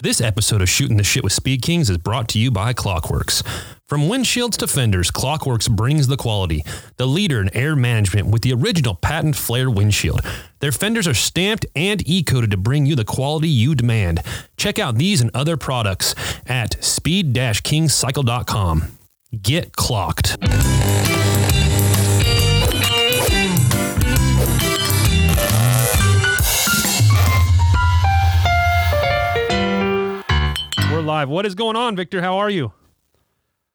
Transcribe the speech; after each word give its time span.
This 0.00 0.20
episode 0.20 0.62
of 0.62 0.68
Shooting 0.68 0.96
the 0.96 1.02
Shit 1.02 1.24
with 1.24 1.32
Speed 1.32 1.60
Kings 1.60 1.90
is 1.90 1.98
brought 1.98 2.28
to 2.28 2.38
you 2.38 2.52
by 2.52 2.72
Klock 2.72 3.10
Werks. 3.10 3.42
From 3.88 4.02
windshields 4.02 4.56
to 4.58 4.68
fenders, 4.68 5.10
Klock 5.10 5.44
Werks 5.44 5.66
brings 5.66 6.06
the 6.06 6.16
quality, 6.16 6.62
the 6.98 7.06
leader 7.08 7.40
in 7.40 7.52
air 7.52 7.74
management 7.74 8.28
with 8.28 8.42
the 8.42 8.52
original 8.52 8.94
patent 8.94 9.34
flare 9.34 9.68
windshield. 9.68 10.20
Their 10.60 10.70
fenders 10.70 11.08
are 11.08 11.14
stamped 11.14 11.66
and 11.74 12.08
e 12.08 12.22
coated 12.22 12.52
to 12.52 12.56
bring 12.56 12.86
you 12.86 12.94
the 12.94 13.04
quality 13.04 13.48
you 13.48 13.74
demand. 13.74 14.20
Check 14.56 14.78
out 14.78 14.98
these 14.98 15.20
and 15.20 15.32
other 15.34 15.56
products 15.56 16.14
at 16.46 16.80
speed 16.80 17.34
kingcycle.com. 17.34 18.84
Get 19.42 19.74
clocked. 19.74 20.36
Live. 31.08 31.28
What 31.28 31.46
is 31.46 31.54
going 31.54 31.74
on, 31.74 31.96
Victor? 31.96 32.20
How 32.20 32.36
are 32.38 32.50
you? 32.50 32.72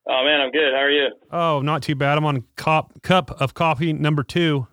Oh 0.08 0.24
man, 0.24 0.40
I'm 0.40 0.52
good. 0.52 0.72
How 0.74 0.80
are 0.82 0.90
you? 0.91 1.08
Oh, 1.32 1.62
not 1.62 1.82
too 1.82 1.96
bad. 1.96 2.18
I'm 2.18 2.26
on 2.26 2.44
cop 2.55 3.02
cup 3.02 3.32
of 3.41 3.54
coffee 3.54 3.91
number 3.91 4.24
two. 4.24 4.68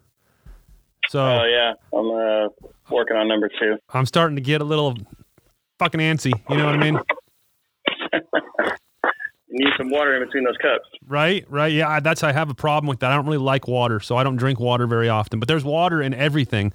So 1.09 1.21
Oh 1.21 1.45
yeah, 1.45 1.73
I'm 1.99 2.11
uh, 2.11 2.49
working 2.95 3.17
on 3.17 3.27
number 3.29 3.49
two. 3.59 3.77
I'm 3.95 4.05
starting 4.07 4.37
to 4.37 4.43
get 4.43 4.61
a 4.61 4.65
little 4.65 4.95
fucking 5.79 6.01
antsy. 6.01 6.33
You 6.51 6.57
know 6.57 6.67
what 6.67 6.75
I 6.75 6.79
mean? 6.79 6.99
You 8.13 8.21
need 9.65 9.73
some 9.79 9.89
water 9.91 10.17
in 10.17 10.25
between 10.27 10.45
those 10.45 10.57
cups. 10.59 10.87
Right? 11.09 11.45
Right. 11.49 11.73
Yeah. 11.73 11.89
I- 11.89 12.01
That's 12.01 12.23
I 12.23 12.33
have 12.33 12.51
a 12.51 12.55
problem 12.55 12.89
with 12.89 13.01
that. 13.01 13.11
I 13.11 13.17
don't 13.17 13.25
really 13.27 13.39
like 13.39 13.67
water, 13.69 14.01
so 14.01 14.17
I 14.17 14.23
don't 14.25 14.37
drink 14.37 14.61
water 14.61 14.87
very 14.87 15.09
often. 15.09 15.39
But 15.41 15.49
there's 15.49 15.65
water 15.65 16.03
in 16.03 16.13
everything. 16.13 16.73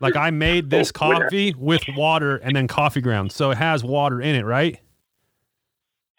Like 0.00 0.16
I 0.16 0.30
made 0.30 0.70
this 0.70 0.90
Oh, 0.90 0.98
coffee 0.98 1.54
with 1.56 1.82
water 1.96 2.36
and 2.36 2.54
then 2.56 2.66
coffee 2.68 3.00
grounds, 3.00 3.34
so 3.34 3.50
it 3.50 3.58
has 3.58 3.82
water 3.84 4.20
in 4.20 4.34
it, 4.34 4.44
right? 4.44 4.78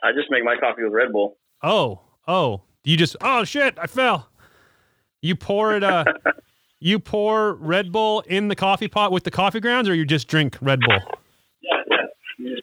I 0.03 0.11
just 0.13 0.31
make 0.31 0.43
my 0.43 0.55
coffee 0.57 0.83
with 0.83 0.93
Red 0.93 1.11
Bull. 1.11 1.37
Oh, 1.61 2.01
oh, 2.27 2.61
you 2.83 2.97
just 2.97 3.15
oh 3.21 3.43
shit, 3.43 3.77
I 3.77 3.87
fell. 3.87 4.29
You 5.21 5.35
pour 5.35 5.75
it 5.75 5.83
uh 5.83 6.05
you 6.79 6.99
pour 6.99 7.53
Red 7.55 7.91
Bull 7.91 8.21
in 8.21 8.47
the 8.47 8.55
coffee 8.55 8.87
pot 8.87 9.11
with 9.11 9.23
the 9.23 9.31
coffee 9.31 9.59
grounds 9.59 9.89
or 9.89 9.95
you 9.95 10.05
just 10.05 10.27
drink 10.27 10.57
Red 10.61 10.79
Bull? 10.79 10.99
Yeah, 11.61 11.77
yeah. 12.39 12.55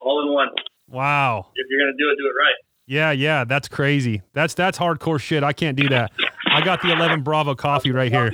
All 0.00 0.22
in 0.22 0.32
one. 0.32 0.48
Wow. 0.88 1.46
If 1.54 1.66
you're 1.70 1.80
gonna 1.80 1.96
do 1.96 2.10
it, 2.10 2.16
do 2.16 2.26
it 2.26 2.38
right. 2.38 2.54
Yeah, 2.86 3.12
yeah, 3.12 3.44
that's 3.44 3.68
crazy. 3.68 4.22
That's 4.32 4.54
that's 4.54 4.76
hardcore 4.76 5.20
shit. 5.20 5.44
I 5.44 5.52
can't 5.52 5.76
do 5.76 5.88
that. 5.90 6.12
I 6.52 6.60
got 6.60 6.82
the 6.82 6.90
11 6.90 7.22
Bravo 7.22 7.54
coffee 7.54 7.92
right 7.92 8.10
here. 8.10 8.32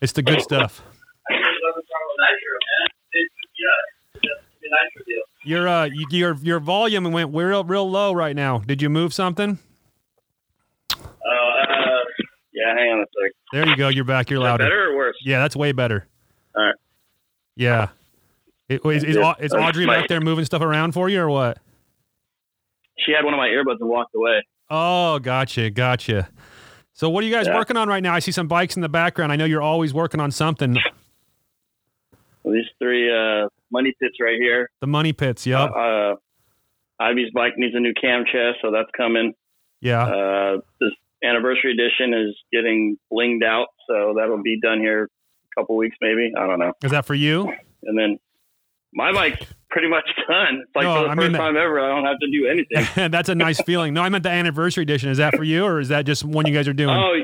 It's 0.00 0.12
the 0.12 0.22
good 0.22 0.42
stuff. 0.42 0.82
Your 5.44 5.68
uh 5.68 5.88
your 6.10 6.34
your 6.42 6.58
volume 6.60 7.04
went 7.12 7.34
real 7.34 7.64
real 7.64 7.90
low 7.90 8.12
right 8.12 8.34
now. 8.34 8.58
Did 8.58 8.80
you 8.80 8.88
move 8.88 9.12
something? 9.12 9.58
Uh, 10.90 10.96
uh, 10.96 11.04
yeah, 12.52 12.74
hang 12.76 12.90
on 12.92 12.98
a 13.00 13.04
sec. 13.04 13.32
There 13.52 13.68
you 13.68 13.76
go. 13.76 13.88
You're 13.88 14.04
back. 14.04 14.30
You're 14.30 14.40
Is 14.40 14.44
that 14.44 14.50
louder. 14.50 14.64
better 14.64 14.90
or 14.92 14.96
worse? 14.96 15.16
Yeah, 15.24 15.40
that's 15.40 15.54
way 15.56 15.72
better. 15.72 16.06
All 16.56 16.64
right. 16.64 16.74
Yeah. 17.56 17.88
It, 18.68 18.80
is, 18.86 19.04
is, 19.04 19.16
is 19.40 19.52
Audrey 19.52 19.86
back 19.86 20.08
there 20.08 20.20
moving 20.20 20.44
stuff 20.46 20.62
around 20.62 20.92
for 20.92 21.08
you 21.10 21.20
or 21.20 21.28
what? 21.28 21.58
She 22.98 23.12
had 23.12 23.24
one 23.24 23.34
of 23.34 23.38
my 23.38 23.48
earbuds 23.48 23.76
and 23.80 23.88
walked 23.90 24.14
away. 24.14 24.42
Oh, 24.70 25.18
gotcha, 25.18 25.68
gotcha. 25.70 26.28
So 26.94 27.10
what 27.10 27.22
are 27.22 27.26
you 27.26 27.32
guys 27.34 27.46
Yeah. 27.46 27.56
working 27.56 27.76
on 27.76 27.88
right 27.88 28.02
now? 28.02 28.14
I 28.14 28.20
see 28.20 28.32
some 28.32 28.48
bikes 28.48 28.76
in 28.76 28.82
the 28.82 28.88
background. 28.88 29.30
I 29.32 29.36
know 29.36 29.44
you're 29.44 29.60
always 29.62 29.92
working 29.92 30.20
on 30.20 30.30
something. 30.30 30.76
These 32.44 32.66
three 32.78 33.10
uh, 33.10 33.48
money 33.72 33.94
pits 34.00 34.16
right 34.20 34.36
here. 34.38 34.70
The 34.80 34.86
money 34.86 35.12
pits. 35.12 35.46
Yep. 35.46 35.70
Uh, 35.74 36.14
Ivy's 37.00 37.30
bike 37.34 37.54
needs 37.56 37.74
a 37.74 37.80
new 37.80 37.94
cam 38.00 38.24
chest, 38.24 38.58
so 38.62 38.70
that's 38.70 38.90
coming. 38.96 39.32
yeah. 39.80 40.04
Uh, 40.04 40.56
this 40.80 40.90
anniversary 41.24 41.72
edition 41.72 42.12
is 42.14 42.36
getting 42.52 42.96
blinged 43.12 43.44
out, 43.44 43.68
so 43.88 44.14
that'll 44.16 44.42
be 44.42 44.58
done 44.60 44.78
here 44.80 45.04
a 45.04 45.60
couple 45.60 45.76
weeks, 45.76 45.96
maybe. 46.00 46.32
I 46.36 46.46
don't 46.46 46.58
know. 46.58 46.72
Is 46.82 46.90
that 46.90 47.06
for 47.06 47.14
you? 47.14 47.50
And 47.84 47.98
then 47.98 48.18
my 48.92 49.10
bike's 49.12 49.44
pretty 49.70 49.88
much 49.88 50.04
done. 50.28 50.62
It's 50.62 50.76
like 50.76 50.84
No, 50.84 50.94
for 50.96 51.02
the 51.04 51.10
I 51.10 51.14
first 51.16 51.32
mean 51.32 51.40
time 51.40 51.56
ever, 51.56 51.80
I 51.80 51.88
don't 51.88 52.04
have 52.04 52.18
to 52.20 52.30
do 52.30 52.46
anything. 52.46 53.10
That's 53.10 53.28
a 53.30 53.34
nice 53.34 53.60
feeling. 53.62 53.94
No, 53.94 54.02
I 54.02 54.08
meant 54.10 54.22
the 54.22 54.30
anniversary 54.30 54.82
edition. 54.82 55.08
Is 55.10 55.18
that 55.18 55.34
for 55.34 55.44
you 55.44 55.64
or 55.64 55.80
is 55.80 55.88
that 55.88 56.04
just 56.06 56.24
one 56.24 56.46
you 56.46 56.54
guys 56.54 56.68
are 56.68 56.72
doing? 56.74 56.94
oh, 56.94 57.14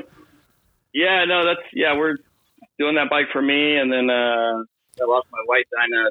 yeah, 0.93 1.23
no, 1.25 1.45
that's 1.45 1.61
yeah. 1.73 1.95
We're 1.95 2.17
doing 2.77 2.95
that 2.95 3.09
bike 3.09 3.27
for 3.31 3.41
me, 3.41 3.77
and 3.77 3.89
then 3.89 4.09
uh, 4.09 4.63
I 5.01 5.05
lost 5.09 5.27
my 5.31 5.39
white 5.45 5.65
Dyna. 5.71 6.09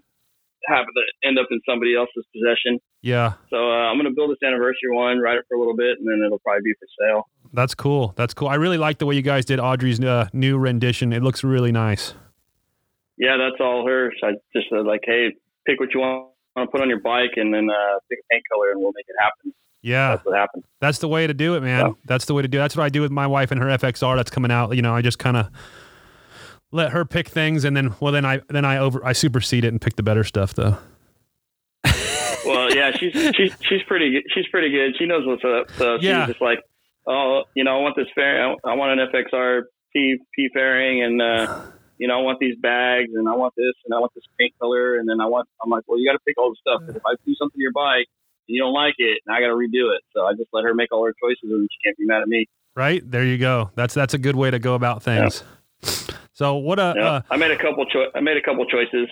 Happened 0.69 0.93
to 0.95 1.27
end 1.29 1.39
up 1.39 1.47
in 1.51 1.59
somebody 1.67 1.97
else's 1.97 2.23
possession, 2.37 2.79
Yeah. 3.01 3.33
so 3.49 3.57
uh, 3.57 3.89
I'm 3.89 3.97
gonna 3.97 4.11
build 4.11 4.31
this 4.31 4.47
anniversary 4.47 4.91
one, 4.93 5.19
ride 5.19 5.39
it 5.39 5.45
for 5.49 5.55
a 5.55 5.59
little 5.59 5.75
bit, 5.75 5.97
and 5.99 6.07
then 6.07 6.21
it'll 6.27 6.39
probably 6.41 6.61
be 6.63 6.75
for 6.75 6.87
sale. 7.01 7.29
That's 7.55 7.75
cool. 7.75 8.13
That's 8.15 8.35
cool. 8.35 8.49
I 8.49 8.57
really 8.57 8.77
like 8.77 8.99
the 8.99 9.07
way 9.07 9.15
you 9.15 9.23
guys 9.23 9.47
did 9.47 9.59
Audrey's 9.59 9.99
uh, 10.01 10.29
new 10.35 10.59
rendition. 10.59 11.15
It 11.15 11.23
looks 11.23 11.43
really 11.43 11.73
nice. 11.73 12.13
Yeah, 13.17 13.39
that's 13.39 13.59
all 13.59 13.87
her. 13.87 14.13
So 14.21 14.27
I 14.29 14.31
just 14.55 14.69
said 14.69 14.85
like, 14.85 15.01
hey, 15.05 15.35
pick 15.67 15.81
what 15.81 15.95
you 15.95 16.01
want 16.01 16.29
to 16.59 16.67
put 16.67 16.83
on 16.83 16.91
your 16.91 17.01
bike, 17.01 17.33
and 17.37 17.55
then 17.55 17.69
uh, 17.71 17.99
pick 18.11 18.19
a 18.19 18.23
paint 18.31 18.43
color, 18.53 18.71
and 18.73 18.81
we'll 18.83 18.93
make 18.95 19.07
it 19.09 19.17
happen. 19.19 19.55
Yeah. 19.81 20.11
That's 20.17 20.27
what 20.27 20.37
happened. 20.37 20.65
That's 20.81 20.99
the 20.99 21.09
way 21.09 21.27
to 21.27 21.33
do 21.33 21.55
it, 21.55 21.63
man. 21.63 21.87
Yeah. 21.87 21.93
That's 22.05 22.27
the 22.27 22.35
way 22.35 22.43
to 22.43 22.49
do. 22.49 22.59
it. 22.59 22.61
That's 22.61 22.77
what 22.77 22.85
I 22.85 22.91
do 22.91 23.01
with 23.01 23.11
my 23.11 23.27
wife 23.27 23.51
and 23.51 23.59
her 23.63 23.69
FXR 23.69 24.15
that's 24.17 24.31
coming 24.31 24.51
out. 24.51 24.77
You 24.77 24.83
know, 24.83 24.95
I 24.95 25.01
just 25.01 25.19
kind 25.19 25.39
of 25.39 25.49
let 26.73 26.93
her 26.93 27.05
pick 27.05 27.29
things, 27.29 27.65
and 27.65 27.77
then 27.77 27.95
well, 28.01 28.13
then 28.13 28.25
I 28.25 28.41
then 28.49 28.65
I 28.65 28.79
over 28.79 29.05
I 29.05 29.13
supersede 29.13 29.65
it 29.65 29.69
and 29.69 29.81
pick 29.81 29.97
the 29.97 30.03
better 30.03 30.25
stuff, 30.25 30.55
though. 30.55 30.79
Well, 32.47 32.75
yeah, 32.75 32.91
she's 32.97 33.13
she's 33.37 33.53
she's 33.61 33.83
pretty. 33.87 34.23
She's 34.35 34.47
pretty 34.51 34.71
good. 34.71 34.97
She 34.99 35.05
knows 35.07 35.27
what's 35.27 35.45
up. 35.45 35.71
So 35.77 35.99
she's 35.99 36.05
Yeah. 36.09 36.27
just 36.27 36.41
like, 36.41 36.61
oh, 37.07 37.43
you 37.55 37.65
know, 37.65 37.79
I 37.79 37.83
want 37.83 37.97
this 37.97 38.07
fair. 38.15 38.43
I 38.65 38.75
want 38.75 38.99
an 38.99 39.09
FXR 39.13 39.63
P 39.93 40.17
P 40.35 40.49
fairing, 40.55 41.03
and 41.05 41.21
uh, 41.21 41.61
you 41.99 42.09
know, 42.09 42.19
I 42.19 42.23
want 42.23 42.39
these 42.41 42.57
bags, 42.57 43.11
and 43.15 43.29
I 43.29 43.37
want 43.37 43.53
this, 43.59 43.75
and 43.85 43.95
I 43.95 43.99
want 44.01 44.13
this 44.15 44.25
paint 44.39 44.55
color, 44.59 44.97
and 44.99 45.07
then 45.09 45.21
I 45.21 45.27
want. 45.27 45.49
I'm 45.63 45.69
like, 45.69 45.85
well, 45.87 45.99
you 45.99 46.09
got 46.09 46.15
to 46.15 46.19
pick 46.27 46.39
all 46.39 46.51
the 46.51 46.57
stuff. 46.61 46.81
'cause 46.87 46.97
if 46.97 47.03
I 47.07 47.15
do 47.27 47.35
something 47.35 47.59
to 47.59 47.63
your 47.63 47.73
bike 47.73 48.07
and 48.49 48.55
you 48.57 48.61
don't 48.63 48.73
like 48.73 48.95
it, 48.97 49.19
and 49.27 49.37
I 49.37 49.41
got 49.41 49.49
to 49.49 49.55
redo 49.55 49.95
it. 49.95 50.01
So 50.15 50.25
I 50.25 50.33
just 50.33 50.49
let 50.55 50.65
her 50.65 50.73
make 50.75 50.91
all 50.93 51.05
her 51.05 51.15
choices, 51.23 51.43
and 51.45 51.69
she 51.71 51.79
can't 51.87 51.99
be 51.99 52.07
mad 52.07 52.23
at 52.23 52.29
me. 52.29 52.47
Right 52.75 53.03
there, 53.09 53.25
you 53.25 53.37
go. 53.37 53.71
That's 53.75 53.93
that's 53.93 54.15
a 54.15 54.19
good 54.19 54.35
way 54.37 54.51
to 54.51 54.59
go 54.59 54.75
about 54.75 55.03
things. 55.03 55.45
So 56.41 56.55
what 56.55 56.79
a 56.79 56.95
Yeah. 56.97 57.05
uh, 57.07 57.21
I 57.31 57.37
made 57.37 57.51
a 57.51 57.57
couple. 57.59 57.85
Cho- 57.85 58.11
I 58.15 58.21
made 58.21 58.39
a 58.39 58.41
couple 58.41 58.65
choices. 58.65 59.09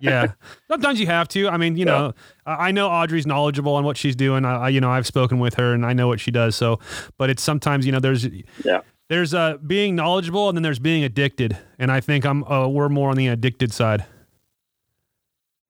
yeah. 0.00 0.28
Sometimes 0.70 1.00
you 1.00 1.06
have 1.08 1.26
to. 1.30 1.48
I 1.48 1.56
mean, 1.56 1.76
you 1.76 1.84
know, 1.84 2.12
I 2.46 2.70
know 2.70 2.86
Audrey's 2.88 3.26
knowledgeable 3.26 3.74
on 3.74 3.82
what 3.82 3.96
she's 3.96 4.14
doing. 4.14 4.44
I, 4.44 4.54
I, 4.66 4.68
you 4.68 4.80
know, 4.80 4.88
I've 4.88 5.04
spoken 5.04 5.40
with 5.40 5.54
her 5.54 5.74
and 5.74 5.84
I 5.84 5.92
know 5.92 6.06
what 6.06 6.20
she 6.20 6.30
does. 6.30 6.54
So, 6.54 6.78
but 7.18 7.30
it's 7.30 7.42
sometimes, 7.42 7.84
you 7.84 7.90
know, 7.90 7.98
there's, 7.98 8.24
Yeah. 8.64 8.82
there's 9.08 9.34
uh 9.34 9.56
being 9.66 9.96
knowledgeable 9.96 10.48
and 10.48 10.56
then 10.56 10.62
there's 10.62 10.78
being 10.78 11.02
addicted. 11.02 11.58
And 11.80 11.90
I 11.90 11.98
think 11.98 12.24
I'm, 12.24 12.44
uh, 12.44 12.68
we're 12.68 12.88
more 12.88 13.10
on 13.10 13.16
the 13.16 13.26
addicted 13.26 13.72
side. 13.72 14.04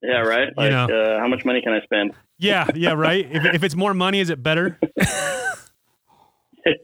Yeah, 0.02 0.19
right. 0.20 0.48
Like, 0.58 0.70
know. 0.72 0.88
uh, 0.88 1.20
how 1.20 1.26
much 1.26 1.46
money 1.46 1.62
can 1.62 1.72
I 1.72 1.80
spend? 1.84 2.12
Yeah. 2.38 2.66
Yeah. 2.75 2.92
Right. 2.92 3.26
if, 3.32 3.46
if 3.54 3.64
it's 3.64 3.75
more 3.75 3.94
money, 3.94 4.20
is 4.20 4.28
it 4.28 4.42
better? 4.42 4.78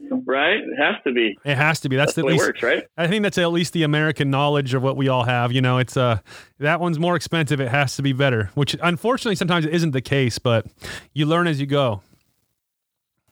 right? 0.25 0.57
It 0.57 0.77
has 0.77 0.95
to 1.05 1.11
be. 1.11 1.37
It 1.45 1.55
has 1.55 1.79
to 1.81 1.89
be. 1.89 1.95
That's, 1.95 2.13
That's 2.13 2.15
the 2.15 2.27
it 2.27 2.31
least, 2.31 2.45
works, 2.45 2.63
right? 2.63 2.83
I 2.97 3.07
think 3.07 3.23
that's 3.23 3.37
at 3.37 3.51
least 3.51 3.73
the 3.73 3.83
American 3.83 4.29
knowledge 4.29 4.73
of 4.73 4.83
what 4.83 4.97
we 4.97 5.07
all 5.07 5.23
have. 5.23 5.51
You 5.51 5.61
know, 5.61 5.77
it's 5.77 5.97
uh 5.97 6.19
that 6.59 6.79
one's 6.79 6.99
more 6.99 7.15
expensive. 7.15 7.59
It 7.59 7.69
has 7.69 7.95
to 7.97 8.01
be 8.01 8.13
better, 8.13 8.51
which 8.55 8.75
unfortunately 8.81 9.35
sometimes 9.35 9.65
isn't 9.65 9.91
the 9.91 10.01
case, 10.01 10.39
but 10.39 10.65
you 11.13 11.25
learn 11.25 11.47
as 11.47 11.59
you 11.59 11.65
go. 11.65 12.01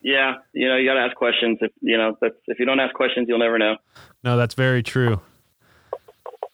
Yeah, 0.01 0.33
you 0.51 0.67
know, 0.67 0.75
you 0.75 0.87
got 0.87 0.95
to 0.95 0.99
ask 0.99 1.15
questions. 1.15 1.59
If 1.61 1.71
you 1.79 1.97
know, 1.97 2.17
that's, 2.19 2.35
if 2.47 2.59
you 2.59 2.65
don't 2.65 2.79
ask 2.79 2.93
questions, 2.93 3.27
you'll 3.29 3.39
never 3.39 3.57
know. 3.57 3.77
No, 4.23 4.35
that's 4.35 4.53
very 4.53 4.83
true. 4.83 5.21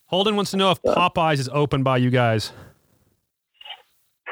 Holden 0.06 0.36
wants 0.36 0.52
to 0.52 0.56
know 0.56 0.70
if 0.70 0.80
Popeyes 0.82 1.38
is 1.38 1.48
open 1.52 1.82
by 1.82 1.96
you 1.96 2.10
guys. 2.10 2.52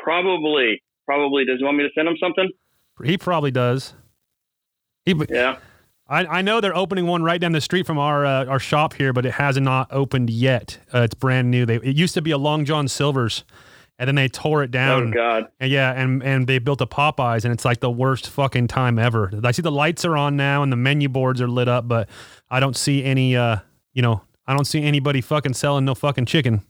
Probably, 0.02 0.82
probably. 1.04 1.44
Does 1.44 1.58
he 1.58 1.64
want 1.64 1.76
me 1.76 1.84
to 1.84 1.90
send 1.94 2.08
him 2.08 2.16
something? 2.20 2.50
He 3.04 3.18
probably 3.18 3.50
does. 3.50 3.94
He, 5.08 5.24
Yeah. 5.30 5.56
I, 6.10 6.38
I 6.38 6.42
know 6.42 6.60
they're 6.60 6.76
opening 6.76 7.06
one 7.06 7.22
right 7.22 7.40
down 7.40 7.52
the 7.52 7.60
street 7.60 7.86
from 7.86 7.98
our 7.98 8.24
uh, 8.24 8.46
our 8.46 8.58
shop 8.58 8.94
here, 8.94 9.12
but 9.12 9.26
it 9.26 9.32
has 9.32 9.58
not 9.58 9.88
opened 9.90 10.30
yet. 10.30 10.78
Uh, 10.92 11.02
it's 11.02 11.14
brand 11.14 11.50
new. 11.50 11.66
They 11.66 11.76
it 11.76 11.96
used 11.96 12.14
to 12.14 12.22
be 12.22 12.30
a 12.30 12.38
Long 12.38 12.64
John 12.64 12.88
Silver's, 12.88 13.44
and 13.98 14.08
then 14.08 14.14
they 14.14 14.26
tore 14.28 14.62
it 14.62 14.70
down. 14.70 15.08
Oh 15.08 15.10
God. 15.12 15.48
And 15.60 15.70
yeah, 15.70 15.92
and 15.92 16.22
and 16.22 16.46
they 16.46 16.58
built 16.60 16.80
a 16.80 16.86
Popeyes, 16.86 17.44
and 17.44 17.52
it's 17.52 17.64
like 17.64 17.80
the 17.80 17.90
worst 17.90 18.30
fucking 18.30 18.68
time 18.68 18.98
ever. 18.98 19.30
I 19.44 19.50
see 19.50 19.60
the 19.60 19.70
lights 19.70 20.06
are 20.06 20.16
on 20.16 20.34
now, 20.36 20.62
and 20.62 20.72
the 20.72 20.76
menu 20.76 21.10
boards 21.10 21.42
are 21.42 21.48
lit 21.48 21.68
up, 21.68 21.86
but 21.86 22.08
I 22.48 22.58
don't 22.58 22.76
see 22.76 23.04
any. 23.04 23.36
Uh, 23.36 23.58
you 23.92 24.00
know, 24.00 24.22
I 24.46 24.54
don't 24.54 24.64
see 24.66 24.82
anybody 24.82 25.20
fucking 25.20 25.54
selling 25.54 25.84
no 25.84 25.94
fucking 25.94 26.24
chicken. 26.24 26.62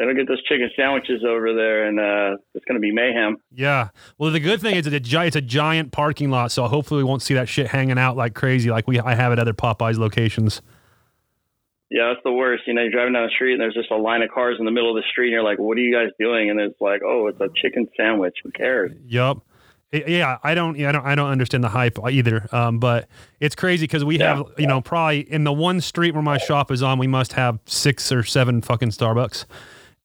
They 0.00 0.06
don't 0.06 0.16
get 0.16 0.28
those 0.28 0.42
chicken 0.44 0.70
sandwiches 0.74 1.22
over 1.28 1.52
there, 1.52 1.86
and 1.86 2.00
uh, 2.00 2.38
it's 2.54 2.64
going 2.64 2.76
to 2.76 2.80
be 2.80 2.90
mayhem. 2.90 3.36
Yeah. 3.52 3.90
Well, 4.16 4.30
the 4.30 4.40
good 4.40 4.58
thing 4.62 4.74
is 4.76 4.86
it's 4.86 4.96
a, 4.96 5.00
gi- 5.00 5.26
it's 5.26 5.36
a 5.36 5.42
giant 5.42 5.92
parking 5.92 6.30
lot, 6.30 6.52
so 6.52 6.66
hopefully 6.68 7.02
we 7.02 7.04
won't 7.04 7.20
see 7.20 7.34
that 7.34 7.50
shit 7.50 7.66
hanging 7.66 7.98
out 7.98 8.16
like 8.16 8.32
crazy, 8.34 8.70
like 8.70 8.88
we 8.88 8.98
I 8.98 9.14
have 9.14 9.30
at 9.30 9.38
other 9.38 9.52
Popeyes 9.52 9.98
locations. 9.98 10.62
Yeah, 11.90 12.12
that's 12.14 12.22
the 12.24 12.32
worst. 12.32 12.62
You 12.66 12.72
know, 12.74 12.82
you're 12.82 12.90
driving 12.92 13.12
down 13.12 13.24
the 13.26 13.30
street 13.34 13.52
and 13.52 13.60
there's 13.60 13.74
just 13.74 13.90
a 13.90 13.96
line 13.96 14.22
of 14.22 14.30
cars 14.30 14.56
in 14.58 14.64
the 14.64 14.70
middle 14.70 14.96
of 14.96 15.02
the 15.02 15.06
street, 15.10 15.26
and 15.26 15.32
you're 15.32 15.42
like, 15.42 15.58
"What 15.58 15.76
are 15.76 15.80
you 15.80 15.92
guys 15.94 16.10
doing?" 16.18 16.48
And 16.48 16.58
it's 16.60 16.80
like, 16.80 17.02
"Oh, 17.04 17.26
it's 17.26 17.40
a 17.40 17.48
chicken 17.60 17.88
sandwich. 17.96 18.36
Who 18.44 18.50
cares?" 18.52 18.92
Yup. 19.06 19.42
I- 19.92 20.04
Yeah, 20.06 20.38
I 20.44 20.54
don't. 20.54 20.78
Yeah, 20.78 20.90
I 20.90 20.92
don't. 20.92 21.04
I 21.04 21.14
don't 21.16 21.30
understand 21.30 21.64
the 21.64 21.68
hype 21.68 21.98
either. 22.08 22.46
Um, 22.52 22.78
but 22.78 23.08
it's 23.40 23.56
crazy 23.56 23.84
because 23.84 24.04
we 24.04 24.18
Yeah. 24.18 24.36
have, 24.36 24.46
you 24.56 24.68
know, 24.68 24.80
probably 24.80 25.20
in 25.30 25.42
the 25.44 25.52
one 25.52 25.80
street 25.80 26.14
where 26.14 26.22
my 26.22 26.38
shop 26.38 26.70
is 26.70 26.80
on, 26.82 26.98
we 26.98 27.08
must 27.08 27.32
have 27.32 27.58
six 27.66 28.12
or 28.12 28.22
seven 28.22 28.62
fucking 28.62 28.90
Starbucks, 28.90 29.46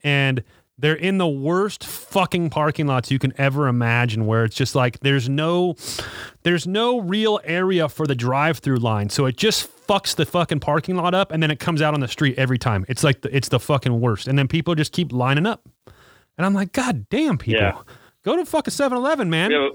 and 0.06 0.42
they're 0.78 0.94
in 0.94 1.18
the 1.18 1.28
worst 1.28 1.86
fucking 1.86 2.50
parking 2.50 2.86
lots 2.86 3.10
you 3.10 3.20
can 3.20 3.34
ever 3.38 3.68
imagine. 3.68 4.26
Where 4.26 4.46
it's 4.46 4.56
just 4.56 4.76
like 4.76 5.00
there's 5.00 5.28
no, 5.28 5.76
there's 6.44 6.68
no 6.68 7.00
real 7.00 7.40
area 7.44 7.90
for 7.90 8.06
the 8.06 8.16
drive-through 8.16 8.78
line, 8.78 9.10
so 9.10 9.26
it 9.26 9.36
just 9.36 9.70
fucks 9.88 10.16
the 10.16 10.26
fucking 10.26 10.60
parking 10.60 10.96
lot 10.96 11.14
up, 11.14 11.32
and 11.32 11.42
then 11.44 11.52
it 11.52 11.60
comes 11.60 11.82
out 11.82 11.94
on 11.94 12.00
the 12.00 12.08
street 12.08 12.38
every 12.38 12.58
time. 12.58 12.86
It's 12.88 13.04
like 13.04 13.22
the, 13.22 13.36
it's 13.36 13.50
the 13.50 13.60
fucking 13.60 14.00
worst, 14.00 14.28
and 14.28 14.38
then 14.38 14.48
people 14.48 14.76
just 14.76 14.92
keep 14.92 15.12
lining 15.12 15.46
up, 15.46 15.68
and 16.38 16.46
I'm 16.46 16.54
like, 16.54 16.72
God 16.72 17.10
damn, 17.10 17.38
people. 17.38 17.62
Yeah. 17.62 17.82
Go 18.24 18.36
to 18.36 18.46
fucking 18.46 18.72
7-Eleven, 18.72 19.30
man. 19.30 19.52
Yeah, 19.52 19.70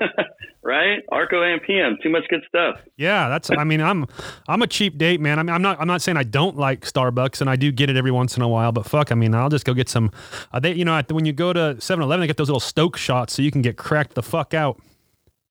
right? 0.62 1.00
Arco 1.10 1.42
and 1.42 1.60
PM. 1.62 1.98
Too 2.02 2.10
much 2.10 2.24
good 2.28 2.42
stuff. 2.48 2.80
Yeah, 2.96 3.28
that's. 3.28 3.50
I 3.50 3.64
mean, 3.64 3.80
I'm 3.80 4.06
I'm 4.48 4.62
a 4.62 4.66
cheap 4.66 4.98
date, 4.98 5.20
man. 5.20 5.38
I 5.38 5.42
mean, 5.42 5.54
I'm 5.54 5.62
not 5.62 5.80
I'm 5.80 5.86
not 5.86 6.02
saying 6.02 6.16
I 6.16 6.22
don't 6.22 6.56
like 6.56 6.80
Starbucks, 6.82 7.40
and 7.40 7.48
I 7.50 7.56
do 7.56 7.70
get 7.72 7.90
it 7.90 7.96
every 7.96 8.10
once 8.10 8.36
in 8.36 8.42
a 8.42 8.48
while. 8.48 8.72
But 8.72 8.86
fuck, 8.86 9.12
I 9.12 9.14
mean, 9.14 9.34
I'll 9.34 9.48
just 9.48 9.64
go 9.64 9.74
get 9.74 9.88
some. 9.88 10.10
Uh, 10.52 10.60
they, 10.60 10.72
you 10.74 10.84
know, 10.84 10.96
at- 10.96 11.10
when 11.12 11.24
you 11.24 11.32
go 11.32 11.52
to 11.52 11.76
7-Eleven, 11.78 12.20
they 12.20 12.26
get 12.26 12.36
those 12.36 12.48
little 12.48 12.60
Stok 12.60 12.96
shots, 12.96 13.34
so 13.34 13.42
you 13.42 13.50
can 13.50 13.62
get 13.62 13.76
cracked 13.76 14.14
the 14.14 14.22
fuck 14.22 14.54
out. 14.54 14.80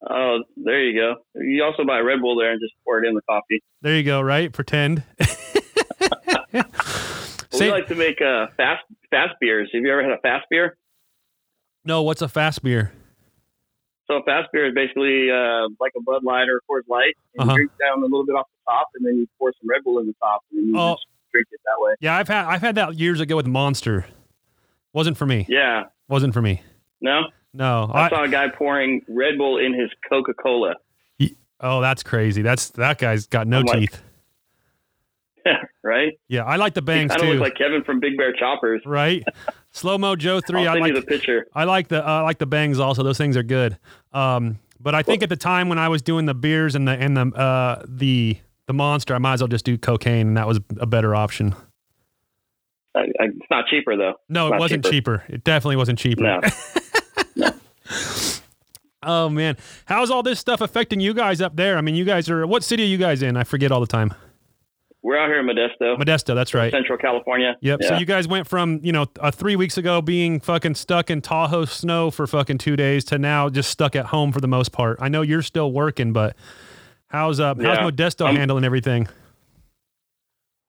Oh, 0.09 0.39
there 0.57 0.83
you 0.83 0.99
go. 0.99 1.15
You 1.35 1.63
also 1.63 1.85
buy 1.85 1.99
a 1.99 2.03
Red 2.03 2.21
Bull 2.21 2.35
there 2.35 2.51
and 2.51 2.59
just 2.59 2.73
pour 2.83 3.03
it 3.03 3.07
in 3.07 3.13
the 3.13 3.21
coffee. 3.29 3.61
There 3.81 3.95
you 3.95 4.03
go. 4.03 4.21
Right? 4.21 4.51
Pretend. 4.51 5.03
We 7.59 7.69
like 7.69 7.87
to 7.87 7.95
make 7.95 8.19
uh, 8.21 8.47
fast 8.57 8.81
fast 9.11 9.33
beers. 9.39 9.69
Have 9.73 9.83
you 9.83 9.91
ever 9.91 10.01
had 10.01 10.11
a 10.13 10.17
fast 10.21 10.45
beer? 10.49 10.77
no, 11.85 12.01
what's 12.01 12.21
a 12.21 12.27
fast 12.27 12.63
beer? 12.63 12.91
So 14.11 14.17
a 14.17 14.23
fast 14.23 14.51
beer 14.51 14.67
is 14.67 14.73
basically 14.75 15.31
uh, 15.31 15.69
like 15.79 15.93
a 15.97 16.01
Bud 16.01 16.23
Light 16.25 16.49
or 16.49 16.57
a 16.57 16.61
Coors 16.69 16.87
Light. 16.89 17.15
And 17.35 17.43
Uh-huh. 17.43 17.51
You 17.51 17.55
drink 17.55 17.71
down 17.79 17.99
a 17.99 18.01
little 18.01 18.25
bit 18.25 18.35
off 18.35 18.47
the 18.65 18.71
top, 18.71 18.87
and 18.95 19.05
then 19.05 19.15
you 19.15 19.27
pour 19.39 19.53
some 19.59 19.69
Red 19.69 19.83
Bull 19.85 19.99
in 19.99 20.07
the 20.07 20.15
top, 20.21 20.41
and 20.51 20.67
you 20.67 20.73
Oh. 20.77 20.93
just 20.95 21.05
drink 21.31 21.47
it 21.51 21.61
that 21.65 21.81
way. 21.81 21.93
Yeah, 22.01 22.17
I've 22.17 22.27
had 22.27 22.45
I've 22.45 22.61
had 22.61 22.75
that 22.75 22.95
years 22.99 23.21
ago 23.21 23.37
with 23.37 23.47
Monster. 23.47 24.05
Wasn't 24.91 25.15
for 25.17 25.25
me. 25.25 25.45
Yeah. 25.47 25.83
Wasn't 26.09 26.33
for 26.33 26.41
me. 26.41 26.61
No, 26.99 27.21
No. 27.53 27.89
I 27.93 28.07
I, 28.07 28.09
saw 28.09 28.23
a 28.23 28.27
guy 28.27 28.49
pouring 28.49 29.01
Red 29.07 29.37
Bull 29.37 29.57
in 29.57 29.73
his 29.73 29.89
Coca 30.09 30.33
Cola. 30.33 30.75
oh, 31.61 31.79
that's 31.79 32.03
crazy. 32.03 32.41
That's 32.41 32.69
that 32.71 32.97
guy's 32.99 33.27
got 33.27 33.47
no 33.47 33.61
like- 33.61 33.79
teeth. 33.79 34.03
right? 35.83 36.11
Yeah, 36.27 36.43
I 36.43 36.57
like 36.57 36.73
the 36.73 36.81
He 36.81 36.85
bangs 36.85 37.09
kind 37.11 37.21
of 37.21 37.27
too. 37.27 37.33
looks 37.39 37.41
like 37.49 37.57
Kevin 37.57 37.83
from 37.83 37.99
Big 37.99 38.17
Bear 38.17 38.33
Choppers. 38.33 38.81
right? 38.85 39.23
Slow 39.73 39.97
mo 39.97 40.15
Joe 40.15 40.41
three. 40.41 40.67
I'll 40.67 40.77
I 40.77 40.79
like 40.79 40.93
the 40.93 41.01
picture. 41.01 41.47
I 41.53 41.63
like 41.63 41.87
the 41.87 42.03
I 42.03 42.21
like 42.21 42.39
the 42.39 42.45
bangs 42.45 42.79
also. 42.79 43.03
Those 43.03 43.17
things 43.17 43.37
are 43.37 43.43
good. 43.43 43.77
Um, 44.11 44.59
but 44.79 44.95
I 44.95 45.03
think 45.03 45.23
at 45.23 45.29
the 45.29 45.37
time 45.37 45.69
when 45.69 45.77
I 45.79 45.87
was 45.87 46.01
doing 46.01 46.25
the 46.25 46.33
beers 46.33 46.75
and 46.75 46.87
the 46.87 46.91
and 46.91 47.15
the 47.15 47.27
uh, 47.37 47.83
the 47.87 48.37
the 48.67 48.73
monster, 48.73 49.15
I 49.15 49.17
might 49.17 49.33
as 49.33 49.41
well 49.41 49.47
just 49.47 49.65
do 49.65 49.77
cocaine, 49.77 50.27
and 50.27 50.37
that 50.37 50.47
was 50.47 50.59
a 50.79 50.85
better 50.85 51.15
option. 51.15 51.55
I, 52.93 52.99
I, 52.99 53.25
it's 53.25 53.49
not 53.49 53.67
cheaper 53.67 53.95
though. 53.95 54.15
No, 54.27 54.47
It's 54.47 54.55
it 54.55 54.59
wasn't 54.59 54.85
cheaper. 54.85 55.23
It 55.29 55.43
definitely 55.45 55.77
wasn't 55.77 55.99
cheaper. 55.99 56.39
No. 57.35 57.51
Oh 59.03 59.29
man, 59.29 59.57
how's 59.85 60.11
all 60.11 60.21
this 60.21 60.39
stuff 60.39 60.61
affecting 60.61 60.99
you 60.99 61.13
guys 61.15 61.41
up 61.41 61.55
there? 61.55 61.77
I 61.77 61.81
mean, 61.81 61.95
you 61.95 62.05
guys 62.05 62.29
are 62.29 62.45
what 62.45 62.63
city 62.63 62.83
are 62.83 62.87
you 62.87 62.97
guys 62.99 63.23
in? 63.23 63.35
I 63.35 63.43
forget 63.43 63.71
all 63.71 63.79
the 63.79 63.87
time. 63.87 64.13
We're 65.03 65.17
out 65.17 65.29
here 65.29 65.39
in 65.39 65.47
Modesto, 65.47 65.97
Modesto, 65.97 66.35
that's 66.35 66.53
right. 66.53 66.71
Central 66.71 66.97
California. 66.97 67.57
Yep. 67.61 67.83
So 67.83 67.97
you 67.97 68.05
guys 68.05 68.27
went 68.27 68.47
from 68.47 68.79
you 68.83 68.91
know 68.91 69.07
uh, 69.19 69.31
three 69.31 69.55
weeks 69.55 69.77
ago 69.77 69.99
being 70.01 70.39
fucking 70.39 70.75
stuck 70.75 71.09
in 71.09 71.21
Tahoe 71.21 71.65
snow 71.65 72.11
for 72.11 72.27
fucking 72.27 72.59
two 72.59 72.75
days 72.75 73.03
to 73.05 73.17
now 73.17 73.49
just 73.49 73.71
stuck 73.71 73.95
at 73.95 74.07
home 74.07 74.31
for 74.31 74.41
the 74.41 74.47
most 74.47 74.71
part. 74.71 74.99
I 75.01 75.09
know 75.09 75.23
you're 75.23 75.41
still 75.41 75.71
working, 75.71 76.13
but 76.13 76.35
how's 77.07 77.39
uh 77.39 77.55
how's 77.55 77.63
Yeah. 77.63 77.89
Modesto 77.89 78.25
I'm- 78.27 78.35
handling 78.35 78.63
everything? 78.63 79.07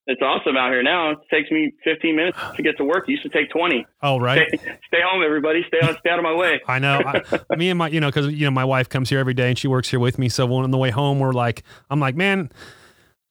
It's 0.06 0.20
awesome 0.20 0.56
out 0.56 0.73
here 0.73 0.82
now. 0.82 1.11
It 1.12 1.19
takes 1.31 1.49
me 1.52 1.73
15 1.84 2.17
minutes 2.17 2.37
to 2.56 2.62
get 2.62 2.76
to 2.79 2.84
work. 2.84 3.08
It 3.08 3.12
used 3.12 3.23
to 3.23 3.29
take 3.29 3.50
20. 3.50 3.87
Oh 4.02 4.19
right. 4.19 4.49
Stay, 4.49 4.58
stay 4.88 4.99
home, 5.05 5.23
everybody. 5.25 5.62
Stay 5.69 5.79
out, 5.81 5.96
stay 6.00 6.11
out 6.11 6.19
of 6.19 6.25
my 6.25 6.34
way. 6.34 6.61
I 6.67 6.81
know. 6.81 7.00
I, 7.06 7.23
me 7.56 7.70
and 7.70 7.79
my, 7.79 7.87
you 7.88 8.00
know, 8.00 8.08
because 8.08 8.26
you 8.32 8.44
know 8.44 8.50
my 8.50 8.64
wife 8.64 8.88
comes 8.88 9.11
here 9.11 9.20
every 9.20 9.34
day 9.34 9.49
and 9.50 9.56
she 9.58 9.69
works 9.69 9.88
here 9.90 10.00
with 10.00 10.19
me. 10.19 10.29
So 10.29 10.52
on 10.55 10.70
the 10.73 10.76
way 10.79 10.90
home, 10.90 11.20
we're 11.20 11.32
like, 11.32 11.62
I'm 11.88 12.00
like, 12.00 12.17
man, 12.17 12.50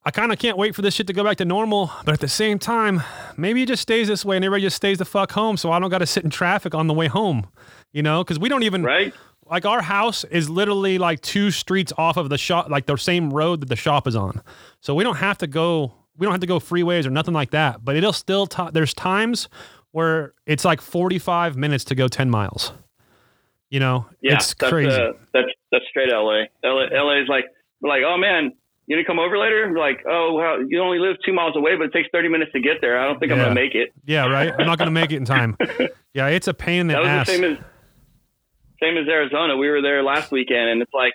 I 0.04 0.10
kind 0.12 0.32
of 0.32 0.40
can't 0.40 0.58
wait 0.58 0.74
for 0.74 0.82
this 0.82 0.96
shit 0.96 1.06
to 1.08 1.14
go 1.14 1.24
back 1.24 1.38
to 1.38 1.46
normal. 1.46 1.92
But 2.06 2.14
at 2.14 2.20
the 2.22 2.28
same 2.28 2.58
time, 2.58 3.04
maybe 3.38 3.62
it 3.64 3.68
just 3.68 3.84
stays 3.84 4.08
this 4.08 4.26
way 4.26 4.36
and 4.36 4.44
everybody 4.44 4.64
just 4.64 4.76
stays 4.76 4.98
the 4.98 5.06
fuck 5.06 5.32
home, 5.32 5.58
so 5.58 5.72
I 5.72 5.80
don't 5.80 5.90
got 5.92 6.00
to 6.00 6.08
sit 6.08 6.24
in 6.24 6.30
traffic 6.32 6.74
on 6.74 6.88
the 6.88 6.94
way 6.94 7.08
home. 7.08 7.48
You 7.94 8.02
know, 8.04 8.24
because 8.24 8.40
we 8.40 8.50
don't 8.50 8.64
even 8.64 8.84
Right? 8.84 9.14
like 9.46 9.66
our 9.66 9.82
house 9.82 10.24
is 10.24 10.50
literally 10.50 10.98
like 10.98 11.22
two 11.22 11.52
streets 11.52 11.92
off 11.98 12.16
of 12.18 12.30
the 12.30 12.38
shop, 12.38 12.70
like 12.70 12.86
the 12.86 12.96
same 12.96 13.32
road 13.32 13.60
that 13.62 13.70
the 13.70 13.76
shop 13.76 14.08
is 14.08 14.16
on. 14.16 14.42
So 14.80 14.96
we 14.96 15.04
don't 15.04 15.18
have 15.18 15.38
to 15.40 15.48
go. 15.48 15.94
We 16.18 16.26
don't 16.26 16.32
have 16.34 16.42
to 16.42 16.48
go 16.48 16.60
freeways 16.60 17.06
or 17.06 17.10
nothing 17.10 17.34
like 17.34 17.52
that. 17.52 17.84
But 17.86 17.96
it'll 17.96 18.14
still. 18.14 18.48
T- 18.48 18.70
there's 18.74 18.94
times 18.94 19.50
where 19.92 20.34
it's 20.46 20.64
like 20.66 20.80
45 20.82 21.58
minutes 21.58 21.84
to 21.86 21.96
go 21.96 22.08
10 22.08 22.30
miles. 22.30 22.72
You 23.70 23.80
know, 23.82 24.06
Yeah. 24.22 24.36
it's 24.36 24.54
that's, 24.54 24.70
crazy. 24.72 24.90
Uh, 24.90 25.14
that's 25.34 25.48
that's 25.72 25.86
straight 25.90 26.10
LA. 26.12 26.44
LA. 26.64 26.86
LA 26.92 27.22
is 27.22 27.28
like, 27.30 27.46
like, 27.82 28.02
oh 28.06 28.18
man, 28.18 28.54
you 28.92 28.98
gonna 28.98 29.06
come 29.08 29.20
over 29.20 29.38
later? 29.38 29.70
We're 29.72 29.80
like, 29.80 30.04
oh, 30.10 30.34
well, 30.36 30.62
you 30.68 30.82
only 30.82 31.00
live 31.00 31.16
two 31.26 31.32
miles 31.34 31.56
away, 31.56 31.76
but 31.78 31.86
it 31.86 31.94
takes 31.94 32.10
30 32.12 32.28
minutes 32.30 32.52
to 32.52 32.60
get 32.60 32.82
there. 32.82 33.00
I 33.00 33.06
don't 33.08 33.20
think 33.20 33.32
I'm 33.32 33.38
gonna 33.38 33.54
make 33.56 33.74
it. 33.74 33.94
yeah, 34.06 34.26
right. 34.28 34.54
I'm 34.58 34.66
not 34.68 34.78
going 34.78 34.88
to 34.88 34.92
make 34.92 35.12
it 35.12 35.18
in 35.18 35.26
time. 35.26 35.58
Yeah, 36.14 36.28
it's 36.28 36.50
a 36.50 36.54
pain 36.54 36.82
in 36.82 36.88
the 36.88 36.94
That 36.96 37.00
was 37.00 37.08
ass. 37.10 37.28
the 37.28 37.32
same 37.34 37.44
as 37.46 37.58
same 38.84 38.98
as 38.98 39.08
Arizona. 39.08 39.56
We 39.56 39.70
were 39.70 39.82
there 39.82 40.04
last 40.04 40.30
weekend, 40.30 40.68
and 40.70 40.82
it's 40.82 40.92
like, 40.94 41.14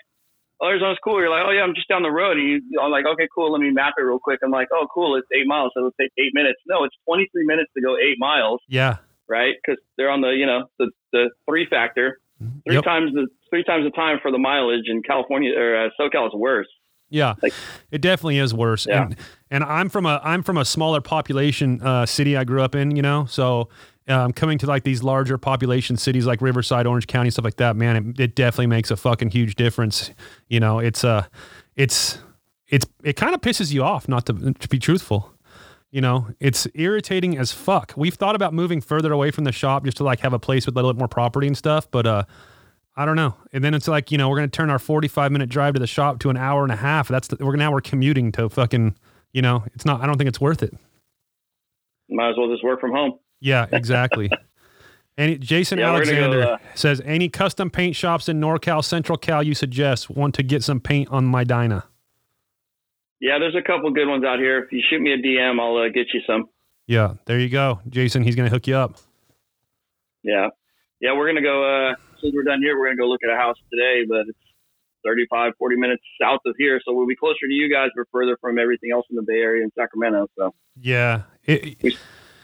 oh, 0.59 0.67
Arizona's 0.69 0.97
cool. 1.03 1.19
You're 1.19 1.29
like, 1.29 1.43
oh 1.45 1.51
yeah, 1.51 1.61
I'm 1.61 1.75
just 1.75 1.87
down 1.87 2.01
the 2.01 2.09
road. 2.09 2.37
And 2.37 2.47
you, 2.47 2.81
I'm 2.81 2.89
like, 2.89 3.05
okay, 3.05 3.27
cool. 3.33 3.51
Let 3.51 3.61
me 3.61 3.69
map 3.69 3.93
it 3.97 4.01
real 4.01 4.17
quick. 4.17 4.39
I'm 4.43 4.49
like, 4.49 4.69
oh, 4.73 4.87
cool. 4.91 5.15
It's 5.15 5.27
eight 5.37 5.45
miles, 5.45 5.71
so 5.75 5.81
it'll 5.81 5.91
take 6.01 6.09
eight 6.17 6.31
minutes. 6.33 6.59
No, 6.65 6.83
it's 6.83 6.95
23 7.05 7.45
minutes 7.45 7.69
to 7.77 7.81
go 7.83 7.95
eight 7.97 8.17
miles, 8.17 8.59
yeah, 8.67 8.97
right? 9.29 9.53
Because 9.63 9.79
they're 9.97 10.09
on 10.09 10.21
the 10.21 10.29
you 10.29 10.47
know 10.47 10.65
the 10.79 10.89
the 11.13 11.29
three 11.47 11.67
factor. 11.69 12.19
Three 12.65 12.75
Yep. 12.75 12.83
times 12.83 13.13
the 13.13 13.27
three 13.51 13.63
times 13.63 13.83
the 13.85 13.91
time 13.91 14.17
for 14.21 14.31
the 14.31 14.37
mileage 14.39 14.85
in 14.87 15.01
California 15.03 15.53
or 15.57 15.85
uh, 15.85 15.89
SoCal 15.99 16.25
is 16.27 16.33
worse. 16.33 16.67
Yeah. 17.09 17.35
Like- 17.41 17.53
it 17.91 18.01
definitely 18.01 18.39
is 18.39 18.53
worse. 18.53 18.85
Yeah. 18.87 19.03
And 19.03 19.15
and 19.49 19.63
I'm 19.63 19.89
from 19.89 20.05
a 20.05 20.19
I'm 20.23 20.43
from 20.43 20.57
a 20.57 20.65
smaller 20.65 21.01
population 21.01 21.81
uh, 21.81 22.05
city 22.05 22.35
I 22.37 22.43
grew 22.43 22.61
up 22.61 22.75
in. 22.75 22.95
You 22.95 23.01
know, 23.01 23.25
so. 23.25 23.69
Um, 24.09 24.31
coming 24.31 24.57
to 24.59 24.65
like 24.67 24.85
these 24.85 25.03
larger 25.03 25.37
population 25.37 25.97
cities 25.97 26.25
like 26.25 26.41
Riverside, 26.41 26.87
Orange 26.87 27.07
County, 27.07 27.29
stuff 27.29 27.43
like 27.43 27.57
that, 27.57 27.75
man, 27.75 27.97
it, 27.97 28.19
it 28.21 28.35
definitely 28.35 28.67
makes 28.67 28.89
a 28.89 28.95
fucking 28.95 29.31
huge 29.31 29.55
difference. 29.55 30.11
You 30.47 30.61
know, 30.61 30.79
it's 30.79 31.03
uh, 31.03 31.25
it's 31.75 32.17
it's 32.69 32.85
it 33.03 33.17
kind 33.17 33.35
of 33.35 33.41
pisses 33.41 33.73
you 33.73 33.83
off, 33.83 34.07
not 34.07 34.25
to 34.27 34.53
to 34.53 34.67
be 34.69 34.79
truthful. 34.79 35.33
You 35.91 35.99
know, 35.99 36.29
it's 36.39 36.67
irritating 36.73 37.37
as 37.37 37.51
fuck. 37.51 37.93
We've 37.97 38.13
thought 38.13 38.35
about 38.35 38.53
moving 38.53 38.79
further 38.79 39.11
away 39.11 39.31
from 39.31 39.43
the 39.43 39.51
shop 39.51 39.83
just 39.83 39.97
to 39.97 40.05
like 40.05 40.21
have 40.21 40.31
a 40.31 40.39
place 40.39 40.65
with 40.65 40.75
a 40.75 40.77
little 40.77 40.93
bit 40.93 40.99
more 40.99 41.09
property 41.09 41.47
and 41.47 41.57
stuff, 41.57 41.91
but 41.91 42.07
uh, 42.07 42.23
I 42.97 43.05
don't 43.05 43.15
know. 43.15 43.35
And 43.53 43.63
then 43.63 43.73
it's 43.73 43.87
like 43.87 44.11
you 44.11 44.17
know 44.17 44.27
we're 44.27 44.37
gonna 44.37 44.47
turn 44.47 44.69
our 44.69 44.79
forty-five 44.79 45.31
minute 45.31 45.49
drive 45.49 45.75
to 45.75 45.79
the 45.79 45.87
shop 45.87 46.19
to 46.19 46.29
an 46.29 46.37
hour 46.37 46.63
and 46.63 46.71
a 46.71 46.75
half. 46.75 47.07
That's 47.07 47.27
the, 47.29 47.37
we're 47.39 47.55
now 47.55 47.71
we're 47.71 47.81
commuting 47.81 48.31
to 48.33 48.49
fucking. 48.49 48.95
You 49.33 49.41
know, 49.41 49.63
it's 49.75 49.85
not. 49.85 50.01
I 50.01 50.07
don't 50.07 50.17
think 50.17 50.27
it's 50.29 50.41
worth 50.41 50.63
it. 50.63 50.73
Might 52.09 52.31
as 52.31 52.35
well 52.37 52.49
just 52.51 52.63
work 52.63 52.81
from 52.81 52.91
home. 52.91 53.19
Yeah, 53.39 53.67
exactly. 53.71 54.31
Any 55.17 55.37
Jason 55.37 55.79
Yeah, 55.79 55.91
Alexander 55.91 56.41
go, 56.41 56.53
uh, 56.53 56.57
says 56.75 57.01
any 57.03 57.27
custom 57.27 57.71
paint 57.71 57.95
shops 57.95 58.29
in 58.29 58.39
NorCal, 58.39 58.83
Central 58.83 59.17
Cal 59.17 59.41
you 59.41 59.55
suggest 59.55 60.11
want 60.11 60.35
to 60.35 60.43
get 60.43 60.63
some 60.63 60.79
paint 60.79 61.09
on 61.09 61.25
my 61.25 61.43
Dyna. 61.43 61.85
Yeah, 63.19 63.39
there's 63.39 63.55
a 63.55 63.63
couple 63.63 63.89
good 63.91 64.07
ones 64.07 64.23
out 64.23 64.37
here. 64.37 64.59
If 64.63 64.71
you 64.71 64.81
shoot 64.87 65.01
me 65.01 65.13
a 65.13 65.17
DM, 65.17 65.59
I'll 65.59 65.75
uh, 65.75 65.89
get 65.89 66.07
you 66.13 66.21
some. 66.27 66.49
Yeah, 66.85 67.15
there 67.25 67.39
you 67.39 67.49
go, 67.49 67.79
Jason. 67.89 68.21
He's 68.23 68.35
gonna 68.35 68.49
hook 68.49 68.67
you 68.67 68.75
up. 68.75 68.97
Yeah. 70.23 70.49
Yeah, 70.99 71.15
we're 71.15 71.25
going 71.25 71.35
to 71.35 71.41
go, 71.41 71.63
uh, 71.63 71.95
soon 72.21 72.31
we're 72.35 72.43
done 72.43 72.61
here, 72.61 72.77
we're 72.77 72.85
going 72.87 72.97
to 72.97 73.01
go 73.01 73.07
look 73.07 73.21
at 73.23 73.29
a 73.33 73.37
house 73.37 73.57
today, 73.71 74.03
but 74.07 74.21
it's 74.27 74.37
35, 75.05 75.53
40 75.57 75.75
minutes 75.77 76.03
south 76.21 76.41
of 76.45 76.55
here. 76.57 76.81
So 76.85 76.93
we'll 76.93 77.07
be 77.07 77.15
closer 77.15 77.47
to 77.47 77.53
you 77.53 77.71
guys, 77.71 77.89
but 77.95 78.05
further 78.11 78.37
from 78.41 78.57
everything 78.59 78.91
else 78.91 79.05
in 79.09 79.15
the 79.15 79.21
Bay 79.21 79.39
Area 79.39 79.63
and 79.63 79.71
Sacramento. 79.75 80.27
So, 80.37 80.53
Yeah. 80.79 81.23
It, 81.45 81.95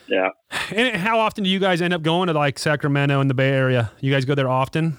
yeah. 0.08 0.30
and 0.74 0.96
how 0.96 1.20
often 1.20 1.44
do 1.44 1.50
you 1.50 1.60
guys 1.60 1.82
end 1.82 1.94
up 1.94 2.01
going 2.01 2.27
to 2.27 2.34
like 2.34 2.58
Sacramento 2.60 3.20
and 3.20 3.30
the 3.30 3.34
Bay 3.34 3.50
Area? 3.50 3.92
You 4.00 4.12
guys 4.13 4.25
go 4.25 4.36
there 4.36 4.50
often? 4.50 4.98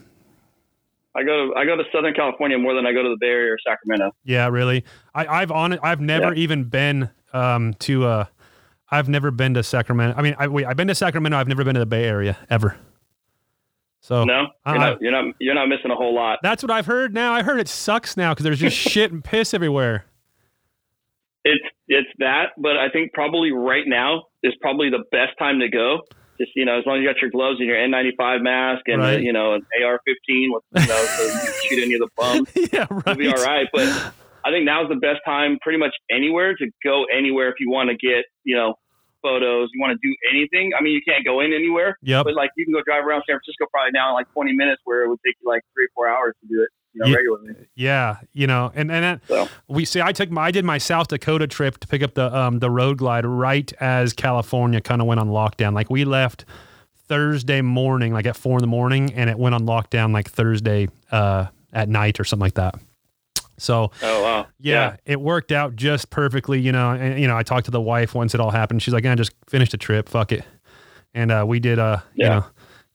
I 1.16 1.23
go 1.23 1.47
to 1.52 1.54
I 1.57 1.64
go 1.64 1.76
to 1.76 1.85
Southern 1.93 2.12
California 2.12 2.59
more 2.59 2.75
than 2.75 2.87
I 2.87 2.93
go 2.93 3.02
to 3.02 3.09
the 3.09 3.16
Bay 3.21 3.28
Area 3.28 3.52
or 3.52 3.59
Sacramento. 3.64 4.11
Yeah, 4.25 4.49
really. 4.49 4.85
I, 5.14 5.26
I've 5.43 5.52
on 5.52 5.78
I've 5.78 6.00
never 6.00 6.35
Yeah. 6.35 6.43
even 6.43 6.64
been 6.64 7.09
um, 7.33 7.75
to 7.81 8.04
uh, 8.04 8.25
I've 8.90 9.09
never 9.09 9.31
been 9.31 9.54
to 9.54 9.62
Sacramento. 9.62 10.19
I 10.19 10.23
mean, 10.23 10.35
I, 10.38 10.49
wait, 10.49 10.66
I've 10.66 10.76
been 10.76 10.88
to 10.88 10.95
Sacramento. 10.95 11.38
I've 11.38 11.47
never 11.49 11.62
been 11.64 11.75
to 11.75 11.81
the 11.81 11.87
Bay 11.87 12.04
Area 12.04 12.37
ever. 12.50 12.76
So 14.05 14.23
No, 14.25 14.49
you're 14.67 14.75
Uh, 14.77 14.79
not 14.79 15.01
you're 15.01 15.13
not 15.13 15.35
you're 15.39 15.55
not 15.55 15.67
missing 15.67 15.91
a 15.91 15.95
whole 15.95 16.15
lot. 16.15 16.39
that's 16.43 16.63
what 16.63 16.71
I've 16.71 16.85
heard. 16.85 17.15
Now 17.15 17.33
I 17.33 17.43
heard 17.43 17.59
it 17.59 17.69
sucks 17.69 18.19
now 18.19 18.33
because 18.35 18.45
there's 18.45 18.59
just 18.61 18.77
shit 18.93 19.11
and 19.11 19.25
piss 19.25 19.55
everywhere. 19.55 20.05
It's 21.43 21.65
it's 21.89 22.09
that, 22.19 22.51
but 22.59 22.77
I 22.77 22.91
think 22.91 23.15
probably 23.15 23.51
right 23.53 23.85
now 23.87 24.25
is 24.43 24.53
probably 24.61 24.91
the 24.91 25.05
best 25.11 25.39
time 25.39 25.61
to 25.61 25.69
go. 25.71 26.01
Just 26.39 26.51
you 26.55 26.67
know, 26.67 26.79
as 26.79 26.85
long 26.85 26.99
as 26.99 27.03
you 27.03 27.09
got 27.09 27.21
your 27.23 27.31
gloves 27.31 27.61
and 27.61 27.67
your 27.69 27.77
N95 27.79 28.43
mask 28.43 28.83
and 28.89 29.01
uh, 29.01 29.05
Right. 29.05 29.23
you 29.23 29.33
know 29.33 29.55
an 29.55 29.63
AR-15 29.83 30.49
with 30.53 30.63
you 30.83 30.87
know 30.87 31.05
so 31.05 31.23
you 31.25 31.53
shoot 31.63 31.83
any 31.83 31.95
of 31.95 32.01
the 32.01 32.09
bums, 32.17 32.49
yeah, 32.55 32.87
you'll 32.91 33.01
right. 33.07 33.19
be 33.19 33.29
all 33.29 33.43
right. 33.43 33.67
But 33.73 33.89
I 34.45 34.51
think 34.51 34.67
now's 34.67 34.91
the 34.91 34.97
best 34.97 35.21
time, 35.25 35.57
pretty 35.63 35.79
much 35.79 35.95
anywhere 36.11 36.55
to 36.57 36.67
go 36.85 37.05
anywhere 37.15 37.49
if 37.49 37.55
you 37.59 37.71
want 37.71 37.89
to 37.89 37.97
get 37.97 38.27
you 38.45 38.55
know 38.57 38.75
photos, 39.25 39.71
you 39.73 39.81
want 39.81 39.99
to 39.99 40.07
do 40.07 40.14
anything. 40.31 40.73
I 40.78 40.83
mean, 40.83 40.93
you 40.93 41.00
can't 41.02 41.25
go 41.25 41.40
in 41.40 41.52
anywhere, 41.54 41.97
Yep. 42.02 42.25
but 42.26 42.35
like 42.35 42.50
you 42.57 42.64
can 42.66 42.75
go 42.75 42.83
drive 42.85 43.04
around 43.07 43.23
San 43.26 43.35
Francisco 43.40 43.64
probably 43.73 43.93
now 43.93 44.09
in 44.11 44.14
like 44.14 44.31
20 44.35 44.52
minutes, 44.52 44.83
where 44.85 45.02
it 45.04 45.09
would 45.09 45.19
take 45.26 45.35
you 45.43 45.49
like 45.49 45.62
three 45.75 45.88
four 45.95 46.07
hours 46.07 46.35
to 46.43 46.47
do 46.47 46.62
it, 46.62 46.69
you 46.93 47.00
know, 47.00 47.07
Yeah. 47.09 47.16
regularly. 47.16 47.66
Yeah, 47.75 48.16
you 48.35 48.47
know, 48.47 48.71
and 48.75 48.93
and 48.93 49.02
that, 49.04 49.21
So. 49.26 49.49
we 49.66 49.85
see. 49.87 50.00
I 50.02 50.12
took 50.12 50.31
my 50.31 50.43
I 50.43 50.50
did 50.50 50.64
my 50.66 50.76
South 50.78 51.09
Dakota 51.09 51.47
trip 51.47 51.78
to 51.78 51.88
pick 51.88 52.02
up 52.02 52.12
the 52.14 52.35
um 52.37 52.59
the 52.59 52.71
road 52.71 52.99
glide 52.99 53.25
right 53.25 53.73
as 53.81 54.12
California 54.12 54.81
kind 54.83 55.00
of 55.00 55.07
went 55.07 55.19
on 55.21 55.28
lockdown. 55.31 55.73
Like 55.75 55.88
we 55.90 56.04
left 56.04 56.45
Thursday 57.09 57.61
morning, 57.62 58.12
like 58.12 58.26
at 58.26 58.37
four 58.37 58.59
in 58.59 58.62
the 58.62 58.66
morning, 58.66 59.12
and 59.14 59.28
it 59.31 59.38
went 59.38 59.54
on 59.54 59.62
lockdown 59.66 60.12
like 60.12 60.28
Thursday 60.31 60.88
uh 61.11 61.47
at 61.73 61.88
night 61.88 62.21
or 62.21 62.25
something 62.25 62.45
like 62.45 62.54
that. 62.54 62.75
So 63.64 63.90
Oh 64.02 64.23
wow, 64.23 64.47
yeah, 64.61 64.97
it 65.04 65.21
worked 65.21 65.50
out 65.52 65.75
just 65.76 66.11
perfectly. 66.11 66.61
You 66.61 66.73
know, 66.73 66.90
and 66.90 67.18
you 67.18 67.26
know, 67.26 67.37
I 67.37 67.42
talked 67.42 67.64
to 67.64 67.71
the 67.71 67.80
wife 67.80 68.14
once 68.14 68.35
it 68.35 68.40
all 68.40 68.50
happened. 68.50 68.83
She's 68.83 68.94
like, 68.94 69.06
"I 69.06 69.14
just 69.14 69.33
finished 69.49 69.73
the 69.73 69.78
trip. 69.78 70.09
Fuck 70.09 70.33
it," 70.33 70.44
and 71.14 71.33
uh, 71.33 71.44
we 71.47 71.59
did. 71.61 71.78
Uh, 71.78 71.99
you 72.14 72.26
Yeah. 72.26 72.28
know, 72.35 72.44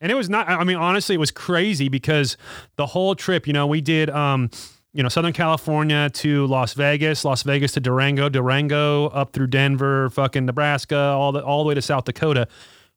and 0.02 0.12
it 0.12 0.16
was 0.16 0.30
not. 0.30 0.48
I 0.48 0.64
mean, 0.64 0.78
honestly, 0.78 1.16
it 1.16 1.20
was 1.20 1.32
crazy 1.32 1.90
because 1.90 2.38
the 2.78 2.86
whole 2.86 3.16
trip. 3.16 3.48
You 3.48 3.54
know, 3.54 3.68
we 3.68 3.82
did. 3.82 4.10
Um, 4.10 4.50
you 4.92 5.04
know, 5.04 5.10
Southern 5.10 5.34
California 5.34 6.10
to 6.16 6.48
Las 6.48 6.74
Vegas, 6.74 7.24
Las 7.24 7.44
Vegas 7.44 7.74
to 7.74 7.80
Durango, 7.80 8.28
Durango 8.28 9.08
up 9.10 9.34
through 9.34 9.46
Denver, 9.48 10.10
fucking 10.10 10.46
Nebraska, 10.48 10.98
all 10.98 11.32
the 11.32 11.44
all 11.44 11.64
the 11.64 11.68
way 11.68 11.76
to 11.76 11.82
South 11.82 12.06
Dakota. 12.06 12.48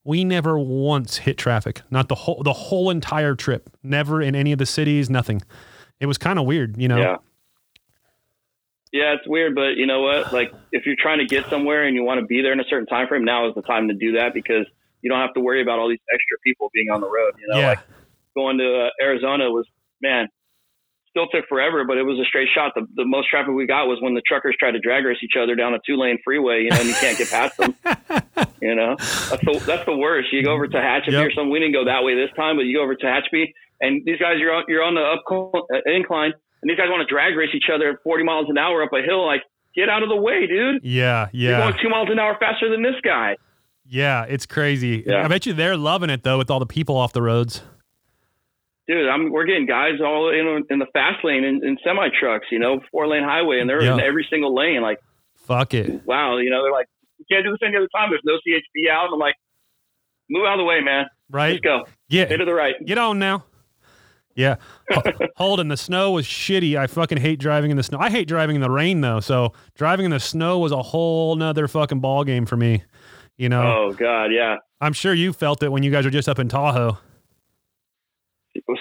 We 0.04 0.24
never 0.24 0.58
once 0.58 1.18
hit 1.18 1.36
traffic. 1.38 1.82
Not 1.90 2.08
the 2.08 2.14
whole 2.14 2.42
the 2.42 2.52
whole 2.54 2.88
entire 2.90 3.34
trip. 3.34 3.68
Never 3.82 4.22
in 4.22 4.34
any 4.34 4.52
of 4.52 4.58
the 4.58 4.66
cities. 4.66 5.10
Nothing. 5.10 5.42
It 6.00 6.06
was 6.06 6.16
kind 6.18 6.38
of 6.38 6.46
weird. 6.46 6.76
You 6.80 6.88
know. 6.88 6.96
Yeah. 6.98 7.16
Yeah, 8.92 9.14
it's 9.14 9.26
weird, 9.26 9.54
but 9.54 9.76
you 9.76 9.86
know 9.86 10.02
what? 10.02 10.32
Like, 10.32 10.52
if 10.70 10.84
you're 10.84 10.96
trying 11.00 11.18
to 11.18 11.24
get 11.26 11.48
somewhere 11.48 11.84
and 11.84 11.96
you 11.96 12.04
want 12.04 12.20
to 12.20 12.26
be 12.26 12.42
there 12.42 12.52
in 12.52 12.60
a 12.60 12.64
certain 12.68 12.86
time 12.86 13.08
frame, 13.08 13.24
now 13.24 13.48
is 13.48 13.54
the 13.54 13.62
time 13.62 13.88
to 13.88 13.94
do 13.94 14.12
that 14.18 14.34
because 14.34 14.66
you 15.00 15.10
don't 15.10 15.20
have 15.20 15.32
to 15.34 15.40
worry 15.40 15.62
about 15.62 15.78
all 15.78 15.88
these 15.88 16.04
extra 16.12 16.36
people 16.44 16.70
being 16.74 16.90
on 16.90 17.00
the 17.00 17.08
road. 17.08 17.32
You 17.40 17.48
know, 17.48 17.60
yeah. 17.60 17.68
like 17.68 17.78
going 18.36 18.58
to 18.58 18.86
uh, 18.86 18.90
Arizona 19.02 19.50
was 19.50 19.66
man, 20.02 20.28
still 21.08 21.26
took 21.28 21.46
forever, 21.48 21.84
but 21.84 21.96
it 21.96 22.02
was 22.02 22.18
a 22.18 22.24
straight 22.24 22.48
shot. 22.54 22.72
The, 22.74 22.86
the 22.96 23.04
most 23.04 23.30
traffic 23.30 23.54
we 23.54 23.66
got 23.66 23.86
was 23.86 23.98
when 24.00 24.14
the 24.14 24.22
truckers 24.26 24.56
tried 24.58 24.72
to 24.72 24.80
drag 24.80 25.04
race 25.04 25.18
each 25.22 25.36
other 25.40 25.54
down 25.54 25.74
a 25.74 25.78
two 25.86 25.96
lane 25.96 26.18
freeway. 26.24 26.64
You 26.64 26.70
know, 26.70 26.80
and 26.80 26.88
you 26.88 26.94
can't 26.94 27.16
get 27.16 27.30
past 27.30 27.56
them. 27.56 27.74
you 28.60 28.74
know, 28.74 28.96
that's 28.98 29.44
the 29.44 29.62
that's 29.64 29.84
the 29.86 29.96
worst. 29.96 30.32
You 30.32 30.42
go 30.42 30.52
over 30.52 30.66
to 30.66 30.76
Tehachapi 30.76 31.12
Yep. 31.12 31.26
or 31.26 31.30
something. 31.32 31.50
We 31.50 31.60
didn't 31.60 31.74
go 31.74 31.84
that 31.86 32.02
way 32.02 32.14
this 32.14 32.34
time, 32.36 32.56
but 32.56 32.62
you 32.62 32.76
go 32.76 32.82
over 32.82 32.94
to 32.94 33.04
Tehachapi, 33.04 33.52
and 33.80 34.02
these 34.04 34.18
guys 34.18 34.36
you're 34.38 34.52
on 34.52 34.64
you're 34.68 34.82
on 34.82 34.94
the 34.94 35.02
up 35.02 35.24
uh, 35.30 35.90
incline, 35.90 36.32
and 36.62 36.70
these 36.70 36.76
guys 36.78 36.86
want 36.88 37.06
to 37.06 37.12
drag 37.12 37.36
race 37.36 37.50
each 37.54 37.68
other 37.72 37.90
at 37.90 37.96
40 38.04 38.24
miles 38.24 38.46
an 38.48 38.56
hour 38.58 38.82
up 38.82 38.90
a 38.92 39.02
hill. 39.02 39.26
Like, 39.26 39.42
get 39.74 39.88
out 39.88 40.02
of 40.02 40.08
the 40.08 40.16
way, 40.16 40.46
dude. 40.46 40.82
Yeah, 40.84 41.28
yeah. 41.32 41.50
You're 41.50 41.58
going 41.58 41.74
two 41.82 41.88
miles 41.88 42.08
an 42.10 42.18
hour 42.18 42.36
faster 42.38 42.70
than 42.70 42.82
this 42.82 42.94
guy. 43.04 43.36
yeah. 43.86 44.24
It's 44.28 44.46
crazy. 44.46 45.02
Yeah. 45.06 45.24
I 45.24 45.28
bet 45.28 45.44
you 45.46 45.52
they're 45.52 45.76
loving 45.76 46.10
it 46.10 46.22
though, 46.22 46.38
with 46.38 46.50
all 46.50 46.60
the 46.60 46.66
people 46.66 46.96
off 46.96 47.12
the 47.12 47.22
roads. 47.22 47.62
Dude, 48.88 49.08
I'm, 49.08 49.30
we're 49.30 49.44
getting 49.46 49.66
guys 49.66 50.00
all 50.04 50.30
in, 50.30 50.64
in 50.68 50.78
the 50.80 50.86
fast 50.92 51.24
lane 51.24 51.44
in, 51.44 51.64
in 51.64 51.78
semi 51.84 52.08
trucks, 52.18 52.46
you 52.50 52.58
know, 52.58 52.80
four 52.90 53.06
lane 53.06 53.22
highway, 53.22 53.60
and 53.60 53.70
they're 53.70 53.80
in 53.80 54.00
every 54.00 54.26
single 54.28 54.54
lane. 54.56 54.82
Like, 54.82 54.98
Fuck 55.36 55.74
it. 55.74 56.04
wow, 56.04 56.38
you 56.38 56.50
know, 56.50 56.62
they're 56.64 56.72
like, 56.72 56.86
you 57.18 57.24
can't 57.30 57.44
do 57.44 57.52
this 57.52 57.60
any 57.64 57.76
other 57.76 57.88
time. 57.96 58.10
There's 58.10 58.22
no 58.24 58.34
CHP 58.34 58.90
out. 58.90 59.08
I'm 59.12 59.18
like, 59.20 59.34
move 60.28 60.44
out 60.46 60.54
of 60.54 60.58
the 60.58 60.64
way, 60.64 60.80
man. 60.80 61.06
Right? 61.30 61.52
Let's 61.52 61.60
go. 61.60 61.84
Yeah. 62.08 62.26
Stay 62.26 62.36
to 62.38 62.44
the 62.44 62.52
right. 62.54 62.74
Get 62.84 62.98
on 62.98 63.18
now. 63.20 63.44
Yeah. 64.34 64.56
Ho- 64.90 65.02
Holden, 65.36 65.68
the 65.68 65.76
snow 65.76 66.12
was 66.12 66.26
shitty. 66.26 66.76
I 66.76 66.86
fucking 66.86 67.18
hate 67.18 67.38
driving 67.38 67.70
in 67.70 67.76
the 67.76 67.82
snow. 67.82 67.98
I 68.00 68.08
hate 68.10 68.26
driving 68.28 68.56
in 68.56 68.62
the 68.62 68.70
rain 68.70 69.00
though. 69.00 69.20
So 69.20 69.52
driving 69.74 70.04
in 70.06 70.10
the 70.10 70.20
snow 70.20 70.58
was 70.58 70.72
a 70.72 70.82
whole 70.82 71.36
nother 71.36 71.68
fucking 71.68 72.00
ball 72.00 72.24
game 72.24 72.46
for 72.46 72.56
me. 72.56 72.82
You 73.36 73.48
know, 73.48 73.62
Oh, 73.62 73.92
God, 73.92 74.26
yeah. 74.26 74.56
I'm 74.80 74.92
sure 74.92 75.14
you 75.14 75.32
felt 75.32 75.62
it 75.62 75.70
when 75.72 75.82
you 75.82 75.90
guys 75.90 76.04
were 76.04 76.10
just 76.10 76.28
up 76.28 76.38
in 76.38 76.48
Tahoe. 76.48 76.98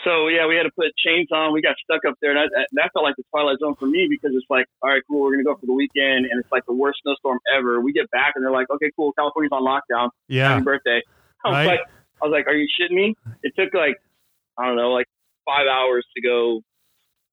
So, 0.03 0.27
yeah, 0.27 0.45
we 0.47 0.55
had 0.57 0.63
to 0.63 0.71
put 0.75 0.91
chains 0.97 1.29
on. 1.31 1.53
We 1.53 1.61
got 1.61 1.75
stuck 1.81 2.03
up 2.07 2.15
there. 2.21 2.35
And 2.35 2.51
that, 2.53 2.67
that 2.73 2.89
felt 2.93 3.03
like 3.05 3.15
the 3.15 3.23
twilight 3.31 3.57
zone 3.59 3.75
for 3.79 3.85
me 3.85 4.07
because 4.09 4.35
it's 4.35 4.45
like, 4.49 4.65
all 4.83 4.89
right, 4.89 5.01
cool, 5.09 5.21
we're 5.21 5.31
going 5.31 5.39
to 5.39 5.45
go 5.45 5.55
for 5.55 5.65
the 5.65 5.73
weekend. 5.73 6.25
And 6.29 6.39
it's 6.41 6.51
like 6.51 6.65
the 6.65 6.73
worst 6.73 6.99
snowstorm 7.03 7.39
ever. 7.55 7.79
We 7.79 7.93
get 7.93 8.11
back 8.11 8.33
and 8.35 8.43
they're 8.43 8.51
like, 8.51 8.69
okay, 8.69 8.91
cool, 8.97 9.13
California's 9.13 9.51
on 9.53 9.63
lockdown. 9.63 10.09
Yeah. 10.27 10.49
Happy 10.49 10.63
birthday. 10.65 11.01
I 11.45 11.47
was 11.49 11.55
Right. 11.55 11.65
like, 11.67 11.79
I 12.21 12.25
was 12.25 12.31
like, 12.33 12.47
are 12.47 12.53
you 12.55 12.67
shitting 12.67 12.95
me? 12.95 13.15
It 13.43 13.53
took 13.57 13.73
like, 13.73 13.95
I 14.57 14.65
don't 14.67 14.75
know, 14.75 14.91
like 14.91 15.07
five 15.45 15.67
hours 15.67 16.05
to 16.15 16.21
go, 16.21 16.61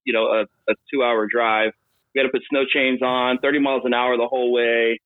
you 0.05 0.13
know, 0.13 0.27
a, 0.27 0.43
a 0.71 0.75
two 0.93 1.03
hour 1.03 1.27
drive. 1.31 1.73
We 2.15 2.21
had 2.21 2.27
to 2.27 2.33
put 2.33 2.43
snow 2.51 2.65
chains 2.65 3.03
on, 3.03 3.39
30 3.39 3.61
miles 3.61 3.83
an 3.85 3.95
hour 3.95 4.17
the 4.17 4.27
whole 4.29 4.53
way. 4.53 4.99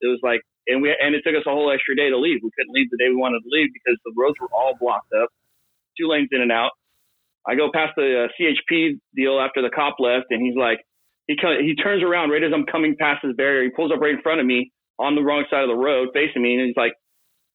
It 0.00 0.08
was 0.08 0.20
like, 0.22 0.42
and 0.66 0.82
we, 0.82 0.94
and 0.94 1.14
it 1.14 1.22
took 1.26 1.34
us 1.34 1.46
a 1.46 1.50
whole 1.50 1.72
extra 1.72 1.96
day 1.96 2.10
to 2.10 2.18
leave. 2.18 2.40
We 2.42 2.50
couldn't 2.56 2.72
leave 2.74 2.90
the 2.90 2.98
day 2.98 3.08
we 3.08 3.16
wanted 3.16 3.40
to 3.42 3.50
leave 3.50 3.70
because 3.72 3.98
the 4.04 4.12
roads 4.16 4.36
were 4.40 4.50
all 4.54 4.74
blocked 4.78 5.12
up, 5.12 5.30
two 5.98 6.08
lanes 6.08 6.28
in 6.30 6.40
and 6.40 6.52
out. 6.52 6.70
I 7.46 7.56
go 7.56 7.70
past 7.72 7.94
the 7.96 8.26
uh, 8.26 8.28
CHP 8.38 9.00
deal 9.16 9.40
after 9.40 9.62
the 9.62 9.70
cop 9.70 9.96
left, 9.98 10.26
and 10.30 10.40
he's 10.40 10.56
like, 10.56 10.78
he 11.26 11.34
he 11.62 11.74
turns 11.74 12.02
around 12.02 12.30
right 12.30 12.42
as 12.42 12.52
I'm 12.54 12.66
coming 12.66 12.96
past 12.98 13.24
his 13.24 13.34
barrier. 13.34 13.64
He 13.64 13.70
pulls 13.70 13.92
up 13.92 14.00
right 14.00 14.14
in 14.14 14.22
front 14.22 14.40
of 14.40 14.46
me 14.46 14.70
on 14.98 15.14
the 15.14 15.22
wrong 15.22 15.44
side 15.50 15.62
of 15.62 15.68
the 15.68 15.76
road, 15.76 16.08
facing 16.14 16.42
me, 16.42 16.54
and 16.54 16.66
he's 16.66 16.76
like 16.76 16.92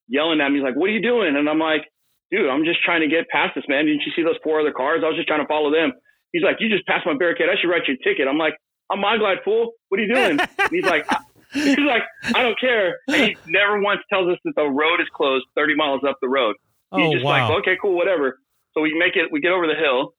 yelling 0.07 0.41
at 0.41 0.49
me. 0.49 0.59
He's 0.59 0.63
like, 0.63 0.75
"What 0.75 0.89
are 0.89 0.93
you 0.93 1.01
doing?" 1.01 1.35
And 1.35 1.47
I'm 1.49 1.59
like, 1.59 1.83
"Dude, 2.31 2.49
I'm 2.49 2.65
just 2.65 2.81
trying 2.83 3.01
to 3.01 3.07
get 3.07 3.27
past 3.29 3.55
this 3.55 3.65
man. 3.67 3.85
Didn't 3.85 4.03
you 4.05 4.11
see 4.15 4.23
those 4.23 4.37
four 4.43 4.59
other 4.59 4.71
cars? 4.73 5.01
I 5.03 5.07
was 5.07 5.15
just 5.15 5.27
trying 5.27 5.41
to 5.41 5.47
follow 5.47 5.71
them." 5.71 5.93
He's 6.33 6.43
like, 6.43 6.57
"You 6.59 6.69
just 6.69 6.85
passed 6.87 7.05
my 7.05 7.15
barricade. 7.17 7.47
I 7.49 7.55
should 7.59 7.69
write 7.69 7.87
you 7.87 7.95
a 7.95 8.03
ticket." 8.03 8.27
I'm 8.27 8.37
like, 8.37 8.55
"I'm 8.91 8.99
my 8.99 9.17
glide 9.17 9.39
fool. 9.45 9.73
What 9.89 9.99
are 9.99 10.03
you 10.03 10.13
doing?" 10.13 10.39
and 10.39 10.49
he's 10.71 10.85
like. 10.85 11.05
I, 11.09 11.19
He's 11.53 11.79
like, 11.79 12.03
I 12.35 12.43
don't 12.43 12.59
care. 12.59 12.99
And 13.07 13.15
he 13.15 13.37
never 13.47 13.79
once 13.79 14.01
tells 14.11 14.27
us 14.27 14.37
that 14.43 14.53
the 14.57 14.65
road 14.67 14.99
is 14.99 15.07
closed 15.15 15.45
30 15.55 15.75
miles 15.75 16.01
up 16.07 16.17
the 16.21 16.27
road. 16.27 16.57
He's 16.93 17.07
Oh 17.07 17.13
just 17.13 17.23
wow. 17.23 17.47
like, 17.47 17.59
okay, 17.59 17.77
cool, 17.81 17.95
whatever. 17.95 18.37
So 18.73 18.81
we 18.81 18.93
make 18.99 19.15
it, 19.15 19.31
we 19.31 19.39
get 19.39 19.53
over 19.53 19.65
the 19.65 19.73
hill, 19.73 20.13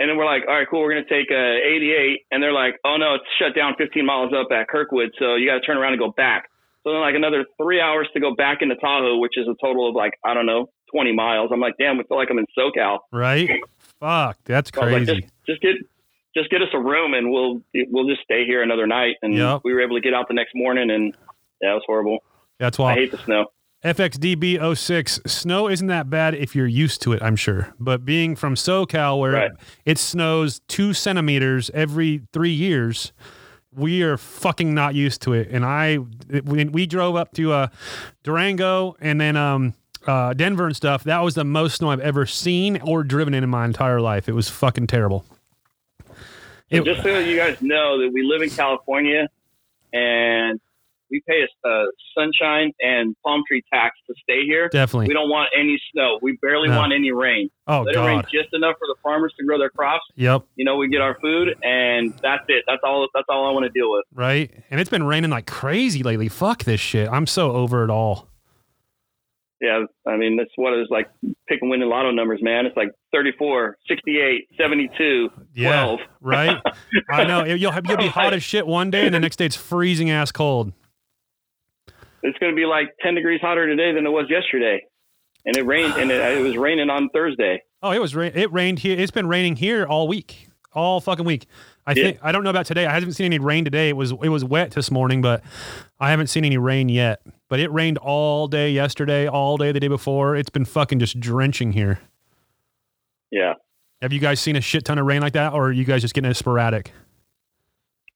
and 0.00 0.08
then 0.08 0.16
we're 0.16 0.24
like, 0.24 0.42
all 0.48 0.54
right, 0.54 0.66
cool, 0.68 0.80
we're 0.80 0.94
gonna 0.94 1.04
take 1.04 1.30
uh, 1.30 1.60
88, 1.60 2.20
and 2.32 2.42
they're 2.42 2.52
like, 2.52 2.76
oh 2.82 2.96
no, 2.96 3.14
it's 3.16 3.24
shut 3.38 3.54
down 3.54 3.74
15 3.76 4.06
miles 4.06 4.32
up 4.32 4.48
at 4.52 4.66
Kirkwood, 4.68 5.10
so 5.18 5.34
you 5.36 5.46
got 5.46 5.60
to 5.60 5.60
turn 5.60 5.76
around 5.76 5.92
and 5.92 6.00
go 6.00 6.12
back. 6.16 6.48
So 6.82 6.92
then 6.92 7.00
like 7.00 7.14
another 7.14 7.44
three 7.60 7.80
hours 7.80 8.08
to 8.14 8.20
go 8.20 8.34
back 8.34 8.58
into 8.62 8.74
Tahoe, 8.76 9.18
which 9.18 9.36
is 9.36 9.46
a 9.46 9.54
total 9.62 9.88
of 9.88 9.94
like 9.94 10.14
I 10.24 10.32
don't 10.34 10.46
know 10.46 10.68
20 10.94 11.12
miles. 11.12 11.50
I'm 11.52 11.60
like, 11.60 11.74
damn, 11.78 11.98
I 11.98 12.04
feel 12.04 12.16
like 12.16 12.28
I'm 12.30 12.38
in 12.38 12.46
SoCal. 12.56 12.98
right? 13.12 13.50
Fuck, 14.00 14.38
that's 14.44 14.70
was 14.72 14.80
like, 14.80 15.04
crazy. 15.06 15.20
just, 15.22 15.32
just 15.46 15.60
get 15.62 15.74
just 16.36 16.50
get 16.50 16.62
us 16.62 16.68
a 16.74 16.78
room 16.80 17.14
and 17.14 17.30
we'll 17.30 17.60
we'll 17.90 18.08
just 18.08 18.22
stay 18.22 18.44
here 18.44 18.62
another 18.62 18.86
night. 18.86 19.16
And 19.22 19.34
Yep. 19.34 19.60
we 19.64 19.72
were 19.72 19.80
able 19.82 19.96
to 19.96 20.00
get 20.00 20.14
out 20.14 20.26
the 20.28 20.34
next 20.34 20.52
morning, 20.54 20.90
and 20.90 21.14
yeah, 21.60 21.70
it 21.72 21.74
was 21.74 21.82
horrible. 21.86 22.18
That's 22.58 22.78
why 22.78 22.92
I 22.92 22.94
hate 22.94 23.10
the 23.12 23.18
snow. 23.18 23.46
FXDB06 23.84 25.28
snow 25.28 25.68
isn't 25.68 25.86
that 25.88 26.08
bad 26.08 26.34
if 26.34 26.54
you're 26.56 26.66
used 26.66 27.02
to 27.02 27.12
it, 27.12 27.22
I'm 27.22 27.36
sure. 27.36 27.74
But 27.78 28.04
being 28.04 28.34
from 28.36 28.54
SoCal 28.54 29.18
where 29.20 29.32
Right. 29.32 29.50
it 29.84 29.98
snows 29.98 30.60
two 30.68 30.92
centimeters 30.94 31.70
every 31.74 32.22
three 32.32 32.52
years, 32.52 33.12
we 33.72 34.02
are 34.02 34.16
fucking 34.16 34.72
not 34.72 34.94
used 34.94 35.20
to 35.22 35.32
it. 35.34 35.48
And 35.50 35.64
I, 35.64 35.96
when 35.96 36.72
we 36.72 36.86
drove 36.86 37.16
up 37.16 37.32
to 37.34 37.52
uh, 37.52 37.66
Durango 38.22 38.96
and 39.00 39.20
then 39.20 39.36
um, 39.36 39.74
uh, 40.06 40.32
Denver 40.34 40.66
and 40.66 40.76
stuff, 40.76 41.04
that 41.04 41.20
was 41.20 41.34
the 41.34 41.44
most 41.44 41.76
snow 41.76 41.90
I've 41.90 42.00
ever 42.00 42.26
seen 42.26 42.80
or 42.82 43.02
driven 43.04 43.34
in 43.34 43.42
in 43.44 43.50
my 43.50 43.64
entire 43.64 44.00
life. 44.00 44.28
It 44.28 44.32
was 44.32 44.48
fucking 44.48 44.86
terrible. 44.86 45.24
It- 46.70 46.84
just 46.84 47.02
so 47.02 47.18
you 47.18 47.36
guys 47.36 47.60
know 47.62 48.00
that 48.00 48.10
we 48.12 48.22
live 48.22 48.42
in 48.42 48.50
California 48.50 49.28
and 49.92 50.60
we 51.10 51.22
pay 51.28 51.42
a, 51.64 51.68
a 51.68 51.86
sunshine 52.16 52.72
and 52.80 53.14
palm 53.22 53.42
tree 53.46 53.62
tax 53.72 53.96
to 54.08 54.14
stay 54.22 54.44
here. 54.44 54.68
Definitely. 54.70 55.06
We 55.08 55.14
don't 55.14 55.28
want 55.28 55.50
any 55.56 55.80
snow. 55.92 56.18
We 56.22 56.36
barely 56.42 56.68
No. 56.68 56.78
want 56.78 56.92
any 56.92 57.12
rain. 57.12 57.50
oh 57.68 57.82
Let 57.82 57.94
it 57.94 57.98
rain 58.00 58.20
God. 58.22 58.26
just 58.32 58.48
enough 58.52 58.76
for 58.78 58.86
the 58.88 58.96
farmers 59.02 59.32
to 59.38 59.44
grow 59.44 59.58
their 59.58 59.70
crops. 59.70 60.02
Yep. 60.16 60.42
You 60.56 60.64
know, 60.64 60.76
we 60.76 60.88
get 60.88 61.02
our 61.02 61.16
food, 61.20 61.54
and 61.62 62.12
that's 62.22 62.42
it. 62.48 62.64
That's 62.66 62.80
all. 62.82 63.06
That's 63.14 63.26
all 63.28 63.48
I 63.48 63.52
want 63.52 63.64
to 63.64 63.70
deal 63.70 63.92
with. 63.92 64.04
Right. 64.14 64.50
And 64.70 64.80
it's 64.80 64.90
been 64.90 65.04
raining 65.04 65.30
like 65.30 65.46
crazy 65.46 66.02
lately. 66.02 66.28
Fuck 66.28 66.64
this 66.64 66.80
shit. 66.80 67.08
I'm 67.08 67.26
so 67.26 67.52
over 67.52 67.84
it 67.84 67.90
all. 67.90 68.26
Yeah, 69.64 69.84
I 70.06 70.16
mean, 70.18 70.36
that's 70.36 70.50
what 70.56 70.74
it's 70.74 70.90
like 70.90 71.08
picking 71.48 71.70
winning 71.70 71.88
lotto 71.88 72.10
numbers, 72.10 72.40
man. 72.42 72.66
It's 72.66 72.76
like 72.76 72.90
34, 73.12 73.78
68, 73.88 74.48
72, 74.58 75.30
Yeah. 75.54 75.84
12. 75.84 76.00
Right? 76.20 76.60
I 77.10 77.24
know. 77.24 77.44
You'll, 77.44 77.72
have, 77.72 77.86
you'll 77.86 77.96
be 77.96 78.08
hot 78.08 78.34
as 78.34 78.42
shit 78.42 78.66
one 78.66 78.90
day, 78.90 79.06
and 79.06 79.14
the 79.14 79.20
next 79.20 79.36
day 79.36 79.46
it's 79.46 79.56
freezing 79.56 80.10
ass 80.10 80.30
cold. 80.32 80.72
It's 82.22 82.38
going 82.38 82.52
to 82.52 82.56
be 82.56 82.66
like 82.66 82.88
10 83.02 83.14
degrees 83.14 83.40
hotter 83.40 83.66
today 83.66 83.92
than 83.92 84.06
it 84.06 84.10
was 84.10 84.26
yesterday. 84.28 84.82
And 85.46 85.56
it 85.56 85.64
rained, 85.66 85.94
and 85.94 86.10
it, 86.10 86.38
it 86.38 86.42
was 86.42 86.56
raining 86.56 86.88
on 86.90 87.08
Thursday. 87.10 87.62
Oh, 87.82 87.92
it 87.92 88.00
was 88.00 88.14
rain. 88.14 88.32
It 88.34 88.52
rained 88.52 88.78
here. 88.80 88.98
It's 88.98 89.10
been 89.10 89.28
raining 89.28 89.56
here 89.56 89.84
all 89.86 90.08
week. 90.08 90.48
all 90.72 91.00
fucking 91.00 91.24
week. 91.26 91.46
I 91.86 91.92
Yeah. 91.92 92.04
think 92.04 92.18
I 92.22 92.32
don't 92.32 92.42
know 92.44 92.50
about 92.50 92.64
today. 92.66 92.86
I 92.86 92.94
haven't 92.94 93.12
seen 93.12 93.26
any 93.26 93.38
rain 93.38 93.64
today. 93.64 93.90
It 93.90 93.96
was 93.96 94.10
it 94.10 94.30
was 94.30 94.42
wet 94.44 94.70
this 94.72 94.90
morning, 94.90 95.20
but 95.20 95.42
I 96.00 96.10
haven't 96.10 96.28
seen 96.28 96.44
any 96.46 96.56
rain 96.56 96.88
yet. 96.88 97.20
But 97.54 97.60
it 97.60 97.70
rained 97.70 97.98
all 97.98 98.48
day 98.48 98.72
yesterday, 98.72 99.28
all 99.28 99.56
day 99.56 99.70
the 99.70 99.78
day 99.78 99.86
before. 99.86 100.34
It's 100.34 100.50
been 100.50 100.64
fucking 100.64 100.98
just 100.98 101.20
drenching 101.20 101.70
here. 101.70 102.00
Yeah. 103.30 103.54
Have 104.02 104.12
you 104.12 104.18
guys 104.18 104.40
seen 104.40 104.56
a 104.56 104.60
shit 104.60 104.84
ton 104.84 104.98
of 104.98 105.06
rain 105.06 105.22
like 105.22 105.34
that, 105.34 105.52
or 105.52 105.68
are 105.68 105.72
you 105.72 105.84
guys 105.84 106.02
just 106.02 106.14
getting 106.14 106.32
it 106.32 106.34
sporadic? 106.34 106.90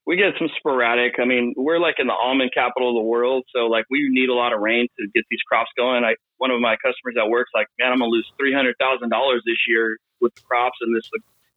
We 0.07 0.17
get 0.17 0.35
some 0.41 0.49
sporadic. 0.59 1.23
I 1.23 1.25
mean, 1.25 1.55
we're 1.57 1.79
like 1.79 2.01
in 2.01 2.09
the 2.09 2.19
almond 2.19 2.51
capital 2.53 2.91
of 2.91 3.01
the 3.01 3.07
world, 3.07 3.45
so 3.55 3.71
like 3.71 3.85
we 3.89 4.09
need 4.11 4.29
a 4.29 4.35
lot 4.35 4.53
of 4.53 4.59
rain 4.59 4.89
to 4.99 5.07
get 5.15 5.23
these 5.31 5.43
crops 5.49 5.71
going. 5.79 6.03
I 6.03 6.17
one 6.39 6.51
of 6.51 6.59
my 6.59 6.75
customers 6.75 7.15
at 7.17 7.31
work's 7.31 7.53
like, 7.55 7.69
man, 7.79 7.93
I'm 7.93 8.01
gonna 8.01 8.11
lose 8.11 8.27
three 8.41 8.53
hundred 8.53 8.75
thousand 8.81 9.11
dollars 9.11 9.43
this 9.47 9.63
year 9.69 9.99
with 10.21 10.35
the 10.35 10.43
crops 10.51 10.79
and 10.81 10.97
this 10.97 11.09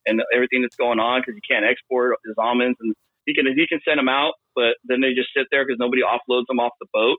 and 0.05 0.21
everything 0.31 0.61
that's 0.61 0.75
going 0.75 0.99
on 0.99 1.21
because 1.21 1.33
you 1.33 1.41
can't 1.49 1.65
export 1.65 2.13
his 2.27 2.35
almonds 2.37 2.77
and 2.79 2.93
he 3.25 3.33
can 3.33 3.47
he 3.57 3.65
can 3.65 3.81
send 3.83 3.97
them 3.97 4.07
out, 4.07 4.33
but 4.53 4.77
then 4.83 5.01
they 5.01 5.17
just 5.17 5.33
sit 5.35 5.47
there 5.49 5.65
because 5.65 5.79
nobody 5.79 6.03
offloads 6.05 6.45
them 6.45 6.59
off 6.59 6.73
the 6.79 6.85
boat. 6.93 7.17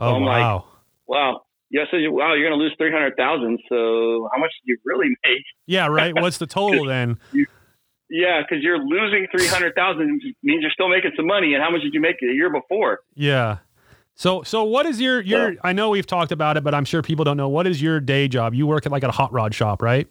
Oh 0.00 0.12
like- 0.18 0.40
wow. 0.40 0.64
Wow. 1.06 1.42
Yeah, 1.72 1.84
so 1.90 1.96
you- 1.96 2.12
wow, 2.12 2.34
you're 2.34 2.48
gonna 2.48 2.60
lose 2.60 2.74
three 2.78 2.90
hundred 2.90 3.16
thousand. 3.16 3.58
So 3.68 4.28
how 4.32 4.40
much 4.40 4.50
do 4.64 4.72
you 4.72 4.78
really 4.84 5.08
make? 5.24 5.42
yeah, 5.66 5.86
right. 5.86 6.14
What's 6.14 6.38
the 6.38 6.46
total 6.46 6.84
then? 6.96 7.18
Yeah, 8.12 8.40
because 8.42 8.62
you're 8.64 8.78
losing 8.78 9.28
three 9.30 9.46
hundred 9.46 9.74
thousand 9.76 10.20
means 10.42 10.62
you're 10.62 10.70
still 10.72 10.88
making 10.88 11.12
some 11.16 11.26
money. 11.26 11.54
And 11.54 11.62
how 11.62 11.70
much 11.70 11.82
did 11.82 11.94
you 11.94 12.00
make 12.00 12.16
the 12.20 12.26
year 12.26 12.50
before? 12.50 13.00
Yeah. 13.14 13.58
So 14.16 14.42
so 14.42 14.64
what 14.64 14.84
is 14.86 15.00
your 15.00 15.20
your? 15.20 15.52
Yeah. 15.52 15.60
I 15.62 15.72
know 15.72 15.90
we've 15.90 16.06
talked 16.06 16.32
about 16.32 16.56
it, 16.56 16.64
but 16.64 16.74
I'm 16.74 16.84
sure 16.84 17.02
people 17.02 17.24
don't 17.24 17.36
know. 17.36 17.48
What 17.48 17.66
is 17.68 17.80
your 17.80 18.00
day 18.00 18.26
job? 18.26 18.52
You 18.52 18.66
work 18.66 18.84
at 18.86 18.92
like 18.92 19.04
a 19.04 19.10
hot 19.12 19.32
rod 19.32 19.54
shop, 19.54 19.80
right? 19.80 20.08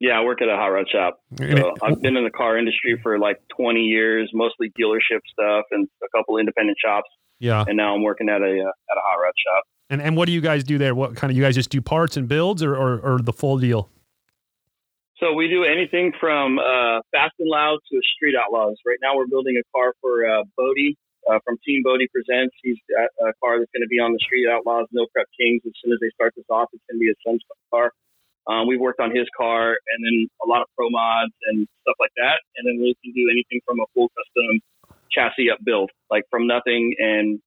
Yeah, 0.00 0.20
I 0.20 0.24
work 0.24 0.40
at 0.40 0.48
a 0.48 0.54
hot 0.54 0.68
rod 0.68 0.86
shop. 0.88 1.20
So 1.36 1.44
it- 1.44 1.78
I've 1.82 2.00
been 2.00 2.16
in 2.16 2.22
the 2.22 2.30
car 2.30 2.56
industry 2.56 2.98
for 3.02 3.18
like 3.18 3.38
20 3.56 3.80
years, 3.80 4.30
mostly 4.32 4.70
dealership 4.80 5.18
stuff 5.32 5.64
and 5.72 5.88
a 6.04 6.06
couple 6.16 6.38
independent 6.38 6.78
shops. 6.82 7.08
Yeah. 7.38 7.64
And 7.66 7.76
now 7.76 7.94
I'm 7.94 8.02
working 8.02 8.28
at 8.28 8.42
a 8.42 8.44
uh, 8.44 8.68
at 8.68 8.96
a 8.96 9.00
hot 9.00 9.16
rod 9.22 9.32
shop. 9.36 9.64
And 9.90 10.02
and 10.02 10.16
what 10.16 10.26
do 10.26 10.32
you 10.32 10.40
guys 10.40 10.64
do 10.64 10.78
there? 10.78 10.94
What 10.94 11.16
kind 11.16 11.30
of 11.30 11.36
you 11.36 11.42
guys 11.42 11.54
just 11.54 11.70
do 11.70 11.80
parts 11.80 12.16
and 12.16 12.28
builds 12.28 12.62
or 12.62 12.74
or, 12.76 12.98
or 12.98 13.18
the 13.20 13.32
full 13.32 13.58
deal? 13.58 13.88
So 15.18 15.32
we 15.34 15.48
do 15.48 15.64
anything 15.64 16.12
from 16.20 16.60
uh, 16.60 17.02
Fast 17.10 17.34
and 17.40 17.50
Loud 17.50 17.78
to 17.90 18.00
Street 18.14 18.36
Outlaws. 18.38 18.78
Right 18.86 18.98
now, 19.02 19.16
we're 19.16 19.26
building 19.26 19.58
a 19.58 19.66
car 19.74 19.92
for 20.00 20.22
uh, 20.22 20.44
Bodie 20.56 20.96
uh, 21.28 21.40
from 21.44 21.58
Team 21.66 21.82
Bodie 21.82 22.06
Presents. 22.06 22.54
He's 22.62 22.78
got 22.86 23.10
a 23.18 23.34
car 23.42 23.58
that's 23.58 23.70
going 23.74 23.82
to 23.82 23.90
be 23.90 23.98
on 23.98 24.12
the 24.12 24.22
Street 24.22 24.46
Outlaws, 24.46 24.86
No 24.92 25.06
Prep 25.12 25.26
Kings. 25.34 25.62
As 25.66 25.72
soon 25.82 25.92
as 25.92 25.98
they 25.98 26.10
start 26.14 26.34
this 26.36 26.46
off, 26.48 26.70
it's 26.72 26.82
going 26.86 27.02
to 27.02 27.02
be 27.02 27.10
a 27.10 27.18
son's 27.26 27.42
car. 27.74 27.90
Um, 28.46 28.66
we've 28.66 28.80
worked 28.80 29.00
on 29.00 29.10
his 29.10 29.26
car 29.36 29.76
and 29.76 29.98
then 30.00 30.30
a 30.40 30.46
lot 30.48 30.62
of 30.62 30.68
pro 30.78 30.88
mods 30.88 31.34
and 31.50 31.66
stuff 31.82 31.98
like 32.00 32.14
that. 32.16 32.40
And 32.56 32.64
then 32.64 32.80
we 32.80 32.94
can 33.02 33.12
do 33.12 33.28
anything 33.28 33.60
from 33.66 33.80
a 33.82 33.86
full 33.92 34.08
custom 34.14 34.62
chassis 35.10 35.50
up 35.50 35.58
build, 35.64 35.90
like 36.10 36.24
from 36.30 36.46
nothing 36.46 36.94
and 36.98 37.40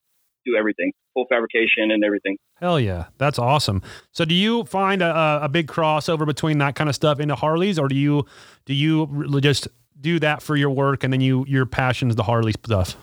do 0.45 0.55
everything, 0.57 0.91
full 1.13 1.25
fabrication 1.29 1.91
and 1.91 2.03
everything. 2.03 2.37
Hell 2.55 2.79
yeah, 2.79 3.05
that's 3.17 3.37
awesome. 3.39 3.81
So 4.11 4.25
do 4.25 4.33
you 4.35 4.63
find 4.65 5.01
a, 5.01 5.39
a- 5.43 5.49
big 5.49 5.67
crossover 5.67 6.25
between 6.25 6.57
that 6.59 6.75
kind 6.75 6.89
of 6.89 6.95
stuff 6.95 7.19
into 7.19 7.35
Harleys, 7.35 7.77
or 7.79 7.87
do 7.87 7.95
you 7.95 8.25
do 8.65 8.73
you 8.73 9.39
just 9.41 9.67
do 9.99 10.19
that 10.19 10.41
for 10.41 10.55
your 10.55 10.69
work 10.71 11.03
and 11.03 11.11
then 11.13 11.21
you 11.21 11.45
your 11.47 11.65
passion's 11.65 12.15
the 12.15 12.23
Harley 12.23 12.53
stuff? 12.63 12.95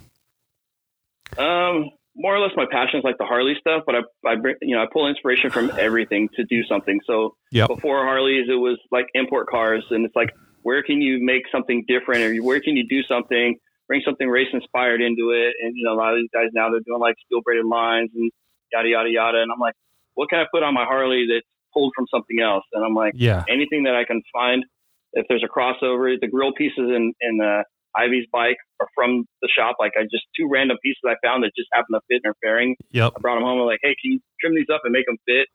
Um, 1.37 1.91
more 2.17 2.35
or 2.35 2.41
less, 2.41 2.53
my 2.57 2.67
passion 2.71 2.99
is 2.99 3.05
like 3.05 3.19
the 3.19 3.25
Harley 3.25 3.55
stuff, 3.61 3.83
but 3.87 3.95
I, 3.95 4.01
I 4.29 4.35
bring, 4.37 4.57
you 4.63 4.75
know, 4.75 4.83
I 4.83 4.87
pull 4.93 5.09
inspiration 5.09 5.51
from 5.51 5.71
everything 5.79 6.29
to 6.37 6.45
do 6.45 6.63
something. 6.65 7.01
So 7.07 7.37
Yep. 7.53 7.69
before 7.69 8.03
Harleys, 8.05 8.47
it 8.49 8.55
was 8.55 8.79
like 8.91 9.07
import 9.15 9.49
cars, 9.49 9.85
and 9.91 10.05
it's 10.05 10.17
like, 10.17 10.31
where 10.63 10.83
can 10.83 11.01
you 11.01 11.19
make 11.25 11.43
something 11.53 11.85
different, 11.87 12.23
or 12.25 12.35
where 12.43 12.61
can 12.61 12.77
you 12.77 12.87
do 12.89 13.03
something, 13.05 13.57
bring 13.89 14.03
something 14.05 14.29
race 14.29 14.49
inspired 14.53 15.01
into 15.01 15.31
it? 15.33 15.55
And 15.63 15.75
you 15.75 15.85
know, 15.85 15.95
a 15.95 15.99
lot 15.99 16.13
of 16.13 16.21
these 16.21 16.31
guys 16.33 16.51
now 16.53 16.71
they're 16.71 16.85
doing 16.87 17.01
like 17.01 17.17
steel 17.27 17.41
braided 17.43 17.67
lines 17.67 18.11
and 18.15 18.31
yada 18.73 18.89
yada 18.89 19.11
yada, 19.11 19.43
and 19.43 19.51
I'm 19.51 19.59
like, 19.59 19.75
what 20.15 20.29
can 20.31 20.39
I 20.39 20.45
put 20.53 20.63
on 20.63 20.75
my 20.75 20.85
Harley 20.85 21.27
that's 21.29 21.47
pulled 21.75 21.93
from 21.97 22.07
something 22.13 22.39
else? 22.41 22.65
And 22.73 22.85
I'm 22.85 22.95
like, 22.95 23.15
Yeah. 23.17 23.45
anything 23.49 23.85
that 23.85 23.95
I 23.95 24.05
can 24.05 24.23
find. 24.33 24.65
If 25.15 25.25
there's 25.29 25.43
a 25.43 25.49
crossover, 25.49 26.15
the 26.21 26.29
grill 26.29 26.53
pieces 26.53 26.93
in 26.95 27.15
in 27.21 27.41
uh, 27.41 27.63
Ivy's 27.97 28.27
bike 28.31 28.59
are 28.79 28.89
from 28.95 29.25
the 29.41 29.49
shop. 29.49 29.77
Like 29.81 29.93
I 29.99 30.03
just 30.03 30.25
two 30.37 30.47
random 30.53 30.77
pieces 30.85 31.01
I 31.07 31.17
found 31.25 31.43
that 31.45 31.53
just 31.57 31.69
happened 31.73 31.97
to 31.97 32.01
fit 32.09 32.21
in 32.23 32.29
her 32.29 32.37
fairing. 32.43 32.77
Yep. 32.93 33.15
I 33.17 33.21
brought 33.21 33.37
them 33.37 33.45
home. 33.45 33.59
I'm 33.61 33.67
like, 33.67 33.81
hey, 33.83 33.97
can 34.01 34.13
you 34.13 34.21
trim 34.41 34.55
these 34.55 34.69
up 34.73 34.83
and 34.85 34.93
make 34.93 35.07
them 35.07 35.17
fit? 35.27 35.49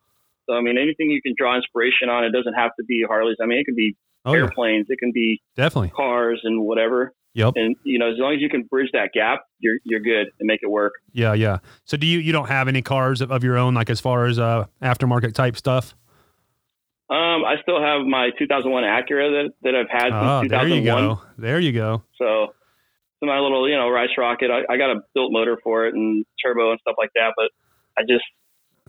So 0.50 0.56
I 0.56 0.62
mean, 0.62 0.78
anything 0.78 1.10
you 1.10 1.22
can 1.22 1.34
draw 1.38 1.56
inspiration 1.56 2.10
on. 2.10 2.24
It 2.26 2.32
doesn't 2.32 2.54
have 2.54 2.72
to 2.80 2.84
be 2.86 3.04
Harleys. 3.08 3.38
I 3.42 3.46
mean, 3.46 3.60
it 3.60 3.66
can 3.66 3.76
be 3.76 3.96
Oh 4.26 4.34
yeah, 4.34 4.42
airplanes. 4.44 4.88
It 4.90 5.00
can 5.00 5.12
be 5.14 5.42
definitely. 5.56 5.90
cars 5.90 6.42
and 6.44 6.62
whatever. 6.64 7.14
Yep. 7.36 7.54
And 7.56 7.76
you 7.84 7.98
know, 7.98 8.10
as 8.12 8.16
long 8.18 8.34
as 8.36 8.42
you 8.42 8.48
can 8.50 8.64
bridge 8.64 8.90
that 8.94 9.10
gap, 9.14 9.42
you're 9.60 9.78
you're 9.84 10.00
good 10.00 10.28
and 10.40 10.48
make 10.48 10.60
it 10.62 10.70
work. 10.70 10.94
Yeah, 11.12 11.34
yeah. 11.34 11.58
So 11.86 11.98
do 11.98 12.06
you 12.06 12.20
you 12.20 12.32
don't 12.32 12.48
have 12.48 12.68
any 12.68 12.82
cars 12.82 13.22
of, 13.22 13.32
of 13.32 13.44
your 13.44 13.58
own, 13.58 13.74
like 13.74 13.90
as 13.90 14.00
far 14.00 14.26
as 14.28 14.38
uh 14.40 14.66
aftermarket 14.82 15.34
type 15.34 15.58
stuff? 15.58 15.96
Um, 17.10 17.44
I 17.46 17.56
still 17.62 17.82
have 17.82 18.06
my 18.08 18.30
2001 18.40 18.84
Acura 18.84 19.30
that, 19.46 19.50
that 19.64 19.76
I've 19.76 19.90
had 19.92 20.10
since 20.10 20.14
Oh, 20.16 20.40
since 20.42 20.52
there 20.52 20.68
you 20.68 20.82
2001. 20.82 21.04
go. 21.16 21.22
There 21.38 21.60
you 21.60 21.72
go. 21.74 22.04
So, 22.18 22.54
so 23.20 23.26
my 23.28 23.40
little, 23.40 23.70
you 23.70 23.76
know, 23.76 23.90
rice 23.90 24.10
rocket, 24.18 24.50
I, 24.50 24.64
I 24.72 24.78
got 24.78 24.90
a 24.90 25.02
built 25.14 25.32
motor 25.32 25.58
for 25.64 25.86
it 25.86 25.94
and 25.94 26.26
turbo 26.44 26.72
and 26.72 26.80
stuff 26.80 26.96
like 26.98 27.12
that, 27.16 27.34
but 27.36 27.50
I 27.98 28.02
just 28.08 28.24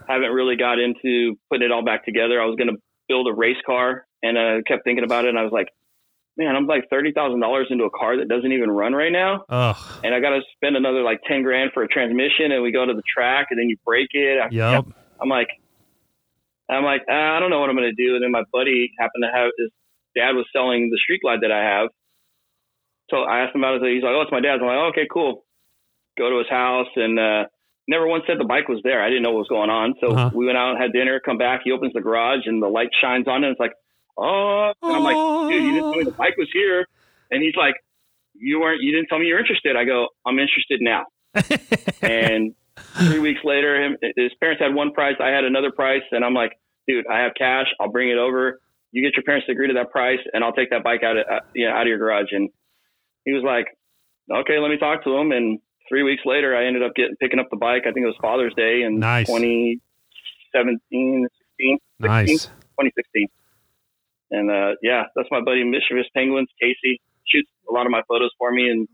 haven't 0.08 0.30
really 0.32 0.56
got 0.56 0.78
into 0.78 1.36
putting 1.50 1.64
it 1.66 1.72
all 1.72 1.84
back 1.84 2.04
together. 2.04 2.40
I 2.40 2.46
was 2.46 2.56
going 2.56 2.68
to 2.68 2.76
build 3.08 3.28
a 3.28 3.32
race 3.34 3.56
car 3.66 4.06
and 4.22 4.38
I 4.38 4.60
kept 4.66 4.84
thinking 4.84 5.04
about 5.04 5.24
it 5.24 5.28
and 5.28 5.38
I 5.38 5.42
was 5.42 5.52
like, 5.52 5.68
man, 6.36 6.56
I'm 6.56 6.66
like 6.66 6.84
$30,000 6.92 7.70
into 7.70 7.84
a 7.84 7.90
car 7.90 8.16
that 8.18 8.28
doesn't 8.28 8.50
even 8.50 8.70
run 8.70 8.92
right 8.92 9.12
now. 9.12 9.44
Ugh. 9.48 9.76
And 10.02 10.14
I 10.14 10.20
got 10.20 10.30
to 10.30 10.40
spend 10.56 10.76
another 10.76 11.02
like 11.02 11.20
10 11.28 11.42
grand 11.42 11.70
for 11.72 11.82
a 11.84 11.88
transmission 11.88 12.50
and 12.50 12.62
we 12.62 12.72
go 12.72 12.84
to 12.84 12.92
the 12.92 13.02
track 13.06 13.48
and 13.50 13.58
then 13.58 13.68
you 13.68 13.76
break 13.84 14.08
it. 14.12 14.38
I- 14.40 14.48
Yep. 14.50 14.84
I'm 15.20 15.28
like, 15.28 15.48
I'm 16.68 16.82
like, 16.82 17.02
uh, 17.08 17.12
I 17.14 17.40
don't 17.40 17.50
know 17.50 17.60
what 17.60 17.70
I'm 17.70 17.76
going 17.76 17.92
to 17.94 18.02
do. 18.02 18.14
And 18.16 18.24
then 18.24 18.32
my 18.32 18.42
buddy 18.52 18.90
happened 18.98 19.22
to 19.22 19.30
have 19.32 19.50
his 19.58 19.70
dad 20.16 20.32
was 20.32 20.46
selling 20.52 20.90
the 20.90 20.98
Street 20.98 21.20
Glide 21.22 21.40
that 21.42 21.52
I 21.52 21.62
have. 21.62 21.88
So 23.10 23.18
I 23.18 23.40
asked 23.44 23.54
him 23.54 23.62
about 23.62 23.82
it. 23.82 23.94
He's 23.94 24.02
like, 24.02 24.12
oh, 24.14 24.22
it's 24.22 24.32
my 24.32 24.40
dad's. 24.40 24.60
I'm 24.60 24.66
like, 24.66 24.76
oh, 24.78 24.88
okay, 24.88 25.06
cool. 25.12 25.44
Go 26.18 26.30
to 26.30 26.38
his 26.38 26.48
house 26.48 26.88
and, 26.96 27.18
uh, 27.18 27.44
never 27.88 28.06
once 28.06 28.24
said 28.26 28.38
the 28.38 28.44
bike 28.44 28.68
was 28.68 28.80
there. 28.82 29.02
I 29.02 29.08
didn't 29.08 29.22
know 29.22 29.32
what 29.32 29.40
was 29.40 29.48
going 29.48 29.70
on. 29.70 29.94
So 30.00 30.08
Uh-huh. 30.12 30.30
we 30.34 30.46
went 30.46 30.56
out 30.58 30.70
and 30.74 30.82
had 30.82 30.92
dinner, 30.92 31.20
come 31.20 31.38
back. 31.38 31.60
He 31.64 31.72
opens 31.72 31.92
the 31.92 32.00
garage 32.00 32.46
and 32.46 32.62
the 32.62 32.68
light 32.68 32.88
shines 33.00 33.28
on 33.28 33.44
it. 33.44 33.50
It's 33.50 33.60
like, 33.60 33.72
oh, 34.16 34.72
and 34.82 34.96
I'm 34.96 35.02
like, 35.02 35.50
dude, 35.50 35.64
you 35.64 35.72
didn't 35.72 35.90
tell 35.92 35.98
me 35.98 36.04
the 36.04 36.12
bike 36.12 36.36
was 36.36 36.48
here. 36.52 36.86
And 37.30 37.42
he's 37.42 37.56
like, 37.56 37.74
you 38.34 38.60
weren't, 38.60 38.82
you 38.82 38.92
didn't 38.92 39.08
tell 39.08 39.18
me 39.18 39.26
you're 39.26 39.38
interested. 39.38 39.76
I 39.76 39.84
go, 39.84 40.08
I'm 40.26 40.38
interested 40.38 40.80
now. 40.80 41.04
and 42.02 42.54
three 43.08 43.18
weeks 43.18 43.40
later, 43.44 43.80
him, 43.82 43.96
his 44.16 44.32
parents 44.40 44.62
had 44.62 44.74
one 44.74 44.92
price. 44.92 45.16
I 45.20 45.28
had 45.28 45.44
another 45.44 45.70
price. 45.70 46.02
And 46.10 46.24
I'm 46.24 46.34
like, 46.34 46.52
dude, 46.86 47.06
I 47.06 47.20
have 47.20 47.32
cash. 47.36 47.66
I'll 47.80 47.90
bring 47.90 48.10
it 48.10 48.18
over. 48.18 48.60
You 48.92 49.02
get 49.02 49.16
your 49.16 49.24
parents 49.24 49.46
to 49.46 49.52
agree 49.52 49.68
to 49.68 49.74
that 49.74 49.90
price 49.90 50.20
and 50.32 50.44
I'll 50.44 50.52
take 50.52 50.70
that 50.70 50.84
bike 50.84 51.02
out 51.02 51.16
of, 51.16 51.24
uh, 51.30 51.40
you 51.54 51.66
know, 51.66 51.74
out 51.74 51.82
of 51.82 51.88
your 51.88 51.98
garage. 51.98 52.28
And 52.32 52.48
he 53.24 53.32
was 53.32 53.42
like, 53.44 53.66
okay, 54.30 54.58
let 54.58 54.68
me 54.70 54.78
talk 54.78 55.02
to 55.04 55.16
him. 55.16 55.32
And 55.32 55.58
three 55.88 56.02
weeks 56.02 56.22
later, 56.24 56.56
I 56.56 56.66
ended 56.66 56.82
up 56.82 56.94
getting, 56.94 57.16
picking 57.16 57.38
up 57.38 57.48
the 57.50 57.56
bike. 57.56 57.82
I 57.86 57.92
think 57.92 58.04
it 58.04 58.06
was 58.06 58.16
Father's 58.20 58.54
Day 58.54 58.82
in 58.82 58.98
Nice. 58.98 59.26
2017, 59.26 59.80
16, 60.78 61.28
16, 61.58 61.78
nice. 62.00 62.46
2016. 62.46 63.28
And, 64.30 64.50
uh, 64.50 64.76
yeah, 64.82 65.04
that's 65.14 65.28
my 65.30 65.40
buddy, 65.40 65.64
Mischievous 65.64 66.06
Penguins. 66.14 66.48
Casey 66.60 67.00
shoots 67.26 67.48
a 67.68 67.72
lot 67.72 67.86
of 67.86 67.92
my 67.92 68.02
photos 68.08 68.30
for 68.38 68.50
me 68.50 68.68
and 68.68 68.88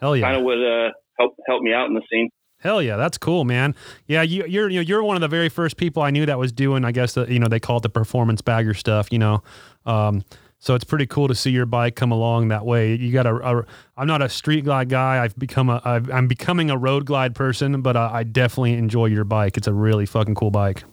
Hell 0.00 0.16
yeah. 0.16 0.26
kind 0.26 0.36
of 0.36 0.42
would, 0.44 0.58
uh, 0.58 0.90
help, 1.18 1.34
help 1.46 1.62
me 1.62 1.72
out 1.72 1.88
in 1.88 1.94
the 1.94 2.02
scene. 2.10 2.30
Hell 2.60 2.80
yeah, 2.80 2.96
that's 2.96 3.18
cool, 3.18 3.44
man. 3.44 3.74
Yeah, 4.06 4.22
you, 4.22 4.46
you're 4.46 4.70
you 4.70 4.78
know, 4.78 4.82
you're 4.82 5.02
one 5.02 5.16
of 5.16 5.20
the 5.20 5.28
very 5.28 5.50
first 5.50 5.76
people 5.76 6.02
I 6.02 6.10
knew 6.10 6.24
that 6.24 6.38
was 6.38 6.50
doing. 6.50 6.84
I 6.84 6.92
guess 6.92 7.12
the, 7.12 7.26
you 7.26 7.38
know 7.38 7.46
they 7.46 7.60
call 7.60 7.76
it 7.76 7.82
the 7.82 7.90
performance 7.90 8.40
bagger 8.40 8.72
stuff. 8.72 9.12
You 9.12 9.18
know, 9.18 9.42
um, 9.84 10.24
so 10.64 10.74
it's 10.74 10.84
pretty 10.84 11.04
cool 11.06 11.28
to 11.28 11.34
see 11.34 11.50
your 11.50 11.66
bike 11.66 11.94
come 11.94 12.10
along 12.10 12.48
that 12.48 12.64
way. 12.64 12.94
You 12.94 13.12
got 13.12 13.26
a, 13.26 13.34
a 13.34 13.64
I'm 13.98 14.06
not 14.06 14.22
a 14.22 14.30
street 14.30 14.64
glide 14.64 14.88
guy. 14.88 15.22
I've 15.22 15.38
become 15.38 15.68
a 15.68 15.82
I've, 15.84 16.10
I'm 16.10 16.26
becoming 16.26 16.70
a 16.70 16.78
road 16.78 17.04
glide 17.04 17.34
person, 17.34 17.82
but 17.82 17.96
uh, 17.96 18.08
I 18.10 18.22
definitely 18.24 18.72
enjoy 18.72 19.06
your 19.06 19.24
bike. 19.24 19.58
It's 19.58 19.66
a 19.66 19.74
really 19.74 20.06
fucking 20.06 20.34
cool 20.34 20.50
bike. 20.50 20.84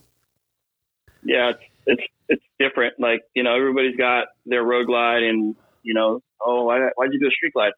yeah, 1.23 1.51
it's, 1.51 1.61
it's 1.85 2.03
it's 2.27 2.43
different. 2.59 2.95
Like 2.99 3.21
you 3.33 3.43
know, 3.43 3.55
everybody's 3.55 3.95
got 3.95 4.25
their 4.45 4.63
road 4.63 4.87
glide, 4.87 5.23
and 5.23 5.55
you 5.83 5.93
know, 5.93 6.21
oh, 6.45 6.65
why 6.65 6.89
why'd 6.95 7.13
you 7.13 7.19
do 7.19 7.27
a 7.27 7.31
street 7.31 7.53
glide? 7.53 7.71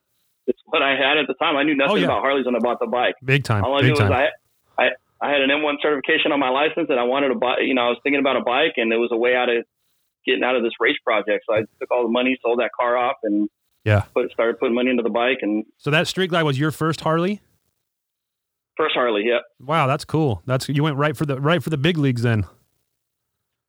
It's 0.47 0.59
what 0.65 0.81
I 0.81 0.91
had 0.95 1.17
at 1.19 1.27
the 1.27 1.35
time. 1.35 1.55
I 1.55 1.63
knew 1.63 1.75
nothing 1.75 1.93
Oh, 1.93 1.95
yeah. 1.99 2.05
about 2.05 2.21
Harleys 2.21 2.45
when 2.45 2.55
I 2.55 2.59
bought 2.59 2.79
the 2.79 2.87
bike. 2.87 3.15
Big 3.23 3.43
time. 3.43 3.63
All 3.63 3.77
I 3.77 3.81
knew 3.81 3.91
was. 3.91 4.01
I, 4.01 4.27
I 4.77 4.89
I 5.21 5.29
had 5.31 5.39
an 5.41 5.49
M1 5.49 5.75
certification 5.81 6.33
on 6.33 6.39
my 6.39 6.49
license, 6.49 6.87
and 6.89 6.99
I 6.99 7.03
wanted 7.03 7.29
to 7.29 7.35
buy. 7.35 7.59
You 7.61 7.75
know, 7.75 7.83
I 7.83 7.89
was 7.89 7.99
thinking 8.03 8.19
about 8.19 8.35
a 8.35 8.41
bike, 8.41 8.73
and 8.77 8.91
it 8.91 8.97
was 8.97 9.09
a 9.13 9.17
way 9.17 9.35
out 9.35 9.47
of 9.49 9.63
getting 10.25 10.43
out 10.43 10.55
of 10.55 10.63
this 10.63 10.73
race 10.79 10.97
project. 11.05 11.45
So 11.47 11.55
I 11.55 11.59
took 11.79 11.91
all 11.91 12.03
the 12.03 12.09
money, 12.11 12.37
sold 12.41 12.59
that 12.59 12.71
car 12.79 12.97
off, 12.97 13.17
and 13.23 13.49
Yeah. 13.85 14.03
put 14.13 14.31
started 14.31 14.59
putting 14.59 14.75
money 14.75 14.89
into 14.91 15.03
the 15.03 15.09
bike. 15.09 15.39
And 15.41 15.65
So 15.77 15.89
that 15.91 16.07
street 16.07 16.27
glide 16.27 16.43
was 16.43 16.59
your 16.59 16.71
first 16.71 17.01
Harley. 17.01 17.41
first 18.77 18.95
Harley, 18.95 19.23
yeah, 19.25 19.39
Wow, 19.59 19.85
that's 19.87 20.03
cool. 20.05 20.41
That's 20.45 20.67
you 20.69 20.81
went 20.83 20.97
right 20.97 21.15
for 21.15 21.25
the 21.25 21.39
right 21.39 21.61
for 21.61 21.69
the 21.69 21.77
big 21.77 21.97
leagues 21.97 22.23
then. 22.23 22.45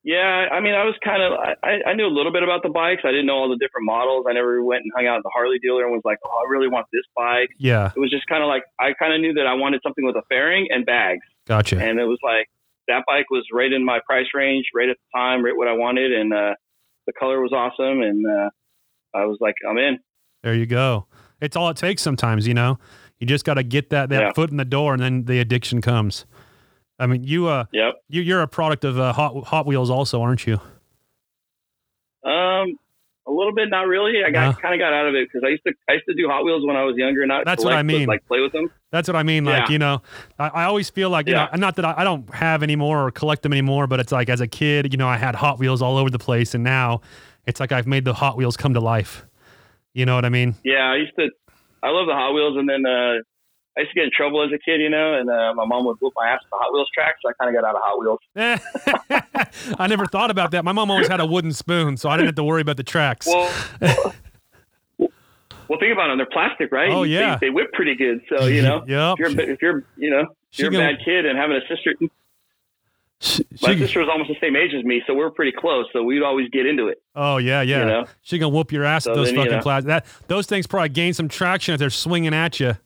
Yeah, 0.06 0.48
I 0.52 0.60
mean, 0.60 0.74
I 0.74 0.84
was 0.84 0.94
kind 1.02 1.22
of, 1.22 1.32
I, 1.64 1.80
I 1.88 1.94
knew 1.94 2.04
a 2.04 2.12
little 2.12 2.30
bit 2.30 2.42
about 2.42 2.62
the 2.62 2.68
bikes. 2.68 3.00
I 3.06 3.10
didn't 3.10 3.24
know 3.24 3.36
all 3.36 3.48
the 3.48 3.56
different 3.56 3.86
models. 3.86 4.26
I 4.28 4.34
never 4.34 4.62
went 4.62 4.82
and 4.84 4.92
hung 4.94 5.06
out 5.06 5.16
at 5.16 5.22
the 5.22 5.30
Harley 5.34 5.58
dealer 5.58 5.82
and 5.84 5.92
was 5.92 6.02
like, 6.04 6.18
oh, 6.26 6.44
I 6.44 6.50
really 6.50 6.68
want 6.68 6.86
this 6.92 7.04
bike. 7.16 7.48
Yeah, 7.58 7.90
It 7.96 7.98
was 7.98 8.10
just 8.10 8.26
kind 8.26 8.42
of 8.42 8.48
like, 8.48 8.64
I 8.78 8.92
kind 8.92 9.14
of 9.14 9.20
knew 9.22 9.32
that 9.34 9.46
I 9.46 9.54
wanted 9.54 9.80
something 9.82 10.04
with 10.04 10.14
a 10.16 10.22
fairing 10.28 10.66
and 10.68 10.84
bags. 10.84 11.22
gotcha. 11.46 11.80
And 11.82 11.98
it 11.98 12.04
was 12.04 12.18
like, 12.22 12.50
that 12.88 13.04
bike 13.06 13.30
was 13.30 13.44
right 13.52 13.72
in 13.72 13.84
my 13.84 14.00
price 14.06 14.26
range, 14.34 14.66
right 14.74 14.88
at 14.88 14.96
the 14.96 15.18
time, 15.18 15.44
right 15.44 15.56
what 15.56 15.68
I 15.68 15.72
wanted. 15.72 16.12
And 16.12 16.32
uh, 16.32 16.54
the 17.06 17.12
color 17.18 17.40
was 17.40 17.52
awesome. 17.52 18.02
And 18.02 18.24
uh, 18.26 18.50
I 19.14 19.24
was 19.26 19.38
like, 19.40 19.54
I'm 19.68 19.78
in. 19.78 19.98
There 20.42 20.54
you 20.54 20.66
go. 20.66 21.06
It's 21.40 21.56
all 21.56 21.68
it 21.70 21.76
takes 21.76 22.02
sometimes, 22.02 22.46
you 22.46 22.54
know. 22.54 22.78
You 23.18 23.26
just 23.26 23.44
got 23.44 23.54
to 23.54 23.62
get 23.62 23.90
that 23.90 24.08
that 24.10 24.20
Yeah. 24.20 24.32
foot 24.34 24.50
in 24.50 24.56
the 24.56 24.64
door, 24.64 24.92
and 24.92 25.02
then 25.02 25.24
the 25.24 25.38
addiction 25.40 25.80
comes. 25.80 26.26
I 26.98 27.06
mean, 27.06 27.24
you 27.24 27.46
uh, 27.46 27.64
Yep. 27.72 27.94
you 28.08 28.22
you're 28.22 28.42
a 28.42 28.48
product 28.48 28.84
of 28.84 28.98
uh, 28.98 29.12
Hot 29.12 29.44
Hot 29.46 29.66
Wheels, 29.66 29.88
also, 29.90 30.20
aren't 30.20 30.46
you? 30.46 30.60
Um, 32.24 32.76
a 33.26 33.32
little 33.32 33.54
bit, 33.54 33.70
not 33.70 33.86
really. 33.86 34.22
I 34.26 34.30
got 34.30 34.54
No. 34.54 34.60
kind 34.60 34.74
of 34.74 34.80
got 34.80 34.92
out 34.92 35.06
of 35.08 35.14
it 35.14 35.28
because 35.28 35.42
I 35.46 35.50
used 35.50 35.62
to 35.66 35.72
I 35.88 35.94
used 35.94 36.04
to 36.06 36.14
do 36.14 36.28
Hot 36.28 36.44
Wheels 36.44 36.64
when 36.66 36.76
I 36.76 36.84
was 36.84 36.96
younger. 36.96 37.24
Not 37.26 37.44
That's 37.44 37.64
what 37.64 37.72
I 37.72 37.78
but, 37.78 37.86
mean. 37.86 38.06
like 38.06 38.26
play 38.26 38.40
with 38.40 38.52
them. 38.52 38.70
That's 38.90 39.08
what 39.08 39.16
I 39.16 39.22
mean. 39.22 39.44
Like, 39.44 39.68
Yeah. 39.68 39.72
you 39.72 39.78
know, 39.78 40.02
I, 40.38 40.48
I 40.48 40.64
always 40.64 40.90
feel 40.90 41.10
like, 41.10 41.26
you 41.26 41.32
Yeah. 41.34 41.48
know, 41.52 41.58
not 41.58 41.76
that 41.76 41.84
I, 41.84 41.94
I 41.98 42.04
don't 42.04 42.32
have 42.34 42.62
anymore 42.62 43.06
or 43.06 43.10
collect 43.10 43.42
them 43.42 43.52
anymore, 43.52 43.86
but 43.86 43.98
it's 44.00 44.12
like 44.12 44.28
as 44.28 44.40
a 44.40 44.46
kid, 44.46 44.92
you 44.92 44.98
know, 44.98 45.08
I 45.08 45.16
had 45.16 45.34
Hot 45.36 45.58
Wheels 45.58 45.80
all 45.82 45.96
over 45.96 46.10
the 46.10 46.18
place. 46.18 46.54
And 46.54 46.62
now 46.64 47.00
it's 47.46 47.60
like 47.60 47.72
I've 47.72 47.86
made 47.86 48.04
the 48.04 48.14
Hot 48.14 48.36
Wheels 48.36 48.56
come 48.56 48.74
to 48.74 48.80
life. 48.80 49.24
You 49.94 50.04
know 50.06 50.14
what 50.14 50.24
I 50.24 50.28
mean? 50.28 50.54
Yeah, 50.64 50.90
I 50.92 50.96
used 50.96 51.12
to. 51.18 51.28
I 51.82 51.90
love 51.90 52.06
the 52.06 52.14
Hot 52.14 52.32
Wheels, 52.32 52.56
and 52.56 52.68
then 52.68 52.84
uh, 52.86 53.18
I 53.76 53.80
used 53.80 53.90
to 53.92 53.94
get 53.96 54.04
in 54.04 54.10
trouble 54.16 54.42
as 54.44 54.50
a 54.52 54.58
kid, 54.58 54.80
you 54.80 54.88
know, 54.88 55.14
and 55.14 55.28
uh, 55.28 55.52
my 55.54 55.64
mom 55.64 55.84
would 55.86 55.96
whoop 56.00 56.12
my 56.16 56.28
ass 56.28 56.38
at 56.44 56.50
the 56.50 56.56
Hot 56.60 56.72
Wheels 56.72 56.88
track, 56.94 57.16
so 57.20 57.28
I 57.28 57.32
kind 57.32 57.54
of 57.54 57.60
got 57.60 57.68
out 57.68 57.74
of 57.74 57.82
Hot 57.82 57.98
Wheels. 57.98 59.74
I 59.78 59.86
never 59.88 60.06
thought 60.06 60.30
about 60.30 60.52
that. 60.52 60.64
My 60.64 60.70
mom 60.72 60.90
always 60.92 61.08
had 61.08 61.18
a 61.20 61.26
wooden 61.26 61.52
spoon, 61.52 61.96
so 61.96 62.08
I 62.08 62.16
didn't 62.16 62.26
have 62.28 62.34
to 62.36 62.44
worry 62.44 62.60
about 62.62 62.76
the 62.76 62.84
tracks. 62.84 63.26
Well, 63.26 63.50
well, 64.98 65.78
think 65.80 65.92
about 65.92 66.08
them. 66.08 66.18
They're 66.18 66.26
plastic, 66.26 66.70
right? 66.72 66.90
Oh, 66.92 67.04
They- 67.04 67.10
yeah. 67.10 67.38
they, 67.40 67.50
whip 67.50 67.72
pretty 67.72 67.94
good. 67.96 68.20
So 68.28 68.46
you 68.46 68.62
know, 68.62 68.84
Yep. 68.86 69.16
if 69.18 69.36
you're 69.36 69.50
if 69.50 69.62
you're 69.62 69.84
you 69.96 70.10
know 70.10 70.26
if 70.52 70.58
you're 70.58 70.68
a 70.68 70.72
gonna- 70.72 70.92
bad 70.92 71.04
kid 71.04 71.26
and 71.26 71.38
having 71.38 71.56
a 71.56 71.60
sister. 71.68 71.94
She- 73.20 73.46
My 73.62 73.72
she- 73.72 73.78
sister 73.78 74.00
was 74.00 74.08
almost 74.10 74.28
the 74.28 74.36
same 74.40 74.54
age 74.56 74.74
as 74.74 74.84
me, 74.84 75.02
so 75.06 75.14
we 75.14 75.22
are 75.22 75.30
pretty 75.30 75.52
close. 75.52 75.86
So 75.92 76.02
we'd 76.02 76.22
always 76.22 76.48
get 76.50 76.66
into 76.66 76.88
it. 76.88 77.00
oh 77.16 77.38
yeah, 77.38 77.62
yeah. 77.62 77.78
You 77.80 77.84
know? 77.86 78.04
She 78.22 78.38
gonna 78.38 78.50
whoop 78.54 78.70
your 78.72 78.84
ass 78.84 79.04
So 79.04 79.10
with 79.12 79.16
those 79.18 79.26
then, 79.28 79.34
you 79.36 79.40
fucking 79.42 79.56
know. 79.58 79.62
plastic. 79.62 79.86
That 79.88 80.06
those 80.28 80.46
things 80.46 80.66
probably 80.66 80.90
gain 80.90 81.14
some 81.14 81.28
traction 81.28 81.72
if 81.74 81.78
they're 81.80 81.90
swinging 81.90 82.34
at 82.34 82.60
you. 82.60 82.76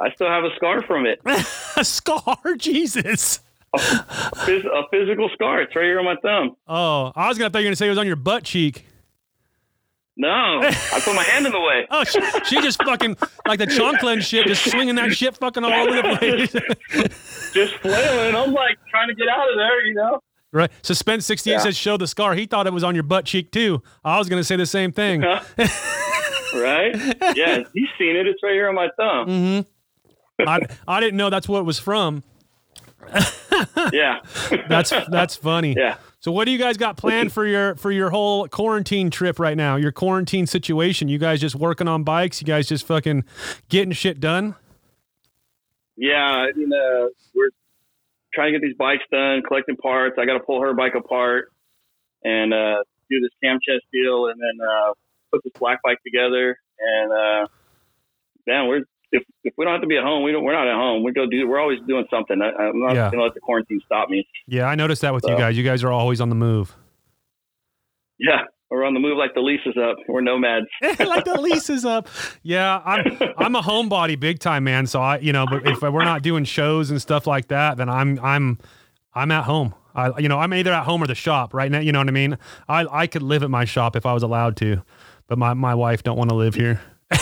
I 0.00 0.10
still 0.14 0.28
have 0.28 0.44
a 0.44 0.54
scar 0.56 0.82
from 0.82 1.06
it, 1.06 1.20
a 1.76 1.84
scar, 1.84 2.36
Jesus. 2.58 3.40
Phys- 3.76 4.64
a 4.66 4.82
physical 4.90 5.28
scar. 5.34 5.60
It's 5.62 5.74
right 5.74 5.84
here 5.84 5.98
on 5.98 6.04
my 6.04 6.16
thumb. 6.22 6.56
Oh, 6.68 7.12
I 7.16 7.28
was 7.28 7.38
gonna 7.38 7.50
thought 7.50 7.58
you 7.60 7.64
were 7.64 7.68
gonna 7.70 7.76
say 7.76 7.86
it 7.86 7.90
was 7.90 7.98
on 7.98 8.06
your 8.06 8.16
butt 8.16 8.44
cheek. 8.44 8.86
No, 10.16 10.28
I 10.30 11.00
put 11.04 11.16
my 11.16 11.24
hand 11.24 11.44
in 11.46 11.50
the 11.52 11.58
way. 11.60 11.86
Oh, 11.90 12.04
she, 12.04 12.20
she 12.44 12.60
just 12.62 12.80
fucking 12.84 13.16
like 13.48 13.58
the 13.58 13.66
Chonklin 13.66 14.22
shit, 14.22 14.46
just 14.46 14.70
swinging 14.70 14.94
that 14.94 15.12
shit 15.12 15.36
fucking 15.36 15.64
all 15.64 15.72
over 15.72 15.96
the 15.96 16.16
place. 16.16 16.52
Just 17.52 17.74
flailing. 17.74 18.34
I'm 18.36 18.52
like 18.52 18.78
trying 18.90 19.08
to 19.08 19.14
get 19.14 19.26
out 19.28 19.50
of 19.50 19.56
there, 19.56 19.84
you 19.86 19.94
know. 19.94 20.20
right. 20.52 20.70
Suspense 20.82 21.26
68 21.26 21.52
Yeah. 21.54 21.58
says 21.58 21.76
show 21.76 21.96
the 21.96 22.06
scar. 22.06 22.34
He 22.34 22.46
thought 22.46 22.68
it 22.68 22.72
was 22.72 22.84
on 22.84 22.94
your 22.94 23.02
butt 23.02 23.24
cheek 23.24 23.50
too. 23.50 23.82
I 24.04 24.18
was 24.18 24.28
gonna 24.28 24.44
say 24.44 24.54
the 24.54 24.66
same 24.66 24.92
thing. 24.92 25.22
right? 25.22 26.94
Yeah, 27.36 27.64
he's 27.74 27.88
seen 27.98 28.14
it. 28.16 28.28
It's 28.28 28.40
right 28.42 28.52
here 28.52 28.68
on 28.68 28.74
my 28.76 28.88
thumb. 28.96 29.26
Mm-hmm. 29.28 29.68
I 30.40 30.60
I 30.88 31.00
didn't 31.00 31.16
know 31.16 31.30
that's 31.30 31.48
what 31.48 31.60
it 31.60 31.64
was 31.64 31.78
from. 31.78 32.22
Yeah, 33.92 34.20
That's 34.68 34.90
that's 35.10 35.36
funny. 35.36 35.74
yeah. 35.76 35.96
So 36.18 36.32
what 36.32 36.46
do 36.46 36.50
you 36.50 36.58
guys 36.58 36.76
got 36.76 36.96
planned 36.96 37.32
for 37.32 37.46
your 37.46 37.76
for 37.76 37.92
your 37.92 38.10
whole 38.10 38.48
quarantine 38.48 39.10
trip 39.10 39.38
right 39.38 39.56
now? 39.56 39.76
Your 39.76 39.92
quarantine 39.92 40.46
situation? 40.48 41.06
You 41.08 41.18
guys 41.18 41.40
just 41.40 41.54
working 41.54 41.86
on 41.86 42.02
bikes? 42.02 42.40
You 42.40 42.46
guys 42.46 42.66
just 42.66 42.84
fucking 42.86 43.24
getting 43.68 43.92
shit 43.92 44.18
done? 44.18 44.56
Yeah, 45.96 46.16
I 46.16 46.50
mean, 46.56 46.72
uh, 46.72 47.06
we're 47.34 47.50
trying 48.34 48.52
to 48.52 48.58
get 48.58 48.66
these 48.66 48.76
bikes 48.76 49.04
done, 49.12 49.42
collecting 49.46 49.76
parts. 49.76 50.16
I 50.18 50.24
got 50.26 50.34
to 50.34 50.40
pull 50.40 50.60
her 50.62 50.74
bike 50.74 50.94
apart 50.96 51.52
and 52.24 52.52
uh, 52.52 52.82
do 53.08 53.20
this 53.20 53.30
cam 53.42 53.58
chest 53.62 53.84
deal, 53.92 54.26
and 54.26 54.40
then 54.40 54.66
uh, 54.66 54.92
put 55.30 55.44
this 55.44 55.52
black 55.60 55.80
bike 55.84 55.98
together. 56.04 56.58
And 56.80 57.12
uh, 57.12 57.46
man, 58.48 58.66
we're 58.66 58.82
if, 59.14 59.22
if 59.44 59.54
we 59.56 59.64
don't 59.64 59.72
have 59.74 59.80
to 59.82 59.86
be 59.86 59.96
at 59.96 60.02
home, 60.04 60.22
we 60.22 60.32
don't. 60.32 60.44
We're 60.44 60.52
not 60.52 60.68
at 60.68 60.74
home. 60.74 61.02
We 61.04 61.12
go 61.12 61.26
do. 61.26 61.48
We're 61.48 61.60
always 61.60 61.78
doing 61.88 62.04
something. 62.10 62.40
I, 62.42 62.50
I'm 62.62 62.80
not 62.80 62.94
Yeah. 62.94 63.10
gonna 63.10 63.22
let 63.22 63.34
the 63.34 63.40
quarantine 63.40 63.80
stop 63.86 64.08
me. 64.10 64.26
Yeah, 64.46 64.66
I 64.66 64.74
noticed 64.74 65.02
that 65.02 65.14
with 65.14 65.24
you 65.26 65.36
guys. 65.36 65.56
You 65.56 65.64
guys 65.64 65.82
are 65.84 65.90
always 65.92 66.20
on 66.20 66.28
the 66.28 66.34
move. 66.34 66.74
Yeah, 68.18 68.42
we're 68.70 68.84
on 68.84 68.94
the 68.94 69.00
move 69.00 69.16
like 69.16 69.34
the 69.34 69.40
lease 69.40 69.60
is 69.66 69.74
up. 69.76 69.96
We're 70.08 70.20
nomads. 70.20 70.66
like 71.00 71.24
the 71.24 71.40
lease 71.40 71.68
is 71.70 71.84
up. 71.84 72.08
Yeah, 72.42 72.80
I'm 72.84 73.18
I'm 73.38 73.56
a 73.56 73.62
homebody 73.62 74.18
big 74.18 74.38
time, 74.38 74.64
man. 74.64 74.86
So 74.86 75.00
I, 75.00 75.18
you 75.18 75.32
know, 75.32 75.46
but 75.46 75.66
if 75.66 75.82
we're 75.82 76.04
not 76.04 76.22
doing 76.22 76.44
shows 76.44 76.90
and 76.90 77.00
stuff 77.00 77.26
like 77.26 77.48
that, 77.48 77.76
then 77.76 77.88
I'm 77.88 78.18
I'm 78.22 78.58
I'm 79.14 79.30
at 79.30 79.44
home. 79.44 79.74
I, 79.96 80.18
you 80.18 80.28
know, 80.28 80.38
I'm 80.40 80.52
either 80.52 80.72
at 80.72 80.84
home 80.84 81.02
or 81.04 81.06
the 81.06 81.14
shop 81.14 81.54
right 81.54 81.70
now. 81.70 81.78
You 81.78 81.92
know 81.92 82.00
what 82.00 82.08
I 82.08 82.12
mean? 82.12 82.36
I 82.68 82.86
I 82.90 83.06
could 83.06 83.22
live 83.22 83.42
at 83.42 83.50
my 83.50 83.64
shop 83.64 83.94
if 83.96 84.06
I 84.06 84.12
was 84.12 84.22
allowed 84.22 84.56
to, 84.58 84.82
but 85.28 85.38
my 85.38 85.54
my 85.54 85.74
wife 85.74 86.02
don't 86.02 86.16
want 86.16 86.30
to 86.30 86.36
live 86.36 86.54
here. 86.54 86.80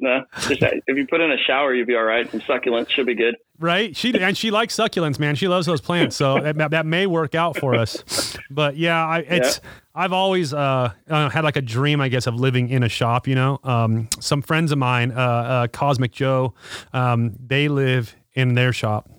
No, 0.00 0.24
just 0.48 0.62
if 0.62 0.96
you 0.96 1.06
put 1.06 1.20
in 1.20 1.30
a 1.30 1.36
shower, 1.36 1.74
you'll 1.74 1.86
be 1.86 1.94
all 1.94 2.04
right. 2.04 2.28
Some 2.30 2.40
succulents 2.40 2.88
should 2.88 3.04
be 3.04 3.14
good. 3.14 3.36
Right? 3.58 3.94
She 3.94 4.18
and 4.18 4.36
she 4.36 4.50
likes 4.50 4.74
succulents, 4.74 5.18
man. 5.18 5.34
She 5.34 5.46
loves 5.46 5.66
those 5.66 5.82
plants, 5.82 6.16
so 6.16 6.40
that, 6.40 6.70
that 6.70 6.86
may 6.86 7.06
work 7.06 7.34
out 7.34 7.58
for 7.58 7.74
us. 7.74 8.36
But 8.50 8.78
yeah, 8.78 9.06
I, 9.06 9.18
it's 9.18 9.60
I've 9.94 10.14
always 10.14 10.54
uh, 10.54 10.92
uh, 11.08 11.28
had 11.28 11.44
like 11.44 11.56
a 11.56 11.62
dream, 11.62 12.00
I 12.00 12.08
guess, 12.08 12.26
of 12.26 12.34
living 12.34 12.70
in 12.70 12.82
a 12.82 12.88
shop. 12.88 13.28
You 13.28 13.34
know, 13.34 13.60
um, 13.62 14.08
some 14.18 14.40
friends 14.40 14.72
of 14.72 14.78
mine, 14.78 15.12
uh, 15.12 15.14
uh, 15.14 15.66
Cosmic 15.68 16.12
Joe, 16.12 16.54
um, 16.94 17.34
they 17.38 17.68
live 17.68 18.16
in 18.32 18.54
their 18.54 18.72
shop, 18.72 19.10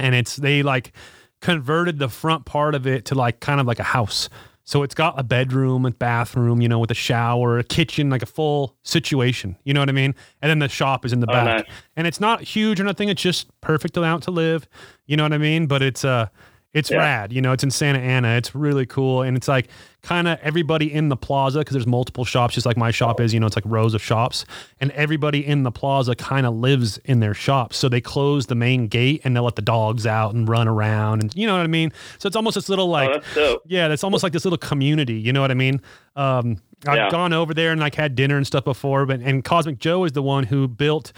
and 0.00 0.16
it's 0.16 0.34
they 0.34 0.64
like 0.64 0.92
converted 1.40 2.00
the 2.00 2.08
front 2.08 2.44
part 2.44 2.74
of 2.74 2.88
it 2.88 3.04
to 3.04 3.14
like 3.14 3.38
kind 3.38 3.60
of 3.60 3.66
like 3.66 3.78
a 3.78 3.84
house. 3.84 4.28
So 4.68 4.82
it's 4.82 4.94
got 4.94 5.18
a 5.18 5.22
bedroom, 5.22 5.86
a 5.86 5.90
bathroom, 5.92 6.60
you 6.60 6.68
know, 6.68 6.78
with 6.78 6.90
a 6.90 6.94
shower, 6.94 7.58
a 7.58 7.64
kitchen, 7.64 8.10
like 8.10 8.20
a 8.20 8.26
full 8.26 8.76
situation. 8.82 9.56
You 9.64 9.72
know 9.72 9.80
what 9.80 9.88
I 9.88 9.92
mean? 9.92 10.14
And 10.42 10.50
then 10.50 10.58
the 10.58 10.68
shop 10.68 11.06
is 11.06 11.12
in 11.14 11.20
the 11.20 11.26
back. 11.26 11.64
nice. 11.64 11.76
And 11.96 12.06
it's 12.06 12.20
not 12.20 12.42
huge 12.42 12.78
or 12.78 12.84
nothing. 12.84 13.08
It's 13.08 13.22
just 13.22 13.48
perfect 13.62 13.96
amount 13.96 14.24
to 14.24 14.30
live. 14.30 14.68
You 15.06 15.16
know 15.16 15.22
what 15.22 15.32
I 15.32 15.38
mean? 15.38 15.68
But 15.68 15.80
it's 15.80 16.04
uh 16.04 16.26
it's 16.74 16.90
Yeah. 16.90 16.98
rad. 16.98 17.32
You 17.32 17.40
know, 17.40 17.52
it's 17.52 17.64
in 17.64 17.70
Santa 17.70 17.98
Ana. 17.98 18.36
It's 18.36 18.54
really 18.54 18.84
cool. 18.86 19.22
And 19.22 19.36
it's 19.36 19.48
like 19.48 19.68
kind 20.02 20.28
of 20.28 20.38
everybody 20.42 20.92
in 20.92 21.08
the 21.08 21.16
plaza 21.16 21.60
because 21.60 21.72
there's 21.74 21.86
multiple 21.86 22.24
shops, 22.24 22.54
just 22.54 22.66
like 22.66 22.76
my 22.76 22.90
shop 22.90 23.20
is. 23.20 23.32
You 23.34 23.40
know, 23.40 23.46
it's 23.46 23.56
like 23.56 23.64
rows 23.66 23.94
of 23.94 24.02
shops. 24.02 24.44
And 24.80 24.90
everybody 24.92 25.44
in 25.44 25.62
the 25.62 25.72
plaza 25.72 26.14
kind 26.14 26.46
of 26.46 26.54
lives 26.54 26.98
in 27.06 27.20
their 27.20 27.34
shops. 27.34 27.76
So 27.78 27.88
they 27.88 28.00
close 28.00 28.46
the 28.46 28.54
main 28.54 28.86
gate 28.86 29.22
and 29.24 29.34
they'll 29.34 29.44
let 29.44 29.56
the 29.56 29.62
dogs 29.62 30.06
out 30.06 30.34
and 30.34 30.48
run 30.48 30.68
around. 30.68 31.22
And 31.22 31.34
you 31.34 31.46
know 31.46 31.56
what 31.56 31.62
I 31.64 31.68
mean? 31.68 31.90
So 32.18 32.26
it's 32.26 32.36
almost 32.36 32.54
this 32.54 32.68
little 32.68 32.88
like 32.88 33.10
oh, 33.10 33.20
that's 33.34 33.56
yeah, 33.66 33.88
it's 33.90 34.04
almost 34.04 34.22
like 34.22 34.32
this 34.32 34.44
little 34.44 34.58
community. 34.58 35.14
You 35.14 35.32
know 35.32 35.40
what 35.40 35.50
I 35.50 35.54
mean? 35.54 35.80
Um, 36.16 36.58
I've 36.86 36.96
Yeah. 36.96 37.10
gone 37.10 37.32
over 37.32 37.54
there 37.54 37.72
and 37.72 37.80
like 37.80 37.94
had 37.94 38.14
dinner 38.14 38.36
and 38.36 38.46
stuff 38.46 38.64
before, 38.64 39.04
but 39.06 39.20
and 39.20 39.42
Cosmic 39.42 39.78
Joe 39.78 40.04
is 40.04 40.12
the 40.12 40.22
one 40.22 40.44
who 40.44 40.68
built 40.68 41.12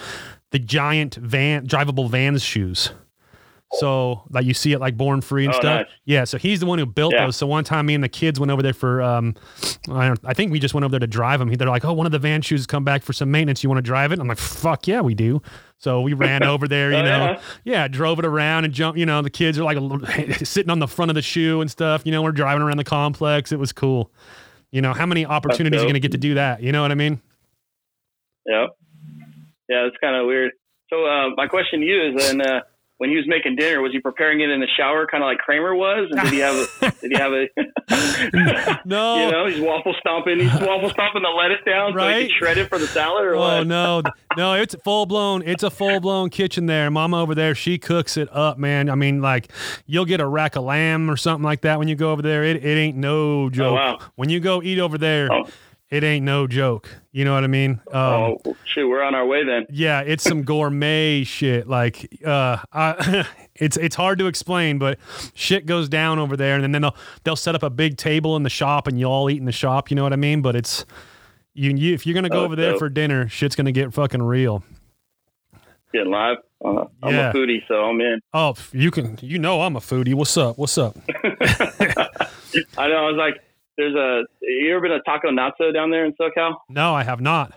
the 0.53 0.59
giant 0.59 1.17
van, 1.17 1.67
drivable 1.67 2.09
Vans 2.09 2.43
shoes. 2.43 2.91
So 3.75 4.23
like 4.31 4.45
you 4.47 4.53
see 4.55 4.73
it 4.73 4.81
like 4.81 4.97
Born 4.97 5.21
Free 5.21 5.45
and 5.45 5.55
Oh, 5.55 5.59
stuff. 5.59 5.81
nice. 5.83 5.87
Yeah, 6.05 6.25
so 6.25 6.39
he's 6.39 6.59
the 6.59 6.67
one 6.67 6.79
who 6.81 6.87
built 6.87 7.13
Yeah. 7.15 7.27
those. 7.27 7.37
So 7.37 7.47
one 7.47 7.63
time, 7.63 7.87
me 7.87 7.95
and 7.95 8.03
the 8.03 8.09
kids 8.09 8.41
went 8.41 8.51
over 8.51 8.63
there 8.63 8.73
for, 8.73 9.01
um, 9.01 9.37
I, 9.89 10.09
don't, 10.09 10.19
I 10.25 10.35
think 10.35 10.51
we 10.51 10.59
just 10.59 10.75
went 10.75 10.85
over 10.85 10.91
there 10.91 10.99
to 11.01 11.07
drive 11.07 11.39
them. 11.39 11.53
They're 11.55 11.69
like, 11.69 11.85
"Oh, 11.85 11.93
one 11.93 12.05
of 12.05 12.11
the 12.13 12.19
van 12.19 12.43
shoes 12.43 12.61
has 12.61 12.67
come 12.67 12.83
back 12.85 13.03
for 13.05 13.13
some 13.13 13.31
maintenance. 13.31 13.63
You 13.63 13.71
want 13.71 13.79
to 13.79 13.83
drive 13.83 14.11
it?" 14.11 14.19
I'm 14.19 14.27
like, 14.27 14.39
"Fuck 14.39 14.89
yeah, 14.89 15.01
we 15.01 15.15
do." 15.15 15.41
So 15.79 16.01
we 16.01 16.15
ran 16.15 16.43
over 16.43 16.67
there, 16.67 16.91
you 16.91 16.99
Oh, 16.99 17.03
know, 17.03 17.25
yeah? 17.33 17.41
yeah, 17.65 17.89
drove 17.89 18.19
it 18.19 18.25
around 18.25 18.65
and 18.65 18.75
jump. 18.75 18.97
You 18.97 19.07
know, 19.07 19.23
the 19.23 19.31
kids 19.31 19.57
are 19.59 19.63
like 19.65 19.79
sitting 20.45 20.71
on 20.71 20.81
the 20.81 20.89
front 20.89 21.11
of 21.11 21.15
the 21.15 21.23
shoe 21.23 21.61
and 21.61 21.71
stuff. 21.71 22.03
You 22.05 22.11
know, 22.13 22.23
we're 22.23 22.33
driving 22.33 22.63
around 22.63 22.79
the 22.79 22.85
complex. 22.85 23.53
It 23.53 23.59
was 23.61 23.73
cool. 23.73 24.11
You 24.73 24.83
know, 24.83 24.93
how 24.93 25.07
many 25.07 25.25
opportunities 25.25 25.79
are 25.79 25.83
you 25.83 25.87
going 25.87 25.95
to 25.95 26.01
get 26.01 26.13
to 26.13 26.19
do 26.19 26.35
that? 26.35 26.61
You 26.63 26.73
know 26.73 26.83
what 26.83 26.91
I 26.91 26.97
mean? 26.97 27.21
Yeah, 28.47 28.67
yeah, 29.69 29.87
it's 29.87 29.97
kind 30.01 30.17
of 30.17 30.27
weird. 30.27 30.53
So 30.91 31.05
uh, 31.07 31.29
my 31.37 31.47
question 31.47 31.81
to 31.81 31.87
you 31.87 32.09
is, 32.17 32.27
then 32.27 32.41
uh, 32.41 32.61
when 33.01 33.09
he 33.09 33.17
was 33.17 33.25
making 33.27 33.57
dinner, 33.57 33.81
was 33.81 33.93
he 33.93 33.99
preparing 33.99 34.41
it 34.43 34.51
in 34.51 34.61
the 34.61 34.67
shower, 34.77 35.07
kind 35.07 35.23
of 35.25 35.27
like 35.27 35.39
Kramer 35.39 35.75
was? 35.75 36.09
And 36.11 36.21
did 36.21 36.33
he 36.35 36.39
have 36.41 36.55
a? 36.55 36.91
did 37.01 37.13
he 37.13 37.17
have 37.19 37.33
a? 37.33 37.49
No. 38.85 39.25
you 39.25 39.31
know, 39.33 39.47
he's 39.47 39.61
waffle 39.61 39.95
stomping. 40.01 40.39
He's 40.41 40.53
waffle 40.53 40.91
stomping 40.91 41.23
the 41.23 41.29
lettuce 41.29 41.65
down 41.65 41.93
so 41.95 41.99
he 42.01 42.05
Right. 42.07 42.29
can 42.29 42.39
shred 42.39 42.59
it 42.59 42.69
for 42.69 42.79
the 42.79 42.87
salad, 42.87 43.25
or 43.25 43.35
Oh 43.37 43.39
what? 43.41 43.67
no, 43.67 44.03
no! 44.37 44.53
It's 44.55 44.75
full 44.85 45.07
blown. 45.07 45.43
It's 45.47 45.63
a 45.63 45.71
full 45.71 45.99
blown 46.01 46.29
kitchen 46.29 46.67
there. 46.67 46.91
Mama 46.91 47.21
over 47.23 47.35
there, 47.35 47.55
she 47.55 47.79
cooks 47.79 48.17
it 48.19 48.29
up, 48.33 48.59
man. 48.59 48.91
I 48.91 48.95
mean, 48.97 49.23
like 49.23 49.51
you'll 49.87 50.05
get 50.05 50.21
a 50.21 50.27
rack 50.27 50.57
of 50.57 50.65
lamb 50.65 51.11
or 51.11 51.17
something 51.17 51.43
like 51.45 51.63
that 51.63 51.79
when 51.79 51.89
you 51.89 51.97
go 51.97 52.13
over 52.13 52.21
there. 52.23 52.45
It, 52.45 52.63
it 52.65 52.77
ain't 52.79 52.97
no 52.99 53.45
oh, 53.45 53.51
joke. 53.51 53.75
wow. 53.77 53.99
When 54.17 54.29
you 54.29 54.41
go 54.41 54.63
eat 54.63 54.79
over 54.79 54.99
there, 54.99 55.33
Oh. 55.33 55.45
It 55.91 56.05
ain't 56.05 56.25
no 56.25 56.47
joke. 56.47 56.89
You 57.13 57.25
know 57.25 57.35
what 57.35 57.43
I 57.45 57.49
mean? 57.49 57.81
Um, 57.93 58.37
oh 58.45 58.57
shoot, 58.65 58.89
we're 58.89 59.03
on 59.03 59.15
our 59.15 59.27
way 59.27 59.45
then. 59.45 59.67
Yeah, 59.71 60.01
it's 60.03 60.23
some 60.25 60.43
gourmet 60.43 61.25
shit. 61.25 61.69
Like, 61.69 62.09
uh, 62.25 62.59
I, 62.73 63.27
it's 63.57 63.77
it's 63.77 63.97
hard 63.97 64.19
to 64.21 64.27
explain, 64.27 64.79
but 64.79 64.99
shit 65.35 65.67
goes 65.67 65.89
down 65.89 66.19
over 66.19 66.37
there, 66.37 66.55
and 66.57 66.73
then 66.75 66.83
they'll 66.83 66.97
they'll 67.25 67.37
set 67.37 67.55
up 67.55 67.63
a 67.63 67.71
big 67.71 67.97
table 67.97 68.37
in 68.37 68.43
the 68.45 68.51
shop, 68.51 68.87
and 68.87 68.99
you 69.01 69.07
all 69.07 69.29
eat 69.31 69.39
in 69.39 69.45
the 69.47 69.53
shop. 69.53 69.91
You 69.91 69.97
know 69.97 70.03
what 70.05 70.13
I 70.13 70.17
mean? 70.17 70.43
But 70.43 70.55
it's 70.57 70.85
you, 71.55 71.71
you 71.77 71.95
if 71.95 72.07
you're 72.07 72.15
gonna 72.15 72.29
go 72.29 72.41
Oh, 72.41 72.45
over 72.45 72.57
there 72.57 72.71
dope. 72.73 72.79
for 72.79 72.89
dinner, 72.89 73.29
shit's 73.29 73.57
gonna 73.57 73.73
get 73.73 73.93
fucking 73.93 74.23
real. 74.23 74.63
Getting 75.93 76.13
live. 76.13 76.37
Uh, 76.65 76.85
I'm 77.03 77.13
Yeah. 77.15 77.31
a 77.31 77.35
foodie, 77.35 77.67
so 77.67 77.75
I'm 77.75 78.01
in. 78.01 78.21
Oh, 78.33 78.55
you 78.71 78.93
can, 78.93 79.19
you 79.23 79.41
know, 79.41 79.63
I'm 79.63 79.75
a 79.75 79.81
foodie. 79.81 80.15
What's 80.15 80.37
up? 80.37 80.57
What's 80.57 80.79
up? 80.79 80.97
I 81.15 82.89
know. 82.89 82.97
I 82.97 83.11
was 83.11 83.17
like, 83.17 83.41
there's 83.81 83.95
a. 83.95 84.23
You 84.43 84.73
ever 84.77 84.83
been 84.83 84.91
to 84.93 85.01
Taco 85.01 85.29
Nazo 85.31 85.73
down 85.73 85.91
there 85.91 86.05
in 86.05 86.13
SoCal? 86.21 86.55
No, 86.69 86.95
I 86.95 87.03
have 87.03 87.21
not. 87.21 87.53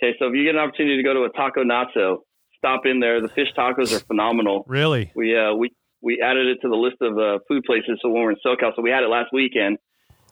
Okay, 0.00 0.16
so 0.18 0.28
if 0.28 0.34
you 0.34 0.44
get 0.44 0.54
an 0.54 0.60
opportunity 0.60 0.96
to 0.96 1.02
go 1.02 1.12
to 1.12 1.24
a 1.24 1.30
Taco 1.30 1.62
Nazo, 1.62 2.24
stop 2.56 2.86
in 2.86 3.00
there. 3.00 3.20
The 3.20 3.28
fish 3.28 3.48
tacos 3.56 3.94
are 3.94 4.00
phenomenal. 4.00 4.64
Really? 4.68 5.12
We 5.14 5.36
uh 5.36 5.54
we 5.54 5.72
we 6.00 6.22
added 6.24 6.46
it 6.46 6.58
to 6.62 6.68
the 6.68 6.76
list 6.76 6.96
of 7.02 7.18
uh, 7.18 7.38
food 7.46 7.64
places. 7.64 8.00
So 8.00 8.08
when 8.08 8.22
we're 8.22 8.30
in 8.32 8.40
SoCal, 8.44 8.72
so 8.74 8.80
we 8.80 8.90
had 8.90 9.02
it 9.02 9.08
last 9.08 9.28
weekend. 9.32 9.76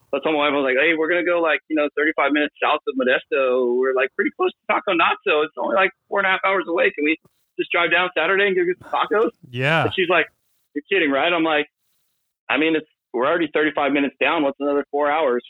So 0.09 0.16
I 0.16 0.20
told 0.24 0.33
my 0.40 0.48
wife, 0.48 0.57
I 0.57 0.57
was 0.57 0.64
like, 0.64 0.81
hey, 0.81 0.96
we're 0.96 1.09
gonna 1.09 1.27
go 1.27 1.40
like 1.40 1.61
you 1.68 1.77
know 1.77 1.88
35 1.96 2.33
minutes 2.33 2.55
south 2.62 2.81
of 2.88 2.94
Modesto. 2.96 3.77
We're 3.77 3.94
like 3.94 4.09
pretty 4.16 4.31
close 4.37 4.53
to 4.53 4.64
Taco 4.72 4.92
Nazo. 4.92 5.44
It's 5.44 5.53
only 5.59 5.77
like 5.77 5.90
four 6.09 6.20
and 6.20 6.27
a 6.27 6.31
half 6.31 6.40
hours 6.44 6.64
away. 6.66 6.90
Can 6.96 7.05
we 7.05 7.18
just 7.59 7.70
drive 7.70 7.90
down 7.90 8.09
Saturday 8.16 8.46
and 8.48 8.57
go 8.57 8.64
get 8.64 8.81
some 8.81 8.88
tacos? 8.88 9.31
Yeah. 9.51 9.85
And 9.85 9.92
she's 9.94 10.09
like, 10.09 10.27
you're 10.74 10.85
kidding, 10.88 11.11
right? 11.11 11.33
I'm 11.33 11.44
like, 11.44 11.66
I 12.48 12.57
mean, 12.57 12.77
it's 12.77 12.88
we're 13.19 13.27
already 13.27 13.51
35 13.53 13.93
minutes 13.93 14.17
down. 14.21 14.43
What's 14.43 14.59
another 14.61 14.85
four 14.91 15.11
hours? 15.11 15.43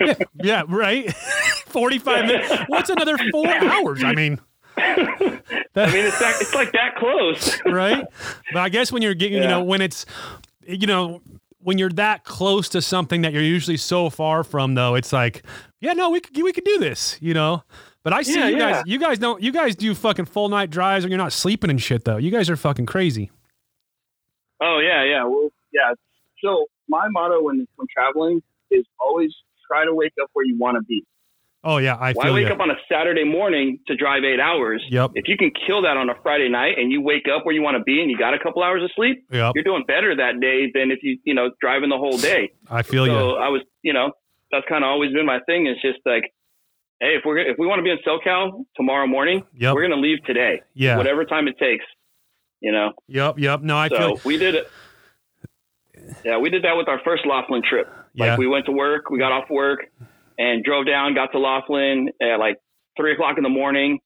Yeah. 0.42 0.62
Right. 0.66 1.12
Forty-five 1.66 2.24
minutes. 2.26 2.50
What's 2.68 2.88
another 2.88 3.18
four 3.30 3.46
hours? 3.48 4.02
I 4.02 4.14
mean, 4.14 4.40
I 4.78 4.96
mean, 4.96 5.38
it's 5.76 6.18
that, 6.18 6.36
it's 6.40 6.54
like 6.54 6.72
that 6.72 6.96
close. 6.96 7.60
right? 7.66 8.02
But 8.52 8.60
I 8.60 8.70
guess 8.70 8.90
when 8.90 9.02
you're 9.02 9.12
getting, 9.14 9.42
you 9.42 9.46
know, 9.48 9.62
when 9.62 9.82
it's, 9.82 10.06
you 10.66 10.86
know, 10.86 11.20
when 11.58 11.76
you're 11.76 11.90
that 11.90 12.24
close 12.24 12.70
to 12.70 12.80
something 12.80 13.20
that 13.20 13.34
you're 13.34 13.42
usually 13.42 13.76
so 13.76 14.08
far 14.08 14.42
from, 14.42 14.74
though, 14.74 14.94
it's 14.94 15.12
like, 15.12 15.44
yeah, 15.82 15.92
no, 15.92 16.08
we 16.08 16.20
could, 16.20 16.34
we 16.42 16.52
could 16.52 16.64
do 16.64 16.78
this, 16.78 17.18
you 17.20 17.34
know. 17.34 17.62
But 18.02 18.14
I 18.14 18.22
see 18.22 18.38
Yeah, 18.38 18.48
you 18.48 18.58
guys. 18.58 18.82
You 18.86 18.98
guys 18.98 19.18
don't. 19.18 19.42
You 19.42 19.52
guys 19.52 19.76
do 19.76 19.94
fucking 19.94 20.24
full 20.24 20.48
night 20.48 20.70
drives, 20.70 21.04
and 21.04 21.12
you're 21.12 21.18
not 21.18 21.34
sleeping 21.34 21.68
and 21.68 21.80
shit, 21.82 22.06
though. 22.06 22.16
You 22.16 22.30
guys 22.30 22.48
are 22.48 22.56
fucking 22.56 22.86
crazy. 22.86 23.30
Oh 24.62 24.78
yeah, 24.82 25.04
yeah. 25.04 25.24
Well, 25.24 25.50
yeah. 25.72 25.92
So 26.42 26.64
my 26.90 27.08
motto 27.10 27.42
when 27.42 27.66
when 27.76 27.86
traveling 27.96 28.42
is 28.70 28.84
always 29.00 29.30
try 29.66 29.84
to 29.86 29.94
wake 29.94 30.12
up 30.22 30.28
where 30.34 30.44
you 30.44 30.58
want 30.58 30.76
to 30.76 30.82
be. 30.82 31.04
Oh 31.62 31.76
yeah, 31.76 31.94
I 31.94 32.12
Why 32.14 32.24
feel 32.24 32.34
wake 32.34 32.46
you. 32.48 32.52
up 32.54 32.60
on 32.60 32.70
a 32.70 32.76
Saturday 32.90 33.24
morning 33.24 33.80
to 33.86 33.94
drive 33.94 34.24
eight 34.24 34.40
hours? 34.40 34.82
Yep. 34.88 35.10
If 35.14 35.28
you 35.28 35.36
can 35.36 35.50
kill 35.66 35.82
that 35.82 35.96
on 35.98 36.08
a 36.08 36.14
Friday 36.22 36.48
night 36.48 36.78
and 36.78 36.90
you 36.90 37.02
wake 37.02 37.26
up 37.28 37.44
where 37.44 37.54
you 37.54 37.60
want 37.62 37.76
to 37.76 37.82
be 37.84 38.00
and 38.00 38.10
you 38.10 38.16
got 38.16 38.32
a 38.32 38.38
couple 38.38 38.62
hours 38.62 38.82
of 38.82 38.90
sleep, 38.96 39.24
Yep. 39.30 39.52
you're 39.54 39.64
doing 39.64 39.84
better 39.86 40.16
that 40.16 40.40
day 40.40 40.70
than 40.72 40.90
if 40.90 41.00
you 41.02 41.18
you 41.24 41.34
know 41.34 41.50
driving 41.60 41.90
the 41.90 41.98
whole 41.98 42.16
day. 42.16 42.50
I 42.70 42.82
feel 42.82 43.04
so 43.06 43.12
you. 43.12 43.36
I 43.36 43.48
was 43.48 43.62
you 43.82 43.92
know 43.92 44.12
that's 44.50 44.64
kind 44.68 44.84
of 44.84 44.88
always 44.88 45.12
been 45.12 45.26
my 45.26 45.38
thing. 45.46 45.66
It's 45.66 45.82
just 45.82 45.98
like, 46.06 46.24
hey, 47.00 47.14
if 47.18 47.22
we're 47.26 47.38
if 47.38 47.58
we 47.58 47.66
want 47.66 47.78
to 47.78 47.82
be 47.84 47.90
in 47.90 47.98
SoCal 48.08 48.64
tomorrow 48.74 49.06
morning, 49.06 49.42
Yep. 49.54 49.74
we're 49.74 49.82
gonna 49.86 50.00
leave 50.00 50.24
today, 50.24 50.62
Yeah. 50.74 50.96
whatever 50.96 51.24
time 51.26 51.46
it 51.46 51.58
takes. 51.58 51.84
You 52.62 52.72
know. 52.72 52.92
Yep. 53.08 53.38
Yep. 53.38 53.60
No, 53.62 53.76
I 53.76 53.88
so 53.88 53.96
feel. 54.16 54.20
we 54.24 54.38
did 54.38 54.54
it. 54.54 54.70
Yeah, 56.24 56.38
we 56.38 56.50
did 56.50 56.64
that 56.64 56.76
with 56.76 56.88
our 56.88 57.00
first 57.04 57.24
Laughlin 57.26 57.62
trip. 57.68 57.88
Yeah. 58.14 58.30
Like 58.30 58.38
we 58.38 58.46
went 58.46 58.66
to 58.66 58.72
work, 58.72 59.10
we 59.10 59.18
got 59.18 59.32
off 59.32 59.48
work, 59.50 59.80
and 60.38 60.64
drove 60.64 60.86
down, 60.86 61.14
got 61.14 61.32
to 61.32 61.38
Laughlin 61.38 62.08
at 62.20 62.38
like 62.38 62.56
three 62.96 63.12
o'clock 63.12 63.36
in 63.36 63.42
the 63.42 63.48
morning. 63.50 63.98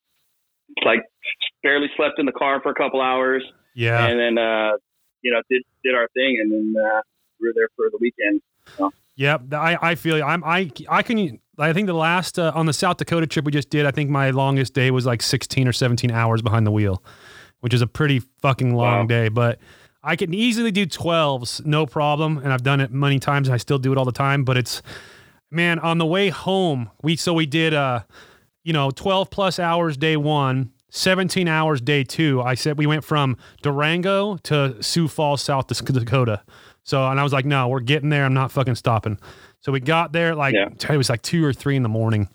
Like 0.85 1.01
barely 1.63 1.89
slept 1.97 2.19
in 2.19 2.27
the 2.27 2.33
car 2.33 2.61
for 2.63 2.71
a 2.71 2.75
couple 2.75 3.01
hours, 3.01 3.45
Yeah. 3.75 4.07
and 4.07 4.19
then 4.19 4.39
uh, 4.39 4.73
you 5.23 5.31
know 5.33 5.41
did 5.51 5.63
did 5.85 5.95
our 5.95 6.09
thing, 6.15 6.39
and 6.41 6.51
then 6.51 6.75
uh, 6.83 7.01
we 7.41 7.49
were 7.49 7.53
there 7.55 7.69
for 7.77 7.87
the 7.91 7.99
weekend. 8.01 8.41
Yep, 9.17 9.53
I, 9.55 9.79
I 9.81 9.95
feel 9.95 10.17
you. 10.17 10.25
I'm 10.25 10.43
I 10.43 10.71
I 10.89 11.03
can 11.03 11.39
I 11.59 11.73
think 11.73 11.87
the 11.87 11.93
last 11.95 12.39
uh, 12.39 12.51
on 12.55 12.67
the 12.67 12.73
South 12.73 12.97
Dakota 12.97 13.27
trip 13.29 13.45
we 13.45 13.53
just 13.53 13.71
did, 13.71 13.87
I 13.87 13.93
think 13.93 14.11
my 14.11 14.31
longest 14.31 14.75
day 14.75 14.91
was 14.91 15.07
like 15.07 15.23
16 15.23 15.69
or 15.69 15.73
17 15.73 16.11
hours 16.11 16.43
behind 16.43 16.67
the 16.67 16.73
wheel, 16.73 17.01
which 17.61 17.73
is 17.73 17.81
a 17.81 17.87
pretty 17.87 18.19
fucking 18.43 18.75
long 18.75 19.01
Wow. 19.03 19.07
day. 19.07 19.29
But 19.29 19.61
I 20.05 20.17
can 20.17 20.35
easily 20.35 20.71
do 20.71 20.87
12s, 20.87 21.65
no 21.65 21.87
problem, 21.87 22.39
and 22.39 22.53
I've 22.53 22.63
done 22.63 22.81
it 22.81 22.93
many 22.93 23.19
times, 23.19 23.49
and 23.49 23.55
I 23.55 23.59
still 23.59 23.79
do 23.79 23.91
it 23.93 23.99
all 23.99 24.05
the 24.05 24.13
time. 24.13 24.45
But 24.45 24.57
it's 24.57 24.83
man 25.51 25.79
on 25.79 25.99
the 25.99 26.07
way 26.07 26.29
home, 26.29 26.91
we 27.03 27.17
so 27.17 27.33
we 27.33 27.47
did 27.47 27.75
uh 27.75 28.01
you 28.65 28.73
know 28.73 28.91
12 28.91 29.31
plus 29.31 29.59
hours 29.59 29.97
day 29.97 30.17
one. 30.17 30.71
17 30.91 31.49
hours 31.49 31.81
day 31.81 32.05
two. 32.05 32.41
I 32.41 32.55
said 32.55 32.79
we 32.79 32.87
went 32.87 33.03
from 33.03 33.37
Durango 33.63 34.37
to 34.45 34.81
Sioux 34.81 35.09
Falls, 35.09 35.43
South 35.43 35.67
Dakota. 35.67 36.41
So, 36.85 37.05
and 37.09 37.19
I 37.19 37.25
was 37.25 37.33
like, 37.33 37.45
no, 37.45 37.67
we're 37.67 37.81
getting 37.81 38.11
there. 38.11 38.25
I'm 38.25 38.33
not 38.35 38.53
fucking 38.53 38.77
stopping. 38.77 39.19
So 39.61 39.73
we 39.73 39.81
got 39.81 40.13
there 40.13 40.37
like 40.37 40.55
Yeah. 40.55 40.69
it 40.91 40.97
was 40.97 41.09
like 41.11 41.23
two 41.23 41.45
or 41.45 41.53
three 41.53 41.75
in 41.75 41.83
the 41.83 41.89
morning. 41.89 42.29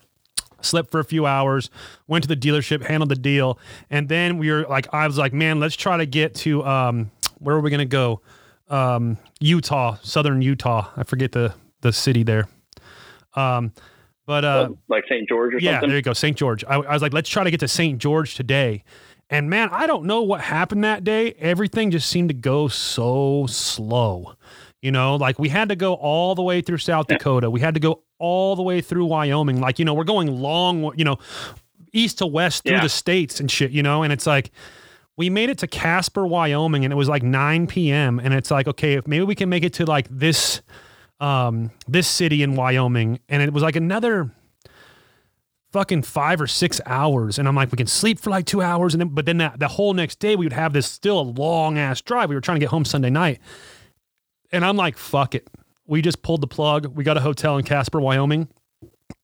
Slept 0.60 0.90
for 0.90 1.00
a 1.00 1.04
few 1.04 1.24
hours, 1.24 1.70
went 2.06 2.22
to 2.24 2.28
the 2.28 2.36
dealership, 2.36 2.84
handled 2.84 3.08
the 3.10 3.14
deal, 3.16 3.58
and 3.88 4.10
then 4.10 4.36
we 4.36 4.50
were 4.50 4.66
like, 4.68 4.92
I 4.92 5.06
was 5.06 5.16
like, 5.16 5.32
man, 5.32 5.58
let's 5.58 5.74
try 5.74 5.96
to 5.96 6.04
get 6.04 6.34
to 6.36 6.62
um, 6.66 7.10
where 7.40 7.56
are 7.56 7.60
we 7.60 7.70
gonna 7.70 7.84
go? 7.84 8.20
Um, 8.68 9.18
Utah, 9.40 9.96
southern 10.02 10.40
Utah. 10.42 10.88
I 10.96 11.02
forget 11.02 11.32
the 11.32 11.52
the 11.80 11.92
city 11.92 12.22
there. 12.22 12.48
Um, 13.34 13.72
but 14.26 14.44
uh, 14.44 14.68
like 14.88 15.04
St. 15.08 15.28
George 15.28 15.54
or 15.54 15.58
yeah, 15.58 15.72
something. 15.74 15.88
there 15.88 15.96
you 15.98 16.02
go, 16.02 16.12
St. 16.12 16.36
George. 16.36 16.62
I, 16.64 16.74
I 16.76 16.92
was 16.92 17.02
like, 17.02 17.12
let's 17.12 17.28
try 17.28 17.42
to 17.42 17.50
get 17.50 17.60
to 17.60 17.68
St. 17.68 17.98
George 17.98 18.34
today. 18.36 18.84
And 19.28 19.48
man, 19.50 19.68
I 19.72 19.86
don't 19.86 20.04
know 20.04 20.22
what 20.22 20.40
happened 20.40 20.84
that 20.84 21.02
day. 21.04 21.32
Everything 21.38 21.90
just 21.90 22.08
seemed 22.08 22.28
to 22.28 22.34
go 22.34 22.68
so 22.68 23.46
slow. 23.48 24.34
You 24.82 24.90
know, 24.92 25.16
like 25.16 25.38
we 25.38 25.48
had 25.48 25.68
to 25.68 25.76
go 25.76 25.94
all 25.94 26.34
the 26.34 26.42
way 26.42 26.60
through 26.62 26.78
South 26.78 27.06
Dakota. 27.06 27.50
We 27.50 27.60
had 27.60 27.74
to 27.74 27.80
go 27.80 28.02
all 28.18 28.56
the 28.56 28.62
way 28.62 28.80
through 28.80 29.06
Wyoming. 29.06 29.60
Like, 29.60 29.78
you 29.78 29.84
know, 29.84 29.94
we're 29.94 30.04
going 30.04 30.28
long, 30.28 30.92
you 30.96 31.04
know, 31.04 31.18
east 31.92 32.18
to 32.18 32.26
west 32.26 32.62
through 32.64 32.76
Yeah. 32.76 32.82
the 32.82 32.88
states 32.88 33.40
and 33.40 33.50
shit, 33.50 33.72
you 33.72 33.82
know, 33.82 34.02
and 34.02 34.12
it's 34.12 34.26
like, 34.26 34.50
we 35.20 35.28
made 35.28 35.50
it 35.50 35.58
to 35.58 35.66
Casper, 35.66 36.26
Wyoming, 36.26 36.82
and 36.82 36.90
it 36.94 36.96
was 36.96 37.06
like 37.06 37.22
9 37.22 37.66
p.m. 37.66 38.18
And 38.18 38.32
it's 38.32 38.50
like, 38.50 38.66
okay, 38.66 38.94
if 38.94 39.06
maybe 39.06 39.22
we 39.22 39.34
can 39.34 39.50
make 39.50 39.62
it 39.62 39.74
to 39.74 39.84
like 39.84 40.08
this, 40.10 40.62
um, 41.20 41.70
this 41.86 42.08
city 42.08 42.42
in 42.42 42.56
Wyoming, 42.56 43.20
and 43.28 43.42
it 43.42 43.52
was 43.52 43.62
like 43.62 43.76
another 43.76 44.34
fucking 45.72 46.04
five 46.04 46.40
or 46.40 46.46
six 46.46 46.80
hours. 46.86 47.38
And 47.38 47.46
I'm 47.46 47.54
like, 47.54 47.70
we 47.70 47.76
can 47.76 47.86
sleep 47.86 48.18
for 48.18 48.30
like 48.30 48.46
two 48.46 48.62
hours, 48.62 48.94
and 48.94 49.00
then 49.02 49.08
but 49.08 49.26
then 49.26 49.36
that 49.36 49.60
the 49.60 49.68
whole 49.68 49.92
next 49.92 50.20
day 50.20 50.36
we 50.36 50.46
would 50.46 50.54
have 50.54 50.72
this 50.72 50.86
still 50.86 51.20
a 51.20 51.28
long 51.28 51.76
ass 51.76 52.00
drive. 52.00 52.30
We 52.30 52.34
were 52.34 52.40
trying 52.40 52.56
to 52.56 52.60
get 52.60 52.70
home 52.70 52.86
Sunday 52.86 53.10
night, 53.10 53.40
and 54.50 54.64
I'm 54.64 54.78
like, 54.78 54.96
fuck 54.96 55.34
it. 55.34 55.46
We 55.86 56.00
just 56.00 56.22
pulled 56.22 56.40
the 56.40 56.46
plug. 56.46 56.96
We 56.96 57.04
got 57.04 57.18
a 57.18 57.20
hotel 57.20 57.58
in 57.58 57.64
Casper, 57.66 58.00
Wyoming 58.00 58.48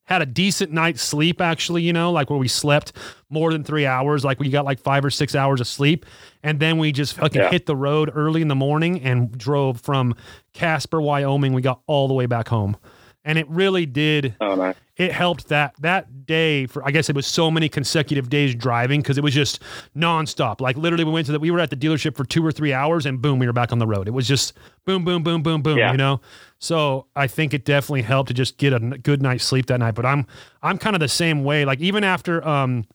had 0.07 0.23
a 0.23 0.27
decent 0.27 0.73
night's 0.73 1.03
sleep 1.03 1.40
actually 1.40 1.83
you 1.83 1.92
know 1.92 2.11
like 2.11 2.31
where 2.31 2.38
we 2.38 2.49
slept 2.49 2.92
more 3.29 3.53
than 3.53 3.62
three 3.62 3.85
hours 3.87 4.25
like 4.25 4.40
we 4.40 4.49
got 4.49 4.64
like 4.64 4.79
five 4.81 5.05
or 5.05 5.11
six 5.11 5.35
hours 5.35 5.61
of 5.61 5.66
sleep 5.66 6.07
and 6.42 6.59
then 6.61 6.79
we 6.79 6.90
just 6.92 7.14
fucking 7.14 7.40
Yeah. 7.42 7.51
hit 7.51 7.66
the 7.66 7.77
road 7.77 8.11
early 8.14 8.40
in 8.40 8.49
the 8.49 8.55
morning 8.55 9.01
and 9.03 9.37
drove 9.37 9.81
from 9.81 10.14
casper 10.53 11.01
wyoming 11.01 11.53
we 11.53 11.61
got 11.62 11.81
all 11.87 12.09
the 12.09 12.14
way 12.14 12.27
back 12.27 12.49
home 12.49 12.77
and 13.25 13.38
it 13.38 13.49
really 13.49 13.85
did 13.87 14.35
Oh, 14.40 14.55
nice. 14.55 14.77
It 14.96 15.12
helped 15.12 15.48
that 15.48 15.74
that 15.80 16.24
day 16.24 16.66
for 16.66 16.82
I 16.87 16.90
guess 16.90 17.11
it 17.11 17.14
was 17.16 17.26
so 17.26 17.50
many 17.50 17.68
consecutive 17.68 18.30
days 18.30 18.54
driving 18.54 19.02
because 19.02 19.18
it 19.18 19.24
was 19.24 19.35
just 19.35 19.61
nonstop. 19.94 20.61
Like 20.61 20.76
literally, 20.76 21.04
we 21.04 21.12
went 21.12 21.26
to 21.26 21.32
that. 21.32 21.40
we 21.40 21.50
were 21.50 21.61
at 21.61 21.70
the 21.70 21.76
dealership 21.76 22.16
for 22.16 22.24
two 22.24 22.44
or 22.44 22.50
three 22.50 22.72
hours, 22.72 23.04
and 23.06 23.20
boom, 23.20 23.38
we 23.38 23.46
were 23.46 23.52
back 23.52 23.72
on 23.72 23.78
the 23.78 23.87
road. 23.87 24.09
It 24.09 24.12
was 24.12 24.26
just 24.26 24.54
boom, 24.87 25.04
boom, 25.04 25.22
boom, 25.22 25.42
boom, 25.42 25.61
boom. 25.62 25.76
Yeah. 25.78 25.90
You 25.92 25.98
know, 25.98 26.20
so 26.59 27.06
I 27.14 27.26
think 27.26 27.52
it 27.52 27.64
definitely 27.66 28.02
helped 28.02 28.28
to 28.28 28.35
just 28.35 28.56
get 28.56 28.72
a 28.72 28.78
good 28.80 29.20
night's 29.20 29.44
sleep 29.44 29.66
that 29.66 29.78
night. 29.80 29.94
But 29.94 30.06
I'm 30.06 30.26
I'm 30.62 30.78
kind 30.78 30.96
of 30.96 31.00
the 31.00 31.09
same 31.09 31.44
way. 31.44 31.64
Like 31.66 31.80
even 31.80 32.02
after 32.02 32.46
um 32.46 32.87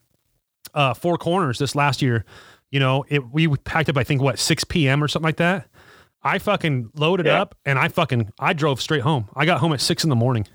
uh 0.74 0.94
Four 0.94 1.18
Corners 1.18 1.60
this 1.60 1.76
last 1.76 2.02
year, 2.02 2.26
you 2.72 2.80
know, 2.80 3.06
it 3.10 3.32
we 3.32 3.48
packed 3.48 3.90
up 3.90 3.98
I 3.98 4.04
think 4.04 4.22
what 4.22 4.40
six 4.40 4.64
p.m. 4.64 5.04
or 5.04 5.08
something 5.08 5.28
like 5.28 5.38
that. 5.38 5.68
I 6.24 6.40
fucking 6.40 6.92
loaded 6.96 7.26
Yeah. 7.28 7.42
up 7.42 7.56
and 7.66 7.78
I 7.80 7.88
fucking 7.90 8.32
I 8.40 8.54
drove 8.54 8.82
straight 8.82 9.02
home. 9.02 9.30
I 9.36 9.46
got 9.46 9.60
home 9.60 9.74
at 9.74 9.82
six 9.82 10.04
in 10.04 10.10
the 10.10 10.16
morning. 10.16 10.48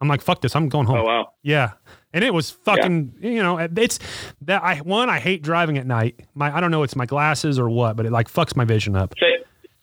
I'm 0.00 0.08
like, 0.08 0.20
fuck 0.20 0.40
this. 0.40 0.54
I'm 0.54 0.68
going 0.68 0.86
home. 0.86 0.98
Oh 0.98 1.04
wow. 1.04 1.32
Yeah. 1.42 1.72
And 2.12 2.24
it 2.24 2.32
was 2.32 2.50
fucking, 2.50 3.14
you 3.20 3.42
know, 3.42 3.58
it's 3.58 3.98
that 4.42 4.62
I 4.62 4.76
one 4.78 5.10
I 5.10 5.18
hate 5.18 5.42
driving 5.42 5.78
at 5.78 5.86
night. 5.86 6.20
My 6.34 6.54
I 6.54 6.60
don't 6.60 6.70
know 6.70 6.82
it's 6.82 6.96
my 6.96 7.06
glasses 7.06 7.58
or 7.58 7.68
what, 7.68 7.96
but 7.96 8.06
it 8.06 8.12
like 8.12 8.30
fucks 8.30 8.56
my 8.56 8.64
vision 8.64 8.96
up. 8.96 9.14
Say, 9.18 9.38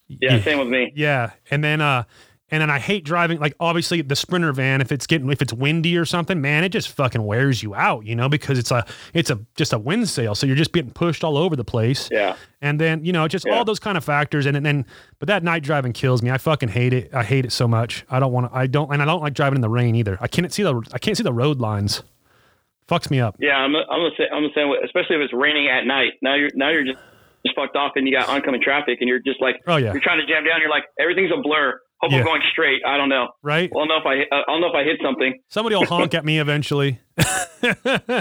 yeah, 0.08 0.42
same 0.42 0.60
with 0.60 0.68
me. 0.68 0.92
Yeah. 0.96 1.32
And 1.52 1.64
then 1.64 1.82
uh 1.82 2.04
And 2.50 2.62
then 2.62 2.70
I 2.70 2.78
hate 2.78 3.04
driving 3.04 3.40
like 3.40 3.56
obviously 3.60 4.02
the 4.02 4.16
sprinter 4.16 4.52
van 4.54 4.80
if 4.80 4.92
it's 4.92 5.08
getting 5.08 5.32
if 5.32 5.42
it's 5.42 5.54
windy 5.54 5.98
or 5.98 6.06
something, 6.06 6.40
man, 6.40 6.64
it 6.64 6.70
just 6.70 6.90
fucking 6.90 7.24
wears 7.24 7.64
you 7.64 7.74
out, 7.74 8.06
you 8.06 8.16
know, 8.16 8.30
because 8.30 8.60
it's 8.60 8.70
a 8.70 8.86
it's 9.14 9.30
a 9.32 9.40
just 9.56 9.74
a 9.74 9.80
wind 9.80 10.08
sail, 10.08 10.36
so 10.36 10.46
you're 10.46 10.56
just 10.56 10.72
getting 10.72 10.92
pushed 10.92 11.24
all 11.24 11.36
over 11.38 11.56
the 11.56 11.64
place. 11.64 12.10
Yeah. 12.12 12.36
And 12.62 12.80
then, 12.80 13.04
you 13.04 13.12
know, 13.12 13.28
just 13.28 13.46
Yeah. 13.48 13.56
all 13.56 13.66
those 13.66 13.80
kind 13.80 13.98
of 13.98 14.04
factors 14.04 14.46
and 14.46 14.56
then 14.64 14.86
but 15.20 15.28
that 15.28 15.44
night 15.44 15.64
driving 15.64 15.94
kills 15.94 16.22
me. 16.22 16.30
I 16.30 16.38
fucking 16.38 16.70
hate 16.70 16.94
it. 16.94 17.14
I 17.14 17.24
hate 17.24 17.46
it 17.46 17.52
so 17.52 17.68
much. 17.68 18.06
I 18.10 18.20
don't 18.20 18.32
want 18.32 18.52
to 18.52 18.56
I 18.58 18.68
don't 18.68 18.92
and 18.94 19.02
I 19.02 19.06
don't 19.06 19.22
like 19.22 19.34
driving 19.34 19.56
in 19.58 19.62
the 19.62 19.70
rain 19.70 19.96
either. 19.96 20.18
I 20.22 20.28
can't 20.28 20.52
see 20.54 20.62
the 20.64 20.80
I 20.94 21.00
can't 21.00 21.18
see 21.18 21.24
the 21.24 21.34
road 21.34 21.60
lines. 21.60 22.04
Fucks 22.90 23.10
me 23.10 23.20
up. 23.22 23.38
Yeah, 23.40 23.56
I'm. 23.56 23.74
I'm 23.76 23.86
gonna 23.88 24.10
say. 24.18 24.26
I'm 24.32 24.44
gonna 24.44 24.54
say, 24.54 24.62
especially 24.84 25.16
if 25.16 25.22
it's 25.22 25.34
raining 25.34 25.70
at 25.70 25.86
night. 25.88 26.12
Now 26.22 26.36
you're. 26.36 26.50
Now 26.54 26.70
you're 26.70 26.84
just, 26.84 27.00
just 27.46 27.56
fucked 27.56 27.78
off, 27.78 27.94
and 27.96 28.06
you 28.06 28.14
got 28.16 28.28
oncoming 28.28 28.62
traffic, 28.62 28.98
and 29.00 29.08
you're 29.08 29.20
just 29.22 29.42
like. 29.42 29.56
Oh, 29.68 29.78
yeah. 29.78 29.94
You're 29.94 30.02
trying 30.02 30.20
to 30.20 30.26
jam 30.28 30.44
down. 30.44 30.60
You're 30.60 30.70
like 30.70 30.84
everything's 31.00 31.32
a 31.32 31.42
blur. 31.42 31.80
Hope 32.04 32.12
Yeah. 32.12 32.18
I'm 32.20 32.26
going 32.26 32.42
straight. 32.52 32.82
I 32.86 32.98
don't 32.98 33.08
know. 33.10 33.30
Right? 33.42 33.72
Well, 33.74 33.86
know 33.88 33.96
if 33.98 34.06
I. 34.06 34.16
hit- 34.18 34.28
I 34.32 34.44
don't 34.46 34.60
know 34.62 34.68
if 34.68 34.76
I 34.76 34.84
hit 34.84 35.00
something. 35.02 35.40
Somebody 35.48 35.76
will 35.78 35.86
honk 35.86 36.14
at 36.14 36.24
me 36.26 36.38
eventually. 36.40 37.00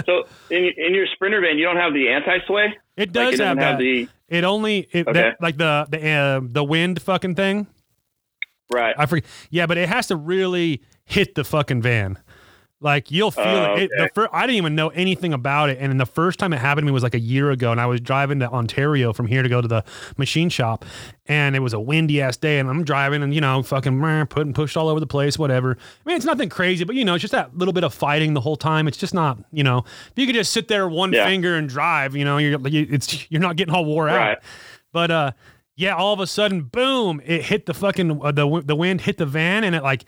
So 0.05 0.23
in 0.49 0.71
in 0.77 0.93
your 0.95 1.05
sprinter 1.13 1.41
van, 1.41 1.57
you 1.57 1.65
don't 1.65 1.75
have 1.75 1.93
the 1.93 2.07
anti 2.09 2.37
sway. 2.47 2.73
It 2.95 3.09
Like 3.09 3.11
does 3.11 3.33
it 3.33 3.37
doesn't 3.37 3.45
have 3.47 3.57
that. 3.57 3.63
have 3.71 3.79
the 3.79 4.07
it 4.29 4.43
only 4.45 4.87
it, 4.93 5.05
Okay. 5.07 5.11
that, 5.19 5.35
like 5.41 5.57
the 5.57 5.85
the 5.89 6.09
uh, 6.09 6.39
the 6.43 6.63
wind 6.63 7.01
fucking 7.01 7.35
thing. 7.35 7.67
right. 8.71 8.95
I 8.97 9.05
forget. 9.05 9.25
Yeah, 9.49 9.65
but 9.65 9.77
it 9.77 9.89
has 9.89 10.07
to 10.07 10.15
really 10.15 10.81
hit 11.05 11.35
the 11.35 11.43
fucking 11.43 11.81
van. 11.81 12.19
Like 12.83 13.09
you'll 13.09 13.31
feel 13.31 13.43
Oh, 13.45 13.75
it. 13.75 13.83
it 13.83 13.91
the 13.95 14.03
okay. 14.03 14.11
fir- 14.13 14.29
I 14.33 14.41
didn't 14.41 14.57
even 14.57 14.75
know 14.75 14.89
anything 14.89 15.31
about 15.33 15.69
it, 15.69 15.77
and 15.79 15.89
then 15.89 15.97
the 15.97 16.05
first 16.05 16.37
time 16.37 16.51
it 16.51 16.57
happened 16.59 16.83
to 16.83 16.85
me 16.87 16.91
was 16.91 17.01
like 17.01 17.13
a 17.15 17.19
year 17.19 17.49
ago, 17.49 17.71
and 17.71 17.79
I 17.79 17.85
was 17.85 18.01
driving 18.01 18.39
to 18.41 18.49
Ontario 18.49 19.13
from 19.13 19.25
here 19.25 19.41
to 19.41 19.47
go 19.47 19.61
to 19.61 19.67
the 19.69 19.85
machine 20.17 20.49
shop, 20.49 20.83
and 21.25 21.55
it 21.55 21.59
was 21.59 21.71
a 21.71 21.79
windy 21.79 22.21
ass 22.21 22.35
day, 22.35 22.59
and 22.59 22.69
I'm 22.69 22.83
driving, 22.83 23.23
and 23.23 23.33
you 23.33 23.39
know, 23.39 23.63
fucking 23.63 23.97
meh, 23.97 24.25
putting 24.25 24.53
pushed 24.53 24.75
all 24.75 24.89
over 24.89 24.99
the 24.99 25.07
place, 25.07 25.39
whatever. 25.39 25.77
I 26.05 26.09
mean, 26.09 26.17
it's 26.17 26.25
nothing 26.25 26.49
crazy, 26.49 26.83
but 26.83 26.95
you 26.95 27.05
know, 27.05 27.13
it's 27.15 27.21
just 27.21 27.31
that 27.31 27.57
little 27.57 27.73
bit 27.73 27.85
of 27.85 27.93
fighting 27.93 28.33
the 28.33 28.41
whole 28.41 28.57
time. 28.57 28.87
It's 28.89 28.97
just 28.97 29.13
not, 29.13 29.37
you 29.53 29.63
know, 29.63 29.77
if 29.77 30.13
you 30.17 30.25
could 30.25 30.35
just 30.35 30.51
sit 30.51 30.67
there 30.67 30.87
one 30.89 31.13
Yeah. 31.13 31.25
finger 31.25 31.55
and 31.55 31.69
drive, 31.69 32.17
you 32.17 32.25
know, 32.25 32.37
you're 32.37 32.59
it's 32.67 33.31
you're 33.31 33.41
not 33.41 33.55
getting 33.55 33.73
all 33.73 33.85
wore 33.85 34.09
out. 34.09 34.17
Right. 34.17 34.37
But 34.91 35.09
uh, 35.09 35.31
yeah, 35.77 35.95
all 35.95 36.13
of 36.13 36.19
a 36.19 36.27
sudden, 36.27 36.63
boom! 36.63 37.21
It 37.25 37.43
hit 37.43 37.65
the 37.65 37.73
fucking 37.73 38.19
uh, 38.21 38.33
the 38.33 38.61
the 38.65 38.75
wind 38.75 38.99
hit 39.01 39.17
the 39.17 39.25
van, 39.25 39.63
and 39.63 39.73
it 39.73 39.83
like. 39.83 40.03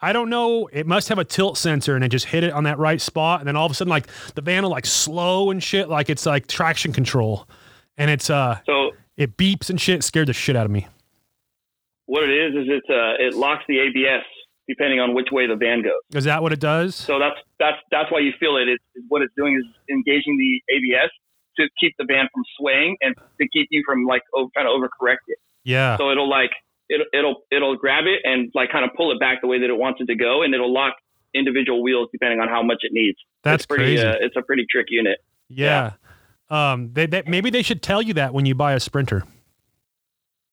I 0.00 0.12
don't 0.12 0.28
know. 0.28 0.68
It 0.72 0.86
must 0.86 1.08
have 1.08 1.18
a 1.18 1.24
tilt 1.24 1.56
sensor 1.56 1.94
and 1.96 2.04
it 2.04 2.08
just 2.10 2.26
hit 2.26 2.44
it 2.44 2.52
on 2.52 2.64
that 2.64 2.78
right 2.78 3.00
spot. 3.00 3.40
And 3.40 3.48
then 3.48 3.56
all 3.56 3.64
of 3.66 3.72
a 3.72 3.74
sudden, 3.74 3.90
like 3.90 4.06
the 4.34 4.42
van 4.42 4.62
will 4.62 4.70
like 4.70 4.84
slow 4.86 5.50
and 5.50 5.62
shit, 5.62 5.88
like 5.88 6.10
it's 6.10 6.26
like 6.26 6.46
traction 6.46 6.92
control. 6.92 7.48
And 7.96 8.10
it's 8.10 8.28
uh 8.28 8.58
So 8.66 8.90
it 9.16 9.36
beeps 9.38 9.70
and 9.70 9.80
shit. 9.80 10.04
Scared 10.04 10.28
the 10.28 10.32
shit 10.34 10.54
out 10.56 10.66
of 10.66 10.70
me. 10.70 10.86
what 12.06 12.24
it 12.24 12.30
is 12.30 12.54
is 12.54 12.68
it 12.68 12.84
uh, 12.90 13.14
it 13.26 13.34
locks 13.34 13.64
the 13.68 13.78
ABS 13.78 14.24
depending 14.68 14.98
on 15.00 15.14
which 15.14 15.28
way 15.30 15.46
the 15.46 15.54
van 15.56 15.80
goes. 15.82 15.92
Is 16.12 16.24
that 16.24 16.42
what 16.42 16.52
it 16.52 16.60
does? 16.60 16.94
So 16.94 17.18
that's 17.18 17.36
that's 17.58 17.78
that's 17.90 18.10
why 18.12 18.18
you 18.20 18.32
feel 18.38 18.56
it. 18.58 18.68
It's 18.68 18.84
what 19.08 19.22
it's 19.22 19.32
doing 19.36 19.54
is 19.56 19.64
engaging 19.90 20.36
the 20.36 20.74
ABS 20.74 21.10
to 21.58 21.68
keep 21.80 21.94
the 21.98 22.04
van 22.04 22.28
from 22.34 22.42
swaying 22.58 22.96
and 23.00 23.14
to 23.40 23.48
keep 23.48 23.68
you 23.70 23.82
from 23.86 24.04
like 24.04 24.22
over, 24.34 24.50
trying 24.52 24.66
to 24.66 24.70
overcorrect 24.72 25.24
it. 25.28 25.38
Yeah. 25.64 25.96
So 25.96 26.10
it'll 26.10 26.28
like 26.28 26.50
it, 26.88 27.06
it'll 27.12 27.42
it'll 27.50 27.76
grab 27.76 28.04
it 28.06 28.20
and 28.24 28.50
like 28.54 28.70
kind 28.70 28.84
of 28.84 28.90
pull 28.96 29.12
it 29.12 29.20
back 29.20 29.40
the 29.40 29.46
way 29.48 29.58
that 29.60 29.68
it 29.70 29.76
wants 29.76 30.00
it 30.00 30.06
to 30.06 30.14
go, 30.16 30.42
and 30.42 30.54
it'll 30.54 30.72
lock 30.72 30.94
individual 31.34 31.82
wheels 31.82 32.08
depending 32.12 32.40
on 32.40 32.48
how 32.48 32.62
much 32.62 32.78
it 32.82 32.92
needs. 32.92 33.18
That's 33.42 33.62
it's 33.62 33.66
pretty, 33.66 33.96
crazy. 33.96 34.02
Uh, 34.06 34.14
it's 34.20 34.36
a 34.36 34.42
pretty 34.42 34.64
trick 34.70 34.86
unit. 34.90 35.18
yeah. 35.48 35.92
Um. 36.48 36.92
They, 36.92 37.06
they 37.06 37.22
maybe 37.26 37.50
they 37.50 37.62
should 37.62 37.82
tell 37.82 38.00
you 38.00 38.14
that 38.14 38.32
when 38.32 38.46
you 38.46 38.54
buy 38.54 38.72
a 38.74 38.80
sprinter. 38.80 39.24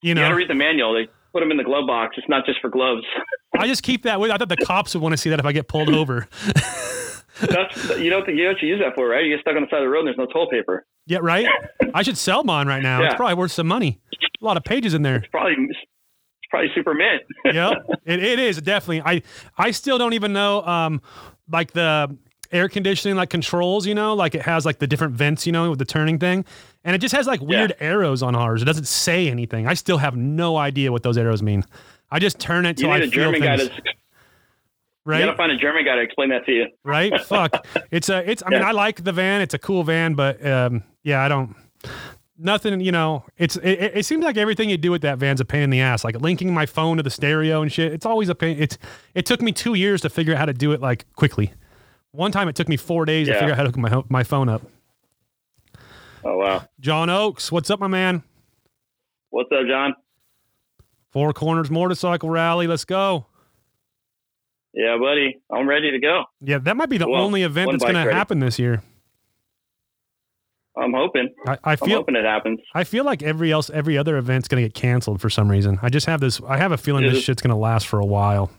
You 0.01 0.09
You 0.09 0.15
know, 0.15 0.21
got 0.21 0.29
to 0.29 0.35
read 0.35 0.49
the 0.49 0.55
manual. 0.55 0.93
They 0.93 1.07
put 1.31 1.39
them 1.41 1.51
in 1.51 1.57
the 1.57 1.63
glove 1.63 1.85
box. 1.87 2.15
It's 2.17 2.27
not 2.27 2.45
just 2.47 2.59
for 2.61 2.69
gloves. 2.69 3.03
I 3.57 3.67
just 3.67 3.83
keep 3.83 4.01
that 4.03 4.19
with. 4.19 4.31
I 4.31 4.37
thought 4.37 4.49
the 4.49 4.57
cops 4.57 4.95
would 4.95 5.03
want 5.03 5.13
to 5.13 5.17
see 5.17 5.29
that 5.29 5.39
if 5.39 5.45
I 5.45 5.51
get 5.51 5.67
pulled 5.67 5.89
over. 5.93 6.27
That's 7.41 7.99
you 7.99 8.09
don't 8.09 8.25
think 8.25 8.37
you 8.37 8.43
know 8.45 8.51
what 8.51 8.61
you 8.61 8.67
use 8.69 8.79
that 8.79 8.95
for, 8.95 9.07
right? 9.07 9.23
You 9.25 9.35
get 9.35 9.41
stuck 9.41 9.55
on 9.55 9.61
the 9.63 9.67
side 9.69 9.77
of 9.77 9.83
the 9.83 9.89
road. 9.89 9.99
and 9.99 10.07
There's 10.07 10.17
no 10.17 10.25
toll 10.27 10.49
paper. 10.49 10.85
yeah, 11.07 11.17
right. 11.21 11.47
I 11.93 12.03
should 12.03 12.17
sell 12.17 12.43
mine 12.43 12.67
right 12.67 12.81
now. 12.81 13.03
It's 13.03 13.15
probably 13.15 13.35
worth 13.35 13.51
some 13.51 13.67
money. 13.67 13.99
A 14.41 14.45
lot 14.45 14.57
of 14.57 14.63
pages 14.63 14.93
in 14.93 15.01
there. 15.03 15.17
It's 15.17 15.27
probably 15.27 15.53
it's 15.69 15.79
probably 16.53 16.69
super 16.75 16.93
mint. 16.93 17.23
yeah, 17.45 17.73
it, 18.05 18.23
it 18.23 18.37
is 18.39 18.61
definitely. 18.61 19.01
I 19.01 19.23
I 19.57 19.71
still 19.71 19.97
don't 19.97 20.13
even 20.13 20.33
know 20.33 20.61
um 20.63 21.01
like 21.51 21.71
the 21.71 22.15
air 22.51 22.69
conditioning 22.69 23.17
like 23.17 23.31
controls. 23.31 23.87
You 23.87 23.95
know, 23.95 24.13
like 24.13 24.35
it 24.35 24.43
has 24.43 24.65
like 24.65 24.77
the 24.77 24.85
different 24.85 25.15
vents. 25.15 25.47
You 25.47 25.51
know, 25.51 25.71
with 25.71 25.79
the 25.79 25.85
turning 25.85 26.19
thing, 26.19 26.45
and 26.83 26.95
it 26.95 26.99
just 26.99 27.15
has 27.15 27.25
like 27.25 27.41
weird 27.41 27.73
arrows 27.79 28.21
on 28.21 28.35
ours. 28.35 28.61
It 28.61 28.65
doesn't 28.65 28.87
say 28.87 29.29
anything. 29.29 29.67
I 29.67 29.73
still 29.73 29.97
have 29.97 30.15
no 30.15 30.57
idea 30.57 30.91
what 30.91 31.01
those 31.01 31.17
arrows 31.17 31.41
mean. 31.41 31.63
I 32.11 32.19
just 32.19 32.39
turn 32.39 32.67
it 32.67 32.77
You 32.79 32.83
till 32.85 32.91
I 32.91 32.99
need 32.99 33.07
a 33.07 33.11
feel 33.11 33.31
German 33.31 33.41
things. 33.41 33.69
to. 33.69 33.81
You 35.05 35.19
gotta 35.19 35.35
find 35.35 35.51
a 35.51 35.57
German 35.57 35.83
guy 35.85 35.95
to 35.95 36.01
explain 36.01 36.29
that 36.29 36.45
to 36.45 36.51
you. 36.51 36.67
right. 36.85 37.11
Fuck. 37.21 37.65
It's 37.91 38.09
a. 38.09 38.29
It's. 38.29 38.43
I 38.45 38.49
mean, 38.49 38.59
Yeah. 38.61 38.67
I 38.69 38.71
like 38.71 39.03
the 39.03 39.11
van. 39.11 39.41
It's 39.41 39.53
a 39.55 39.59
cool 39.59 39.83
van, 39.83 40.13
but 40.13 40.45
um, 40.45 40.83
yeah, 41.01 41.23
I 41.23 41.27
don't. 41.27 41.55
Nothing, 42.43 42.81
you 42.81 42.91
know. 42.91 43.23
It's 43.37 43.55
it, 43.55 43.79
it 43.95 44.05
seems 44.05 44.23
like 44.23 44.35
everything 44.35 44.69
you 44.69 44.77
do 44.77 44.91
with 44.91 45.01
that 45.03 45.17
van's 45.17 45.39
a 45.39 45.45
pain 45.45 45.63
in 45.63 45.69
the 45.69 45.79
ass. 45.79 46.03
Like 46.03 46.19
linking 46.19 46.53
my 46.53 46.65
phone 46.65 46.97
to 46.97 47.03
the 47.03 47.09
stereo 47.09 47.61
and 47.61 47.71
shit. 47.71 47.93
It's 47.93 48.05
always 48.05 48.27
a 48.27 48.35
pain. 48.35 48.57
It's 48.59 48.77
it 49.15 49.25
took 49.25 49.41
me 49.41 49.53
two 49.53 49.75
years 49.75 50.01
to 50.01 50.09
figure 50.09 50.33
out 50.33 50.39
how 50.39 50.45
to 50.45 50.53
do 50.53 50.73
it 50.73 50.81
like 50.81 51.05
quickly. 51.13 51.53
One 52.11 52.31
time 52.33 52.49
it 52.49 52.55
took 52.55 52.67
me 52.67 52.75
four 52.77 53.05
days 53.05 53.27
to 53.27 53.33
figure 53.35 53.51
out 53.51 53.57
how 53.57 53.63
to 53.63 53.69
hook 53.69 53.77
my 53.77 54.03
my 54.09 54.23
phone 54.23 54.49
up. 54.49 54.61
Oh 56.25 56.37
wow. 56.37 56.67
John 56.81 57.09
Oakes, 57.09 57.51
what's 57.51 57.69
up, 57.69 57.79
my 57.79 57.87
man? 57.87 58.23
What's 59.29 59.49
up, 59.51 59.65
John? 59.67 59.95
Four 61.11 61.31
Corners 61.31 61.71
Motorcycle 61.71 62.29
Rally. 62.29 62.67
Let's 62.67 62.85
go. 62.85 63.25
Yeah, 64.73 64.97
buddy. 64.99 65.39
I'm 65.51 65.67
ready 65.69 65.91
to 65.91 65.99
go. 65.99 66.23
Yeah, 66.41 66.57
that 66.59 66.75
might 66.75 66.89
be 66.89 66.97
the 66.97 67.07
Well, 67.07 67.21
only 67.21 67.43
event 67.43 67.71
that's 67.71 67.83
going 67.83 67.93
to 67.95 68.11
happen 68.13 68.39
this 68.39 68.57
year. 68.59 68.81
I'm 70.75 70.93
hoping. 70.93 71.29
I, 71.45 71.51
I 71.63 71.71
I'm 71.73 71.77
feel 71.77 71.97
hoping 71.97 72.15
it 72.15 72.25
happens. 72.25 72.59
I 72.73 72.83
feel 72.83 73.03
like 73.03 73.21
every 73.21 73.51
else 73.51 73.69
every 73.69 73.97
other 73.97 74.17
event's 74.17 74.47
going 74.47 74.61
to 74.63 74.67
get 74.67 74.73
canceled 74.73 75.21
for 75.21 75.29
some 75.29 75.49
reason. 75.49 75.77
I 75.81 75.89
just 75.89 76.07
have 76.07 76.19
this. 76.19 76.41
I 76.47 76.57
have 76.57 76.71
a 76.71 76.77
feeling 76.77 77.03
this 77.03 77.13
this- 77.15 77.23
shit's 77.23 77.41
going 77.41 77.51
to 77.51 77.55
last 77.57 77.87
for 77.87 77.99
a 77.99 78.05
while. 78.05 78.49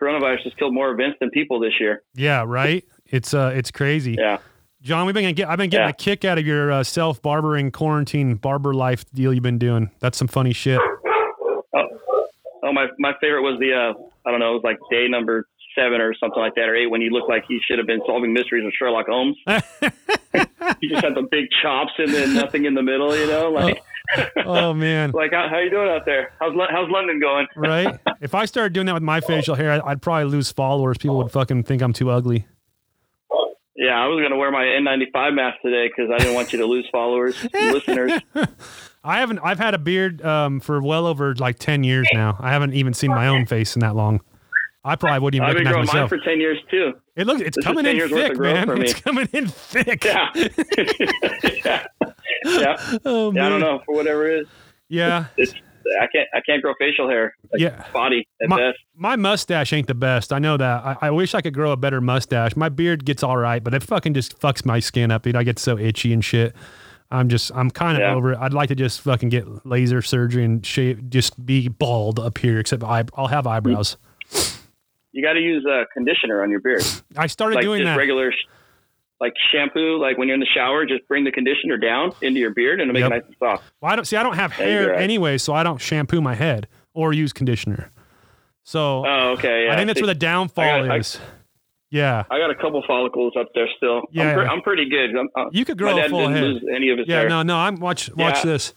Coronavirus 0.00 0.42
has 0.44 0.52
killed 0.58 0.74
more 0.74 0.90
events 0.90 1.16
than 1.20 1.30
people 1.30 1.60
this 1.60 1.72
year. 1.80 2.02
Yeah, 2.14 2.44
right. 2.46 2.84
It's 3.06 3.32
uh, 3.32 3.52
it's 3.54 3.70
crazy. 3.70 4.16
Yeah. 4.18 4.38
John, 4.82 5.06
we've 5.06 5.14
been 5.14 5.34
get, 5.34 5.48
I've 5.48 5.56
been 5.56 5.70
getting 5.70 5.86
Yeah. 5.86 5.90
a 5.90 5.94
kick 5.94 6.24
out 6.26 6.36
of 6.36 6.46
your 6.46 6.70
uh, 6.70 6.82
self 6.84 7.22
barbering 7.22 7.70
quarantine 7.70 8.34
barber 8.34 8.74
life 8.74 9.04
deal 9.14 9.32
you've 9.32 9.42
been 9.42 9.58
doing. 9.58 9.90
That's 10.00 10.18
some 10.18 10.28
funny 10.28 10.52
shit. 10.52 10.80
Oh, 11.74 11.88
oh 12.64 12.72
my 12.72 12.86
my 12.98 13.12
favorite 13.20 13.42
was 13.42 13.58
the 13.60 13.72
uh, 13.72 14.02
I 14.26 14.30
don't 14.30 14.40
know, 14.40 14.50
it 14.50 14.54
was 14.54 14.64
like 14.64 14.78
day 14.90 15.06
number 15.08 15.46
seven 15.74 16.00
or 16.00 16.14
something 16.14 16.40
like 16.40 16.54
that 16.54 16.68
or 16.68 16.74
eight 16.74 16.90
when 16.90 17.00
you 17.00 17.10
looked 17.10 17.28
like 17.28 17.44
he 17.48 17.60
should 17.66 17.78
have 17.78 17.86
been 17.86 18.00
solving 18.06 18.32
mysteries 18.32 18.64
with 18.64 18.74
Sherlock 18.74 19.06
Holmes. 19.06 19.36
he 20.80 20.88
just 20.88 21.04
had 21.04 21.14
the 21.14 21.26
big 21.30 21.46
chops 21.62 21.92
and 21.98 22.12
then 22.12 22.34
nothing 22.34 22.64
in 22.64 22.74
the 22.74 22.82
middle, 22.82 23.16
you 23.16 23.26
know, 23.26 23.50
like 23.50 23.82
oh 24.44 24.74
man, 24.74 25.10
like 25.14 25.32
how, 25.32 25.48
how 25.48 25.58
you 25.58 25.70
doing 25.70 25.88
out 25.88 26.04
there? 26.04 26.32
How's 26.40 26.54
how's 26.70 26.90
London 26.90 27.20
going? 27.20 27.46
right? 27.56 27.98
If 28.20 28.34
I 28.34 28.44
started 28.44 28.72
doing 28.72 28.86
that 28.86 28.94
with 28.94 29.02
my 29.02 29.20
facial 29.20 29.54
hair, 29.54 29.72
I'd, 29.72 29.80
I'd 29.82 30.02
probably 30.02 30.30
lose 30.30 30.50
followers. 30.52 30.98
People 30.98 31.18
would 31.18 31.30
fucking 31.30 31.64
think 31.64 31.82
I'm 31.82 31.92
too 31.92 32.10
ugly. 32.10 32.46
Yeah, 33.76 34.00
I 34.00 34.06
was 34.06 34.22
gonna 34.22 34.36
wear 34.36 34.50
my 34.52 34.62
N95 34.62 35.34
mask 35.34 35.60
today 35.62 35.88
because 35.88 36.10
I 36.12 36.18
didn't 36.18 36.34
want 36.34 36.52
you 36.52 36.60
to 36.60 36.66
lose 36.66 36.88
followers, 36.92 37.36
and 37.52 37.74
listeners. 37.74 38.12
I 39.02 39.18
haven't. 39.18 39.40
I've 39.40 39.58
had 39.58 39.74
a 39.74 39.78
beard 39.78 40.24
um, 40.24 40.60
for 40.60 40.80
well 40.80 41.06
over 41.06 41.34
like 41.34 41.58
ten 41.58 41.82
years 41.82 42.08
now. 42.14 42.36
I 42.38 42.52
haven't 42.52 42.74
even 42.74 42.94
seen 42.94 43.10
my 43.10 43.26
own 43.26 43.46
face 43.46 43.74
in 43.74 43.80
that 43.80 43.96
long. 43.96 44.20
I 44.84 44.96
probably 44.96 45.20
wouldn't 45.20 45.42
even 45.42 45.48
I've 45.48 45.56
been 45.56 45.72
growing 45.72 45.86
mine 45.92 46.08
for 46.08 46.18
ten 46.18 46.40
years 46.40 46.58
too. 46.70 46.92
it 47.16 47.26
looks. 47.26 47.40
It's 47.40 47.56
This 47.56 47.64
coming 47.64 47.86
in 47.86 48.08
thick, 48.08 48.38
man. 48.38 48.68
It's 48.82 48.94
coming 49.00 49.28
in 49.32 49.46
thick. 49.48 50.04
Yeah, 50.04 50.28
yeah, 50.34 51.86
yeah. 52.44 52.98
Oh. 53.04 53.32
Yeah, 53.32 53.46
I 53.46 53.48
don't 53.48 53.60
know 53.60 53.80
for 53.86 53.94
whatever 53.94 54.28
it 54.28 54.40
is. 54.42 54.46
Yeah. 54.88 55.26
It's 55.36 55.54
I 56.00 56.06
can't 56.14 56.28
I 56.34 56.40
can't 56.46 56.62
grow 56.62 56.74
facial 56.78 57.08
hair. 57.08 57.34
Like 57.52 57.60
Yeah. 57.60 57.84
body 57.92 58.26
at 58.42 58.48
My, 58.48 58.56
best. 58.58 58.78
my 58.96 59.16
mustache 59.16 59.72
ain't 59.72 59.86
the 59.86 59.94
best. 59.94 60.32
I 60.32 60.38
know 60.38 60.56
that. 60.56 60.84
I, 60.84 60.96
I 61.02 61.10
wish 61.10 61.34
I 61.34 61.40
could 61.40 61.54
grow 61.54 61.72
a 61.72 61.76
better 61.76 62.00
mustache. 62.00 62.56
My 62.56 62.68
beard 62.68 63.04
gets 63.04 63.22
all 63.22 63.36
right, 63.36 63.62
but 63.62 63.74
it 63.74 63.82
fucking 63.82 64.14
just 64.14 64.38
fucks 64.40 64.64
my 64.64 64.80
skin 64.80 65.10
up, 65.10 65.22
dude. 65.22 65.36
I 65.36 65.42
get 65.44 65.58
so 65.58 65.78
itchy 65.78 66.12
and 66.12 66.24
shit. 66.24 66.54
I'm 67.10 67.28
just, 67.28 67.52
I'm 67.54 67.70
kind 67.70 67.96
of 67.96 68.00
Yeah. 68.00 68.14
over 68.14 68.32
it. 68.32 68.38
I'd 68.40 68.54
like 68.54 68.68
to 68.70 68.74
just 68.74 69.00
fucking 69.02 69.28
get 69.28 69.66
laser 69.66 70.00
surgery 70.02 70.42
and 70.44 70.64
shave, 70.64 71.10
just 71.10 71.44
be 71.44 71.68
bald 71.68 72.18
up 72.18 72.38
here, 72.38 72.58
except 72.58 72.82
I, 72.82 73.04
I'll 73.16 73.26
have 73.28 73.46
eyebrows. 73.46 73.96
You 75.14 75.22
got 75.22 75.34
to 75.34 75.40
use 75.40 75.64
a 75.64 75.84
conditioner 75.94 76.42
on 76.42 76.50
your 76.50 76.60
beard, 76.60 76.82
I 77.16 77.28
started 77.28 77.54
like 77.56 77.64
doing 77.64 77.80
just 77.82 77.86
that. 77.92 77.96
regular, 77.96 78.32
like 79.20 79.32
shampoo. 79.52 79.96
Like 80.00 80.18
when 80.18 80.26
you're 80.28 80.34
in 80.34 80.40
the 80.40 80.46
shower, 80.54 80.84
just 80.84 81.06
bring 81.06 81.22
the 81.24 81.30
conditioner 81.32 81.76
down 81.78 82.12
into 82.20 82.40
your 82.40 82.50
beard 82.50 82.80
and 82.80 82.90
it'll 82.90 83.00
make 83.00 83.08
Yep. 83.08 83.12
it 83.12 83.14
nice 83.14 83.26
and 83.28 83.36
soft. 83.38 83.64
well, 83.80 83.92
I 83.92 83.96
don't 83.96 84.04
see. 84.04 84.16
I 84.16 84.22
don't 84.24 84.34
have 84.34 84.52
hair 84.52 84.90
right. 84.90 85.00
anyway, 85.00 85.38
so 85.38 85.54
I 85.54 85.62
don't 85.62 85.78
shampoo 85.80 86.20
my 86.20 86.34
head 86.34 86.66
or 86.94 87.12
use 87.12 87.32
conditioner. 87.32 87.90
So 88.64 89.04
Oh, 89.06 89.30
okay. 89.38 89.66
Yeah. 89.66 89.72
I 89.72 89.76
think 89.76 89.86
that's 89.86 89.98
See, 90.00 90.02
where 90.04 90.12
the 90.14 90.18
downfall 90.18 90.64
I 90.64 90.80
got- 90.80 90.90
I- 90.90 90.96
is. 90.98 91.20
yeah, 91.90 92.24
I 92.30 92.38
got 92.38 92.50
a 92.50 92.54
couple 92.56 92.82
follicles 92.86 93.34
up 93.38 93.48
there 93.54 93.68
still. 93.76 94.02
Yeah. 94.10 94.30
I'm, 94.30 94.34
pre- 94.36 94.46
I'm 94.46 94.62
pretty 94.62 94.88
good. 94.88 95.10
I'm, 95.16 95.28
uh, 95.36 95.50
you 95.52 95.64
could 95.64 95.78
grow 95.78 95.96
a 95.96 96.08
full 96.08 96.28
head. 96.28 96.60
any 96.74 96.90
of 96.90 96.98
his 96.98 97.06
Yeah, 97.06 97.20
hair. 97.20 97.28
no, 97.28 97.42
no. 97.42 97.56
I'm 97.56 97.76
watch 97.76 98.10
watch 98.16 98.38
Yeah. 98.44 98.50
this. 98.52 98.74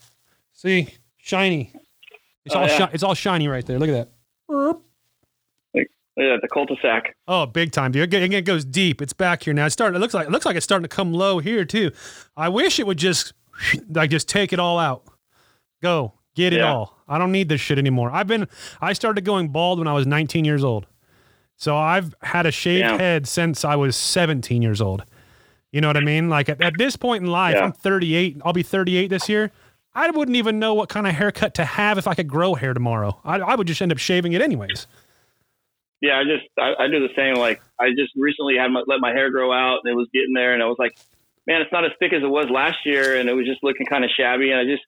See, 0.54 0.90
shiny. 1.18 1.74
It's 2.46 2.54
Oh, 2.56 2.60
all 2.60 2.68
yeah. 2.68 2.78
shi- 2.88 2.94
it's 2.94 3.04
all 3.04 3.16
shiny 3.16 3.48
right 3.48 3.66
there. 3.66 3.80
Look 3.80 3.90
at 3.90 3.94
that. 3.94 4.10
Yeah, 6.18 6.38
the 6.42 6.48
cul-de-sac. 6.48 7.16
Oh, 7.28 7.46
big 7.46 7.72
time, 7.72 7.92
dude. 7.92 8.12
It, 8.14 8.34
it 8.34 8.42
goes 8.46 8.66
deep. 8.66 9.02
It's 9.02 9.14
back 9.14 9.44
here 9.44 9.54
now. 9.54 9.66
It's 9.68 9.74
starting. 9.74 9.96
It 9.96 10.00
looks 10.00 10.14
like 10.16 10.26
it 10.28 10.32
looks 10.32 10.46
like 10.46 10.56
it's 10.56 10.64
starting 10.64 10.84
to 10.84 10.94
come 10.96 11.14
low 11.14 11.38
here 11.40 11.64
too. 11.64 11.92
I 12.36 12.50
wish 12.50 12.80
it 12.80 12.88
would 12.88 12.98
just 12.98 13.34
like 13.90 14.10
just 14.10 14.28
take 14.28 14.52
it 14.52 14.60
all 14.60 14.80
out. 14.80 15.04
Go 15.82 16.14
get 16.36 16.54
it 16.54 16.58
Yeah. 16.58 16.74
all. 16.74 16.98
I 17.08 17.18
don't 17.20 17.32
need 17.32 17.50
this 17.50 17.62
shit 17.62 17.78
anymore. 17.78 18.10
I've 18.12 18.28
been. 18.28 18.48
I 18.82 18.94
started 18.94 19.24
going 19.26 19.50
bald 19.50 19.80
when 19.80 19.88
I 19.88 19.94
was 19.94 20.08
19 20.08 20.44
years 20.44 20.64
old. 20.64 20.88
So 21.56 21.76
I've 21.78 22.14
had 22.22 22.46
a 22.46 22.52
shaved 22.52 22.80
Yeah. 22.86 22.98
head 22.98 23.28
since 23.28 23.64
I 23.64 23.76
was 23.76 23.96
17 23.96 24.62
years 24.62 24.82
old. 24.82 25.04
You 25.72 25.82
know 25.82 25.88
what 25.88 25.98
I 25.98 26.02
mean? 26.02 26.30
Like 26.30 26.50
at, 26.50 26.62
at 26.62 26.74
this 26.78 26.96
point 26.96 27.24
in 27.24 27.30
life, 27.30 27.56
Yeah. 27.56 27.66
I'm 27.66 27.72
38. 27.74 28.42
I'll 28.44 28.54
be 28.54 28.64
38 28.64 29.08
this 29.10 29.30
year. 29.30 29.52
I 29.94 30.10
wouldn't 30.12 30.38
even 30.38 30.60
know 30.60 30.74
what 30.74 30.90
kind 30.90 31.08
of 31.08 31.14
haircut 31.16 31.54
to 31.56 31.66
have 31.66 31.98
if 31.98 32.08
I 32.08 32.14
could 32.14 32.28
grow 32.28 32.54
hair 32.56 32.74
tomorrow. 32.74 33.20
I, 33.26 33.40
I 33.40 33.56
would 33.56 33.68
just 33.68 33.82
end 33.82 33.92
up 33.92 33.98
shaving 33.98 34.34
it 34.34 34.42
anyways. 34.42 34.86
Yeah, 36.02 36.20
I 36.20 36.24
just 36.24 36.48
I, 36.60 36.86
I 36.86 36.88
do 36.88 37.00
the 37.00 37.14
same. 37.16 37.36
Like 37.36 37.62
I 37.80 37.90
just 37.90 38.14
recently 38.16 38.56
had 38.58 38.70
my, 38.70 38.84
let 38.88 39.00
my 39.00 39.12
hair 39.12 39.32
grow 39.32 39.52
out, 39.52 39.80
and 39.84 39.92
it 39.92 39.96
was 39.96 40.08
getting 40.14 40.34
there, 40.34 40.54
and 40.54 40.62
I 40.62 40.68
was 40.68 40.78
like, 40.78 40.98
man, 41.48 41.62
it's 41.62 41.72
not 41.72 41.86
as 41.86 41.92
thick 42.00 42.14
as 42.14 42.22
it 42.22 42.30
was 42.30 42.50
last 42.50 42.86
year, 42.86 43.20
and 43.20 43.30
it 43.30 43.34
was 43.34 43.46
just 43.46 43.64
looking 43.64 43.86
kind 43.86 44.04
of 44.04 44.12
shabby. 44.16 44.52
And 44.52 44.60
I 44.60 44.66
just 44.66 44.84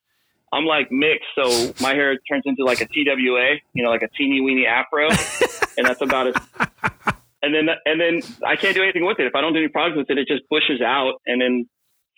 I'm 0.53 0.65
like 0.65 0.91
mixed, 0.91 1.29
so 1.35 1.73
my 1.81 1.93
hair 1.93 2.17
turns 2.29 2.43
into 2.45 2.63
like 2.63 2.81
a 2.81 2.85
TWA, 2.85 3.55
you 3.73 3.83
know, 3.83 3.89
like 3.89 4.03
a 4.03 4.09
teeny 4.09 4.41
weeny 4.41 4.65
afro, 4.65 5.09
and 5.77 5.87
that's 5.87 6.01
about 6.01 6.27
it. 6.27 6.37
And 7.41 7.55
then 7.55 7.69
and 7.85 7.99
then 7.99 8.21
I 8.45 8.55
can't 8.55 8.75
do 8.75 8.83
anything 8.83 9.05
with 9.05 9.19
it 9.19 9.25
if 9.25 9.35
I 9.35 9.41
don't 9.41 9.53
do 9.53 9.59
any 9.59 9.69
products 9.69 9.97
with 9.97 10.09
it. 10.09 10.17
It 10.17 10.27
just 10.27 10.47
bushes 10.49 10.81
out, 10.81 11.21
and 11.25 11.41
then 11.41 11.69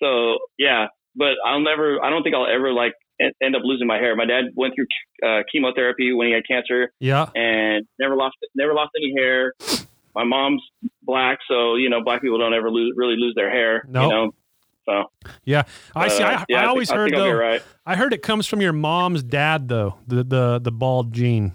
so 0.01 0.39
yeah. 0.57 0.87
But 1.15 1.33
I'll 1.45 1.59
never. 1.59 2.03
I 2.03 2.09
don't 2.09 2.23
think 2.23 2.35
I'll 2.35 2.47
ever 2.47 2.71
like 2.71 2.93
end 3.41 3.55
up 3.55 3.61
losing 3.63 3.87
my 3.87 3.97
hair. 3.97 4.15
My 4.15 4.25
dad 4.25 4.45
went 4.55 4.73
through 4.75 4.87
uh, 5.27 5.43
chemotherapy 5.51 6.13
when 6.13 6.27
he 6.27 6.33
had 6.33 6.43
cancer 6.47 6.91
Yeah. 6.99 7.27
and 7.35 7.85
never 7.99 8.15
lost 8.15 8.35
never 8.55 8.73
lost 8.73 8.91
any 8.97 9.13
hair. 9.17 9.53
My 10.15 10.23
mom's 10.25 10.61
black, 11.03 11.39
so 11.47 11.75
you 11.75 11.89
know 11.89 12.03
black 12.03 12.21
people 12.21 12.37
don't 12.37 12.53
ever 12.53 12.69
lose, 12.69 12.93
really 12.95 13.15
lose 13.17 13.33
their 13.35 13.49
hair. 13.49 13.83
Nope. 13.87 14.03
You 14.03 14.09
know, 14.09 14.31
so 14.85 15.03
Yeah. 15.45 15.63
I 15.95 16.07
see. 16.09 16.23
uh, 16.23 16.27
I, 16.39 16.45
yeah, 16.49 16.63
I 16.63 16.65
always 16.65 16.89
I 16.91 16.95
heard 16.95 17.13
though. 17.13 17.31
right. 17.31 17.61
I 17.85 17.95
heard 17.95 18.13
it 18.13 18.21
comes 18.21 18.45
from 18.47 18.61
your 18.61 18.73
mom's 18.73 19.23
dad 19.23 19.67
though. 19.67 19.95
The 20.07 20.23
the 20.23 20.59
the 20.59 20.71
bald 20.71 21.13
gene. 21.13 21.53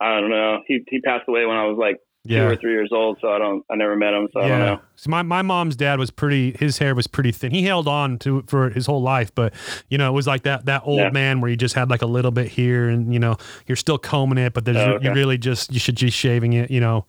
I 0.00 0.20
don't 0.20 0.30
know. 0.30 0.60
He 0.66 0.84
he 0.88 1.00
passed 1.00 1.24
away 1.28 1.44
when 1.46 1.56
I 1.56 1.64
was 1.66 1.78
like 1.78 1.98
two 2.26 2.34
Yeah. 2.34 2.44
or 2.44 2.56
three 2.56 2.72
years 2.72 2.90
old, 2.92 3.18
so 3.20 3.28
I 3.32 3.38
don't 3.38 3.64
I 3.70 3.76
never 3.76 3.96
met 3.96 4.14
him, 4.14 4.28
so 4.32 4.40
I 4.40 4.48
don't 4.48 4.58
know. 4.60 4.80
So 4.96 5.10
my, 5.10 5.22
my 5.22 5.42
mom's 5.42 5.76
dad 5.76 5.98
was 5.98 6.10
pretty 6.10 6.52
his 6.58 6.78
hair 6.78 6.94
was 6.94 7.06
pretty 7.06 7.32
thin. 7.32 7.50
He 7.50 7.62
held 7.64 7.86
on 7.88 8.18
to 8.20 8.42
for 8.46 8.70
his 8.70 8.86
whole 8.86 9.02
life, 9.02 9.34
but 9.34 9.52
you 9.88 9.98
know, 9.98 10.08
it 10.08 10.12
was 10.14 10.26
like 10.26 10.42
that 10.44 10.66
that 10.66 10.82
old 10.84 10.98
Yeah. 11.00 11.10
man 11.10 11.40
where 11.40 11.50
you 11.50 11.56
just 11.56 11.74
had 11.74 11.90
like 11.90 12.02
a 12.02 12.06
little 12.06 12.30
bit 12.30 12.48
here 12.48 12.88
and 12.88 13.12
you 13.12 13.18
know, 13.20 13.36
you're 13.66 13.76
still 13.76 13.98
combing 13.98 14.38
it, 14.38 14.54
but 14.54 14.64
there's 14.64 14.76
Oh, 14.78 14.92
okay. 14.94 15.06
you 15.08 15.12
really 15.14 15.36
just 15.38 15.72
you 15.72 15.78
should 15.78 15.98
be 15.98 16.10
shaving 16.10 16.52
it, 16.54 16.70
you 16.70 16.80
know. 16.80 17.04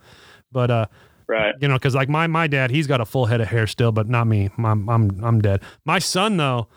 But 0.51 0.71
uh 0.71 0.85
Right. 1.27 1.55
you 1.59 1.67
know, 1.67 1.73
because 1.75 1.95
like 1.95 2.09
my 2.09 2.27
my 2.27 2.45
dad, 2.47 2.69
he's 2.69 2.85
got 2.87 3.01
a 3.01 3.05
full 3.05 3.25
head 3.25 3.41
of 3.41 3.47
hair 3.47 3.65
still, 3.67 3.91
but 3.91 4.07
not 4.07 4.27
me. 4.27 4.49
I'm 4.57 4.87
I'm 4.89 5.23
I'm 5.23 5.41
dead. 5.41 5.61
My 5.85 5.97
son 5.99 6.37
though, 6.37 6.67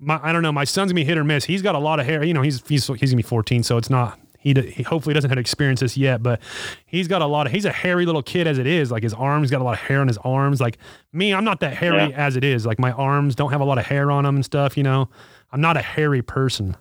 my 0.00 0.18
I 0.22 0.32
don't 0.32 0.42
know. 0.42 0.50
My 0.50 0.64
son's 0.64 0.90
gonna 0.90 0.96
be 1.00 1.04
hit 1.04 1.16
or 1.18 1.22
miss. 1.24 1.44
He's 1.44 1.62
got 1.62 1.74
a 1.76 1.78
lot 1.78 2.00
of 2.00 2.06
hair. 2.06 2.24
You 2.24 2.34
know, 2.34 2.42
he's 2.42 2.66
he's 2.68 2.86
he's 2.86 3.10
gonna 3.10 3.16
be 3.16 3.22
14, 3.22 3.62
so 3.62 3.76
it's 3.76 3.90
not. 3.90 4.18
He, 4.42 4.52
d- 4.54 4.70
he 4.70 4.82
hopefully 4.82 5.14
doesn't 5.14 5.30
have 5.30 5.38
experience 5.38 5.80
this 5.80 5.96
yet, 5.96 6.22
but 6.22 6.40
he's 6.84 7.06
got 7.08 7.22
a 7.22 7.26
lot 7.26 7.46
of. 7.46 7.52
He's 7.52 7.64
a 7.64 7.70
hairy 7.72 8.04
little 8.06 8.22
kid 8.22 8.46
as 8.48 8.58
it 8.58 8.66
is. 8.66 8.90
Like 8.90 9.02
his 9.04 9.14
arms 9.14 9.50
got 9.50 9.60
a 9.60 9.64
lot 9.64 9.74
of 9.74 9.78
hair 9.80 10.00
on 10.00 10.08
his 10.08 10.18
arms. 10.18 10.60
Like 10.60 10.78
me, 11.12 11.32
I'm 11.32 11.44
not 11.44 11.60
that 11.60 11.74
hairy 11.74 12.08
Yeah. 12.10 12.16
as 12.26 12.36
it 12.36 12.42
is. 12.44 12.66
Like 12.66 12.78
my 12.80 12.90
arms 12.92 13.34
don't 13.36 13.52
have 13.52 13.60
a 13.60 13.64
lot 13.64 13.78
of 13.78 13.86
hair 13.86 14.10
on 14.10 14.24
them 14.24 14.34
and 14.34 14.44
stuff. 14.44 14.76
You 14.76 14.82
know, 14.82 15.08
I'm 15.52 15.60
not 15.60 15.76
a 15.76 15.82
hairy 15.82 16.22
person. 16.22 16.76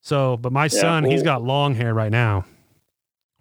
So, 0.00 0.36
but 0.36 0.52
my 0.52 0.68
son, 0.68 1.04
he's 1.04 1.22
got 1.22 1.42
long 1.42 1.74
hair 1.74 1.92
right 1.94 2.10
now. 2.10 2.44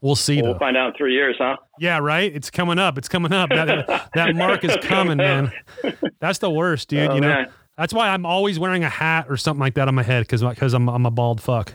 We'll 0.01 0.15
see 0.15 0.41
We'll 0.41 0.57
find 0.57 0.75
out 0.75 0.87
in 0.87 0.93
three 0.95 1.13
years, 1.13 1.35
huh? 1.37 1.57
Yeah, 1.79 1.99
right. 1.99 2.33
It's 2.35 2.49
coming 2.49 2.79
up. 2.79 2.97
It's 2.97 3.07
coming 3.07 3.31
up. 3.31 3.51
That 3.51 4.09
that 4.15 4.35
mark 4.35 4.63
is 4.63 4.75
coming, 4.81 5.17
man. 5.17 5.51
That's 6.19 6.39
the 6.39 6.49
worst, 6.49 6.87
dude. 6.89 7.09
Oh, 7.11 7.13
you 7.15 7.21
know, 7.21 7.27
man. 7.27 7.49
that's 7.77 7.93
why 7.93 8.09
I'm 8.09 8.25
always 8.25 8.57
wearing 8.57 8.83
a 8.83 8.89
hat 8.89 9.27
or 9.29 9.37
something 9.37 9.59
like 9.59 9.75
that 9.75 9.87
on 9.87 9.93
my 9.93 10.01
head 10.03 10.21
because 10.21 10.41
because 10.41 10.73
I'm 10.73 10.89
I'm 10.89 11.05
a 11.05 11.11
bald 11.11 11.39
fuck. 11.41 11.73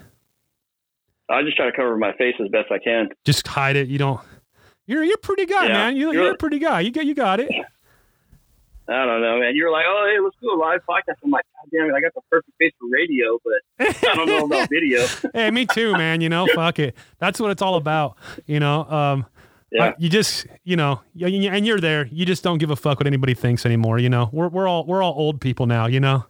I 1.28 1.42
just 1.42 1.56
try 1.56 1.66
to 1.66 1.72
cover 1.76 1.96
my 1.96 2.12
face 2.14 2.34
as 2.40 2.48
best 2.50 2.70
I 2.70 2.78
can. 2.78 3.08
Just 3.24 3.46
hide 3.46 3.76
it. 3.76 3.88
You 3.88 3.98
don't. 3.98 4.20
You're 4.86 5.02
you're 5.02 5.16
a 5.16 5.18
pretty 5.18 5.46
guy, 5.46 5.66
Yeah. 5.66 5.72
man. 5.72 5.96
You, 5.96 6.12
You're- 6.12 6.16
you're 6.26 6.34
a 6.34 6.36
pretty 6.36 6.58
guy. 6.60 6.80
You 6.80 6.90
got 6.92 7.06
you 7.06 7.14
got 7.14 7.40
it. 7.40 7.50
I 8.88 9.04
don't 9.04 9.20
know, 9.20 9.40
man. 9.40 9.56
You're 9.56 9.72
like, 9.72 9.84
oh, 9.88 10.08
hey, 10.08 10.20
let's 10.22 10.36
do 10.40 10.48
a 10.52 10.54
live 10.54 10.80
podcast. 10.88 11.16
I'm 11.24 11.32
like, 11.32 11.44
God 11.56 11.68
damn 11.76 11.90
it, 11.90 11.94
I 11.96 12.00
got 12.00 12.14
the 12.14 12.20
perfect 12.30 12.52
face 12.56 12.72
for 12.78 12.88
radio, 12.88 13.36
but 13.42 14.08
I 14.08 14.14
don't 14.14 14.26
know 14.28 14.44
about 14.46 14.68
video. 14.70 15.04
hey, 15.34 15.50
me 15.50 15.66
too, 15.66 15.90
man. 15.94 16.20
You 16.20 16.28
know, 16.28 16.46
fuck 16.54 16.78
it. 16.78 16.94
That's 17.18 17.40
what 17.40 17.50
it's 17.50 17.62
all 17.62 17.74
about. 17.74 18.16
You 18.46 18.60
know, 18.60 18.84
um, 18.84 19.26
Yeah. 19.72 19.94
You 19.98 20.08
just, 20.08 20.46
you 20.62 20.76
know, 20.76 21.00
and 21.20 21.66
you're 21.66 21.80
there. 21.80 22.06
You 22.12 22.24
just 22.24 22.44
don't 22.44 22.58
give 22.58 22.70
a 22.70 22.76
fuck 22.76 23.00
what 23.00 23.08
anybody 23.08 23.34
thinks 23.34 23.66
anymore. 23.66 23.98
You 23.98 24.08
know, 24.08 24.30
we're 24.32 24.46
we're 24.48 24.68
all 24.68 24.86
we're 24.86 25.02
all 25.02 25.14
old 25.16 25.40
people 25.40 25.66
now. 25.66 25.86
You 25.86 25.98
know, 25.98 26.24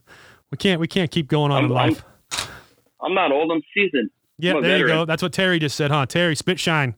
we 0.50 0.56
can't 0.56 0.80
we 0.80 0.88
can't 0.88 1.10
keep 1.10 1.28
going 1.28 1.52
on 1.52 1.66
in 1.66 1.72
I'm- 1.72 1.76
I'm- 1.78 1.92
life. 1.92 2.48
I'm 3.02 3.12
not 3.12 3.32
old. 3.32 3.52
I'm 3.52 3.60
seasoned. 3.74 4.08
Yeah, 4.38 4.60
there 4.60 4.78
you 4.78 4.86
go. 4.86 5.04
That's 5.04 5.22
what 5.22 5.32
Terry 5.32 5.58
just 5.58 5.76
said, 5.76 5.90
huh? 5.90 6.06
Terry, 6.06 6.36
spit 6.36 6.58
shine, 6.60 6.94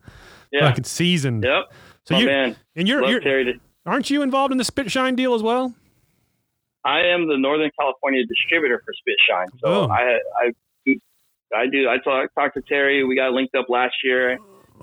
Yeah. 0.53 0.69
fucking 0.69 0.85
seasoned. 0.85 1.45
Yep. 1.45 1.73
So 2.07 2.15
oh, 2.17 2.19
you 2.19 2.27
man. 2.27 2.57
and 2.77 2.89
you're 2.89 3.03
Love 3.03 3.11
you're 3.11 3.21
Terry. 3.21 3.45
To, 3.45 3.53
aren't 3.87 4.11
you 4.11 4.23
involved 4.23 4.53
in 4.53 4.59
the 4.59 4.65
spit 4.65 4.91
shine 4.91 5.15
deal 5.15 5.35
as 5.35 5.43
well? 5.43 5.75
I 6.85 7.01
am 7.01 7.29
the 7.29 7.37
Northern 7.37 7.71
California 7.79 8.23
distributor 8.27 8.81
for 8.85 8.93
Spit 8.95 9.17
Shine. 9.29 9.49
So 9.61 9.67
Oh. 9.69 9.89
I, 9.89 10.19
I, 10.43 10.53
I 11.55 11.67
do. 11.67 11.89
I 11.89 11.99
talk, 11.99 12.33
talked 12.35 12.55
to 12.57 12.63
Terry. 12.63 13.05
We 13.05 13.17
got 13.17 13.33
linked 13.33 13.55
up 13.55 13.67
last 13.69 13.95
year, 14.05 14.31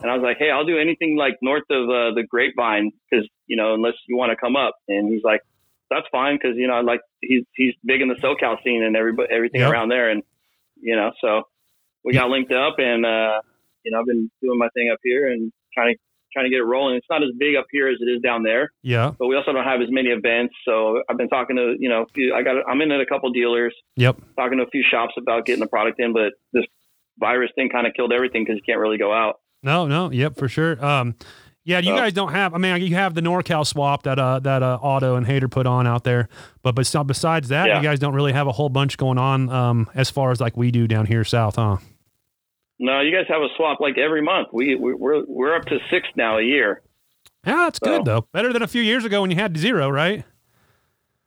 and 0.02 0.12
I 0.12 0.14
was 0.16 0.24
like, 0.24 0.38
"Hey, 0.38 0.50
I'll 0.52 0.66
do 0.66 0.78
anything 0.80 1.16
like 1.16 1.36
north 1.42 1.64
of 1.70 1.90
uh, 1.90 2.14
the 2.16 2.24
Grapevine, 2.28 2.92
because 3.10 3.28
you 3.48 3.56
know, 3.56 3.74
unless 3.76 3.94
you 4.08 4.18
want 4.18 4.32
to 4.32 4.36
come 4.36 4.56
up." 4.56 4.76
And 4.88 5.08
he's 5.12 5.24
like, 5.24 5.42
"That's 5.92 6.08
fine, 6.12 6.36
because 6.36 6.58
you 6.58 6.68
know, 6.68 6.74
I 6.74 6.82
like 6.82 7.02
he's 7.22 7.44
he's 7.56 7.74
big 7.86 8.02
in 8.02 8.08
the 8.10 8.16
SoCal 8.16 8.62
scene 8.64 8.84
and 8.84 8.96
everybody 8.96 9.30
everything 9.32 9.62
Yep. 9.62 9.72
around 9.72 9.90
there, 9.90 10.10
and 10.10 10.24
you 10.82 10.96
know, 10.96 11.12
so 11.22 11.44
we 12.06 12.14
got 12.14 12.30
linked 12.30 12.54
up, 12.54 12.76
and 12.78 13.06
uh, 13.06 13.42
you 13.84 13.92
know, 13.92 14.00
I've 14.00 14.06
been 14.06 14.30
doing 14.42 14.58
my 14.58 14.70
thing 14.76 14.90
up 14.92 15.00
here 15.04 15.30
and 15.32 15.52
trying 15.74 15.94
to 15.96 16.00
trying 16.34 16.46
to 16.46 16.50
get 16.50 16.60
it 16.60 16.64
rolling. 16.66 16.96
It's 16.98 17.06
not 17.10 17.24
as 17.24 17.30
big 17.40 17.56
up 17.56 17.66
here 17.72 17.88
as 17.88 17.96
it 18.02 18.06
is 18.12 18.22
down 18.22 18.44
there 18.44 18.70
Yeah. 18.84 19.12
but 19.18 19.28
we 19.28 19.38
also 19.38 19.54
don't 19.54 19.64
have 19.64 19.80
as 19.80 19.88
many 19.90 20.10
events. 20.10 20.54
So 20.68 21.02
I've 21.10 21.18
been 21.18 21.30
talking 21.30 21.56
to, 21.56 21.76
you 21.80 21.88
know, 21.88 22.02
a 22.02 22.06
few, 22.14 22.34
I 22.36 22.42
got, 22.42 22.58
I'm 22.68 22.82
in 22.82 22.92
at 22.92 23.00
a 23.00 23.06
couple 23.06 23.30
dealers, 23.32 23.74
Yep. 23.96 24.18
talking 24.36 24.58
to 24.58 24.66
a 24.66 24.70
few 24.70 24.84
shops 24.92 25.14
about 25.18 25.46
getting 25.46 25.62
the 25.62 25.68
product 25.68 25.98
in, 26.02 26.12
but 26.12 26.34
this 26.52 26.66
virus 27.20 27.52
thing 27.56 27.70
kind 27.70 27.88
of 27.88 27.94
killed 27.94 28.12
everything 28.12 28.44
because 28.44 28.58
you 28.58 28.64
can't 28.66 28.80
really 28.82 28.98
go 28.98 29.14
out. 29.14 29.40
No, 29.64 29.88
no, 29.88 30.12
yep, 30.12 30.36
for 30.38 30.50
sure. 30.50 30.84
Um, 30.86 31.16
yeah, 31.64 31.80
you 31.80 31.92
So- 31.92 31.96
guys 31.96 32.12
don't 32.12 32.34
have. 32.34 32.54
I 32.54 32.58
mean, 32.58 32.82
you 32.82 32.96
have 32.96 33.14
the 33.16 33.22
NorCal 33.22 33.66
swap 33.66 34.04
that 34.04 34.20
uh 34.20 34.40
that 34.40 34.62
uh 34.62 34.78
Auto 34.82 35.16
and 35.16 35.26
Hater 35.26 35.48
put 35.48 35.66
on 35.66 35.88
out 35.88 36.04
there, 36.04 36.28
but 36.64 36.76
bes- 36.76 36.94
besides 37.08 37.48
that, 37.48 37.68
Yeah. 37.70 37.78
you 37.78 37.84
guys 37.84 38.00
don't 38.00 38.14
really 38.14 38.34
have 38.34 38.48
a 38.48 38.52
whole 38.52 38.68
bunch 38.68 38.98
going 38.98 39.18
on. 39.18 39.48
Um, 39.50 39.90
as 39.96 40.10
far 40.10 40.32
as 40.32 40.42
like 40.42 40.58
we 40.58 40.70
do 40.70 40.86
down 40.86 41.06
here 41.06 41.24
south, 41.24 41.56
huh? 41.56 41.78
No, 42.80 43.00
you 43.02 43.12
guys 43.16 43.26
have 43.30 43.42
a 43.42 43.48
swap 43.56 43.80
like 43.80 43.98
every 43.98 44.22
month. 44.22 44.50
We, 44.52 44.76
we 44.76 44.94
we're 44.94 45.24
we're 45.26 45.56
up 45.56 45.66
to 45.66 45.80
six 45.90 46.08
now 46.16 46.38
a 46.38 46.44
year. 46.44 46.82
Yeah, 47.46 47.56
that's 47.58 47.80
good 47.80 48.06
though. 48.06 48.28
Better 48.34 48.52
than 48.52 48.62
a 48.64 48.68
few 48.68 48.82
years 48.82 49.06
ago 49.06 49.22
when 49.22 49.32
you 49.32 49.38
had 49.38 49.56
zero, 49.58 49.90
right? 49.90 50.24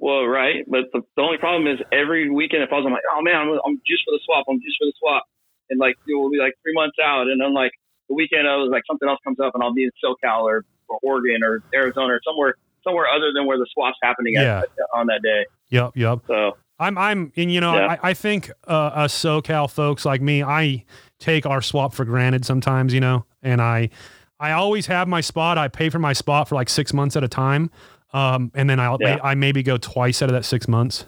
Well, 0.01 0.27
right, 0.27 0.65
but 0.69 0.93
the, 0.93 1.01
the 1.17 1.23
only 1.23 1.39
problem 1.39 1.67
is 1.67 1.81
every 1.91 2.31
weekend 2.31 2.63
if 2.63 2.71
I 2.73 2.77
was, 2.77 2.85
I'm 2.87 2.93
like, 2.93 3.03
oh 3.13 3.21
man, 3.23 3.35
I'm, 3.35 3.49
I'm 3.67 3.81
just 3.85 4.05
for 4.05 4.13
the 4.13 4.21
swap. 4.25 4.45
I'm 4.49 4.61
just 4.61 4.77
for 4.79 4.85
the 4.87 4.93
swap, 4.99 5.25
and 5.71 5.81
like 5.81 5.97
it 6.07 6.15
will 6.15 6.31
be 6.31 6.39
like 6.39 6.55
three 6.63 6.75
months 6.75 6.97
out, 7.03 7.23
and 7.29 7.41
then 7.41 7.53
like 7.53 7.73
the 8.09 8.15
weekend 8.15 8.47
I 8.47 8.57
was 8.57 8.69
like 8.71 8.83
something 8.87 9.09
else 9.09 9.19
comes 9.25 9.41
up, 9.41 9.55
and 9.55 9.63
I'll 9.63 9.75
be 9.75 9.85
in 9.85 9.91
SoCal 10.05 10.43
or, 10.43 10.65
or 10.89 10.99
Oregon 11.03 11.43
or 11.43 11.63
Arizona 11.75 12.15
or 12.15 12.21
somewhere 12.25 12.55
somewhere 12.85 13.07
other 13.09 13.33
than 13.35 13.47
where 13.47 13.59
the 13.59 13.67
swap's 13.75 13.99
happening 14.03 14.35
Yeah. 14.35 14.61
at, 14.61 14.69
on 14.95 15.07
that 15.09 15.21
day. 15.23 15.47
Yep, 15.71 15.93
yep. 15.97 16.21
So 16.29 16.57
I'm, 16.79 16.97
I'm, 16.97 17.33
and 17.37 17.53
you 17.53 17.61
know, 17.61 17.75
Yeah. 17.75 17.97
I, 18.01 18.11
I 18.11 18.15
think 18.15 18.53
uh, 18.69 18.73
us 18.73 19.13
SoCal 19.13 19.69
folks 19.69 20.05
like 20.05 20.23
me, 20.23 20.45
I 20.45 20.85
take 21.19 21.47
our 21.47 21.61
swap 21.63 21.95
for 21.95 22.05
granted 22.05 22.45
sometimes, 22.45 22.95
you 22.95 23.01
know, 23.01 23.25
and 23.43 23.61
I, 23.61 23.91
I 24.41 24.53
always 24.53 24.87
have 24.87 25.09
my 25.09 25.21
spot. 25.21 25.59
I 25.59 25.69
pay 25.69 25.91
for 25.91 25.99
my 25.99 26.13
spot 26.13 26.49
for 26.49 26.55
like 26.55 26.69
six 26.69 26.93
months 26.93 27.17
at 27.17 27.25
a 27.25 27.29
time, 27.29 27.71
um, 28.13 28.53
and 28.55 28.71
then 28.71 28.79
I'll, 28.81 28.99
Yeah. 29.01 29.19
I 29.23 29.35
maybe 29.35 29.63
go 29.63 29.77
twice 29.77 30.23
out 30.23 30.29
of 30.29 30.35
that 30.35 30.45
six 30.45 30.69
months, 30.69 31.07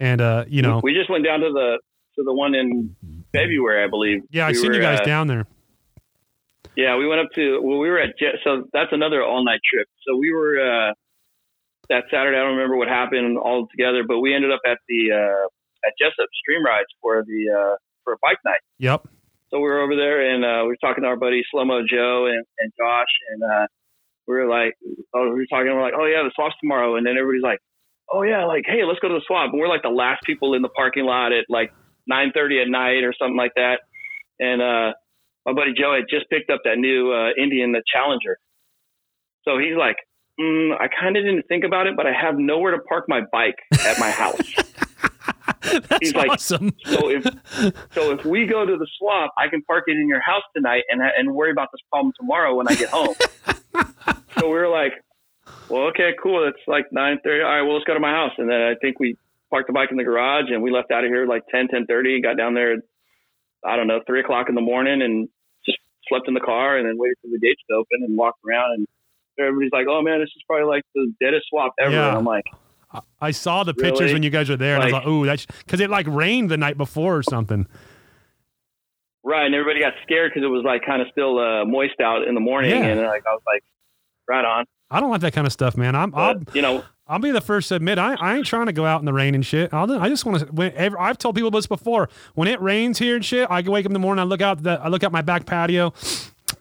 and 0.00 0.20
uh, 0.20 0.44
you 0.48 0.62
know, 0.62 0.80
we 0.82 0.94
just 0.94 1.10
went 1.10 1.24
down 1.24 1.40
to 1.40 1.50
the 1.50 1.78
to 2.16 2.22
the 2.24 2.32
one 2.32 2.54
in 2.54 2.96
February, 3.32 3.84
I 3.84 3.88
believe. 3.88 4.22
yeah, 4.30 4.46
I 4.46 4.48
We 4.48 4.54
seen 4.54 4.72
you 4.72 4.80
guys 4.80 5.00
uh, 5.00 5.04
down 5.04 5.26
there. 5.26 5.46
Yeah, 6.76 6.96
we 6.96 7.06
went 7.06 7.20
up 7.20 7.28
to 7.34 7.60
well, 7.62 7.78
we 7.78 7.88
were 7.90 7.98
at 8.00 8.18
Jet. 8.18 8.36
So 8.42 8.64
that's 8.72 8.92
another 8.92 9.22
all 9.22 9.44
night 9.44 9.60
trip. 9.70 9.86
So 10.06 10.16
we 10.16 10.32
were 10.32 10.58
uh, 10.60 10.92
that 11.90 12.04
Saturday. 12.10 12.36
I 12.36 12.40
don't 12.40 12.56
remember 12.56 12.76
what 12.76 12.88
happened 12.88 13.38
all 13.38 13.66
together, 13.70 14.02
but 14.06 14.20
we 14.20 14.34
ended 14.34 14.50
up 14.52 14.60
at 14.66 14.78
the 14.88 15.12
uh, 15.12 15.46
at 15.86 15.92
Jessup 15.98 16.28
Stream 16.42 16.64
Rides 16.64 16.88
for 17.02 17.22
the 17.26 17.50
uh, 17.52 17.76
for 18.04 18.14
a 18.14 18.16
bike 18.22 18.38
night. 18.44 18.60
Yep. 18.78 19.08
So 19.56 19.60
we 19.60 19.70
were 19.70 19.80
over 19.80 19.96
there 19.96 20.20
and 20.20 20.44
uh, 20.44 20.64
we 20.64 20.68
were 20.68 20.82
talking 20.84 21.02
to 21.02 21.08
our 21.08 21.16
buddy 21.16 21.40
Slow 21.50 21.64
Mo 21.64 21.80
Joe 21.80 22.26
and, 22.26 22.44
and 22.58 22.70
Josh, 22.76 23.08
and 23.32 23.42
uh, 23.42 23.66
we 24.28 24.34
were 24.34 24.46
like, 24.46 24.74
oh, 25.14 25.32
we 25.32 25.40
were 25.40 25.46
talking. 25.48 25.72
We're 25.72 25.80
like, 25.80 25.96
oh 25.96 26.04
yeah, 26.04 26.22
the 26.24 26.32
swap's 26.34 26.54
tomorrow, 26.60 26.96
and 26.96 27.06
then 27.06 27.16
everybody's 27.16 27.42
like, 27.42 27.60
oh 28.12 28.22
yeah, 28.22 28.44
like 28.44 28.64
hey, 28.66 28.84
let's 28.84 29.00
go 29.00 29.08
to 29.08 29.14
the 29.14 29.24
swap. 29.26 29.48
And 29.52 29.58
we're 29.58 29.68
like 29.68 29.80
the 29.80 29.88
last 29.88 30.20
people 30.26 30.52
in 30.52 30.60
the 30.60 30.68
parking 30.68 31.06
lot 31.06 31.32
at 31.32 31.46
like 31.48 31.72
9:30 32.10 32.64
at 32.64 32.68
night 32.68 33.00
or 33.02 33.14
something 33.18 33.36
like 33.36 33.52
that, 33.56 33.80
and 34.38 34.60
uh, 34.60 34.92
my 35.46 35.54
buddy 35.54 35.72
Joe 35.72 35.94
had 35.96 36.04
just 36.04 36.28
picked 36.28 36.50
up 36.50 36.60
that 36.64 36.76
new 36.76 37.12
uh, 37.12 37.32
Indian, 37.42 37.72
the 37.72 37.82
Challenger. 37.88 38.36
So 39.48 39.56
he's 39.56 39.78
like, 39.78 39.96
mm, 40.38 40.76
I 40.76 40.88
kind 41.00 41.16
of 41.16 41.24
didn't 41.24 41.48
think 41.48 41.64
about 41.64 41.86
it, 41.86 41.96
but 41.96 42.04
I 42.04 42.12
have 42.12 42.34
nowhere 42.36 42.72
to 42.72 42.82
park 42.82 43.06
my 43.08 43.22
bike 43.32 43.56
at 43.86 43.98
my 43.98 44.10
house. 44.10 44.52
That's 45.62 45.98
He's 46.00 46.14
like, 46.14 46.30
awesome. 46.30 46.74
so 46.84 47.10
if 47.10 47.24
so 47.92 48.12
if 48.12 48.24
we 48.24 48.46
go 48.46 48.64
to 48.64 48.76
the 48.76 48.86
swap, 48.98 49.32
I 49.38 49.48
can 49.48 49.62
park 49.62 49.84
it 49.86 49.96
in 49.96 50.08
your 50.08 50.20
house 50.20 50.42
tonight 50.54 50.84
and 50.88 51.00
and 51.00 51.34
worry 51.34 51.50
about 51.50 51.68
this 51.72 51.80
problem 51.90 52.12
tomorrow 52.18 52.54
when 52.54 52.68
I 52.68 52.74
get 52.74 52.90
home. 52.90 53.14
so 54.38 54.48
we 54.48 54.54
were 54.54 54.68
like, 54.68 54.92
well, 55.68 55.82
okay, 55.88 56.10
cool. 56.22 56.46
It's 56.46 56.62
like 56.66 56.86
nine 56.92 57.18
thirty. 57.24 57.42
All 57.42 57.50
right, 57.50 57.62
well, 57.62 57.74
let's 57.74 57.84
go 57.84 57.94
to 57.94 58.00
my 58.00 58.12
house. 58.12 58.32
And 58.38 58.48
then 58.48 58.60
I 58.60 58.74
think 58.80 59.00
we 59.00 59.16
parked 59.50 59.68
the 59.68 59.72
bike 59.72 59.90
in 59.90 59.96
the 59.96 60.04
garage 60.04 60.50
and 60.50 60.62
we 60.62 60.70
left 60.70 60.90
out 60.90 61.04
of 61.04 61.10
here 61.10 61.26
like 61.26 61.42
10, 61.50 61.68
10 61.68 61.86
30, 61.86 62.20
got 62.22 62.36
down 62.36 62.54
there, 62.54 62.74
at 62.74 62.80
I 63.64 63.76
don't 63.76 63.86
know, 63.86 64.00
three 64.06 64.20
o'clock 64.20 64.48
in 64.48 64.54
the 64.54 64.60
morning 64.60 65.02
and 65.02 65.28
just 65.64 65.78
slept 66.08 66.28
in 66.28 66.34
the 66.34 66.40
car 66.40 66.76
and 66.76 66.86
then 66.86 66.98
waited 66.98 67.16
for 67.22 67.28
the 67.28 67.38
gates 67.38 67.62
to 67.70 67.76
open 67.76 68.02
and 68.02 68.16
walked 68.16 68.40
around 68.46 68.74
and 68.74 68.86
everybody's 69.38 69.72
like, 69.72 69.86
oh 69.88 70.02
man, 70.02 70.20
this 70.20 70.30
is 70.36 70.42
probably 70.46 70.66
like 70.66 70.82
the 70.94 71.12
deadest 71.20 71.46
swap 71.48 71.72
ever. 71.80 71.92
Yeah. 71.92 72.08
And 72.08 72.18
I'm 72.18 72.24
like, 72.24 72.44
I 73.20 73.30
saw 73.30 73.64
the 73.64 73.74
pictures 73.74 74.00
Really? 74.00 74.12
when 74.14 74.22
you 74.22 74.30
guys 74.30 74.48
were 74.48 74.56
there, 74.56 74.74
and 74.74 74.82
I 74.82 74.86
was 74.86 74.92
Like- 74.92 75.06
"Ooh, 75.06 75.26
that's 75.26 75.46
because 75.46 75.80
it 75.80 75.90
like 75.90 76.06
rained 76.08 76.50
the 76.50 76.56
night 76.56 76.76
before 76.78 77.16
or 77.16 77.22
something." 77.22 77.66
right. 79.24 79.46
And 79.46 79.54
everybody 79.54 79.80
got 79.80 79.94
scared 80.04 80.30
because 80.32 80.44
it 80.44 80.50
was 80.50 80.62
like 80.64 80.84
kind 80.86 81.02
of 81.02 81.08
still 81.10 81.38
uh, 81.38 81.64
moist 81.64 82.00
out 82.00 82.26
in 82.28 82.34
the 82.34 82.40
morning. 82.40 82.70
Yeah. 82.70 82.84
And 82.84 83.00
like, 83.02 83.24
I 83.26 83.32
was 83.32 83.42
like, 83.46 83.62
right 84.28 84.44
on. 84.44 84.64
I 84.90 85.00
don't 85.00 85.10
like 85.10 85.20
that 85.22 85.32
kind 85.32 85.46
of 85.46 85.52
stuff, 85.52 85.76
man. 85.76 85.96
I'm, 85.96 86.14
I'll, 86.14 86.40
you 86.54 86.62
know, 86.62 86.84
I'll 87.08 87.18
be 87.18 87.32
the 87.32 87.40
first 87.40 87.68
to 87.70 87.74
admit 87.74 87.98
I, 87.98 88.14
I 88.14 88.36
ain't 88.36 88.46
trying 88.46 88.66
to 88.66 88.72
go 88.72 88.84
out 88.86 89.00
in 89.00 89.04
the 89.04 89.12
rain 89.12 89.34
and 89.34 89.44
shit. 89.44 89.74
I'll, 89.74 89.90
I 90.00 90.08
just 90.08 90.24
want 90.24 90.38
to. 90.40 90.46
Whenever 90.46 90.98
I've 91.00 91.18
told 91.18 91.34
people 91.34 91.50
this 91.50 91.66
before, 91.66 92.08
when 92.34 92.46
it 92.46 92.60
rains 92.60 92.98
here 93.00 93.16
and 93.16 93.24
shit, 93.24 93.48
I 93.50 93.62
can 93.62 93.72
wake 93.72 93.84
up 93.84 93.90
in 93.90 93.94
the 93.94 93.98
morning. 93.98 94.20
I 94.22 94.24
look 94.26 94.40
out 94.40 94.62
the 94.62 94.80
I 94.80 94.88
look 94.88 95.02
out 95.02 95.10
my 95.10 95.22
back 95.22 95.44
patio. 95.44 95.92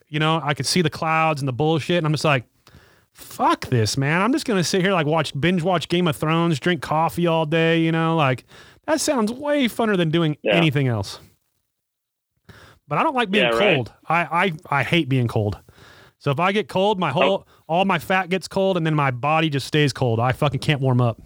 You 0.09 0.19
know, 0.19 0.39
I 0.43 0.53
can 0.55 0.65
see 0.65 0.81
the 0.81 0.89
clouds 0.89 1.41
and 1.41 1.47
the 1.47 1.53
bullshit, 1.53 1.97
and 1.97 2.05
I'm 2.07 2.13
just 2.13 2.25
like, 2.25 2.45
fuck 3.15 3.65
this, 3.67 3.97
man. 3.97 4.21
I'm 4.21 4.31
just 4.33 4.45
gonna 4.45 4.63
sit 4.63 4.81
here 4.81 4.91
like 4.91 5.07
watch 5.07 5.39
binge 5.39 5.63
watch 5.63 5.87
Game 5.89 6.07
of 6.07 6.15
Thrones, 6.15 6.59
drink 6.59 6.81
coffee 6.81 7.25
all 7.25 7.45
day. 7.45 7.79
You 7.79 7.91
know, 7.91 8.15
like 8.15 8.43
that 8.85 9.01
sounds 9.01 9.31
way 9.31 9.65
funner 9.65 9.97
than 9.97 10.11
doing 10.11 10.37
Yeah. 10.43 10.55
anything 10.55 10.87
else. 10.87 11.19
But 12.87 12.99
I 12.99 13.03
don't 13.03 13.15
like 13.15 13.31
being 13.31 13.45
Yeah, 13.45 13.57
right. 13.57 13.75
cold. 13.75 13.93
I, 14.07 14.51
I 14.69 14.79
I 14.79 14.83
hate 14.83 15.09
being 15.09 15.27
cold. 15.27 15.57
So 16.19 16.31
if 16.31 16.39
I 16.39 16.51
get 16.51 16.67
cold, 16.67 16.99
my 16.99 17.11
whole 17.11 17.47
oh. 17.47 17.63
all 17.67 17.85
my 17.85 17.99
fat 17.99 18.29
gets 18.29 18.47
cold, 18.47 18.77
and 18.77 18.85
then 18.85 18.95
my 18.95 19.11
body 19.11 19.49
just 19.49 19.65
stays 19.67 19.93
cold. 19.93 20.19
I 20.19 20.31
fucking 20.33 20.59
can't 20.59 20.81
warm 20.81 21.01
up. 21.01 21.19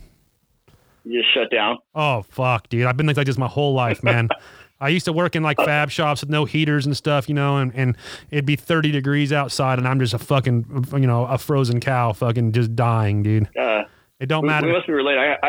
you 1.04 1.22
just 1.22 1.34
shut 1.34 1.50
down. 1.52 1.78
Oh 1.96 2.22
fuck, 2.22 2.70
dude! 2.70 2.86
I've 2.86 2.98
been 2.98 3.08
like 3.08 3.26
this 3.26 3.38
my 3.38 3.48
whole 3.48 3.74
life, 3.74 4.04
man. 4.04 4.30
I 4.82 4.90
used 4.90 5.06
to 5.06 5.14
work 5.14 5.36
in 5.36 5.44
like 5.44 5.58
fab 5.58 5.90
shops 5.92 6.22
with 6.22 6.30
no 6.30 6.46
heaters 6.46 6.86
and 6.86 6.96
stuff, 6.96 7.28
you 7.28 7.36
know, 7.36 7.58
and, 7.58 7.74
and 7.76 7.98
it'd 8.32 8.46
be 8.46 8.56
30 8.56 8.92
degrees 8.92 9.34
outside, 9.34 9.78
and 9.78 9.88
I'm 9.88 10.00
just 10.00 10.14
a 10.14 10.20
fucking, 10.20 10.88
you 10.94 11.08
know, 11.08 11.26
a 11.26 11.38
frozen 11.38 11.80
cow, 11.80 12.14
fucking 12.14 12.54
just 12.54 12.76
dying, 12.76 13.22
dude. 13.24 13.50
Uh, 13.58 13.84
It 14.20 14.28
don't 14.28 14.44
we, 14.44 14.48
matter. 14.48 14.68
we 14.68 14.74
must 14.74 14.88
be 14.88 14.94
related. 14.94 15.20
I, 15.44 15.48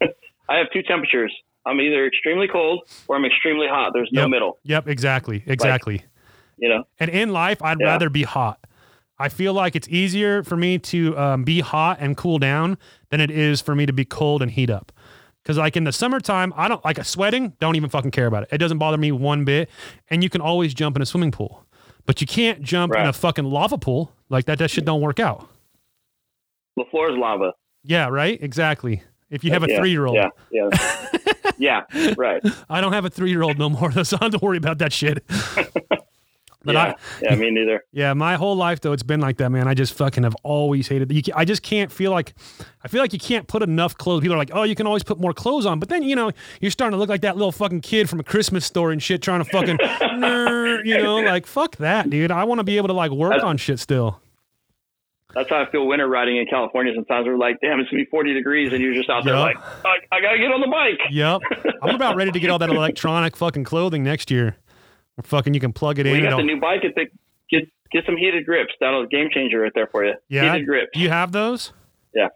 I, 0.00 0.06
I 0.48 0.56
have 0.58 0.68
two 0.72 0.82
temperatures. 0.82 1.32
I'm 1.66 1.80
either 1.80 2.06
extremely 2.06 2.48
cold 2.48 2.80
or 3.08 3.16
I'm 3.16 3.24
extremely 3.24 3.66
hot. 3.68 3.92
There's 3.94 4.10
no 4.12 4.22
Yep. 4.22 4.30
middle, 4.30 4.58
Yep, 4.64 4.88
exactly, 4.88 5.42
exactly. 5.46 6.02
you 6.58 6.68
know? 6.68 6.84
And 6.98 7.10
in 7.10 7.32
life, 7.32 7.62
I'd 7.62 7.78
Yeah. 7.80 7.86
rather 7.88 8.08
be 8.10 8.22
hot. 8.24 8.58
I 9.18 9.28
feel 9.28 9.52
like 9.52 9.76
it's 9.76 9.88
easier 9.88 10.42
for 10.42 10.56
me 10.56 10.78
to 10.78 11.16
um, 11.16 11.44
be 11.44 11.60
hot 11.60 11.98
and 12.00 12.16
cool 12.16 12.38
down 12.38 12.78
than 13.10 13.20
it 13.20 13.30
is 13.30 13.60
for 13.60 13.74
me 13.76 13.86
to 13.86 13.92
be 13.92 14.04
cold 14.04 14.42
and 14.42 14.50
heat 14.50 14.70
up. 14.70 14.90
Because 15.42 15.58
like 15.58 15.76
in 15.76 15.84
the 15.84 15.92
summertime, 15.92 16.52
I 16.56 16.68
don't 16.68 16.84
like 16.84 16.98
a 16.98 17.04
sweating. 17.04 17.54
Don't 17.60 17.74
even 17.76 17.90
fucking 17.90 18.12
care 18.12 18.26
about 18.26 18.44
it. 18.44 18.50
It 18.52 18.58
doesn't 18.58 18.78
bother 18.78 18.96
me 18.96 19.10
one 19.12 19.44
bit. 19.44 19.68
And 20.08 20.22
you 20.22 20.30
can 20.30 20.40
always 20.40 20.72
jump 20.74 20.96
in 20.96 21.02
a 21.02 21.06
swimming 21.06 21.32
pool, 21.32 21.64
but 22.06 22.20
you 22.20 22.26
can't 22.26 22.62
jump 22.62 22.94
in 22.94 23.06
a 23.06 23.12
fucking 23.12 23.44
lava 23.44 23.78
pool 23.78 24.12
like 24.28 24.44
that. 24.46 24.58
That 24.58 24.70
shit 24.70 24.84
don't 24.84 25.00
work 25.00 25.18
out. 25.18 25.48
The 26.76 26.84
floor 26.90 27.10
is 27.10 27.16
lava. 27.18 27.52
Yeah, 27.82 28.08
right. 28.08 28.40
Exactly. 28.40 29.02
If 29.30 29.42
you 29.44 29.50
have 29.50 29.64
a 29.64 29.66
Yeah, 29.68 29.78
three 29.78 29.90
year 29.90 30.06
old, 30.06 30.16
Yeah, 30.16 30.28
yeah. 31.58 31.80
yeah, 31.88 32.14
right. 32.16 32.42
I 32.70 32.80
don't 32.80 32.92
have 32.92 33.04
a 33.04 33.10
three 33.10 33.30
year 33.30 33.42
old 33.42 33.58
no 33.58 33.68
more, 33.68 33.90
so 34.04 34.16
I 34.16 34.20
don't 34.20 34.32
have 34.32 34.40
to 34.40 34.44
worry 34.44 34.58
about 34.58 34.78
that 34.78 34.92
shit. 34.92 35.24
But 36.64 36.74
yeah, 36.74 36.82
I, 36.82 36.94
yeah, 37.22 37.34
me 37.34 37.50
neither. 37.50 37.84
Yeah, 37.92 38.14
my 38.14 38.36
whole 38.36 38.56
life 38.56 38.80
though 38.80 38.92
it's 38.92 39.02
been 39.02 39.20
like 39.20 39.38
that, 39.38 39.50
man. 39.50 39.66
I 39.68 39.74
just 39.74 39.94
fucking 39.94 40.22
have 40.22 40.36
always 40.42 40.88
hated. 40.88 41.10
You, 41.12 41.32
I 41.34 41.44
just 41.44 41.62
can't 41.62 41.90
feel 41.90 42.10
like, 42.10 42.34
I 42.84 42.88
feel 42.88 43.00
like 43.00 43.12
you 43.12 43.18
can't 43.18 43.46
put 43.48 43.62
enough 43.62 43.96
clothes. 43.96 44.22
People 44.22 44.34
are 44.34 44.38
like, 44.38 44.50
oh, 44.52 44.62
you 44.62 44.74
can 44.74 44.86
always 44.86 45.02
put 45.02 45.20
more 45.20 45.32
clothes 45.32 45.66
on, 45.66 45.78
but 45.80 45.88
then 45.88 46.02
you 46.02 46.16
know 46.16 46.30
you're 46.60 46.70
starting 46.70 46.94
to 46.94 46.98
look 46.98 47.08
like 47.08 47.22
that 47.22 47.36
little 47.36 47.52
fucking 47.52 47.80
kid 47.80 48.08
from 48.08 48.20
a 48.20 48.24
Christmas 48.24 48.64
store 48.64 48.92
and 48.92 49.02
shit, 49.02 49.22
trying 49.22 49.42
to 49.42 49.50
fucking, 49.50 49.78
you 50.84 50.98
know, 51.02 51.20
like 51.20 51.46
fuck 51.46 51.76
that, 51.76 52.10
dude. 52.10 52.30
I 52.30 52.44
want 52.44 52.58
to 52.60 52.64
be 52.64 52.76
able 52.76 52.88
to 52.88 52.94
like 52.94 53.10
work 53.10 53.42
on 53.42 53.56
shit 53.56 53.78
still. 53.78 54.20
That's 55.34 55.48
how 55.48 55.62
I 55.62 55.70
feel 55.70 55.86
winter 55.86 56.06
riding 56.08 56.36
in 56.36 56.46
California. 56.46 56.92
Sometimes 56.94 57.26
we're 57.26 57.38
like, 57.38 57.58
damn, 57.62 57.80
it's 57.80 57.90
gonna 57.90 58.02
be 58.02 58.10
40 58.10 58.34
degrees, 58.34 58.72
and 58.72 58.82
you're 58.82 58.94
just 58.94 59.08
out 59.08 59.24
there 59.24 59.36
like, 59.36 59.56
I, 59.58 59.96
I 60.12 60.20
gotta 60.20 60.38
get 60.38 60.52
on 60.52 60.60
the 60.60 60.68
bike. 60.68 61.00
Yep, 61.10 61.40
I'm 61.82 61.94
about 61.94 62.16
ready 62.16 62.32
to 62.32 62.40
get 62.40 62.50
all 62.50 62.58
that 62.58 62.70
electronic 62.70 63.36
fucking 63.36 63.64
clothing 63.64 64.02
next 64.04 64.30
year. 64.30 64.56
Where 65.16 65.22
fucking 65.24 65.54
you 65.54 65.60
can 65.60 65.72
plug 65.72 65.98
it 65.98 66.06
Well, 66.06 66.14
in. 66.14 66.22
you 66.22 66.28
got 66.30 66.36
the 66.38 66.42
new 66.42 66.60
bike. 66.60 66.82
Get 66.82 66.94
the, 66.94 67.06
get 67.50 67.68
get 67.90 68.04
some 68.06 68.16
heated 68.16 68.46
grips. 68.46 68.72
That'll 68.80 69.06
game 69.06 69.28
changer 69.32 69.60
right 69.60 69.72
there 69.74 69.86
for 69.86 70.04
you. 70.04 70.14
yeah, 70.28 70.52
heated 70.52 70.66
grips. 70.66 70.90
you 70.94 71.08
have 71.10 71.32
those? 71.32 71.72
Yeah. 72.14 72.28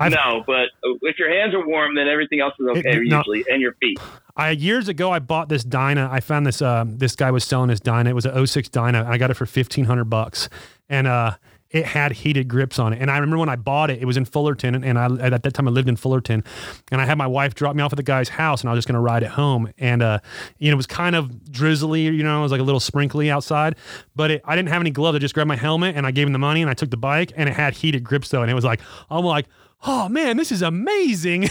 I've- 0.00 0.14
no, 0.14 0.44
but 0.46 0.68
if 1.02 1.18
your 1.18 1.28
hands 1.28 1.54
are 1.54 1.66
warm, 1.66 1.94
then 1.96 2.06
everything 2.08 2.40
else 2.40 2.54
is 2.60 2.66
okay 2.68 2.80
It- 2.98 3.08
no. 3.08 3.18
usually, 3.18 3.44
and 3.48 3.60
your 3.60 3.72
feet. 3.80 3.98
I 4.36 4.50
years 4.50 4.86
ago 4.88 5.10
I 5.10 5.18
bought 5.18 5.48
this 5.48 5.64
Dyna. 5.64 6.08
I 6.12 6.20
found 6.20 6.46
this 6.46 6.62
um, 6.62 6.98
this 6.98 7.16
guy 7.16 7.30
was 7.32 7.42
selling 7.42 7.68
this 7.68 7.80
Dyna. 7.80 8.10
It 8.10 8.14
was 8.14 8.24
an 8.26 8.46
06 8.46 8.68
Dyna. 8.68 9.04
I 9.08 9.18
got 9.18 9.30
it 9.32 9.34
for 9.34 9.46
fifteen 9.46 9.86
hundred 9.86 10.04
bucks, 10.04 10.48
and 10.88 11.08
uh, 11.08 11.32
it 11.70 11.84
had 11.84 12.12
heated 12.12 12.48
grips 12.48 12.78
on 12.78 12.92
it. 12.92 13.00
And 13.00 13.10
I 13.10 13.18
remember 13.18 13.38
when 13.38 13.48
I 13.48 13.56
bought 13.56 13.90
it, 13.90 14.00
it 14.00 14.06
was 14.06 14.16
in 14.16 14.24
Fullerton, 14.24 14.82
and, 14.82 14.98
I 14.98 15.06
at 15.20 15.42
that 15.42 15.54
time 15.54 15.68
I 15.68 15.70
lived 15.70 15.88
in 15.88 15.96
Fullerton, 15.96 16.42
and 16.90 17.00
I 17.00 17.04
had 17.04 17.18
my 17.18 17.26
wife 17.26 17.54
drop 17.54 17.76
me 17.76 17.82
off 17.82 17.92
at 17.92 17.96
the 17.96 18.02
guy's 18.02 18.28
house, 18.28 18.62
and 18.62 18.70
I 18.70 18.72
was 18.72 18.78
just 18.78 18.88
gonna 18.88 19.00
ride 19.00 19.22
it 19.22 19.30
home. 19.30 19.72
And 19.78 20.02
uh, 20.02 20.20
you 20.58 20.70
know, 20.70 20.74
it 20.74 20.76
was 20.76 20.86
kind 20.86 21.14
of 21.14 21.50
drizzly, 21.50 22.02
you 22.02 22.22
know, 22.22 22.38
it 22.38 22.42
was 22.42 22.52
like 22.52 22.60
a 22.60 22.64
little 22.64 22.80
sprinkly 22.80 23.30
outside, 23.30 23.76
but 24.16 24.30
it, 24.30 24.42
I 24.44 24.56
didn't 24.56 24.70
have 24.70 24.80
any 24.80 24.90
gloves. 24.90 25.16
I 25.16 25.18
just 25.18 25.34
grabbed 25.34 25.48
my 25.48 25.56
helmet 25.56 25.96
and 25.96 26.06
I 26.06 26.10
gave 26.10 26.26
him 26.26 26.32
the 26.32 26.38
money, 26.38 26.62
and 26.62 26.70
I 26.70 26.74
took 26.74 26.90
the 26.90 26.96
bike, 26.96 27.32
and 27.36 27.48
it 27.48 27.54
had 27.54 27.74
heated 27.74 28.02
grips 28.04 28.28
though, 28.30 28.42
and 28.42 28.50
it 28.50 28.54
was 28.54 28.64
like 28.64 28.80
I'm 29.10 29.24
like. 29.24 29.46
Oh 29.86 30.08
man, 30.08 30.36
this 30.36 30.50
is 30.50 30.60
amazing. 30.60 31.48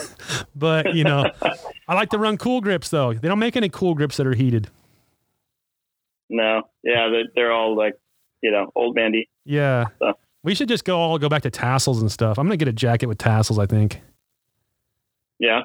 but 0.56 0.96
you 0.96 1.04
know, 1.04 1.30
I 1.86 1.94
like 1.94 2.10
to 2.10 2.18
run 2.18 2.36
cool 2.36 2.60
grips 2.60 2.88
though. 2.88 3.14
They 3.14 3.28
don't 3.28 3.38
make 3.38 3.54
any 3.54 3.68
cool 3.68 3.94
grips 3.94 4.16
that 4.16 4.26
are 4.26 4.34
heated. 4.34 4.68
No, 6.28 6.62
yeah, 6.82 7.08
they're 7.34 7.52
all 7.52 7.76
like, 7.76 7.94
you 8.42 8.50
know, 8.50 8.70
old 8.76 8.94
bandy. 8.94 9.28
Yeah. 9.44 9.86
So- 9.98 10.14
We 10.44 10.54
should 10.54 10.68
just 10.68 10.84
go 10.84 10.98
all 10.98 11.18
go 11.18 11.28
back 11.28 11.42
to 11.42 11.50
tassels 11.50 12.00
and 12.00 12.10
stuff. 12.10 12.38
I'm 12.38 12.46
gonna 12.46 12.56
get 12.56 12.68
a 12.68 12.72
jacket 12.72 13.06
with 13.06 13.18
tassels, 13.18 13.58
I 13.58 13.66
think. 13.66 14.00
Yeah, 15.38 15.58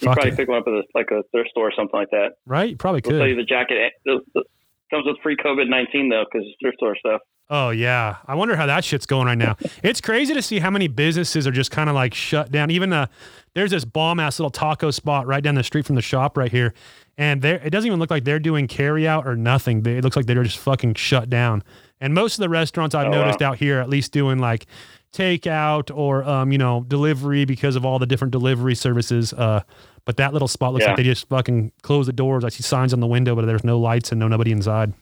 you 0.00 0.06
Fuck 0.06 0.14
probably 0.14 0.32
it. 0.32 0.36
pick 0.36 0.48
one 0.48 0.58
up 0.58 0.64
at 0.66 0.72
a, 0.74 0.82
like 0.94 1.10
a 1.10 1.22
thrift 1.30 1.50
store 1.50 1.68
or 1.68 1.72
something 1.76 1.98
like 1.98 2.10
that. 2.10 2.32
Right? 2.46 2.70
You 2.70 2.76
probably 2.76 3.00
They'll 3.00 3.18
sell 3.18 3.26
you 3.28 3.36
the 3.36 3.44
jacket. 3.44 3.92
comes 4.04 5.04
with 5.06 5.16
free 5.22 5.36
COVID 5.36 5.68
nineteen 5.68 6.08
though, 6.08 6.24
because 6.30 6.46
it's 6.46 6.56
thrift 6.60 6.78
store 6.78 6.96
stuff. 6.96 7.20
Oh 7.48 7.70
yeah. 7.70 8.16
I 8.26 8.34
wonder 8.36 8.54
how 8.56 8.66
that 8.66 8.84
shit's 8.84 9.06
going 9.06 9.26
right 9.26 9.38
now. 9.38 9.56
it's 9.82 10.00
crazy 10.00 10.34
to 10.34 10.42
see 10.42 10.58
how 10.60 10.70
many 10.70 10.86
businesses 10.88 11.46
are 11.46 11.50
just 11.52 11.70
kind 11.70 11.88
of 11.88 11.94
like 11.94 12.14
shut 12.14 12.50
down. 12.52 12.70
Even 12.70 12.92
uh 12.92 13.06
there's 13.54 13.70
this 13.72 13.84
bomb 13.84 14.20
ass 14.20 14.38
little 14.38 14.50
taco 14.50 14.90
spot 14.90 15.26
right 15.26 15.42
down 15.42 15.56
the 15.56 15.64
street 15.64 15.84
from 15.86 15.96
the 15.96 16.02
shop 16.02 16.36
right 16.36 16.50
here. 16.52 16.74
And 17.18 17.42
there 17.42 17.56
it 17.64 17.70
doesn't 17.70 17.86
even 17.86 17.98
look 17.98 18.10
like 18.10 18.24
they're 18.24 18.38
doing 18.38 18.66
carry 18.68 19.06
out 19.06 19.26
or 19.26 19.36
nothing. 19.36 19.84
It 19.84 20.02
looks 20.04 20.16
like 20.16 20.26
they're 20.26 20.42
just 20.44 20.58
fucking 20.58 20.94
shut 20.94 21.28
down. 21.28 21.62
And 22.00 22.14
most 22.14 22.34
of 22.38 22.40
the 22.42 22.48
restaurants 22.48 22.94
I've 22.94 23.06
Oh, 23.06 23.10
wow. 23.10 23.20
noticed 23.22 23.42
out 23.42 23.58
here 23.58 23.78
at 23.80 23.88
least 23.88 24.12
doing 24.12 24.38
like 24.38 24.66
takeout 25.12 25.94
or 25.94 26.24
um, 26.24 26.52
you 26.52 26.58
know, 26.58 26.84
delivery 26.88 27.44
because 27.44 27.76
of 27.76 27.84
all 27.84 27.98
the 27.98 28.06
different 28.06 28.32
delivery 28.32 28.74
services. 28.74 29.32
Uh 29.32 29.62
but 30.06 30.16
that 30.16 30.32
little 30.32 30.48
spot 30.48 30.72
looks 30.72 30.84
Yeah. 30.84 30.90
like 30.92 30.96
they 30.96 31.02
just 31.04 31.28
fucking 31.28 31.72
close 31.82 32.06
the 32.06 32.12
doors. 32.12 32.42
I 32.44 32.48
see 32.48 32.62
signs 32.62 32.92
on 32.94 33.00
the 33.00 33.06
window, 33.06 33.36
but 33.36 33.44
there's 33.46 33.64
no 33.64 33.78
lights 33.78 34.12
and 34.12 34.18
no 34.18 34.28
nobody 34.28 34.50
inside. 34.52 34.92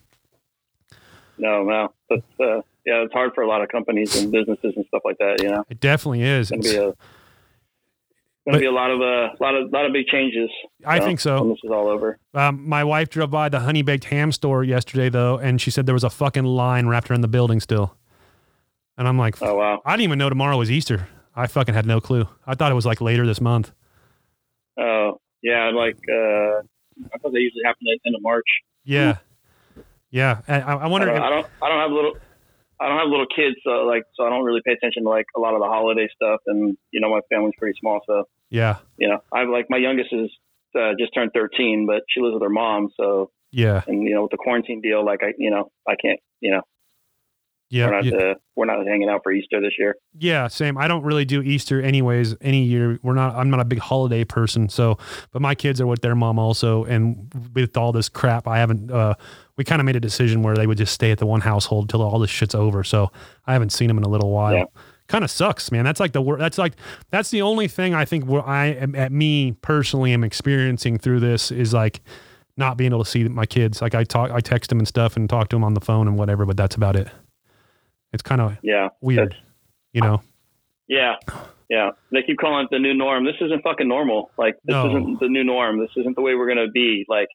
No, 1.39 1.63
no, 1.63 1.93
but 2.09 2.19
uh, 2.41 2.63
yeah, 2.85 3.05
it's 3.05 3.13
hard 3.13 3.33
for 3.35 3.43
a 3.43 3.47
lot 3.49 3.63
of 3.63 3.69
companies 3.69 4.21
and 4.21 4.33
businesses 4.33 4.73
and 4.77 4.85
stuff 4.87 5.03
like 5.05 5.19
that. 5.19 5.41
You 5.41 5.51
know, 5.51 5.65
It 5.71 5.79
definitely 5.79 6.23
is. 6.23 6.51
it's 6.51 6.73
gonna 6.75 6.95
a 8.49 8.53
But- 8.53 8.53
gonna 8.53 8.61
be 8.61 8.67
a 8.67 8.73
lot 8.73 8.91
of 8.91 9.01
uh, 9.01 9.35
lot 9.41 9.55
of 9.55 9.71
lot 9.73 9.85
of 9.87 9.93
big 9.93 10.07
changes. 10.07 10.51
I 10.87 11.01
think 11.01 11.21
so. 11.21 11.49
This 11.51 11.59
is 11.65 11.71
all 11.71 11.89
over. 11.89 12.19
Um, 12.35 12.69
my 12.69 12.83
wife 12.85 13.11
drove 13.11 13.31
by 13.31 13.49
the 13.49 13.61
honey 13.61 13.83
baked 13.83 14.05
ham 14.05 14.33
store 14.33 14.65
yesterday 14.65 15.09
though, 15.11 15.37
and 15.39 15.61
she 15.61 15.71
said 15.71 15.87
there 15.87 15.95
was 15.95 16.05
a 16.05 16.11
fucking 16.11 16.45
line 16.45 16.87
wrapped 16.89 17.11
around 17.11 17.21
the 17.21 17.29
building 17.29 17.61
still. 17.61 17.95
And 18.97 19.07
I'm 19.07 19.19
like, 19.19 19.41
Oh 19.43 19.55
wow. 19.57 19.81
I 19.85 19.93
didn't 19.93 20.05
even 20.05 20.19
know 20.19 20.29
tomorrow 20.29 20.57
was 20.57 20.71
Easter. 20.71 21.07
I 21.37 21.47
fucking 21.47 21.75
had 21.75 21.87
no 21.87 22.01
clue. 22.01 22.27
I 22.47 22.55
thought 22.57 22.73
it 22.73 22.75
was 22.75 22.87
like 22.87 23.01
later 23.01 23.27
this 23.27 23.41
month. 23.41 23.71
Oh 24.79 25.21
yeah, 25.43 25.71
like 25.71 25.97
uh, 26.11 26.59
I 27.15 27.19
thought 27.23 27.33
they 27.33 27.39
usually 27.41 27.63
happen 27.65 27.87
at 27.93 27.99
the 28.03 28.09
end 28.09 28.17
of 28.17 28.23
March. 28.23 28.47
Yeah, 28.85 29.19
yeah. 30.11 30.41
I, 30.49 30.61
I 30.61 30.75
I 30.75 30.87
wonder. 30.87 31.07
don't, 31.07 31.17
if- 31.17 31.23
I 31.23 31.31
don't 31.31 31.47
I 31.63 31.69
don't 31.69 31.79
have 31.81 31.91
a 31.91 31.95
little 31.95 32.13
I 32.81 32.89
don't 32.89 32.99
have 32.99 33.09
little 33.09 33.27
kids, 33.27 33.57
so 33.65 33.71
like 33.87 34.05
so 34.15 34.25
I 34.25 34.31
don't 34.31 34.45
really 34.45 34.63
pay 34.65 34.73
attention 34.73 35.05
to 35.05 35.09
like 35.09 35.27
a 35.37 35.41
lot 35.41 35.55
of 35.55 35.61
the 35.61 35.67
holiday 35.67 36.09
stuff, 36.15 36.41
and 36.47 36.77
you 36.91 37.01
know 37.01 37.11
my 37.11 37.21
family's 37.31 37.55
pretty 37.59 37.77
small, 37.81 38.01
so 38.07 38.25
yeah, 38.51 38.77
you 38.97 39.09
know 39.09 39.19
I 39.33 39.45
like 39.45 39.67
my 39.69 39.79
youngest 39.79 40.13
is 40.13 40.31
uh, 40.79 40.93
just 40.99 41.15
turned 41.15 41.33
13, 41.35 41.87
but 41.87 42.03
she 42.09 42.21
lives 42.21 42.35
with 42.35 42.43
her 42.43 42.51
mom, 42.51 42.91
so 42.97 43.31
Yeah. 43.51 43.83
And 43.87 44.03
you 44.03 44.15
know, 44.15 44.23
with 44.23 44.31
the 44.31 44.37
quarantine 44.37 44.81
deal, 44.81 45.05
like 45.05 45.21
I, 45.23 45.33
you 45.39 45.51
know, 45.51 45.71
I 45.87 45.95
can't, 46.01 46.21
you 46.41 46.51
know, 46.51 46.63
Yeah. 47.71 47.87
we're 47.87 47.93
not 47.93 48.05
yeah. 48.05 48.17
uh, 48.17 48.35
we're 48.57 48.65
not 48.65 48.87
hanging 48.87 49.09
out 49.09 49.21
for 49.23 49.31
Easter 49.31 49.61
this 49.61 49.75
year. 49.79 49.95
Yeah, 50.19 50.49
same. 50.49 50.79
I 50.79 50.89
don't 50.89 51.03
really 51.03 51.25
do 51.25 51.43
Easter 51.43 51.81
anyways. 51.83 52.35
Any 52.41 52.65
year, 52.65 52.99
we're 53.03 53.15
not. 53.15 53.35
I'm 53.37 53.51
not 53.51 53.61
a 53.61 53.65
big 53.65 53.79
holiday 53.79 54.25
person. 54.25 54.69
So, 54.69 54.99
but 55.33 55.43
my 55.43 55.55
kids 55.55 55.81
are 55.81 55.87
with 55.87 56.01
their 56.01 56.15
mom 56.15 56.39
also, 56.39 56.85
and 56.85 57.31
with 57.55 57.77
all 57.77 57.93
this 57.93 58.09
crap, 58.09 58.49
I 58.49 58.59
haven't. 58.59 58.91
uh 58.91 59.15
We 59.57 59.65
kind 59.65 59.81
of 59.81 59.87
made 59.87 59.97
a 59.97 60.01
decision 60.01 60.43
where 60.43 60.55
they 60.55 60.67
would 60.67 60.79
just 60.79 60.95
stay 60.95 61.11
at 61.11 61.19
the 61.19 61.27
one 61.27 61.41
household 61.41 61.91
till 61.91 62.03
all 62.03 62.19
this 62.19 62.31
shit's 62.31 62.55
over. 62.55 62.83
So 62.85 63.13
I 63.47 63.53
haven't 63.53 63.71
seen 63.71 63.89
them 63.89 63.99
in 63.99 64.05
a 64.05 64.09
little 64.09 64.31
while. 64.31 64.55
Yeah. 64.55 64.65
Kind 65.09 65.25
of 65.25 65.31
sucks, 65.31 65.71
man. 65.73 65.85
That's 65.85 66.01
like 66.01 66.13
the 66.13 66.21
wor 66.21 66.37
That's 66.37 66.59
like 66.59 66.75
that's 67.11 67.31
the 67.31 67.43
only 67.43 67.69
thing 67.69 67.95
I 67.95 68.05
think 68.05 68.25
where 68.25 68.47
I 68.47 68.67
am 68.67 68.95
at 68.95 69.13
me 69.13 69.53
personally 69.53 70.13
am 70.13 70.25
experiencing 70.25 70.99
through 70.99 71.21
this 71.21 71.51
is 71.51 71.73
like 71.73 72.01
not 72.57 72.77
being 72.77 72.93
able 72.93 73.05
to 73.05 73.11
see 73.11 73.25
my 73.25 73.47
kids. 73.47 73.81
Like 73.81 73.95
I 73.95 74.05
talk, 74.05 74.31
I 74.31 74.41
text 74.41 74.69
them 74.69 74.79
and 74.79 74.89
stuff, 74.89 75.17
and 75.17 75.29
talk 75.31 75.49
to 75.49 75.57
them 75.57 75.65
on 75.65 75.75
the 75.75 75.81
phone 75.81 76.09
and 76.09 76.19
whatever. 76.19 76.45
But 76.45 76.57
that's 76.57 76.75
about 76.75 76.97
it. 76.97 77.09
It's 78.13 78.23
kind 78.23 78.41
of 78.41 78.57
Yeah, 78.63 78.89
weird, 79.01 79.37
you 79.93 80.01
know. 80.01 80.23
yeah, 80.89 81.17
yeah. 81.69 81.91
They 82.13 82.23
keep 82.23 82.39
calling 82.39 82.65
it 82.65 82.71
the 82.71 82.79
new 82.79 82.95
norm. 82.95 83.25
This 83.25 83.37
isn't 83.41 83.63
fucking 83.63 83.87
normal. 83.89 84.31
Like 84.39 84.55
this 84.65 84.75
No. 84.75 84.89
isn't 84.89 85.21
the 85.21 85.29
new 85.29 85.45
norm. 85.45 85.79
This 85.81 85.91
isn't 85.97 86.17
the 86.17 86.23
way 86.23 86.35
we're 86.35 86.49
gonna 86.49 86.71
be. 86.71 87.05
Like, 87.09 87.29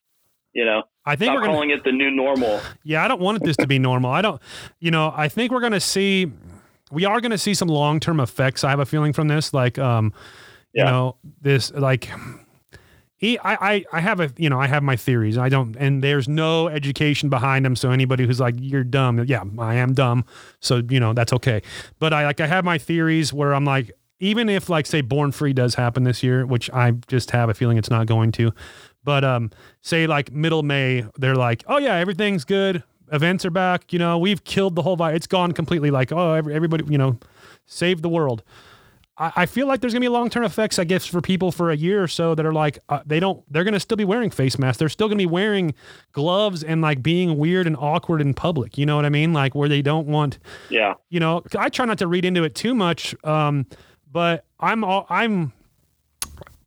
you 0.53 0.65
know, 0.65 0.83
I 1.05 1.15
think 1.15 1.33
we're 1.33 1.41
gonna. 1.41 1.53
calling 1.53 1.69
it 1.71 1.83
the 1.83 1.91
new 1.91 2.09
normal. 2.11 2.59
Yeah, 2.83 3.03
I 3.03 3.07
don't 3.07 3.21
want 3.21 3.43
this 3.43 3.57
to 3.57 3.67
be 3.67 3.77
normal. 3.79 4.11
I 4.11 4.21
don't, 4.21 4.41
you 4.79 4.89
know, 4.91 5.13
I 5.15 5.27
think 5.27 5.51
we're 5.51 5.59
going 5.59 5.71
to 5.73 5.79
see, 5.79 6.31
we 6.91 7.05
are 7.05 7.19
to 7.21 7.37
see 7.37 7.53
some 7.53 7.67
long 7.67 7.99
term 7.99 8.19
effects. 8.19 8.63
I 8.63 8.69
have 8.69 8.79
a 8.79 8.85
feeling 8.85 9.13
from 9.13 9.27
this. 9.27 9.53
Like, 9.53 9.77
um, 9.79 10.13
you 10.73 10.83
know, 10.83 11.17
this, 11.41 11.71
like, 11.73 12.09
he, 13.23 13.39
I, 13.39 13.53
I, 13.53 13.85
I 13.93 14.01
have 14.01 14.19
a, 14.19 14.33
you 14.35 14.49
know, 14.49 14.59
I 14.59 14.67
have 14.67 14.83
my 14.83 14.97
theories. 14.97 15.37
I 15.37 15.47
don't, 15.47 15.77
and 15.77 16.03
there's 16.03 16.27
no 16.27 16.67
education 16.67 17.29
behind 17.29 17.63
them. 17.63 17.73
So 17.77 17.89
anybody 17.89 18.27
who's 18.27 18.41
like, 18.41 18.55
you're 18.57 18.83
dumb, 18.83 19.23
yeah, 19.25 19.45
I 19.57 19.75
am 19.75 19.93
dumb. 19.93 20.25
So, 20.59 20.81
you 20.89 20.99
know, 20.99 21.13
that's 21.13 21.31
okay. 21.31 21.61
But 21.99 22.11
I, 22.11 22.25
like, 22.25 22.41
I 22.41 22.47
have 22.47 22.65
my 22.65 22.77
theories 22.77 23.31
where 23.31 23.55
I'm 23.55 23.63
like, 23.63 23.93
even 24.19 24.49
if, 24.49 24.67
like, 24.67 24.85
say, 24.85 24.99
Born 24.99 25.31
Free 25.31 25.53
does 25.53 25.75
happen 25.75 26.03
this 26.03 26.21
year, 26.21 26.45
which 26.45 26.69
I 26.71 26.91
just 27.07 27.31
have 27.31 27.49
a 27.49 27.53
feeling 27.53 27.77
it's 27.77 27.89
not 27.89 28.07
going 28.07 28.33
to, 28.33 28.51
but 29.05 29.23
um, 29.23 29.51
say 29.81 30.05
like 30.05 30.33
middle 30.33 30.61
May, 30.61 31.05
they're 31.17 31.35
like, 31.35 31.63
oh 31.67 31.77
yeah, 31.77 31.95
everything's 31.95 32.43
good. 32.43 32.83
Events 33.13 33.45
are 33.45 33.51
back. 33.51 33.93
You 33.93 33.99
know, 33.99 34.17
we've 34.17 34.43
killed 34.43 34.75
the 34.75 34.81
whole 34.81 34.97
virus. 34.97 35.15
It's 35.15 35.27
gone 35.27 35.53
completely. 35.53 35.91
Like, 35.91 36.11
oh, 36.11 36.33
every, 36.33 36.53
everybody, 36.53 36.83
you 36.89 36.97
know, 36.97 37.17
save 37.67 38.01
the 38.01 38.09
world. 38.09 38.43
I, 39.17 39.31
I 39.35 39.45
feel 39.45 39.67
like 39.67 39.81
there's 39.81 39.93
gonna 39.93 40.01
be 40.01 40.09
long 40.09 40.29
term 40.29 40.43
effects, 40.43 40.79
I 40.79 40.83
guess, 40.83 41.05
for 41.05 41.21
people 41.21 41.51
for 41.51 41.71
a 41.71 41.75
year 41.75 42.01
or 42.01 42.07
so 42.07 42.35
that 42.35 42.45
are 42.45 42.53
like, 42.53 42.79
uh, 42.89 43.01
they 43.05 43.19
don't, 43.19 43.43
they're 43.51 43.63
gonna 43.63 43.79
still 43.79 43.97
be 43.97 44.05
wearing 44.05 44.29
face 44.29 44.57
masks. 44.57 44.79
They're 44.79 44.89
still 44.89 45.07
gonna 45.07 45.17
be 45.17 45.25
wearing 45.25 45.73
gloves 46.11 46.63
and 46.63 46.81
like 46.81 47.03
being 47.03 47.37
weird 47.37 47.67
and 47.67 47.75
awkward 47.77 48.21
in 48.21 48.33
public. 48.33 48.77
You 48.77 48.85
know 48.85 48.95
what 48.95 49.05
I 49.05 49.09
mean? 49.09 49.33
Like 49.33 49.55
where 49.55 49.69
they 49.69 49.81
don't 49.81 50.07
want 50.07 50.39
Yeah, 50.69 50.95
you 51.09 51.19
know, 51.19 51.43
I 51.57 51.69
try 51.69 51.85
not 51.85 51.99
to 51.99 52.07
read 52.07 52.25
into 52.25 52.43
it 52.43 52.55
too 52.55 52.73
much. 52.73 53.15
Um, 53.23 53.67
but 54.11 54.45
I'm 54.59 54.83
all, 54.83 55.05
I'm 55.09 55.53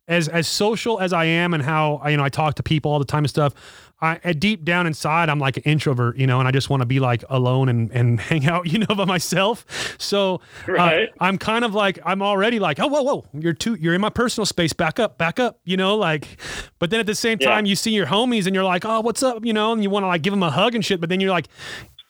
as 0.07 0.27
as 0.27 0.47
social 0.47 0.99
as 0.99 1.13
I 1.13 1.25
am, 1.25 1.53
and 1.53 1.63
how 1.63 2.01
you 2.07 2.17
know 2.17 2.23
I 2.23 2.29
talk 2.29 2.55
to 2.55 2.63
people 2.63 2.91
all 2.91 2.99
the 2.99 3.05
time 3.05 3.23
and 3.23 3.29
stuff. 3.29 3.53
I 3.99 4.19
at 4.23 4.39
deep 4.39 4.63
down 4.63 4.85
inside, 4.85 5.27
I'm 5.29 5.39
like 5.39 5.57
an 5.57 5.63
introvert, 5.63 6.17
you 6.17 6.27
know, 6.27 6.37
and 6.39 6.47
I 6.47 6.51
just 6.51 6.69
want 6.69 6.81
to 6.81 6.85
be 6.85 6.99
like 6.99 7.23
alone 7.29 7.67
and 7.69 7.91
and 7.91 8.19
hang 8.29 8.45
out, 8.45 8.67
you 8.71 8.79
know, 8.79 8.93
by 8.95 9.05
myself. 9.05 9.65
So 9.97 10.41
uh, 10.67 10.73
I'm 11.19 11.37
kind 11.37 11.65
of 11.65 11.73
like 11.73 11.97
I'm 12.05 12.21
already 12.21 12.59
like, 12.59 12.79
oh 12.79 12.87
whoa 12.87 13.01
whoa, 13.01 13.25
you're 13.33 13.53
too 13.53 13.75
you're 13.75 13.93
in 13.95 14.01
my 14.01 14.09
personal 14.09 14.45
space. 14.45 14.71
Back 14.73 14.99
up, 14.99 15.17
back 15.17 15.39
up, 15.39 15.59
you 15.65 15.77
know, 15.77 15.95
like. 15.95 16.37
But 16.79 16.91
then 16.91 16.99
at 16.99 17.07
the 17.07 17.15
same 17.15 17.39
Yeah. 17.41 17.49
time, 17.49 17.65
you 17.65 17.75
see 17.75 17.91
your 17.91 18.05
homies 18.05 18.45
and 18.45 18.53
you're 18.53 18.63
like, 18.63 18.85
oh 18.85 19.01
what's 19.01 19.23
up, 19.23 19.43
you 19.43 19.53
know, 19.53 19.73
and 19.73 19.81
you 19.81 19.89
want 19.89 20.03
to 20.03 20.07
like 20.07 20.21
give 20.21 20.31
them 20.33 20.43
a 20.43 20.51
hug 20.51 20.75
and 20.75 20.85
shit. 20.85 20.99
But 21.01 21.09
then 21.09 21.19
you're 21.19 21.31
like, 21.31 21.47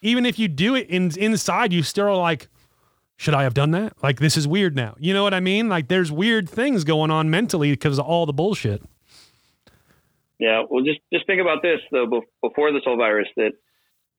even 0.02 0.26
if 0.26 0.38
you 0.38 0.48
do 0.50 0.76
it 0.76 0.90
in 0.90 1.12
inside, 1.18 1.72
you 1.72 1.84
still 1.84 2.08
are 2.08 2.16
like 2.18 2.50
should 3.20 3.34
I 3.34 3.42
have 3.42 3.56
done 3.56 3.72
that? 3.72 3.94
Like, 4.04 4.20
this 4.20 4.38
is 4.38 4.48
weird 4.48 4.76
now. 4.76 4.96
You 5.00 5.12
know 5.12 5.24
what 5.24 5.34
I 5.34 5.40
mean? 5.40 5.70
Like, 5.70 5.88
there's 5.88 6.12
weird 6.12 6.48
things 6.48 6.84
going 6.84 7.10
on 7.10 7.32
mentally 7.32 7.72
because 7.72 7.98
of 7.98 8.06
all 8.06 8.28
the 8.28 8.32
bullshit. 8.34 8.84
Yeah. 10.40 10.64
Well, 10.70 10.84
just 10.84 11.00
just 11.12 11.26
think 11.28 11.42
about 11.42 11.62
this 11.62 11.80
though. 11.92 12.06
Before 12.42 12.72
this 12.72 12.82
whole 12.86 12.98
virus, 12.98 13.28
that 13.38 13.52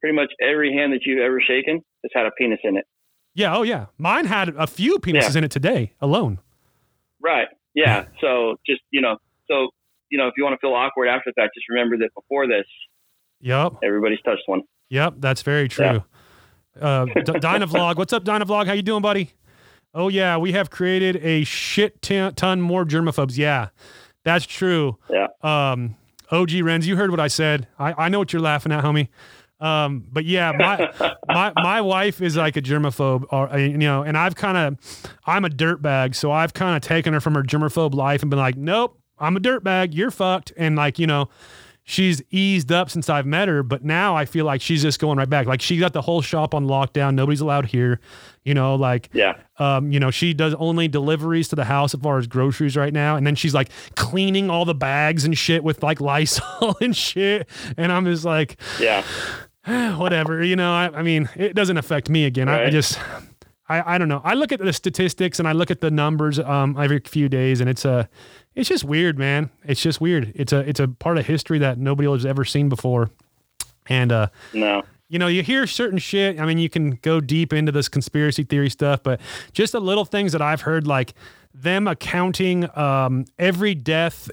pretty 0.01 0.15
much 0.17 0.31
every 0.41 0.73
hand 0.73 0.93
that 0.93 1.01
you've 1.05 1.21
ever 1.21 1.41
shaken 1.41 1.81
has 2.05 2.11
had 2.15 2.27
a 2.27 2.31
penis 2.39 2.61
in 2.65 2.77
it. 2.77 2.85
Yeah. 3.35 3.57
Oh, 3.57 3.63
yeah. 3.63 3.87
Mine 3.99 4.25
had 4.27 4.49
a 4.57 4.67
few 4.67 4.99
penises 4.99 5.37
in 5.37 5.45
it 5.45 5.51
today 5.51 5.93
alone. 6.01 6.39
Right. 7.23 7.49
Yeah. 7.75 8.07
So 8.21 8.57
just 8.67 8.81
you 8.91 9.01
know, 9.01 9.17
so 9.49 9.69
you 10.11 10.19
know, 10.19 10.27
if 10.29 10.35
you 10.37 10.45
want 10.45 10.55
to 10.55 10.59
feel 10.61 10.75
awkward 10.75 11.09
after 11.09 11.33
that, 11.37 11.51
just 11.55 11.69
remember 11.69 11.97
that 11.99 12.11
before 12.15 12.47
this, 12.47 12.65
Yep. 13.41 13.75
everybody's 13.85 14.21
touched 14.25 14.43
one. 14.47 14.63
Yep. 14.91 15.15
That's 15.19 15.43
very 15.43 15.69
true. 15.69 16.03
Uh, 16.81 17.05
D- 17.07 17.13
Dynavlog. 17.23 17.97
What's 17.97 18.13
up, 18.13 18.25
Dynavlog? 18.25 18.67
How 18.67 18.73
you 18.73 18.83
doing, 18.83 19.03
buddy? 19.03 19.33
Oh, 19.95 20.09
yeah. 20.09 20.37
We 20.39 20.53
have 20.53 20.71
created 20.71 21.17
a 21.25 21.45
shit 21.45 22.01
ton, 22.03 22.35
ton 22.35 22.61
more 22.61 22.85
germaphobes. 22.85 23.37
Yeah. 23.37 23.69
That's 24.25 24.47
true. 24.47 24.97
Yeah. 25.11 25.27
Um, 25.43 25.97
OG 26.31 26.51
Renz, 26.51 26.85
you 26.85 26.97
heard 26.97 27.11
what 27.11 27.21
I 27.21 27.29
said. 27.29 27.67
I, 27.79 28.07
I 28.07 28.09
know 28.09 28.19
what 28.19 28.33
you're 28.33 28.43
laughing 28.43 28.73
at, 28.73 28.85
homie. 28.85 29.09
Um, 29.61 30.05
but 30.13 30.25
yeah, 30.25 30.53
my 30.53 31.15
my 31.29 31.53
my 31.57 31.81
wife 31.81 32.21
is 32.23 32.37
like 32.37 32.57
a 32.57 32.63
germaphobe, 32.63 33.25
or 33.31 33.53
uh, 33.53 33.57
you 33.57 33.79
know, 33.79 34.03
and 34.03 34.17
I've 34.17 34.37
kind 34.37 34.57
of, 34.57 35.11
I'm 35.27 35.45
a 35.45 35.49
dirtbag, 35.49 36.15
so 36.15 36.31
I've 36.31 36.55
kind 36.55 36.77
of 36.77 36.83
taken 36.83 37.13
her 37.13 37.21
from 37.21 37.35
her 37.35 37.43
germaphobe 37.43 37.95
life 37.95 38.23
and 38.23 38.31
been 38.31 38.39
like, 38.39 38.57
nope, 38.57 38.99
I'm 39.19 39.37
a 39.37 39.41
dirtbag, 39.41 39.95
you're 39.95 40.11
fucked, 40.11 40.53
and 40.57 40.77
like 40.77 40.99
you 40.99 41.07
know, 41.07 41.29
she's 41.91 42.21
eased 42.31 42.71
up 42.71 42.91
since 42.91 43.09
I've 43.09 43.25
met 43.25 43.49
her, 43.49 43.63
but 43.63 43.83
now 43.83 44.15
I 44.15 44.27
feel 44.27 44.45
like 44.45 44.61
she's 44.61 44.83
just 44.83 45.01
going 45.01 45.17
right 45.17 45.29
back. 45.29 45.47
Like 45.47 45.63
she 45.63 45.79
got 45.79 45.95
the 45.95 46.03
whole 46.03 46.21
shop 46.21 46.55
on 46.55 46.67
lockdown, 46.67 47.15
nobody's 47.15 47.41
allowed 47.41 47.65
here, 47.65 47.99
you 48.45 48.53
know, 48.53 48.75
like 48.75 49.09
Yeah. 49.15 49.37
um, 49.57 49.91
you 49.91 49.99
know, 49.99 50.11
she 50.11 50.35
does 50.35 50.53
only 50.59 50.87
deliveries 50.87 51.49
to 51.49 51.57
the 51.57 51.65
house 51.65 51.95
as 51.95 52.01
far 52.03 52.19
as 52.19 52.27
groceries 52.27 52.77
right 52.77 52.93
now. 52.93 53.17
And 53.17 53.27
then 53.27 53.35
she's 53.35 53.55
like 53.55 53.71
cleaning 53.97 54.51
all 54.51 54.67
the 54.67 54.75
bags 54.75 55.25
and 55.25 55.37
shit 55.37 55.65
with 55.65 55.83
like 55.83 55.99
Lysol 56.03 56.77
and 56.83 56.95
shit. 56.95 57.49
And 57.79 57.91
I'm 57.91 58.05
just 58.05 58.27
like, 58.27 58.61
Yeah. 58.79 59.03
whatever, 59.97 60.45
you 60.45 60.57
know, 60.57 60.73
I, 60.73 60.91
I 60.93 61.03
mean, 61.03 61.29
it 61.37 61.55
doesn't 61.55 61.79
affect 61.79 62.11
me 62.11 62.27
again. 62.27 62.51
I, 62.51 62.67
I 62.67 62.71
just, 62.71 62.99
I, 63.69 63.95
I 63.95 63.99
don't 63.99 64.09
know. 64.09 64.21
I 64.25 64.35
look 64.35 64.51
at 64.53 64.61
the 64.61 64.73
statistics 64.73 65.39
and 65.39 65.47
I 65.47 65.53
look 65.53 65.71
at 65.71 65.81
the 65.81 65.91
numbers 65.91 66.39
um, 66.39 66.77
every 66.79 67.01
few 67.01 67.29
days 67.29 67.61
and 67.61 67.69
it's 67.69 67.85
a, 67.85 68.09
it's 68.55 68.69
just 68.69 68.85
weird, 68.85 69.19
man. 69.19 69.51
It's 69.65 69.83
just 69.83 70.01
weird. 70.01 70.33
It's 70.35 70.53
a, 70.53 70.61
it's 70.61 70.81
a 70.81 70.89
part 70.89 71.19
of 71.19 71.27
history 71.27 71.59
that 71.59 71.79
nobody 71.79 72.11
has 72.11 72.25
ever 72.25 72.45
seen 72.45 72.69
before. 72.69 73.11
And, 73.89 74.11
uh, 74.11 74.29
No. 74.55 74.83
you 75.09 75.19
know, 75.19 75.27
you 75.27 75.43
hear 75.43 75.67
certain 75.67 75.99
shit. 75.99 76.41
I 76.41 76.47
mean, 76.47 76.59
you 76.59 76.69
can 76.71 76.93
go 77.03 77.21
deep 77.21 77.53
into 77.53 77.71
this 77.73 77.89
conspiracy 77.89 78.43
theory 78.43 78.71
stuff, 78.71 79.03
but 79.03 79.21
just 79.53 79.73
the 79.73 79.81
little 79.81 80.05
things 80.05 80.33
that 80.33 80.43
I've 80.43 80.63
heard, 80.63 80.87
like 80.87 81.15
them 81.55 81.87
accounting 81.87 82.69
um, 82.77 83.25
every 83.39 83.75
death, 83.75 84.31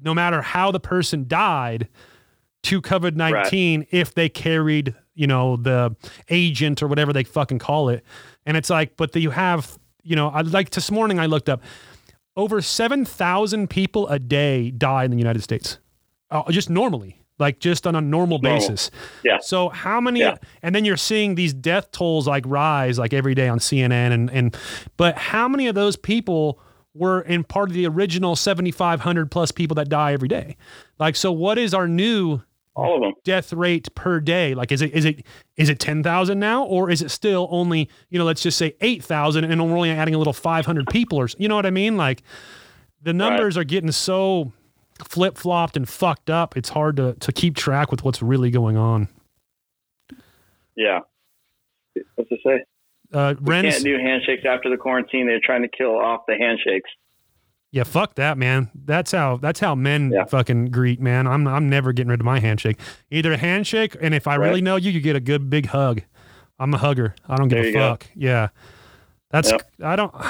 no 0.00 0.12
matter 0.14 0.42
how 0.42 0.70
the 0.70 0.80
person 0.80 1.26
died, 1.28 1.88
to 2.64 2.80
COVID 2.80 3.14
19 3.14 3.86
if 3.90 4.14
they 4.14 4.28
carried, 4.30 4.94
you 5.14 5.26
know, 5.26 5.56
the 5.56 5.94
agent 6.30 6.82
or 6.82 6.88
whatever 6.88 7.12
they 7.12 7.22
fucking 7.24 7.58
call 7.58 7.90
it. 7.90 8.02
And 8.46 8.56
it's 8.56 8.70
like, 8.70 8.96
but 8.96 9.14
you 9.16 9.30
have, 9.30 9.78
you 10.02 10.16
know, 10.16 10.28
I 10.28 10.42
like 10.42 10.70
this 10.70 10.90
morning 10.90 11.18
I 11.18 11.26
looked 11.26 11.48
up 11.48 11.62
over 12.36 12.60
7,000 12.60 13.70
people 13.70 14.08
a 14.08 14.18
day 14.18 14.70
die 14.70 15.04
in 15.04 15.10
the 15.10 15.16
United 15.16 15.42
States, 15.42 15.78
uh, 16.30 16.50
just 16.50 16.68
normally, 16.68 17.22
like 17.38 17.58
just 17.60 17.86
on 17.86 17.94
a 17.94 18.00
normal 18.00 18.38
Normal. 18.38 18.60
basis. 18.60 18.90
Yeah. 19.22 19.38
So 19.40 19.68
how 19.68 20.00
many? 20.00 20.20
Yeah. 20.20 20.36
And 20.62 20.74
then 20.74 20.84
you're 20.84 20.96
seeing 20.96 21.36
these 21.36 21.54
death 21.54 21.90
tolls 21.92 22.26
like 22.26 22.44
rise 22.46 22.98
like 22.98 23.12
every 23.12 23.34
day 23.34 23.48
on 23.48 23.58
CNN 23.58 24.12
and 24.12 24.30
and 24.30 24.56
but 24.96 25.16
how 25.16 25.48
many 25.48 25.66
of 25.68 25.74
those 25.74 25.96
people 25.96 26.60
were 26.92 27.22
in 27.22 27.42
part 27.42 27.68
of 27.70 27.74
the 27.74 27.86
original 27.86 28.36
7,500 28.36 29.30
plus 29.30 29.50
people 29.50 29.74
that 29.76 29.88
die 29.88 30.12
every 30.12 30.28
day? 30.28 30.56
Like, 30.98 31.16
so 31.16 31.32
what 31.32 31.58
is 31.58 31.74
our 31.74 31.88
new 31.88 32.40
All 32.76 32.96
of 32.96 33.02
them. 33.02 33.12
death 33.22 33.52
rate 33.52 33.94
per 33.94 34.18
day? 34.18 34.54
Like, 34.54 34.72
is 34.72 34.82
it 34.82 34.92
is 34.92 35.04
it 35.04 35.24
is 35.56 35.68
it 35.68 35.78
ten 35.78 36.02
thousand 36.02 36.40
now, 36.40 36.64
or 36.64 36.90
is 36.90 37.02
it 37.02 37.10
still 37.10 37.46
only 37.50 37.88
you 38.10 38.18
know 38.18 38.24
let's 38.24 38.42
just 38.42 38.58
say 38.58 38.74
eight 38.80 39.04
thousand, 39.04 39.44
and 39.44 39.64
we're 39.64 39.76
only 39.76 39.90
adding 39.90 40.14
a 40.14 40.18
little 40.18 40.32
five 40.32 40.66
hundred 40.66 40.88
people, 40.88 41.18
or 41.18 41.28
you 41.38 41.48
know 41.48 41.54
what 41.54 41.66
I 41.66 41.70
mean? 41.70 41.96
Like, 41.96 42.22
the 43.02 43.12
numbers 43.12 43.56
are 43.56 43.64
getting 43.64 43.92
so 43.92 44.52
flip 45.04 45.36
flopped 45.36 45.76
and 45.76 45.88
fucked 45.88 46.30
up. 46.30 46.56
It's 46.56 46.70
hard 46.70 46.96
to 46.96 47.14
to 47.14 47.32
keep 47.32 47.54
track 47.54 47.90
with 47.90 48.04
what's 48.04 48.22
really 48.22 48.50
going 48.50 48.76
on. 48.76 49.08
Yeah. 50.76 51.00
What's 52.16 52.30
to 52.30 52.36
say? 52.44 52.64
Uh, 53.12 53.34
Ren's, 53.40 53.74
Can't 53.74 53.84
do 53.84 53.96
handshakes 53.98 54.42
after 54.44 54.68
the 54.68 54.76
quarantine. 54.76 55.28
They're 55.28 55.38
trying 55.42 55.62
to 55.62 55.68
kill 55.68 55.96
off 55.96 56.22
the 56.26 56.34
handshakes. 56.36 56.90
Yeah, 57.74 57.82
fuck 57.82 58.14
that, 58.14 58.38
man. 58.38 58.70
That's 58.74 59.10
how 59.12 59.36
that's 59.38 59.58
how 59.60 59.74
men 59.74 60.10
Yeah. 60.12 60.24
fucking 60.24 60.66
greet, 60.66 61.00
man. 61.00 61.26
I'm 61.26 61.46
I'm 61.48 61.68
never 61.68 61.92
getting 61.92 62.10
rid 62.10 62.20
of 62.20 62.24
my 62.24 62.38
handshake. 62.40 62.78
Either 63.10 63.32
a 63.32 63.36
handshake, 63.36 63.96
and 64.00 64.14
if 64.14 64.26
I 64.28 64.36
Right. 64.36 64.46
really 64.48 64.60
know 64.62 64.76
you, 64.76 64.90
you 64.92 65.00
get 65.00 65.16
a 65.16 65.20
good 65.20 65.50
big 65.50 65.66
hug. 65.66 66.02
I'm 66.58 66.72
a 66.72 66.78
hugger. 66.78 67.14
I 67.28 67.36
don't 67.36 67.48
give 67.48 67.58
a 67.64 67.66
you 67.66 67.72
go. 67.72 67.90
fuck. 67.90 68.06
Yeah, 68.14 68.48
that's 69.30 69.50
Yep. 69.50 69.70
I 69.82 69.96
don't. 69.96 70.14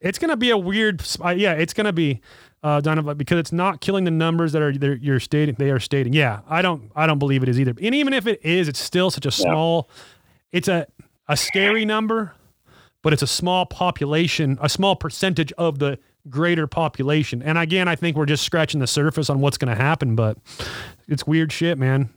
It's 0.00 0.18
gonna 0.18 0.36
be 0.36 0.48
a 0.50 0.56
weird. 0.56 1.02
Yeah, 1.36 1.52
it's 1.52 1.74
gonna 1.74 1.92
be. 1.92 2.20
uh, 2.62 2.78
Dynavite, 2.80 3.16
because 3.16 3.38
it's 3.38 3.52
not 3.52 3.80
killing 3.80 4.04
the 4.04 4.10
numbers 4.10 4.52
that 4.52 4.60
are 4.62 4.70
you're 4.70 5.18
stating. 5.20 5.54
They 5.58 5.70
are 5.70 5.78
stating. 5.80 6.12
Yeah, 6.12 6.40
I 6.48 6.60
don't. 6.62 6.90
I 6.94 7.06
don't 7.06 7.18
believe 7.18 7.42
it 7.42 7.48
is 7.48 7.58
either. 7.60 7.74
And 7.82 7.94
even 7.94 8.12
if 8.14 8.26
it 8.26 8.38
is, 8.44 8.68
it's 8.68 8.78
still 8.80 9.10
such 9.10 9.24
a 9.26 9.30
small. 9.30 9.88
It's 10.52 10.68
a 10.68 10.86
a 11.28 11.36
scary 11.38 11.84
number, 11.86 12.34
but 13.02 13.12
it's 13.14 13.22
a 13.22 13.26
small 13.26 13.64
population, 13.66 14.58
a 14.60 14.68
small 14.68 14.94
percentage 14.96 15.52
of 15.58 15.78
the 15.80 15.98
greater 16.28 16.66
population. 16.66 17.42
And 17.42 17.56
again, 17.58 17.88
I 17.88 17.96
think 17.96 18.16
we're 18.16 18.26
just 18.26 18.44
scratching 18.44 18.80
the 18.80 18.86
surface 18.86 19.30
on 19.30 19.40
what's 19.40 19.58
going 19.58 19.74
to 19.74 19.80
happen. 19.80 20.16
But 20.16 20.38
it's 21.08 21.26
weird 21.26 21.52
shit, 21.52 21.78
man. 21.78 22.10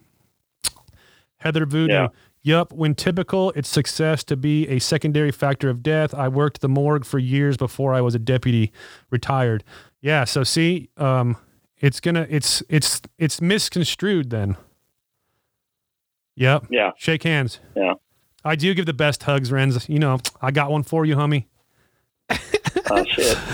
Heather 1.38 1.66
Voodoo. 1.66 1.93
Yeah. 1.93 2.08
Yup, 2.45 2.74
when 2.74 2.93
typical, 2.93 3.51
it's 3.56 3.70
success 3.70 4.22
to 4.26 4.36
be 4.36 4.68
a 4.68 4.78
secondary 4.80 5.32
factor 5.32 5.70
of 5.70 5.82
death. 5.82 6.14
I 6.14 6.28
worked 6.28 6.60
the 6.60 6.68
morgue 6.68 7.06
for 7.06 7.18
years 7.18 7.56
before 7.56 7.93
I 7.93 8.01
was 8.01 8.16
a 8.16 8.20
deputy 8.20 8.74
retired. 9.10 9.64
Yeah, 10.01 10.26
so 10.26 10.43
see, 10.43 10.89
um, 10.97 11.38
it's 11.78 12.01
gonna 12.01 12.28
it's 12.30 12.62
it's 12.68 13.01
it's 13.18 13.39
misconstrued 13.39 14.30
then. 14.30 14.58
Yep. 16.36 16.66
Yeah. 16.70 16.91
Shake 16.97 17.24
hands. 17.24 17.60
Yeah. 17.78 17.93
I 18.43 18.56
do 18.56 18.74
give 18.74 18.88
the 18.88 18.93
best 18.93 19.24
hugs, 19.24 19.49
Renz. 19.49 19.88
You 19.88 19.99
know, 19.99 20.20
I 20.41 20.51
got 20.51 20.70
one 20.70 20.84
for 20.84 21.06
you, 21.06 21.16
homie. 21.16 21.45
Oh 22.89 23.06
shit. 23.06 23.38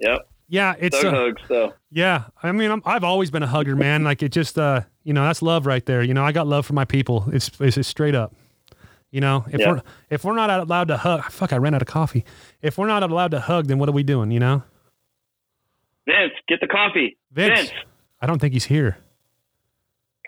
Yep. 0.00 0.28
Yeah, 0.48 0.74
it's 0.78 0.98
Thug 1.00 1.14
uh, 1.14 1.16
hugs 1.16 1.42
though. 1.48 1.74
yeah. 1.92 2.24
I 2.42 2.50
mean, 2.50 2.70
I'm, 2.72 2.82
I've 2.84 3.04
always 3.04 3.30
been 3.30 3.42
a 3.44 3.46
hugger, 3.46 3.76
man. 3.76 4.02
Like 4.02 4.22
it 4.22 4.30
just, 4.32 4.58
uh, 4.58 4.80
you 5.04 5.12
know, 5.12 5.22
that's 5.24 5.42
love 5.42 5.64
right 5.66 5.84
there. 5.86 6.02
You 6.02 6.12
know, 6.14 6.24
I 6.24 6.32
got 6.32 6.46
love 6.48 6.66
for 6.66 6.72
my 6.72 6.84
people. 6.84 7.26
It's 7.32 7.50
it's, 7.60 7.76
it's 7.76 7.86
straight 7.88 8.14
up. 8.16 8.34
You 9.12 9.20
know, 9.20 9.44
if 9.52 9.60
Yeah. 9.60 9.70
we're 9.72 9.82
if 10.10 10.24
we're 10.24 10.34
not 10.34 10.50
allowed 10.50 10.88
to 10.88 10.96
hug, 10.96 11.22
fuck, 11.30 11.52
I 11.52 11.56
ran 11.58 11.74
out 11.74 11.82
of 11.82 11.88
coffee. 11.88 12.24
If 12.62 12.78
we're 12.78 12.88
not 12.88 13.02
allowed 13.04 13.30
to 13.32 13.40
hug, 13.40 13.66
then 13.66 13.78
what 13.78 13.88
are 13.88 13.92
we 13.92 14.02
doing? 14.02 14.30
You 14.32 14.40
know, 14.40 14.62
Vince, 16.06 16.32
get 16.48 16.60
the 16.60 16.66
coffee. 16.66 17.16
Vince. 17.30 17.60
Vince. 17.70 17.72
I 18.20 18.26
don't 18.26 18.40
think 18.40 18.52
he's 18.52 18.64
here. 18.64 18.98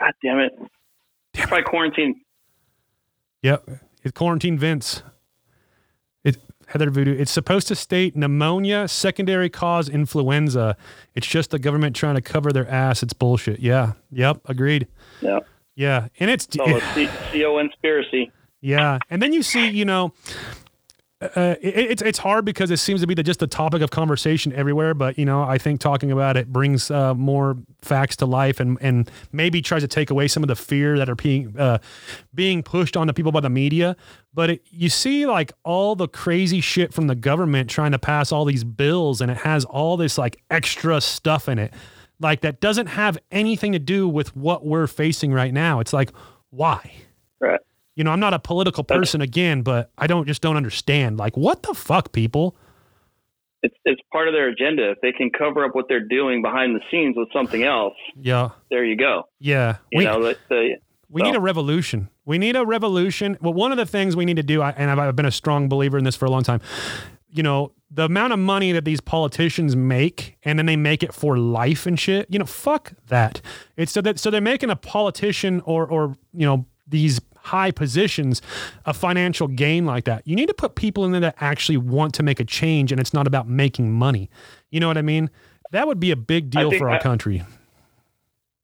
God 0.01 0.13
damn 0.23 0.39
it. 0.39 0.53
Try 1.35 1.63
quarantine. 1.63 2.21
Yep, 3.43 3.69
it's 4.05 4.13
quarantine 4.17 4.59
Vince. 4.59 5.03
Heather 6.73 6.91
Voodoo. 6.91 7.13
It's 7.17 7.31
supposed 7.31 7.69
to 7.69 7.75
state 7.75 8.17
pneumonia, 8.17 8.89
secondary 8.89 9.49
cause 9.51 9.89
influenza. 9.89 10.77
It's 11.15 11.27
just 11.27 11.51
the 11.51 11.59
government 11.59 11.95
trying 11.95 12.15
to 12.15 12.23
cover 12.23 12.51
their 12.51 12.69
ass. 12.69 13.03
It's 13.03 13.13
bullshit. 13.13 13.61
Yeah. 13.61 13.93
Yep. 14.11 14.41
Agreed. 14.47 14.89
Yeah. 15.21 15.41
Yeah, 15.75 16.09
and 16.21 16.31
it's 16.31 16.47
a 16.57 16.81
C- 16.95 17.07
CO 17.33 17.59
conspiracy. 17.59 18.31
Yeah, 18.61 18.99
and 19.09 19.23
then 19.23 19.33
you 19.33 19.43
see, 19.43 19.69
you 19.71 19.85
know, 19.87 20.13
uh, 21.23 21.55
it, 21.61 21.77
it's 21.77 22.03
it's 22.03 22.19
hard 22.19 22.45
because 22.45 22.71
it 22.71 22.79
seems 22.79 23.01
to 23.01 23.07
be 23.07 23.15
the, 23.15 23.23
just 23.23 23.41
the 23.41 23.47
topic 23.47 23.83
of 23.83 23.91
conversation 23.91 24.53
everywhere. 24.53 24.95
But 24.95 25.19
you 25.19 25.25
know, 25.25 25.43
I 25.43 25.59
think 25.59 25.81
talking 25.81 26.11
about 26.11 26.37
it 26.37 26.53
brings 26.53 26.91
uh, 26.91 27.15
more 27.15 27.57
facts 27.81 28.17
to 28.17 28.27
life, 28.27 28.61
and 28.61 28.79
and 28.81 29.11
maybe 29.31 29.63
tries 29.63 29.83
to 29.83 29.89
take 29.89 30.11
away 30.11 30.29
some 30.29 30.43
of 30.43 30.49
the 30.49 30.57
fear 30.57 30.99
that 30.99 31.09
are 31.09 31.15
being 31.15 31.59
uh, 31.59 31.79
being 32.35 32.63
pushed 32.63 32.97
onto 32.97 33.13
people 33.13 33.33
by 33.33 33.41
the 33.41 33.51
media. 33.51 33.97
But 34.35 34.51
it, 34.51 34.67
you 34.71 34.89
see, 34.89 35.27
like 35.27 35.53
all 35.65 35.95
the 35.95 36.09
crazy 36.09 36.61
shit 36.61 36.93
from 36.93 37.07
the 37.07 37.15
government 37.15 37.71
trying 37.71 37.93
to 37.93 37.99
pass 37.99 38.33
all 38.33 38.45
these 38.45 38.65
bills, 38.65 39.21
and 39.21 39.31
it 39.31 39.39
has 39.39 39.65
all 39.65 39.97
this 39.97 40.19
like 40.19 40.43
extra 40.51 41.01
stuff 41.01 41.49
in 41.49 41.59
it, 41.59 41.73
like 42.21 42.41
that 42.41 42.61
doesn't 42.61 42.87
have 42.87 43.17
anything 43.31 43.73
to 43.73 43.79
do 43.79 44.09
with 44.09 44.35
what 44.35 44.67
we're 44.67 44.87
facing 44.87 45.33
right 45.33 45.53
now. 45.53 45.81
It's 45.81 45.93
like 45.93 46.11
why? 46.51 46.93
You 47.97 48.05
know, 48.05 48.11
I'm 48.11 48.21
not 48.21 48.33
a 48.35 48.39
political 48.39 48.85
person 48.85 49.21
again, 49.21 49.63
but 49.63 49.91
I 49.99 50.07
don't 50.07 50.27
just 50.27 50.41
don't 50.43 50.57
understand. 50.57 51.19
Like, 51.19 51.37
what 51.37 51.63
the 51.63 51.75
fuck, 51.75 52.13
people? 52.13 52.57
It's 53.63 53.77
it's 53.85 54.01
part 54.11 54.29
of 54.29 54.35
their 54.35 54.49
agenda. 54.49 54.91
If 54.91 54.99
they 55.03 55.13
can 55.13 55.31
cover 55.31 55.65
up 55.65 55.75
what 55.75 55.87
they're 55.89 56.01
doing 56.07 56.43
behind 56.43 56.75
the 56.75 56.81
scenes 56.91 57.15
with 57.17 57.29
something 57.33 57.63
else, 57.63 57.95
Yeah, 58.17 58.51
there 58.71 58.85
you 58.85 58.97
go. 58.97 59.25
yeah. 59.39 59.77
You 59.93 59.99
we 59.99 60.05
know, 60.05 60.23
the 60.23 60.77
we 61.09 61.21
so- 61.21 61.27
need 61.27 61.37
a 61.37 61.41
revolution. 61.41 62.09
We 62.25 62.39
need 62.39 62.57
a 62.57 62.65
revolution. 62.65 63.37
Well, 63.41 63.53
one 63.53 63.73
of 63.73 63.79
the 63.79 63.87
things 63.87 64.15
we 64.17 64.25
need 64.25 64.37
to 64.37 64.45
do, 64.45 64.63
and 64.63 64.91
I've, 64.91 64.99
I've 64.99 65.17
been 65.17 65.27
a 65.27 65.31
strong 65.33 65.69
believer 65.69 65.99
in 65.99 66.05
this 66.05 66.15
for 66.15 66.25
a 66.25 66.31
long 66.31 66.45
time. 66.45 66.61
You 67.31 67.43
know, 67.43 67.73
the 67.91 68.05
amount 68.05 68.33
of 68.33 68.39
money 68.39 68.71
that 68.73 68.85
these 68.85 69.01
politicians 69.01 69.75
make, 69.77 70.37
and 70.45 70.59
then 70.59 70.67
they 70.67 70.77
make 70.77 71.03
it 71.03 71.13
for 71.13 71.37
life 71.37 71.85
and 71.85 71.99
shit. 71.99 72.27
You 72.31 72.39
know, 72.39 72.45
fuck 72.47 72.93
that. 73.09 73.41
It's 73.77 73.93
so 73.93 74.01
that 74.03 74.19
so 74.19 74.31
they're 74.31 74.41
making 74.41 74.71
a 74.71 74.77
politician 74.77 75.61
or 75.67 75.87
or 75.87 76.17
you 76.33 76.47
know 76.47 76.65
these 76.87 77.21
high 77.45 77.71
positions 77.71 78.41
a 78.87 78.95
financial 78.95 79.49
gain 79.49 79.85
like 79.87 80.05
that. 80.05 80.23
You 80.27 80.37
need 80.37 80.47
to 80.49 80.55
put 80.55 80.75
people 80.75 81.05
in 81.05 81.13
there 81.13 81.21
that 81.21 81.37
actually 81.41 81.77
want 81.79 82.15
to 82.15 82.23
make 82.23 82.41
a 82.41 82.45
change, 82.45 82.93
and 82.93 83.01
it's 83.01 83.13
not 83.15 83.27
about 83.27 83.49
making 83.49 83.93
money. 83.93 84.31
You 84.71 84.81
know 84.81 84.89
what 84.89 84.99
I 84.99 85.03
mean? 85.03 85.31
That 85.71 85.87
would 85.87 86.01
be 86.01 86.11
a 86.11 86.17
big 86.17 86.51
deal 86.51 86.71
for 86.73 86.89
our 86.91 86.97
I- 86.97 87.03
country. 87.03 87.43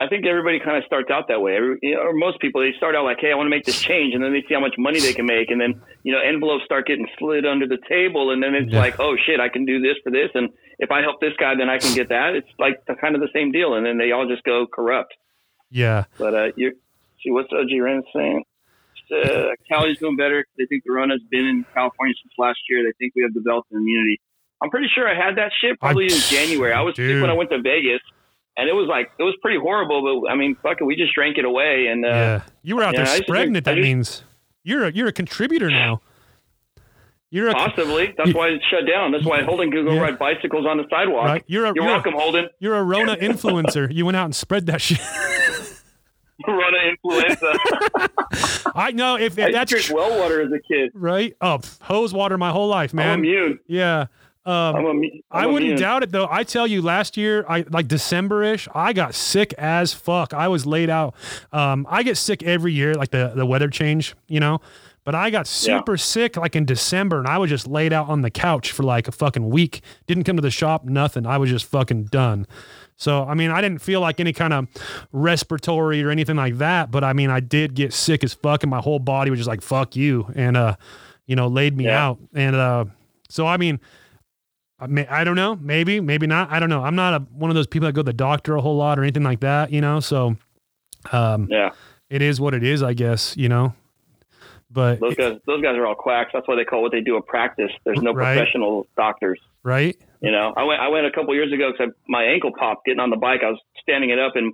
I 0.00 0.06
think 0.06 0.26
everybody 0.26 0.60
kind 0.60 0.76
of 0.76 0.84
starts 0.84 1.10
out 1.10 1.26
that 1.26 1.40
way. 1.42 1.56
Every, 1.56 1.76
you 1.82 1.96
know, 1.96 2.02
or 2.02 2.12
most 2.12 2.38
people, 2.38 2.60
they 2.60 2.70
start 2.76 2.94
out 2.94 3.02
like, 3.04 3.18
"Hey, 3.20 3.32
I 3.32 3.34
want 3.34 3.46
to 3.46 3.50
make 3.50 3.64
this 3.64 3.80
change," 3.80 4.14
and 4.14 4.22
then 4.22 4.32
they 4.32 4.42
see 4.42 4.54
how 4.54 4.60
much 4.60 4.74
money 4.78 5.00
they 5.00 5.12
can 5.12 5.26
make, 5.26 5.50
and 5.50 5.60
then 5.60 5.80
you 6.04 6.12
know, 6.12 6.20
envelopes 6.20 6.64
start 6.64 6.86
getting 6.86 7.08
slid 7.18 7.44
under 7.44 7.66
the 7.66 7.78
table, 7.88 8.30
and 8.30 8.40
then 8.40 8.54
it's 8.54 8.72
Yeah. 8.72 8.78
like, 8.78 9.00
"Oh 9.00 9.16
shit, 9.16 9.40
I 9.40 9.48
can 9.48 9.64
do 9.64 9.80
this 9.80 9.96
for 10.04 10.12
this," 10.12 10.30
and 10.34 10.50
if 10.78 10.92
I 10.92 11.00
help 11.00 11.20
this 11.20 11.32
guy, 11.36 11.56
then 11.56 11.68
I 11.68 11.78
can 11.78 11.96
get 11.96 12.10
that. 12.10 12.36
It's 12.36 12.46
like 12.60 12.84
the, 12.86 12.94
kind 12.94 13.16
of 13.16 13.20
the 13.20 13.28
same 13.34 13.50
deal, 13.50 13.74
and 13.74 13.84
then 13.84 13.98
they 13.98 14.12
all 14.12 14.28
just 14.28 14.44
go 14.44 14.68
corrupt. 14.72 15.14
Yeah. 15.68 16.04
But 16.16 16.32
uh, 16.32 16.46
you 16.54 16.76
see, 17.20 17.32
what's 17.32 17.52
OG 17.52 17.80
Ren 17.82 18.04
saying? 18.14 18.44
Uh, 19.10 19.48
Cali's 19.70 19.98
doing 19.98 20.16
better. 20.16 20.44
They 20.58 20.66
think 20.66 20.84
the 20.84 20.92
run 20.92 21.10
has 21.10 21.20
been 21.30 21.46
in 21.46 21.64
California 21.74 22.14
since 22.22 22.32
last 22.38 22.58
year. 22.68 22.82
They 22.84 22.92
think 22.98 23.14
we 23.16 23.22
have 23.22 23.34
developed 23.34 23.70
an 23.72 23.78
immunity. 23.78 24.20
I'm 24.62 24.70
pretty 24.70 24.88
sure 24.94 25.08
I 25.08 25.14
had 25.14 25.36
that 25.36 25.52
shit 25.60 25.78
probably 25.80 26.04
I- 26.10 26.14
in 26.14 26.20
January. 26.20 26.72
I 26.72 26.80
was 26.82 26.96
sick 26.96 27.20
when 27.20 27.30
I 27.30 27.34
went 27.34 27.50
to 27.50 27.60
Vegas, 27.62 28.00
and 28.56 28.68
it 28.68 28.72
was 28.72 28.88
like 28.88 29.10
it 29.18 29.22
was 29.22 29.36
pretty 29.42 29.58
horrible. 29.60 30.22
But 30.22 30.30
I 30.30 30.34
mean, 30.36 30.56
fuck 30.62 30.78
it, 30.80 30.84
we 30.84 30.96
just 30.96 31.14
drank 31.14 31.38
it 31.38 31.44
away. 31.44 31.86
And 31.90 32.04
uh, 32.04 32.08
yeah. 32.08 32.42
You 32.62 32.76
were 32.76 32.82
out 32.82 32.94
there 32.96 33.04
to 33.06 33.10
spreading 33.16 33.54
it. 33.56 33.64
That 33.64 33.76
used- 33.76 33.86
means 33.86 34.22
you're 34.64 34.84
a 34.86 34.92
you're 34.92 35.08
a 35.08 35.12
contributor 35.12 35.70
now. 35.70 36.00
You're 37.30 37.48
a 37.50 37.52
possibly 37.52 38.14
that's 38.16 38.32
why 38.34 38.48
it's 38.48 38.64
shut 38.66 38.86
down. 38.90 39.12
That's 39.12 39.24
why 39.26 39.42
Holden 39.42 39.70
could 39.70 39.84
go 39.84 39.92
Yeah. 39.92 40.00
ride 40.00 40.18
bicycles 40.18 40.64
on 40.66 40.78
the 40.78 40.84
sidewalk. 40.90 41.26
right. 41.26 41.44
You're 41.46 41.66
a 41.66 41.68
You're 41.68 41.84
you're, 41.84 41.84
welcome, 41.84 42.14
Holden. 42.16 42.48
You're 42.58 42.76
a 42.76 42.82
Rona 42.82 43.16
influencer. 43.20 43.92
You 43.92 44.06
went 44.06 44.16
out 44.16 44.24
and 44.24 44.34
spread 44.34 44.64
that 44.66 44.80
shit. 44.80 44.98
Rona 46.52 46.78
influenza. 46.90 47.52
I 48.74 48.92
know 48.92 49.16
if, 49.16 49.38
I 49.38 49.46
if 49.48 49.52
that's 49.52 49.70
drank 49.70 49.84
tr- 49.86 49.94
well 49.94 50.18
water 50.18 50.40
as 50.42 50.50
a 50.52 50.60
kid. 50.72 50.90
right. 50.94 51.34
Oh, 51.40 51.60
hose 51.82 52.12
water 52.12 52.38
my 52.38 52.50
whole 52.50 52.68
life, 52.68 52.92
I'm 52.92 52.96
man. 52.96 53.18
immune. 53.20 53.58
Yeah. 53.66 54.06
Um, 54.46 54.76
I'm 54.76 54.86
immune. 54.86 55.22
I 55.30 55.44
I'm 55.44 55.52
wouldn't 55.52 55.72
immune. 55.72 55.80
doubt 55.80 56.02
it 56.02 56.10
though. 56.12 56.26
I 56.30 56.42
tell 56.42 56.66
you, 56.66 56.80
last 56.80 57.16
year, 57.16 57.44
I 57.48 57.64
like 57.70 57.86
December-ish, 57.88 58.66
I 58.74 58.92
got 58.92 59.14
sick 59.14 59.52
as 59.58 59.92
fuck. 59.92 60.32
I 60.32 60.48
was 60.48 60.64
laid 60.66 60.88
out. 60.90 61.14
Um, 61.52 61.86
I 61.90 62.02
get 62.02 62.16
sick 62.16 62.42
every 62.42 62.72
year, 62.72 62.94
like 62.94 63.10
the 63.10 63.32
the 63.34 63.44
weather 63.44 63.68
change, 63.68 64.14
you 64.26 64.40
know. 64.40 64.60
But 65.04 65.14
I 65.14 65.30
got 65.30 65.46
super 65.46 65.96
sick 65.96 66.36
like 66.36 66.54
in 66.54 66.66
December, 66.66 67.18
and 67.18 67.26
I 67.26 67.38
was 67.38 67.48
just 67.48 67.66
laid 67.66 67.94
out 67.94 68.08
on 68.10 68.20
the 68.20 68.30
couch 68.30 68.72
for 68.72 68.82
like 68.82 69.08
a 69.08 69.12
fucking 69.12 69.48
week. 69.48 69.80
Didn't 70.06 70.24
come 70.24 70.36
to 70.36 70.42
the 70.42 70.50
shop, 70.50 70.84
nothing. 70.84 71.24
I 71.26 71.38
was 71.38 71.48
just 71.50 71.64
fucking 71.64 72.04
done. 72.04 72.46
So 73.00 73.24
I 73.24 73.34
mean, 73.34 73.50
I 73.50 73.60
didn't 73.62 73.80
feel 73.80 74.00
like 74.00 74.18
any 74.20 74.32
kind 74.32 74.52
of 74.52 74.66
respiratory 75.12 76.02
or 76.02 76.10
anything 76.10 76.36
like 76.36 76.58
that. 76.58 76.90
But 76.90 77.04
I 77.04 77.12
mean, 77.12 77.30
I 77.30 77.40
did 77.40 77.74
get 77.74 77.92
sick 77.92 78.22
as 78.24 78.34
fuck, 78.34 78.62
and 78.64 78.70
my 78.70 78.80
whole 78.80 78.98
body 78.98 79.30
was 79.30 79.38
just 79.38 79.48
like 79.48 79.62
"fuck 79.62 79.96
you," 79.96 80.30
and 80.34 80.56
uh, 80.56 80.74
you 81.26 81.36
know, 81.36 81.46
laid 81.46 81.76
me 81.76 81.84
Yeah. 81.84 82.06
out. 82.08 82.18
And 82.34 82.54
uh, 82.56 82.84
so 83.28 83.46
I 83.46 83.56
mean. 83.56 83.80
I, 84.80 84.86
may, 84.86 85.08
I 85.08 85.24
don't 85.24 85.34
know. 85.34 85.56
Maybe, 85.60 85.98
maybe 85.98 86.28
not. 86.28 86.52
I 86.52 86.60
don't 86.60 86.68
know. 86.68 86.84
I'm 86.84 86.94
not 86.94 87.12
a, 87.12 87.18
one 87.32 87.50
of 87.50 87.56
those 87.56 87.66
people 87.66 87.86
that 87.86 87.94
go 87.94 88.00
to 88.02 88.04
the 88.04 88.12
doctor 88.12 88.54
a 88.54 88.60
whole 88.60 88.76
lot 88.76 88.96
or 88.96 89.02
anything 89.02 89.24
like 89.24 89.40
that, 89.40 89.72
you 89.72 89.80
know? 89.80 89.98
So, 89.98 90.36
um, 91.10 91.48
Yeah, 91.50 91.70
it 92.08 92.22
is 92.22 92.40
what 92.40 92.54
it 92.54 92.62
is, 92.62 92.80
I 92.80 92.94
guess, 92.94 93.36
you 93.36 93.48
know? 93.48 93.72
But, 94.70 95.00
those 95.00 95.16
guys. 95.16 95.36
Those 95.48 95.62
guys 95.62 95.74
are 95.76 95.84
all 95.84 95.96
quacks. 95.96 96.30
That's 96.32 96.46
why 96.46 96.54
they 96.54 96.64
call 96.64 96.80
what 96.82 96.92
they 96.92 97.00
do 97.00 97.16
a 97.16 97.20
practice. 97.22 97.72
There's 97.84 98.00
no 98.00 98.12
Right. 98.12 98.36
professional 98.36 98.86
doctors. 98.96 99.40
right? 99.64 99.96
You 100.20 100.32
know, 100.32 100.52
I 100.56 100.64
went 100.64 100.80
I 100.80 100.88
went 100.88 101.06
a 101.06 101.12
couple 101.12 101.34
years 101.34 101.52
ago 101.52 101.70
because 101.70 101.94
my 102.08 102.24
ankle 102.24 102.50
popped 102.58 102.84
getting 102.86 103.00
on 103.00 103.10
the 103.10 103.16
bike. 103.16 103.40
I 103.44 103.50
was 103.50 103.60
standing 103.82 104.10
it 104.10 104.18
up 104.18 104.32
and 104.34 104.52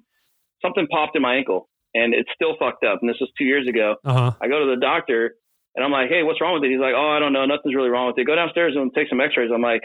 something 0.61 0.87
popped 0.89 1.17
in 1.17 1.23
my 1.23 1.37
ankle 1.37 1.69
and 1.95 2.13
it's 2.13 2.29
still 2.35 2.57
fucked 2.59 2.85
up. 2.85 2.99
And 3.01 3.09
this 3.09 3.17
was 3.21 3.31
two 3.39 3.45
years 3.45 3.67
ago. 3.69 3.97
Uh 4.05 4.13
huh. 4.13 4.31
I 4.43 4.49
go 4.49 4.61
to 4.61 4.75
the 4.75 4.81
doctor 4.81 5.37
and 5.75 5.85
I'm 5.85 5.91
like, 5.91 6.09
hey, 6.09 6.23
what's 6.23 6.41
wrong 6.41 6.55
with 6.55 6.65
it? 6.65 6.71
He's 6.71 6.81
like, 6.81 6.95
oh, 6.95 7.11
I 7.11 7.19
don't 7.19 7.33
know, 7.33 7.47
nothing's 7.47 7.75
really 7.75 7.89
wrong 7.89 8.09
with 8.09 8.19
it. 8.19 8.27
Go 8.27 8.37
downstairs 8.37 8.75
and 8.77 8.93
take 8.95 9.09
some 9.09 9.21
X-rays. 9.21 9.51
I'm 9.53 9.63
like, 9.63 9.83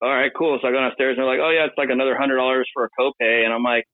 all 0.00 0.12
right, 0.12 0.30
cool. 0.36 0.58
So 0.60 0.68
I 0.68 0.70
go 0.70 0.78
downstairs 0.78 1.16
and 1.16 1.24
they're 1.24 1.32
like, 1.32 1.42
oh 1.42 1.50
yeah, 1.50 1.64
it's 1.64 1.78
like 1.78 1.90
another 1.90 2.16
hundred 2.16 2.36
dollars 2.36 2.68
for 2.72 2.84
a 2.84 2.90
copay. 2.92 3.44
And 3.44 3.52
I'm 3.52 3.64
like, 3.64 3.84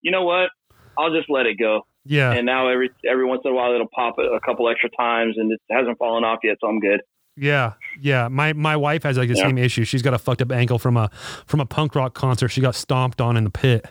you 0.00 0.10
know 0.10 0.24
what? 0.24 0.48
I'll 0.96 1.12
just 1.12 1.28
let 1.28 1.46
it 1.46 1.58
go. 1.58 1.82
Yeah. 2.04 2.32
And 2.32 2.46
now 2.46 2.68
every 2.68 2.90
every 3.08 3.24
once 3.26 3.42
in 3.44 3.52
a 3.52 3.54
while 3.54 3.74
it'll 3.74 3.90
pop 3.94 4.16
a, 4.18 4.38
a 4.38 4.40
couple 4.40 4.68
extra 4.68 4.90
times 4.90 5.36
and 5.38 5.52
it 5.52 5.60
hasn't 5.70 5.98
fallen 5.98 6.24
off 6.24 6.40
yet, 6.42 6.56
so 6.60 6.68
I'm 6.68 6.80
good. 6.80 7.02
Yeah, 7.42 7.72
yeah. 8.00 8.28
My 8.28 8.52
my 8.52 8.76
wife 8.76 9.02
has 9.02 9.18
like 9.18 9.28
the 9.28 9.34
Yeah. 9.34 9.46
same 9.48 9.58
issue. 9.58 9.84
She's 9.84 10.02
got 10.02 10.14
a 10.14 10.18
fucked 10.18 10.42
up 10.42 10.52
ankle 10.52 10.78
from 10.78 10.96
a 10.96 11.10
from 11.46 11.58
a 11.60 11.66
punk 11.66 11.94
rock 11.96 12.14
concert. 12.14 12.48
She 12.48 12.60
got 12.60 12.74
stomped 12.76 13.20
on 13.20 13.36
in 13.36 13.42
the 13.42 13.50
pit, 13.50 13.84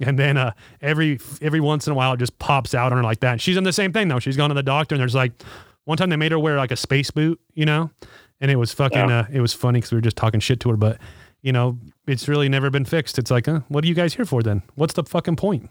and 0.00 0.18
then 0.18 0.36
uh, 0.38 0.52
every 0.80 1.18
every 1.42 1.60
once 1.60 1.86
in 1.86 1.92
a 1.92 1.94
while 1.94 2.14
it 2.14 2.18
just 2.18 2.38
pops 2.38 2.74
out 2.74 2.92
on 2.92 2.98
her 2.98 3.04
like 3.04 3.20
that. 3.20 3.32
And 3.32 3.40
she's 3.42 3.54
done 3.56 3.64
the 3.64 3.72
same 3.72 3.92
thing 3.92 4.08
though. 4.08 4.18
She's 4.18 4.36
gone 4.38 4.48
to 4.48 4.54
the 4.54 4.62
doctor, 4.62 4.94
and 4.94 5.00
there's 5.00 5.14
like 5.14 5.32
one 5.84 5.98
time 5.98 6.08
they 6.08 6.16
made 6.16 6.32
her 6.32 6.38
wear 6.38 6.56
like 6.56 6.70
a 6.72 6.76
space 6.76 7.10
boot, 7.10 7.38
you 7.52 7.66
know, 7.66 7.90
and 8.40 8.50
it 8.50 8.56
was 8.56 8.72
fucking 8.72 9.10
Yeah. 9.10 9.18
uh, 9.20 9.24
it 9.30 9.40
was 9.42 9.52
funny 9.52 9.78
because 9.78 9.92
we 9.92 9.96
were 9.98 10.02
just 10.02 10.16
talking 10.16 10.40
shit 10.40 10.58
to 10.60 10.70
her, 10.70 10.76
but 10.78 10.98
you 11.42 11.52
know, 11.52 11.78
it's 12.06 12.28
really 12.28 12.48
never 12.48 12.70
been 12.70 12.86
fixed. 12.86 13.18
It's 13.18 13.30
like, 13.30 13.44
huh, 13.46 13.60
what 13.68 13.84
are 13.84 13.86
you 13.88 13.94
guys 13.94 14.14
here 14.14 14.24
for 14.24 14.42
then? 14.42 14.62
What's 14.74 14.94
the 14.94 15.04
fucking 15.04 15.36
point? 15.36 15.68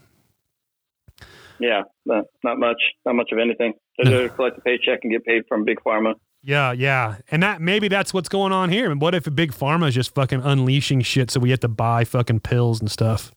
Yeah, 1.60 1.84
not, 2.06 2.26
not 2.44 2.60
much, 2.60 2.82
not 3.06 3.16
much 3.16 3.30
of 3.32 3.40
anything. 3.40 3.74
They're 3.98 4.12
there 4.12 4.30
to 4.30 4.36
collect 4.36 4.58
a 4.58 4.62
paycheck 4.62 5.00
and 5.04 5.12
get 5.12 5.26
paid 5.26 5.44
from 5.48 5.64
big 5.66 5.80
pharma. 5.86 6.14
Yeah, 6.46 6.74
yeah, 6.74 7.18
and 7.32 7.42
that 7.42 7.60
maybe 7.60 7.88
that's 7.88 8.14
what's 8.14 8.30
going 8.30 8.52
on 8.52 8.70
here. 8.70 8.92
And 8.92 9.02
what 9.02 9.16
if 9.16 9.26
a 9.26 9.32
big 9.32 9.52
pharma 9.52 9.88
is 9.88 9.96
just 9.96 10.14
fucking 10.14 10.42
unleashing 10.44 11.02
shit, 11.02 11.32
so 11.32 11.40
we 11.40 11.50
have 11.50 11.60
to 11.62 11.68
buy 11.68 12.04
fucking 12.04 12.42
pills 12.42 12.80
and 12.80 12.92
stuff? 12.92 13.34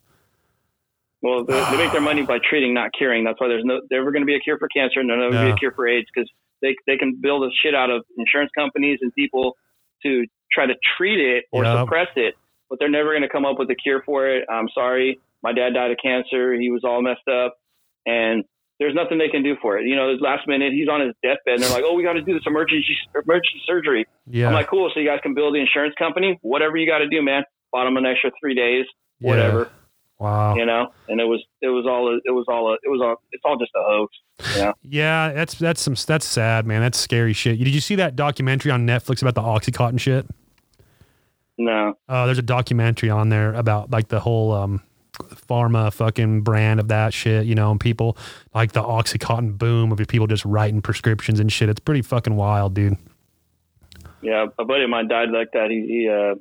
Well, 1.23 1.43
they, 1.47 1.55
they 1.71 1.77
make 1.79 1.91
their 1.93 2.03
money 2.03 2.23
by 2.23 2.39
treating, 2.39 2.75
not 2.75 2.91
curing. 2.97 3.25
That's 3.25 3.41
why 3.41 3.49
there's 3.49 3.65
no 3.65 3.81
never 3.91 4.13
going 4.13 4.21
to 4.23 4.27
be 4.27 4.35
a 4.37 4.41
cure 4.41 4.59
for 4.59 4.69
cancer, 4.69 5.01
and 5.01 5.09
there's 5.09 5.21
never 5.21 5.33
to 5.37 5.47
be 5.47 5.51
a 5.53 5.57
cure 5.57 5.73
for 5.73 5.89
AIDS 5.89 6.07
because 6.15 6.31
they 6.61 6.77
they 6.87 6.99
can 6.99 7.19
build 7.19 7.45
a 7.45 7.49
shit 7.63 7.75
out 7.75 7.89
of 7.91 8.05
insurance 8.19 8.51
companies 8.57 8.99
and 9.01 9.11
people 9.15 9.57
to 10.03 10.27
try 10.53 10.67
to 10.67 10.75
treat 10.99 11.19
it 11.19 11.45
or 11.51 11.65
Yep. 11.65 11.79
suppress 11.79 12.09
it, 12.15 12.35
but 12.69 12.79
they're 12.79 12.91
never 12.91 13.13
going 13.13 13.23
to 13.23 13.29
come 13.31 13.47
up 13.47 13.59
with 13.59 13.71
a 13.71 13.75
cure 13.75 14.03
for 14.05 14.29
it. 14.29 14.45
I'm 14.51 14.69
sorry, 14.75 15.19
my 15.43 15.55
dad 15.55 15.73
died 15.73 15.91
of 15.93 15.97
cancer. 16.03 16.53
He 16.53 16.71
was 16.71 16.83
all 16.85 17.01
messed 17.01 17.27
up, 17.27 17.57
and 18.05 18.45
there's 18.79 18.95
nothing 18.95 19.19
they 19.19 19.29
can 19.29 19.43
do 19.43 19.57
for 19.61 19.79
it. 19.79 19.87
You 19.87 19.97
know, 19.97 20.13
last 20.21 20.47
minute 20.47 20.73
he's 20.73 20.89
on 20.89 21.01
his 21.01 21.15
deathbed, 21.23 21.55
and 21.55 21.63
they're 21.63 21.71
like, 21.71 21.85
"Oh, 21.87 21.95
we 21.95 22.03
got 22.03 22.13
to 22.15 22.23
do 22.23 22.33
this 22.35 22.43
emergency 22.47 22.97
emergency 23.15 23.61
surgery." 23.67 24.07
Yeah, 24.27 24.49
I'm 24.49 24.55
like, 24.55 24.69
"Cool, 24.69 24.91
so 24.95 25.01
you 25.01 25.09
guys 25.09 25.21
can 25.23 25.35
build 25.35 25.55
the 25.55 25.61
insurance 25.61 25.95
company, 25.99 26.39
whatever 26.43 26.77
you 26.77 26.87
got 26.87 26.99
to 26.99 27.09
do, 27.09 27.23
man. 27.23 27.43
Bought 27.73 27.85
them 27.85 27.97
an 27.97 28.07
extra 28.07 28.31
three 28.41 28.55
days, 28.55 28.87
Yeah. 29.21 29.29
whatever." 29.31 29.71
Wow. 30.21 30.57
you 30.57 30.67
know, 30.67 30.89
and 31.07 31.21
it 31.21 31.25
was 31.27 31.45
it 31.63 31.69
was 31.69 31.87
all 31.87 32.09
a, 32.13 32.17
it 32.25 32.33
was 32.33 32.45
all 32.49 32.75
it 32.75 32.89
was 32.89 33.01
all 33.01 33.23
it's 33.31 33.43
all 33.45 33.57
just 33.57 33.71
a 33.77 33.83
hoax. 33.85 34.17
You 34.57 34.63
know? 34.65 34.73
Yeah, 34.83 35.33
that's 35.33 35.55
that's 35.55 35.81
some 35.81 35.95
that's 35.95 36.27
sad, 36.27 36.67
man. 36.67 36.81
That's 36.81 36.99
scary 36.99 37.33
shit. 37.33 37.59
Did 37.59 37.69
you 37.73 37.81
see 37.81 37.95
that 37.97 38.17
documentary 38.17 38.73
on 38.73 38.85
Netflix 38.85 39.23
about 39.23 39.37
the 39.37 39.43
OxyContin 39.43 40.01
shit? 40.01 40.27
No, 41.57 41.95
Uh, 42.09 42.27
there's 42.27 42.39
a 42.39 42.43
documentary 42.43 43.11
on 43.11 43.29
there 43.31 43.53
about 43.55 43.91
like 43.91 44.09
the 44.09 44.21
whole 44.21 44.53
um, 44.53 44.83
pharma 45.49 45.93
fucking 45.93 46.43
brand 46.43 46.81
of 46.81 46.89
that 46.89 47.13
shit, 47.15 47.47
you 47.47 47.55
know, 47.55 47.71
and 47.71 47.81
people 47.81 48.17
like 48.55 48.73
the 48.73 48.83
OxyContin 48.83 49.59
boom 49.59 49.93
of 49.93 49.99
people 50.09 50.27
just 50.27 50.45
writing 50.45 50.81
prescriptions 50.83 51.41
and 51.41 51.53
shit. 51.53 51.69
It's 51.69 51.81
pretty 51.81 52.03
fucking 52.03 52.37
wild, 52.37 52.75
dude. 52.75 52.97
yeah, 54.23 54.47
a 54.59 54.65
buddy 54.65 54.85
of 54.85 54.91
mine 54.91 55.09
died 55.09 55.31
like 55.31 55.49
that. 55.53 55.71
He, 55.71 55.87
he 55.87 56.09
uh, 56.09 56.35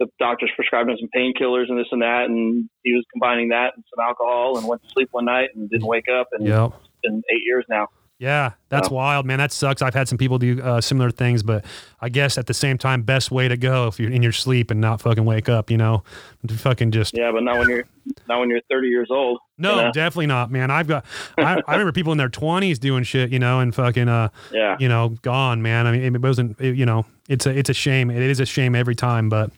the 0.00 0.06
doctors 0.18 0.50
prescribed 0.56 0.90
him 0.90 0.96
some 0.98 1.08
painkillers 1.14 1.68
and 1.68 1.78
this 1.78 1.86
and 1.92 2.02
that, 2.02 2.24
and 2.28 2.68
he 2.82 2.92
was 2.92 3.04
combining 3.12 3.50
that 3.50 3.72
and 3.76 3.84
some 3.94 4.04
alcohol 4.04 4.58
and 4.58 4.66
went 4.66 4.82
to 4.82 4.88
sleep 4.90 5.08
one 5.12 5.24
night 5.26 5.50
and 5.54 5.68
didn't 5.70 5.86
wake 5.86 6.08
up, 6.08 6.28
and 6.32 6.46
Yep. 6.46 6.72
it's 6.74 6.88
been 7.02 7.22
eight 7.30 7.42
years 7.46 7.64
now. 7.68 7.88
Yeah, 8.22 8.52
that's 8.68 8.88
Wow. 8.88 8.98
wild, 8.98 9.26
man. 9.26 9.38
That 9.38 9.50
sucks. 9.50 9.82
I've 9.82 9.94
had 9.94 10.06
some 10.06 10.16
people 10.16 10.38
do 10.38 10.62
uh, 10.62 10.80
similar 10.80 11.10
things, 11.10 11.42
but 11.42 11.64
I 12.00 12.08
guess 12.08 12.38
at 12.38 12.46
the 12.46 12.54
same 12.54 12.78
time, 12.78 13.02
best 13.02 13.32
way 13.32 13.48
to 13.48 13.56
go 13.56 13.88
if 13.88 13.98
you're 13.98 14.12
in 14.12 14.22
your 14.22 14.30
sleep 14.30 14.70
and 14.70 14.80
not 14.80 15.00
fucking 15.00 15.24
wake 15.24 15.48
up, 15.48 15.72
you 15.72 15.76
know, 15.76 16.04
to 16.46 16.54
fucking 16.54 16.92
just 16.92 17.16
Yeah, 17.18 17.32
but 17.32 17.42
not 17.42 17.58
when 17.58 17.68
you're 17.68 17.84
not 18.28 18.38
when 18.38 18.48
you're 18.48 18.60
30 18.70 18.86
years 18.86 19.08
old. 19.10 19.40
no, 19.58 19.70
you 19.74 19.82
know? 19.82 19.90
definitely 19.92 20.26
not, 20.28 20.52
man. 20.52 20.70
I've 20.70 20.86
got, 20.86 21.04
I, 21.36 21.60
I 21.66 21.72
remember 21.72 21.90
people 21.90 22.12
in 22.12 22.18
their 22.18 22.28
20s 22.28 22.78
doing 22.78 23.02
shit, 23.02 23.30
you 23.32 23.40
know, 23.40 23.58
and 23.58 23.74
fucking, 23.74 24.08
uh, 24.08 24.28
Yeah, 24.52 24.76
you 24.78 24.88
know, 24.88 25.08
gone, 25.22 25.60
man. 25.60 25.88
I 25.88 25.90
mean, 25.92 26.14
it 26.14 26.22
wasn't, 26.22 26.60
it, 26.60 26.76
you 26.76 26.86
know, 26.86 27.04
it's 27.28 27.46
a, 27.46 27.50
it's 27.58 27.70
a 27.70 27.74
shame. 27.74 28.08
It 28.08 28.22
is 28.22 28.38
a 28.38 28.46
shame 28.46 28.76
every 28.76 28.94
time, 28.94 29.28
but 29.30 29.50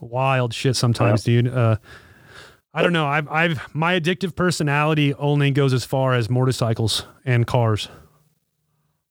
wild 0.00 0.52
shit 0.52 0.76
sometimes, 0.76 1.24
dude. 1.24 1.48
Uh, 1.48 1.76
I 2.76 2.82
don't 2.82 2.92
know. 2.92 3.06
I've, 3.06 3.28
I've, 3.28 3.74
my 3.74 3.98
addictive 3.98 4.34
personality 4.34 5.14
only 5.14 5.50
goes 5.52 5.72
as 5.72 5.84
far 5.84 6.12
as 6.14 6.28
motorcycles 6.28 7.06
and 7.24 7.46
cars. 7.46 7.88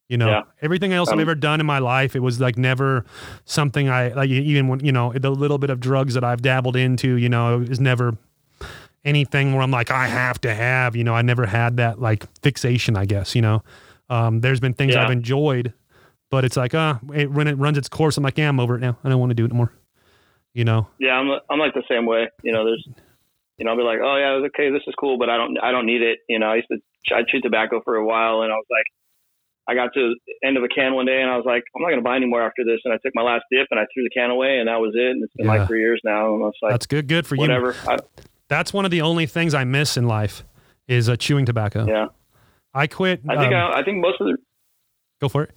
You 0.10 0.18
know, 0.18 0.30
Yeah. 0.30 0.42
everything 0.62 0.92
else 0.92 1.08
I've 1.10 1.14
Um, 1.14 1.22
ever 1.22 1.34
done 1.34 1.60
in 1.62 1.66
my 1.66 1.80
life, 1.80 2.14
it 2.16 2.20
was 2.20 2.40
like 2.42 2.58
never 2.58 3.06
something 3.46 3.90
I 3.90 4.10
like. 4.10 4.30
Even 4.30 4.68
when 4.68 4.82
you 4.86 4.92
know 4.92 5.14
the 5.14 5.32
little 5.32 5.58
bit 5.58 5.70
of 5.70 5.80
drugs 5.80 6.14
that 6.14 6.24
I've 6.26 6.42
dabbled 6.42 6.76
into, 6.76 7.16
you 7.16 7.30
know, 7.30 7.62
is 7.62 7.80
never 7.80 8.18
anything 9.06 9.54
where 9.54 9.62
I'm 9.62 9.72
like 9.72 9.90
I 9.92 10.08
have 10.08 10.40
to 10.42 10.54
have. 10.54 10.96
You 10.96 11.04
know, 11.06 11.14
I 11.16 11.22
never 11.22 11.46
had 11.46 11.78
that 11.78 12.00
like 12.02 12.26
fixation. 12.42 12.98
I 12.98 13.06
guess 13.06 13.34
you 13.34 13.42
know. 13.42 13.64
Um, 14.10 14.42
there's 14.42 14.60
been 14.60 14.74
things 14.74 14.94
Yeah. 14.94 15.06
I've 15.06 15.12
enjoyed, 15.12 15.74
but 16.30 16.44
it's 16.44 16.58
like, 16.58 16.74
uh, 16.76 16.96
it, 17.16 17.32
when 17.32 17.48
it 17.48 17.54
runs 17.54 17.78
its 17.78 17.88
course, 17.90 18.18
I'm 18.18 18.24
like, 18.24 18.38
yeah, 18.38 18.50
I'm 18.50 18.60
over 18.60 18.76
it 18.76 18.82
now. 18.82 18.98
I 19.04 19.10
don't 19.10 19.20
want 19.20 19.30
to 19.32 19.36
do 19.36 19.46
it 19.46 19.50
anymore. 19.52 19.72
You 20.54 20.66
know? 20.66 20.88
yeah, 21.00 21.14
I'm 21.14 21.30
I'm 21.50 21.58
like 21.58 21.74
the 21.74 21.84
same 21.90 22.06
way. 22.06 22.30
You 22.44 22.52
know, 22.52 22.66
there's 22.66 22.88
you 23.58 23.66
know, 23.66 23.72
I'll 23.72 23.78
be 23.78 23.84
like, 23.84 24.00
oh 24.04 24.18
yeah, 24.18 24.46
okay, 24.48 24.72
this 24.72 24.82
is 24.88 24.94
cool, 25.00 25.18
but 25.18 25.30
I 25.30 25.38
don't 25.38 25.58
I 25.62 25.72
don't 25.72 25.86
need 25.86 26.02
it. 26.02 26.20
You 26.30 26.40
know, 26.40 26.48
I 26.48 26.56
used 26.56 26.68
to 26.72 26.78
I 27.16 27.22
chewed 27.28 27.44
tobacco 27.44 27.82
for 27.84 27.96
a 27.96 28.06
while, 28.06 28.42
and 28.42 28.52
I 28.52 28.56
was 28.56 28.66
like. 28.70 28.86
I 29.66 29.76
got 29.76 29.94
to 29.94 30.14
the 30.28 30.46
end 30.46 30.58
of 30.58 30.64
a 30.66 30.68
can 30.68 30.94
one 30.94 31.06
day 31.06 31.22
and 31.22 31.32
I 31.32 31.38
was 31.38 31.46
like, 31.46 31.64
I'm 31.74 31.82
not 31.82 31.88
going 31.88 32.00
to 32.00 32.04
buy 32.04 32.18
anymore 32.18 32.42
after 32.42 32.66
this. 32.66 32.82
And 32.84 32.94
I 32.94 32.98
took 32.98 33.16
my 33.16 33.22
last 33.22 33.44
dip 33.50 33.66
and 33.72 33.80
I 33.80 33.86
threw 33.94 34.04
the 34.04 34.10
can 34.10 34.30
away 34.30 34.58
and 34.60 34.68
that 34.68 34.82
was 34.82 34.92
it. 34.94 35.12
And 35.12 35.24
it's 35.24 35.32
been 35.38 35.46
Yeah. 35.46 35.54
like 35.60 35.68
three 35.70 35.80
years 35.80 36.02
now. 36.04 36.34
And 36.36 36.44
I 36.44 36.48
was 36.48 36.54
like, 36.62 36.72
That's 36.74 36.86
good. 36.86 37.08
Good 37.08 37.26
for 37.26 37.36
you. 37.36 37.40
whatever. 37.44 37.74
That's 38.50 38.74
one 38.74 38.84
of 38.84 38.92
the 38.92 39.00
only 39.00 39.26
things 39.26 39.54
I 39.54 39.64
miss 39.64 39.96
in 39.96 40.06
life 40.06 40.44
is 40.90 41.08
uh, 41.08 41.16
chewing 41.16 41.46
tobacco. 41.46 41.86
yeah. 41.88 42.08
I 42.74 42.88
quit. 42.88 43.22
I 43.30 43.38
think, 43.38 43.54
um, 43.54 43.72
I, 43.72 43.80
I 43.80 43.84
think 43.86 44.02
most 44.02 44.20
of 44.20 44.28
the, 44.28 44.38
go 45.22 45.30
for 45.30 45.44
it. 45.44 45.52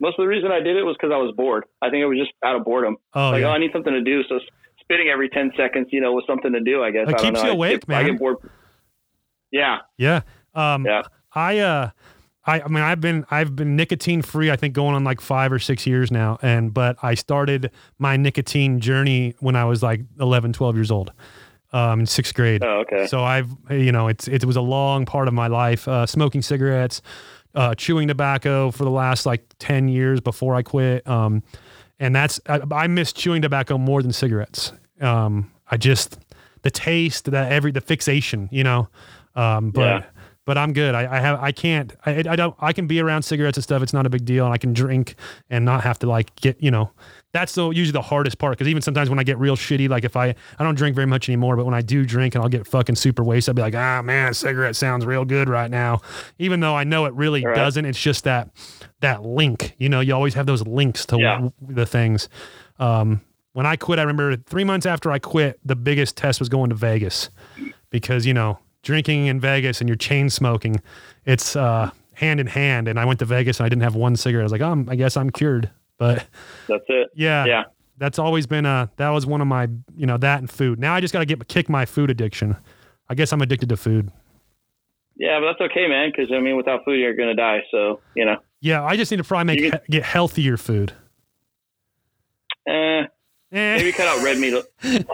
most 0.00 0.18
of 0.18 0.24
the 0.24 0.28
reason 0.28 0.50
I 0.50 0.58
did 0.58 0.76
it 0.76 0.82
was 0.82 0.96
because 1.00 1.12
I 1.14 1.18
was 1.18 1.32
bored. 1.36 1.62
I 1.80 1.90
think 1.90 2.02
it 2.02 2.06
was 2.06 2.18
just 2.18 2.32
out 2.44 2.56
of 2.56 2.64
boredom. 2.64 2.96
Oh, 3.14 3.30
like, 3.30 3.42
yeah. 3.42 3.50
oh, 3.50 3.52
I 3.52 3.58
need 3.58 3.70
something 3.72 3.92
to 3.92 4.02
do. 4.02 4.24
So 4.28 4.40
spitting 4.84 5.08
every 5.08 5.28
10 5.28 5.52
seconds, 5.56 5.88
you 5.90 6.00
know, 6.00 6.12
was 6.12 6.24
something 6.26 6.52
to 6.52 6.60
do, 6.60 6.82
I 6.82 6.90
guess. 6.90 7.08
It 7.08 7.14
I 7.14 7.18
don't 7.18 7.34
keeps 7.34 7.42
you 7.44 7.50
awake, 7.50 7.86
get, 7.86 7.94
I 7.96 8.02
man. 8.02 8.12
get 8.12 8.18
bored. 8.18 8.36
Yeah. 9.50 9.78
Yeah. 9.96 10.20
Um, 10.54 10.84
Yeah. 10.86 11.02
I, 11.34 11.58
uh, 11.58 11.90
I, 12.46 12.60
I 12.60 12.68
mean, 12.68 12.82
I've 12.82 13.00
been, 13.00 13.24
I've 13.30 13.56
been 13.56 13.74
nicotine 13.74 14.22
free, 14.22 14.50
I 14.50 14.56
think 14.56 14.74
going 14.74 14.94
on 14.94 15.02
like 15.02 15.20
five 15.20 15.50
or 15.52 15.58
six 15.58 15.86
years 15.86 16.10
now. 16.10 16.38
And, 16.42 16.72
but 16.72 16.96
I 17.02 17.14
started 17.14 17.70
my 17.98 18.16
nicotine 18.16 18.80
journey 18.80 19.34
when 19.40 19.56
I 19.56 19.64
was 19.64 19.82
like 19.82 20.02
11, 20.20 20.52
12 20.52 20.76
years 20.76 20.90
old, 20.90 21.12
um, 21.72 22.00
in 22.00 22.06
sixth 22.06 22.34
grade. 22.34 22.62
Oh, 22.62 22.80
okay. 22.80 23.06
So 23.06 23.24
I've, 23.24 23.50
you 23.70 23.90
know, 23.92 24.08
it's, 24.08 24.28
it 24.28 24.44
was 24.44 24.56
a 24.56 24.60
long 24.60 25.06
part 25.06 25.26
of 25.26 25.34
my 25.34 25.46
life, 25.46 25.88
uh, 25.88 26.06
smoking 26.06 26.42
cigarettes, 26.42 27.00
uh, 27.54 27.74
chewing 27.74 28.08
tobacco 28.08 28.70
for 28.70 28.84
the 28.84 28.90
last 28.90 29.26
like 29.26 29.44
10 29.58 29.88
years 29.88 30.20
before 30.20 30.54
I 30.54 30.62
quit. 30.62 31.06
Um, 31.08 31.42
and 31.98 32.14
that's, 32.14 32.40
I, 32.46 32.60
I 32.72 32.86
miss 32.86 33.12
chewing 33.12 33.42
tobacco 33.42 33.78
more 33.78 34.02
than 34.02 34.12
cigarettes. 34.12 34.72
Um, 35.00 35.50
I 35.70 35.76
just, 35.76 36.18
the 36.62 36.70
taste, 36.70 37.30
the 37.30 37.38
every, 37.38 37.70
the 37.72 37.80
fixation, 37.80 38.48
you 38.52 38.64
know, 38.64 38.88
um, 39.34 39.70
but, 39.70 39.80
Yeah. 39.80 40.04
but 40.44 40.58
I'm 40.58 40.72
good. 40.72 40.94
I, 40.94 41.16
I 41.16 41.20
have, 41.20 41.40
I 41.42 41.52
can't, 41.52 41.92
I, 42.06 42.24
I 42.28 42.36
don't, 42.36 42.54
I 42.60 42.72
can 42.72 42.86
be 42.86 43.00
around 43.00 43.22
cigarettes 43.22 43.56
and 43.58 43.64
stuff. 43.64 43.82
It's 43.82 43.92
not 43.92 44.06
a 44.06 44.10
big 44.10 44.24
deal. 44.24 44.44
And 44.44 44.54
I 44.54 44.58
can 44.58 44.72
drink 44.72 45.14
and 45.50 45.64
not 45.64 45.82
have 45.84 45.98
to 46.00 46.06
like 46.08 46.34
get, 46.36 46.62
you 46.62 46.70
know, 46.70 46.90
that's 47.34 47.54
the 47.54 47.68
usually 47.70 47.92
the 47.92 48.00
hardest 48.00 48.38
part. 48.38 48.56
Cause 48.56 48.68
even 48.68 48.80
sometimes 48.80 49.10
when 49.10 49.18
I 49.18 49.24
get 49.24 49.38
real 49.38 49.56
shitty, 49.56 49.88
like 49.88 50.04
if 50.04 50.16
I, 50.16 50.34
I 50.58 50.64
don't 50.64 50.76
drink 50.76 50.94
very 50.94 51.06
much 51.06 51.28
anymore, 51.28 51.56
but 51.56 51.64
when 51.66 51.74
I 51.74 51.82
do 51.82 52.06
drink 52.06 52.34
and 52.34 52.42
I'll 52.42 52.48
get 52.48 52.66
fucking 52.66 52.94
super 52.94 53.22
wasted, 53.24 53.50
I'll 53.50 53.54
be 53.56 53.62
like, 53.62 53.74
ah, 53.74 54.00
man, 54.02 54.30
a 54.30 54.34
cigarette 54.34 54.76
sounds 54.76 55.04
real 55.04 55.24
good 55.26 55.48
right 55.48 55.70
now. 55.70 56.00
Even 56.38 56.60
though 56.60 56.74
I 56.76 56.84
know 56.84 57.04
it 57.06 57.12
really 57.14 57.44
Right. 57.44 57.56
doesn't, 57.56 57.84
it's 57.84 58.00
just 58.00 58.22
that, 58.24 58.50
that 59.00 59.22
link, 59.24 59.74
you 59.78 59.88
know, 59.88 59.98
you 60.00 60.14
always 60.14 60.34
have 60.34 60.46
those 60.46 60.64
links 60.66 61.04
to 61.06 61.18
Yeah. 61.18 61.48
the 61.60 61.84
things. 61.84 62.28
Um, 62.78 63.20
when 63.52 63.66
I 63.66 63.76
quit, 63.76 63.98
I 63.98 64.02
remember 64.02 64.36
three 64.36 64.64
months 64.64 64.86
after 64.86 65.10
I 65.10 65.18
quit, 65.18 65.58
the 65.64 65.76
biggest 65.76 66.16
test 66.16 66.38
was 66.38 66.48
going 66.48 66.70
to 66.70 66.76
Vegas 66.76 67.30
because, 67.90 68.26
you 68.26 68.32
know, 68.34 68.58
drinking 68.82 69.26
in 69.26 69.40
Vegas 69.40 69.80
and 69.80 69.88
you're 69.88 69.96
chain 69.96 70.30
smoking, 70.30 70.80
it's 71.24 71.56
uh, 71.56 71.90
hand 72.14 72.38
in 72.38 72.46
hand. 72.46 72.86
And 72.86 72.98
I 72.98 73.04
went 73.04 73.18
to 73.18 73.24
Vegas 73.24 73.58
and 73.58 73.66
I 73.66 73.68
didn't 73.68 73.82
have 73.82 73.96
one 73.96 74.14
cigarette. 74.14 74.42
I 74.42 74.44
was 74.44 74.52
like, 74.52 74.60
um, 74.60 74.88
I 74.88 74.94
guess 74.94 75.16
I'm 75.16 75.30
cured. 75.30 75.70
But 75.98 76.26
That's 76.68 76.84
it. 76.88 77.10
yeah, 77.14 77.44
Yeah. 77.44 77.62
that's 77.98 78.18
always 78.18 78.46
been 78.46 78.66
a, 78.66 78.90
that 78.96 79.10
was 79.10 79.26
one 79.26 79.40
of 79.40 79.46
my, 79.46 79.68
you 79.96 80.06
know, 80.06 80.16
that 80.18 80.40
and 80.40 80.50
food. 80.50 80.78
Now 80.80 80.94
I 80.94 81.00
just 81.00 81.12
got 81.12 81.20
to 81.20 81.26
get, 81.26 81.46
kick 81.48 81.68
my 81.68 81.84
food 81.86 82.10
addiction. 82.10 82.56
I 83.08 83.14
guess 83.14 83.32
I'm 83.32 83.40
addicted 83.42 83.68
to 83.68 83.76
food. 83.76 84.10
Yeah, 85.16 85.38
but 85.40 85.52
that's 85.52 85.70
okay, 85.70 85.86
man. 85.86 86.10
Because 86.10 86.32
I 86.32 86.40
mean, 86.40 86.56
without 86.56 86.84
food, 86.84 86.98
you're 86.98 87.14
gonna 87.14 87.36
die. 87.36 87.60
So 87.70 88.00
you 88.16 88.24
know, 88.24 88.38
Yeah, 88.60 88.82
I 88.82 88.96
just 88.96 89.10
need 89.12 89.18
to 89.18 89.24
probably 89.24 89.44
make 89.44 89.60
You 89.60 89.70
he- 89.70 89.92
get 89.92 90.02
healthier 90.02 90.56
food. 90.56 90.92
eh, 92.66 93.02
Eh. 93.02 93.06
maybe 93.52 93.92
cut 93.92 94.08
out 94.08 94.24
red 94.24 94.38
meat. 94.38 94.54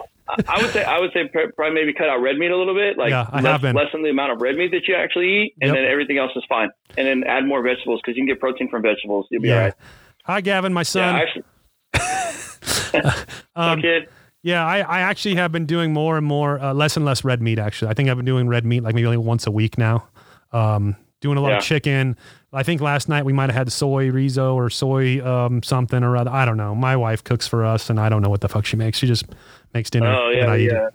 I- 0.48 0.62
would 0.62 0.70
say 0.70 0.84
I 0.84 0.98
would 1.00 1.10
say 1.12 1.28
probably 1.28 1.74
maybe 1.74 1.92
cut 1.92 2.08
out 2.08 2.22
red 2.22 2.38
meat 2.38 2.50
a 2.50 2.56
little 2.56 2.74
bit, 2.74 2.96
like 2.96 3.10
Yeah, 3.10 3.26
I 3.30 3.40
less, 3.42 3.52
have 3.52 3.62
been. 3.62 3.74
lessen 3.76 4.02
the 4.02 4.10
amount 4.10 4.32
of 4.32 4.40
red 4.40 4.56
meat 4.56 4.70
that 4.70 4.86
you 4.86 4.94
actually 4.94 5.26
eat, 5.42 5.54
and 5.60 5.68
Yep. 5.68 5.76
then 5.76 5.84
everything 5.84 6.18
else 6.18 6.30
is 6.36 6.44
fine. 6.48 6.70
And 6.96 7.06
then 7.06 7.24
add 7.26 7.44
more 7.44 7.60
vegetables 7.62 8.00
because 8.02 8.16
you 8.16 8.22
can 8.22 8.28
get 8.28 8.40
protein 8.40 8.70
from 8.70 8.82
vegetables. 8.82 9.26
You'll 9.30 9.42
be 9.42 9.48
Yeah. 9.48 9.54
all 9.56 9.60
right. 9.64 9.74
Hi, 10.24 10.40
Gavin, 10.40 10.72
my 10.72 10.80
Yeah, 10.80 10.84
son. 10.84 11.14
actually, 11.94 13.22
um, 13.56 13.80
kid. 13.80 14.08
Yeah, 14.42 14.64
I, 14.64 14.78
I 14.78 15.00
actually 15.00 15.34
have 15.34 15.52
been 15.52 15.66
doing 15.66 15.92
more 15.92 16.16
and 16.16 16.26
more, 16.26 16.58
uh, 16.60 16.72
less 16.72 16.96
and 16.96 17.04
less 17.04 17.24
red 17.24 17.42
meat. 17.42 17.58
Actually, 17.58 17.90
I 17.90 17.94
think 17.94 18.08
I've 18.08 18.16
been 18.16 18.26
doing 18.26 18.48
red 18.48 18.64
meat 18.64 18.82
like 18.82 18.94
maybe 18.94 19.06
only 19.06 19.18
once 19.18 19.46
a 19.46 19.50
week 19.50 19.76
now. 19.76 20.08
Um, 20.52 20.96
doing 21.20 21.36
a 21.36 21.40
lot 21.40 21.50
Yeah. 21.50 21.58
of 21.58 21.62
chicken. 21.62 22.16
I 22.52 22.62
think 22.62 22.80
last 22.80 23.08
night 23.08 23.24
we 23.24 23.32
might 23.32 23.50
have 23.50 23.54
had 23.54 23.68
soyrizo 23.68 24.54
or 24.54 24.70
soy 24.70 25.24
um, 25.24 25.62
something 25.62 26.02
or 26.02 26.16
other. 26.16 26.30
I 26.30 26.44
don't 26.46 26.56
know. 26.56 26.74
My 26.74 26.96
wife 26.96 27.22
cooks 27.22 27.46
for 27.46 27.64
us, 27.64 27.90
and 27.90 28.00
I 28.00 28.08
don't 28.08 28.22
know 28.22 28.30
what 28.30 28.40
the 28.40 28.48
fuck 28.48 28.64
she 28.64 28.76
makes. 28.76 28.98
She 28.98 29.06
just 29.06 29.26
makes 29.74 29.90
dinner, 29.90 30.12
Oh 30.12 30.30
and 30.30 30.38
yeah, 30.38 30.46
I 30.52 30.56
eat 30.58 30.72
yeah. 30.72 30.86
it. 30.88 30.94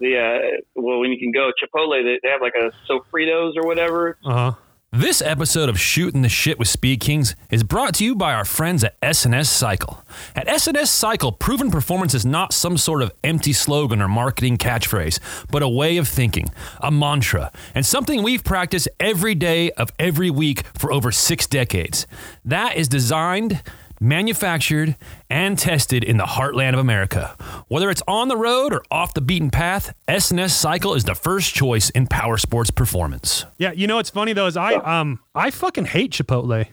The 0.00 0.18
uh, 0.18 0.60
well, 0.74 0.98
when 1.00 1.10
you 1.12 1.18
can 1.18 1.30
go 1.32 1.50
Chipotle, 1.62 2.02
they, 2.02 2.18
they 2.22 2.28
have 2.30 2.40
like 2.40 2.54
a 2.54 2.72
sofritos 2.90 3.52
or 3.56 3.66
whatever. 3.66 4.16
Uh 4.24 4.32
huh. 4.52 4.52
This 4.96 5.20
episode 5.20 5.68
of 5.68 5.78
Shooting 5.78 6.22
the 6.22 6.30
Shit 6.30 6.58
with 6.58 6.68
Speed 6.68 7.00
Kings 7.00 7.36
is 7.50 7.62
brought 7.62 7.96
to 7.96 8.04
you 8.04 8.14
by 8.14 8.32
our 8.32 8.46
friends 8.46 8.82
at 8.82 8.96
S&S 9.02 9.50
Cycle. 9.50 10.02
At 10.34 10.48
S&S 10.48 10.90
Cycle, 10.90 11.32
proven 11.32 11.70
performance 11.70 12.14
is 12.14 12.24
not 12.24 12.54
some 12.54 12.78
sort 12.78 13.02
of 13.02 13.12
empty 13.22 13.52
slogan 13.52 14.00
or 14.00 14.08
marketing 14.08 14.56
catchphrase, 14.56 15.20
but 15.50 15.62
a 15.62 15.68
way 15.68 15.98
of 15.98 16.08
thinking, 16.08 16.48
a 16.80 16.90
mantra, 16.90 17.52
and 17.74 17.84
something 17.84 18.22
we've 18.22 18.42
practiced 18.42 18.88
every 18.98 19.34
day 19.34 19.70
of 19.72 19.90
every 19.98 20.30
week 20.30 20.62
for 20.78 20.90
over 20.90 21.12
six 21.12 21.46
decades. 21.46 22.06
That 22.42 22.78
is 22.78 22.88
designed 22.88 23.62
manufactured 24.00 24.96
and 25.30 25.58
tested 25.58 26.04
in 26.04 26.16
the 26.16 26.24
heartland 26.24 26.72
of 26.74 26.78
America. 26.78 27.36
Whether 27.68 27.90
it's 27.90 28.02
on 28.06 28.28
the 28.28 28.36
road 28.36 28.72
or 28.72 28.82
off 28.90 29.14
the 29.14 29.20
beaten 29.20 29.50
path, 29.50 29.94
S&S 30.08 30.54
Cycle 30.54 30.94
is 30.94 31.04
the 31.04 31.14
first 31.14 31.54
choice 31.54 31.90
in 31.90 32.06
power 32.06 32.36
sports 32.38 32.70
performance. 32.70 33.44
Yeah, 33.58 33.72
you 33.72 33.86
know 33.86 33.96
what's 33.96 34.10
funny 34.10 34.32
though 34.32 34.46
is 34.46 34.56
I 34.56 34.74
um 34.74 35.20
I 35.34 35.50
fucking 35.50 35.86
hate 35.86 36.12
Chipotle. 36.12 36.66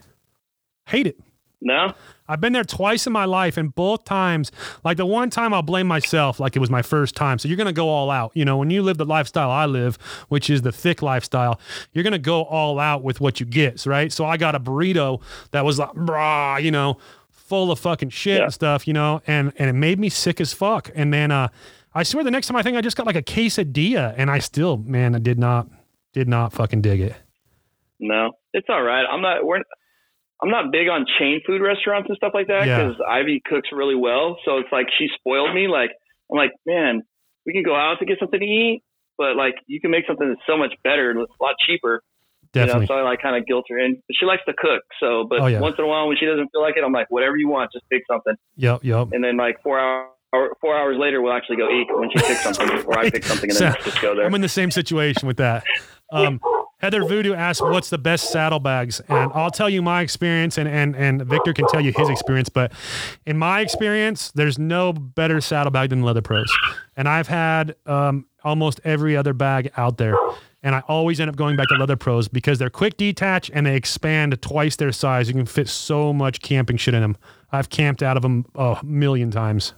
Hate 0.88 1.08
it. 1.08 1.20
No, 1.62 1.94
I've 2.28 2.40
been 2.42 2.54
there 2.54 2.64
twice 2.64 3.06
in 3.08 3.14
my 3.14 3.26
life, 3.26 3.58
and 3.58 3.74
both 3.76 4.06
times, 4.06 4.52
like 4.84 4.98
the 4.98 5.06
one 5.06 5.30
time 5.30 5.54
I'll 5.54 5.62
blame 5.62 5.88
myself, 5.88 6.40
like 6.40 6.56
it 6.56 6.60
was 6.60 6.70
my 6.70 6.82
first 6.82 7.16
time. 7.16 7.38
So 7.40 7.48
you're 7.48 7.58
gonna 7.58 7.74
go 7.74 7.90
all 7.90 8.10
out. 8.10 8.32
You 8.34 8.46
know, 8.46 8.58
when 8.58 8.70
you 8.70 8.82
live 8.82 8.98
the 8.98 9.06
lifestyle 9.06 9.50
I 9.52 9.66
live, 9.66 9.98
which 10.30 10.50
is 10.50 10.62
the 10.62 10.72
thick 10.72 11.02
lifestyle, 11.02 11.60
you're 11.92 12.04
gonna 12.04 12.20
go 12.20 12.44
all 12.44 12.80
out 12.80 13.04
with 13.04 13.20
what 13.22 13.40
you 13.40 13.46
get, 13.46 13.86
right? 13.86 14.12
So 14.12 14.26
I 14.26 14.38
got 14.38 14.56
a 14.56 14.60
burrito 14.60 15.22
that 15.52 15.66
was 15.66 15.80
like, 15.80 15.92
brah, 15.92 16.62
you 16.64 16.72
know, 16.72 16.98
full 17.30 17.72
of 17.72 17.80
fucking 17.80 18.10
shit 18.10 18.38
Yeah. 18.38 18.44
and 18.46 18.54
stuff, 18.54 18.88
you 18.88 18.94
know, 18.94 19.22
and 19.28 19.52
and 19.58 19.70
it 19.70 19.74
made 19.74 20.00
me 20.00 20.10
sick 20.10 20.40
as 20.40 20.54
fuck. 20.54 20.90
And 20.96 21.14
then 21.14 21.30
uh, 21.32 21.50
I 21.94 22.04
swear 22.04 22.24
the 22.24 22.32
next 22.32 22.48
time 22.48 22.56
I 22.56 22.64
think 22.64 22.78
I 22.78 22.82
just 22.82 22.96
got 22.98 23.06
like 23.06 23.16
a 23.18 23.22
quesadilla, 23.22 24.14
and 24.18 24.32
I 24.32 24.40
still, 24.40 24.78
man, 24.78 25.14
I 25.14 25.20
did 25.20 25.38
not, 25.38 25.68
did 26.14 26.28
not 26.28 26.54
fucking 26.54 26.82
dig 26.82 27.02
it. 27.02 27.16
no, 28.00 28.32
it's 28.54 28.68
all 28.70 28.82
right. 28.82 29.04
I'm 29.12 29.22
not. 29.22 29.46
We're. 29.46 29.62
I'm 30.44 30.50
not 30.52 30.72
big 30.72 30.90
on 30.90 31.06
chain 31.18 31.40
food 31.48 31.62
restaurants 31.62 32.10
and 32.10 32.18
stuff 32.18 32.32
like 32.34 32.48
that 32.48 32.68
Yeah. 32.68 32.84
because 32.84 33.02
Ivy 33.10 33.42
cooks 33.46 33.70
really 33.72 33.96
well. 33.96 34.38
So 34.46 34.58
it's 34.58 34.70
like 34.72 34.88
she 35.00 35.08
spoiled 35.18 35.56
me. 35.56 35.68
Like 35.70 35.92
I'm 36.30 36.38
like, 36.38 36.52
man, 36.66 37.02
we 37.46 37.54
can 37.54 37.64
go 37.64 37.76
out 37.76 38.00
to 38.00 38.06
get 38.06 38.20
something 38.20 38.40
to 38.40 38.46
eat, 38.46 38.84
but 39.18 39.36
like 39.38 39.56
you 39.68 39.80
can 39.80 39.90
make 39.92 40.06
something 40.06 40.28
that's 40.28 40.42
so 40.46 40.58
much 40.58 40.74
better, 40.84 41.10
and 41.12 41.20
a 41.20 41.26
lot 41.42 41.56
cheaper. 41.66 42.02
Definitely. 42.52 42.74
You 42.74 42.80
know, 42.82 42.86
so 42.88 42.94
I 43.00 43.02
like 43.10 43.22
kind 43.22 43.36
of 43.36 43.48
guilt 43.48 43.66
her 43.70 43.80
in. 43.80 43.96
But 44.08 44.16
she 44.20 44.26
likes 44.26 44.44
to 44.48 44.54
cook, 44.54 44.84
so 45.00 45.26
but 45.28 45.40
Oh, 45.40 45.46
yeah. 45.48 45.60
once 45.60 45.76
in 45.80 45.86
a 45.86 45.88
while 45.88 46.08
when 46.08 46.18
she 46.20 46.26
doesn't 46.26 46.50
feel 46.52 46.62
like 46.62 46.76
it, 46.78 46.84
I'm 46.84 46.92
like, 46.94 47.08
whatever 47.10 47.36
you 47.38 47.48
want, 47.48 47.72
just 47.74 47.90
pick 47.90 48.04
something. 48.12 48.36
Yep, 48.58 48.84
yep. 48.84 49.08
And 49.14 49.24
then 49.24 49.38
like 49.38 49.58
four 49.64 49.80
hours 49.80 50.10
or 50.34 50.56
four 50.62 50.76
hours 50.78 50.98
later, 51.00 51.22
we'll 51.22 51.34
actually 51.34 51.58
go 51.58 51.70
eat 51.70 51.88
when 51.90 52.10
she 52.12 52.18
picks 52.20 52.42
something, 52.44 52.86
or 52.86 53.00
I 53.00 53.10
pick 53.12 53.24
something, 53.24 53.50
and 53.50 53.58
then 53.60 53.74
So- 53.74 53.82
just 53.90 54.02
go 54.02 54.16
there. 54.16 54.26
I'm 54.26 54.34
in 54.36 54.42
the 54.42 54.50
same 54.50 54.72
situation 54.72 55.28
with 55.28 55.38
that. 55.38 55.64
Um, 56.14 56.40
Heather 56.80 57.06
Voodoo 57.06 57.34
asked, 57.34 57.62
"What's 57.62 57.90
the 57.90 57.98
best 57.98 58.30
saddlebags?" 58.30 59.00
And 59.08 59.32
I'll 59.34 59.52
tell 59.52 59.70
you 59.70 59.82
my 59.82 60.02
experience, 60.02 60.58
and 60.58 60.68
and 60.68 60.96
and 60.96 61.22
Victor 61.26 61.54
can 61.54 61.66
tell 61.68 61.80
you 61.80 61.94
his 61.96 62.10
experience. 62.10 62.50
But 62.50 62.74
in 63.26 63.38
my 63.38 63.62
experience, 63.62 64.32
there's 64.32 64.60
no 64.60 64.92
better 64.92 65.40
saddlebag 65.40 65.92
than 65.92 66.04
Leather 66.04 66.22
Pros, 66.22 66.54
and 66.98 67.08
I've 67.08 67.28
had 67.28 67.76
um, 67.86 68.26
almost 68.44 68.82
every 68.84 69.16
other 69.16 69.34
bag 69.34 69.72
out 69.78 69.98
there. 69.98 70.16
And 70.66 70.76
I 70.76 70.80
always 70.88 71.20
end 71.20 71.30
up 71.30 71.36
going 71.36 71.58
back 71.58 71.68
to 71.70 71.76
Leather 71.76 71.98
Pros 71.98 72.30
because 72.30 72.58
they're 72.58 72.70
quick 72.70 72.96
detach 72.96 73.52
and 73.54 73.66
they 73.66 73.76
expand 73.76 74.42
twice 74.42 74.78
their 74.78 74.94
size. 74.94 75.28
You 75.28 75.34
can 75.34 75.46
fit 75.46 75.68
so 75.68 76.14
much 76.14 76.42
camping 76.42 76.78
shit 76.78 76.94
in 76.94 77.02
them. 77.02 77.18
I've 77.52 77.70
camped 77.70 78.02
out 78.02 78.16
of 78.16 78.24
them 78.24 78.46
a 78.56 78.80
million 78.82 79.30
times. 79.30 79.74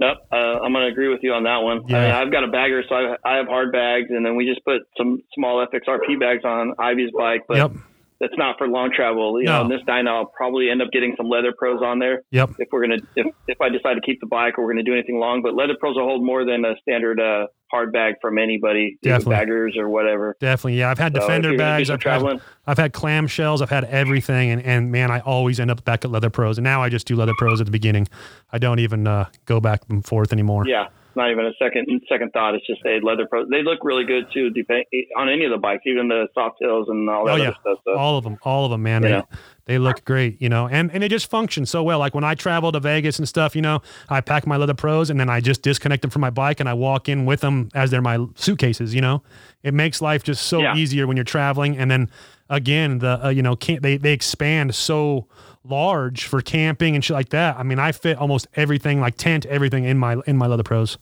Nope, 0.00 0.16
uh, 0.32 0.34
I'm 0.34 0.72
going 0.72 0.86
to 0.86 0.90
agree 0.90 1.08
with 1.08 1.20
you 1.22 1.34
on 1.34 1.42
that 1.44 1.58
one. 1.58 1.86
Yeah. 1.86 1.98
I 1.98 2.00
mean, 2.00 2.12
I've 2.12 2.32
got 2.32 2.44
a 2.44 2.48
bagger, 2.48 2.82
so 2.88 2.94
I, 2.94 3.16
I 3.22 3.36
have 3.36 3.46
hard 3.46 3.70
bags, 3.70 4.06
and 4.08 4.24
then 4.24 4.34
we 4.34 4.46
just 4.46 4.64
put 4.64 4.80
some 4.96 5.22
small 5.34 5.64
FXRP 5.66 6.18
bags 6.18 6.42
on 6.42 6.72
Ivy's 6.78 7.10
bike, 7.12 7.42
but 7.46 7.58
Yep, 7.58 7.72
that's 8.20 8.36
not 8.36 8.56
for 8.58 8.68
long 8.68 8.90
travel. 8.94 9.40
You 9.40 9.46
No. 9.46 9.58
know, 9.58 9.62
in 9.62 9.68
this 9.70 9.80
Dyna, 9.86 10.10
I'll 10.10 10.26
probably 10.26 10.70
end 10.70 10.82
up 10.82 10.90
getting 10.92 11.14
some 11.16 11.28
leather 11.28 11.52
pros 11.56 11.80
on 11.82 11.98
there 11.98 12.22
yep. 12.30 12.50
if 12.58 12.68
we're 12.70 12.82
gonna 12.82 12.98
if, 13.16 13.26
if 13.48 13.60
I 13.60 13.68
decide 13.70 13.94
to 13.94 14.00
keep 14.02 14.20
the 14.20 14.26
bike 14.26 14.58
or 14.58 14.64
we're 14.64 14.72
gonna 14.72 14.82
do 14.82 14.92
anything 14.92 15.18
long. 15.18 15.42
But 15.42 15.54
leather 15.54 15.74
pros 15.80 15.96
will 15.96 16.04
hold 16.04 16.24
more 16.24 16.44
than 16.44 16.64
a 16.64 16.74
standard 16.82 17.18
uh, 17.18 17.46
hard 17.70 17.92
bag 17.92 18.16
from 18.20 18.36
anybody, 18.36 18.98
Definitely. 19.02 19.34
baggers 19.34 19.76
or 19.78 19.88
whatever. 19.88 20.36
Definitely, 20.40 20.78
yeah. 20.78 20.90
I've 20.90 20.98
had 20.98 21.14
So 21.14 21.20
Defender 21.20 21.56
bags. 21.56 21.88
I've 21.88 21.94
had, 21.94 22.00
traveling. 22.00 22.40
I've 22.66 22.78
had 22.78 22.92
clamshells. 22.92 23.62
I've 23.62 23.70
had 23.70 23.84
everything, 23.84 24.50
and, 24.50 24.62
and 24.62 24.92
man, 24.92 25.10
I 25.10 25.20
always 25.20 25.58
end 25.58 25.70
up 25.70 25.84
back 25.84 26.04
at 26.04 26.10
Leather 26.10 26.30
Pros. 26.30 26.58
And 26.58 26.64
now 26.64 26.82
I 26.82 26.88
just 26.88 27.06
do 27.06 27.16
Leather 27.16 27.34
Pros 27.38 27.60
at 27.60 27.66
the 27.66 27.72
beginning. 27.72 28.06
I 28.52 28.58
don't 28.58 28.80
even 28.80 29.06
uh, 29.06 29.26
go 29.46 29.60
back 29.60 29.82
and 29.88 30.04
forth 30.04 30.32
anymore. 30.32 30.66
Yeah, 30.66 30.88
not 31.16 31.30
even 31.30 31.44
a 31.46 31.52
second 31.58 31.86
second 32.08 32.32
thought. 32.32 32.54
It's 32.54 32.66
just 32.66 32.80
a 32.86 33.00
leather 33.04 33.26
Pro- 33.26 33.46
They 33.46 33.62
look 33.62 33.80
really 33.82 34.04
good 34.04 34.26
too, 34.32 34.50
depend, 34.50 34.84
on 35.16 35.28
any 35.28 35.44
of 35.44 35.50
the 35.50 35.58
bikes, 35.58 35.82
even 35.86 36.08
the 36.08 36.28
Softails 36.36 36.88
and 36.90 37.08
all 37.10 37.24
that 37.26 37.32
Oh, 37.32 37.34
other 37.34 37.44
yeah. 37.44 37.50
stuff. 37.60 37.78
So, 37.84 37.94
All 37.96 38.16
of 38.18 38.24
them, 38.24 38.38
all 38.42 38.64
of 38.64 38.70
them, 38.70 38.82
man. 38.82 39.02
They, 39.02 39.10
Yeah. 39.10 39.22
they 39.66 39.78
look 39.78 40.04
great, 40.04 40.40
you 40.42 40.48
know, 40.48 40.68
and 40.68 40.90
and 40.92 41.02
they 41.02 41.08
just 41.08 41.30
function 41.30 41.66
so 41.66 41.82
well. 41.82 41.98
Like 41.98 42.14
when 42.14 42.24
I 42.24 42.34
travel 42.34 42.72
to 42.72 42.80
Vegas 42.80 43.18
and 43.18 43.28
stuff, 43.28 43.54
you 43.56 43.62
know, 43.62 43.80
I 44.08 44.20
pack 44.20 44.46
my 44.46 44.56
Leather 44.56 44.74
Pros 44.74 45.10
and 45.10 45.18
then 45.20 45.28
I 45.28 45.40
just 45.40 45.62
disconnect 45.62 46.02
them 46.02 46.10
from 46.10 46.20
my 46.20 46.30
bike 46.30 46.60
and 46.60 46.68
I 46.68 46.74
walk 46.74 47.08
in 47.08 47.24
with 47.26 47.40
them 47.40 47.68
as 47.74 47.90
they're 47.90 48.02
my 48.02 48.24
suitcases. 48.34 48.94
You 48.94 49.00
know, 49.00 49.22
it 49.62 49.74
makes 49.74 50.00
life 50.00 50.22
just 50.22 50.46
so 50.46 50.60
Yeah. 50.62 50.76
easier 50.76 51.06
when 51.06 51.16
you're 51.16 51.24
traveling. 51.24 51.76
And 51.76 51.90
then 51.90 52.10
again, 52.48 52.98
the 52.98 53.26
uh, 53.26 53.28
you 53.30 53.42
know, 53.42 53.54
can't 53.56 53.82
they 53.82 53.96
they 53.96 54.12
expand 54.12 54.74
so 54.74 55.26
large 55.64 56.24
for 56.24 56.40
camping 56.40 56.94
and 56.94 57.04
shit 57.04 57.14
like 57.14 57.28
that. 57.30 57.58
I 57.58 57.62
mean, 57.62 57.78
I 57.78 57.92
fit 57.92 58.16
almost 58.18 58.48
everything, 58.54 59.00
like 59.00 59.16
tent, 59.16 59.44
everything 59.46 59.84
in 59.84 59.98
my 59.98 60.16
in 60.26 60.36
my 60.36 60.46
Leather 60.46 60.62
Pros. 60.62 60.98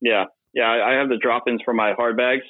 yeah, 0.00 0.24
yeah. 0.54 0.68
I 0.86 0.92
have 0.94 1.08
the 1.08 1.16
drop-ins 1.18 1.60
for 1.64 1.74
my 1.74 1.92
hard 1.94 2.16
bags 2.16 2.42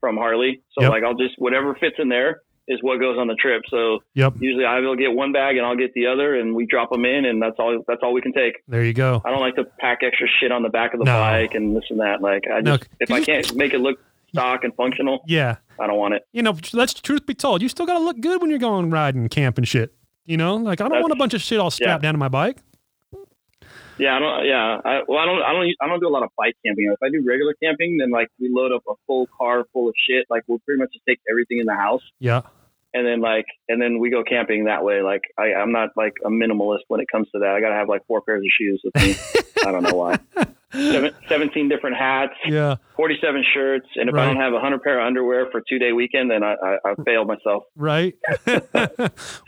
from 0.00 0.16
Harley. 0.16 0.62
So 0.72 0.82
Yep. 0.82 0.90
like 0.92 1.02
I'll 1.04 1.14
just 1.14 1.34
whatever 1.38 1.74
fits 1.74 1.96
in 1.98 2.08
there 2.08 2.42
is 2.68 2.78
what 2.82 3.00
goes 3.00 3.16
on 3.18 3.26
the 3.28 3.34
trip. 3.34 3.62
So 3.70 4.00
Yep, 4.14 4.34
usually 4.40 4.64
I 4.64 4.80
will 4.80 4.94
get 4.96 5.12
one 5.12 5.32
bag 5.32 5.56
and 5.56 5.64
I'll 5.66 5.76
get 5.76 5.94
the 5.94 6.06
other, 6.06 6.34
and 6.38 6.54
we 6.54 6.66
drop 6.66 6.90
them 6.90 7.04
in, 7.04 7.24
and 7.24 7.40
that's 7.42 7.56
all. 7.58 7.82
That's 7.88 8.00
all 8.02 8.12
we 8.12 8.20
can 8.20 8.32
take. 8.32 8.54
there 8.68 8.84
you 8.84 8.92
go. 8.92 9.22
I 9.24 9.30
don't 9.30 9.40
like 9.40 9.56
to 9.56 9.64
pack 9.80 10.00
extra 10.02 10.28
shit 10.40 10.52
on 10.52 10.62
the 10.62 10.68
back 10.68 10.92
of 10.92 10.98
the 11.00 11.06
No. 11.06 11.18
bike 11.18 11.54
and 11.54 11.74
this 11.76 11.84
and 11.90 12.00
that. 12.00 12.20
Like 12.20 12.44
I 12.52 12.60
No, 12.60 12.76
just 12.76 12.88
if 13.00 13.08
'cause 13.08 13.20
I 13.22 13.24
can't 13.24 13.54
make 13.56 13.72
it 13.74 13.80
look 13.80 13.98
stock 14.28 14.62
and 14.64 14.74
functional, 14.74 15.24
Yeah, 15.26 15.56
I 15.80 15.86
don't 15.86 15.96
want 15.96 16.12
it. 16.14 16.22
you 16.32 16.42
know, 16.42 16.54
let's 16.74 16.92
truth 17.00 17.24
be 17.24 17.32
told, 17.34 17.62
you 17.62 17.68
still 17.70 17.86
got 17.86 17.94
to 17.98 18.04
look 18.04 18.20
good 18.20 18.42
when 18.42 18.50
you're 18.50 18.58
going 18.58 18.90
riding, 18.90 19.26
camp 19.30 19.56
and 19.56 19.66
shit. 19.66 19.94
You 20.28 20.36
know, 20.36 20.56
like 20.56 20.80
I 20.80 20.84
don't 20.84 20.90
That's- 20.90 21.02
want 21.02 21.12
a 21.12 21.16
bunch 21.16 21.32
of 21.32 21.40
shit 21.40 21.58
all 21.58 21.70
strapped 21.70 22.02
down 22.02 22.12
to 22.12 22.18
my 22.18 22.28
bike. 22.28 22.58
Yeah, 23.96 24.14
I 24.14 24.18
don't. 24.20 24.44
Yeah, 24.46 24.80
I, 24.84 25.00
well, 25.08 25.18
I 25.18 25.24
don't. 25.24 25.42
I 25.42 25.52
don't. 25.54 25.74
I 25.80 25.86
don't 25.88 26.00
do 26.00 26.06
a 26.06 26.10
lot 26.12 26.22
of 26.22 26.28
bike 26.36 26.54
camping. 26.64 26.88
If 26.92 27.02
I 27.02 27.08
do 27.10 27.24
regular 27.26 27.54
camping, 27.60 27.96
then 27.96 28.10
like 28.10 28.28
we 28.38 28.48
load 28.52 28.70
up 28.72 28.82
a 28.88 28.92
full 29.06 29.26
car 29.36 29.64
full 29.72 29.88
of 29.88 29.94
shit. 30.06 30.26
Like 30.30 30.42
we'll 30.46 30.60
pretty 30.60 30.78
much 30.80 30.90
just 30.92 31.04
take 31.08 31.18
everything 31.28 31.58
in 31.58 31.66
the 31.66 31.74
house, 31.74 32.02
Yeah, 32.20 32.42
and 32.94 33.04
then 33.06 33.20
like, 33.20 33.46
and 33.68 33.80
then 33.82 33.98
we 33.98 34.10
go 34.10 34.22
camping 34.22 34.66
that 34.66 34.84
way. 34.84 35.00
Like 35.02 35.22
I, 35.38 35.54
I'm 35.54 35.72
not 35.72 35.88
like 35.96 36.12
a 36.24 36.28
minimalist 36.28 36.82
when 36.88 37.00
it 37.00 37.08
comes 37.10 37.26
to 37.32 37.40
that. 37.40 37.48
I 37.48 37.60
gotta 37.60 37.74
have 37.74 37.88
like 37.88 38.06
four 38.06 38.20
pairs 38.20 38.44
of 38.44 38.50
shoes 38.56 38.80
with 38.84 38.94
me. 39.02 39.16
I 39.66 39.72
don't 39.72 39.82
know 39.82 39.94
why. 39.96 40.18
Seven, 40.70 41.12
Seventeen 41.28 41.68
different 41.70 41.96
hats, 41.96 42.34
yeah, 42.46 42.76
forty-seven 42.94 43.42
shirts, 43.54 43.86
and 43.96 44.08
if 44.10 44.14
Right. 44.14 44.24
I 44.24 44.26
don't 44.26 44.36
have 44.42 44.52
a 44.52 44.60
hundred 44.60 44.82
pair 44.82 45.00
of 45.00 45.06
underwear 45.06 45.46
for 45.50 45.62
two 45.66 45.78
day 45.78 45.92
weekend, 45.92 46.30
then 46.30 46.42
I, 46.42 46.54
I, 46.62 46.76
I 46.84 46.94
failed 47.06 47.26
myself. 47.26 47.62
right. 47.74 48.14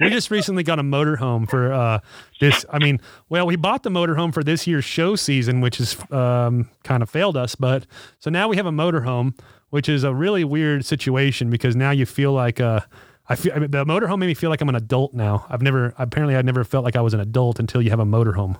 we 0.01 0.09
just 0.09 0.31
recently 0.31 0.63
got 0.63 0.79
a 0.79 0.83
motorhome 0.83 1.49
for 1.49 1.73
uh, 1.73 1.99
this. 2.41 2.65
I 2.71 2.79
mean, 2.79 3.01
well, 3.29 3.47
we 3.47 3.57
bought 3.57 3.83
the 3.83 3.91
motorhome 3.91 4.33
for 4.33 4.43
this 4.43 4.67
year's 4.67 4.85
show 4.87 5.15
season, 5.15 5.61
which 5.61 5.79
is 5.79 5.97
um, 6.11 6.71
kind 6.85 7.03
of 7.03 7.11
failed 7.11 7.37
us. 7.37 7.55
But 7.55 7.87
so 8.19 8.31
now 8.31 8.49
we 8.49 8.57
have 8.57 8.67
a 8.67 8.73
motorhome, 8.73 9.39
which 9.69 9.89
is 9.91 10.05
a 10.05 10.15
really 10.15 10.45
weird 10.45 10.85
situation 10.87 11.51
because 11.51 11.77
now 11.77 11.91
you 11.91 12.07
feel 12.07 12.33
like 12.33 12.61
uh, 12.61 12.81
I 13.29 13.37
feel 13.37 13.53
I 13.55 13.59
mean, 13.59 13.71
the 13.71 13.85
motorhome 13.85 14.21
made 14.21 14.27
me 14.29 14.35
feel 14.35 14.49
like 14.49 14.63
I'm 14.63 14.71
an 14.71 14.75
adult 14.75 15.13
now. 15.13 15.45
I've 15.51 15.61
never 15.63 15.93
apparently 15.99 16.35
I 16.37 16.41
never 16.43 16.65
felt 16.65 16.83
like 16.83 16.97
I 16.97 17.03
was 17.03 17.13
an 17.13 17.21
adult 17.21 17.59
until 17.59 17.83
you 17.83 17.91
have 17.91 18.01
a 18.01 18.07
motorhome. 18.07 18.57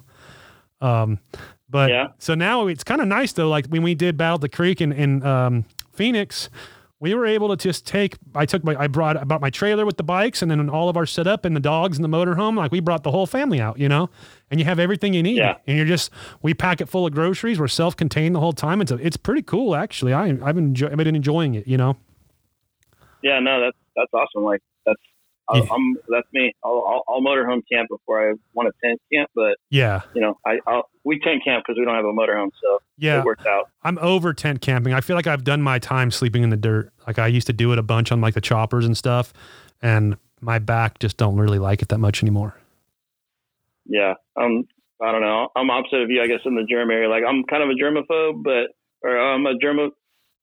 Um, 0.83 1.19
but 1.71 1.91
Yeah. 1.91 2.09
so 2.19 2.35
now 2.35 2.67
it's 2.67 2.85
kind 2.85 3.01
of 3.01 3.07
nice 3.09 3.33
though. 3.33 3.49
Like 3.49 3.67
when 3.67 3.83
we 3.83 3.95
did 3.95 4.17
Battle 4.17 4.39
the 4.39 4.49
Creek 4.49 4.81
in, 4.81 4.93
in 4.93 5.23
um, 5.25 5.65
Phoenix, 5.93 6.51
we 6.99 7.15
were 7.15 7.25
able 7.25 7.49
to 7.49 7.57
just 7.57 7.87
take. 7.87 8.17
I 8.35 8.45
took 8.45 8.63
my, 8.63 8.77
I 8.79 8.87
brought, 8.87 9.17
I 9.17 9.25
brought 9.25 9.41
my 9.41 9.49
trailer 9.49 9.87
with 9.87 9.97
the 9.97 10.03
bikes, 10.03 10.43
and 10.43 10.51
then 10.51 10.69
all 10.69 10.91
of 10.91 10.99
our 10.99 11.07
setup 11.07 11.47
and 11.47 11.57
the 11.57 11.61
dogs 11.61 11.97
and 11.97 12.05
the 12.05 12.09
motorhome. 12.15 12.57
Like 12.59 12.73
we 12.73 12.81
brought 12.81 13.05
the 13.05 13.11
whole 13.11 13.27
family 13.27 13.59
out, 13.59 13.79
you 13.79 13.89
know, 13.89 14.11
and 14.51 14.61
you 14.61 14.67
have 14.67 14.79
everything 14.79 15.15
you 15.15 15.23
need. 15.23 15.39
Yeah. 15.39 15.57
And 15.67 15.79
you're 15.79 15.87
just, 15.87 16.11
we 16.43 16.53
pack 16.53 16.83
it 16.83 16.91
full 16.91 17.07
of 17.07 17.15
groceries. 17.15 17.59
We're 17.59 17.69
self-contained 17.69 18.35
the 18.35 18.41
whole 18.41 18.53
time. 18.53 18.83
It's 18.83 18.91
a, 18.91 18.97
it's 18.97 19.17
pretty 19.17 19.41
cool 19.41 19.75
actually. 19.75 20.13
I 20.13 20.27
I've 20.29 20.55
been 20.57 20.59
enjoy, 20.67 20.89
I've 20.89 20.97
been 20.99 21.17
enjoying 21.17 21.55
it. 21.55 21.67
You 21.67 21.79
know. 21.79 21.97
Yeah, 23.23 23.39
no, 23.41 23.61
that's 23.63 23.77
that's 23.97 24.13
awesome. 24.13 24.45
Like 24.45 24.63
that's 25.53 25.67
Yeah. 25.67 25.73
I, 25.73 25.75
I'm 25.75 25.97
that's 26.09 26.27
me. 26.33 26.55
I'll, 26.65 26.85
I'll, 26.89 27.05
I'll 27.15 27.21
motorhome 27.21 27.63
camp 27.71 27.89
before 27.91 28.31
I 28.31 28.35
want 28.55 28.69
a 28.69 28.73
tent 28.87 29.01
camp, 29.13 29.31
but 29.35 29.57
Yeah. 29.71 30.03
you 30.15 30.21
know, 30.21 30.39
I 30.47 30.59
I'll, 30.67 30.89
we 31.05 31.19
tent 31.21 31.43
camp 31.45 31.65
because 31.67 31.79
we 31.79 31.85
don't 31.85 31.95
have 31.95 32.05
a 32.05 32.13
motorhome, 32.13 32.51
so 32.63 32.81
Yeah. 32.99 33.21
it 33.21 33.25
works 33.25 33.45
out. 33.47 33.69
I'm 33.83 33.99
over 33.99 34.33
tent 34.35 34.61
camping. 34.61 34.93
I 34.93 35.01
feel 35.01 35.17
like 35.17 35.27
I've 35.27 35.45
done 35.45 35.63
my 35.63 35.79
time 35.79 36.11
sleeping 36.11 36.43
in 36.43 36.51
the 36.51 36.57
dirt. 36.57 36.93
Like 37.07 37.19
I 37.19 37.27
used 37.27 37.47
to 37.49 37.53
do 37.53 37.73
it 37.73 37.79
a 37.79 37.83
bunch 37.83 38.13
on 38.13 38.21
like 38.21 38.35
the 38.35 38.41
choppers 38.41 38.85
and 38.87 38.97
stuff, 38.97 39.33
and 39.83 40.17
my 40.41 40.59
back 40.59 40.99
just 40.99 41.17
don't 41.17 41.37
really 41.37 41.59
like 41.59 41.83
it 41.83 41.89
that 41.89 41.99
much 41.99 42.23
anymore. 42.23 42.55
Yeah, 43.87 44.15
um, 44.37 44.67
I 45.03 45.11
don't 45.13 45.23
know. 45.23 45.49
I'm 45.57 45.71
opposite 45.71 46.03
of 46.03 46.11
you, 46.11 46.23
I 46.23 46.27
guess, 46.27 46.41
in 46.45 46.55
the 46.55 46.65
germ 46.69 46.91
area. 46.91 47.09
Like 47.09 47.25
I'm 47.27 47.45
kind 47.45 47.63
of 47.63 47.71
a 47.71 47.75
germaphobe, 47.75 48.43
but 48.43 48.69
or 49.03 49.17
I'm 49.19 49.47
a 49.47 49.55
germa. 49.55 49.91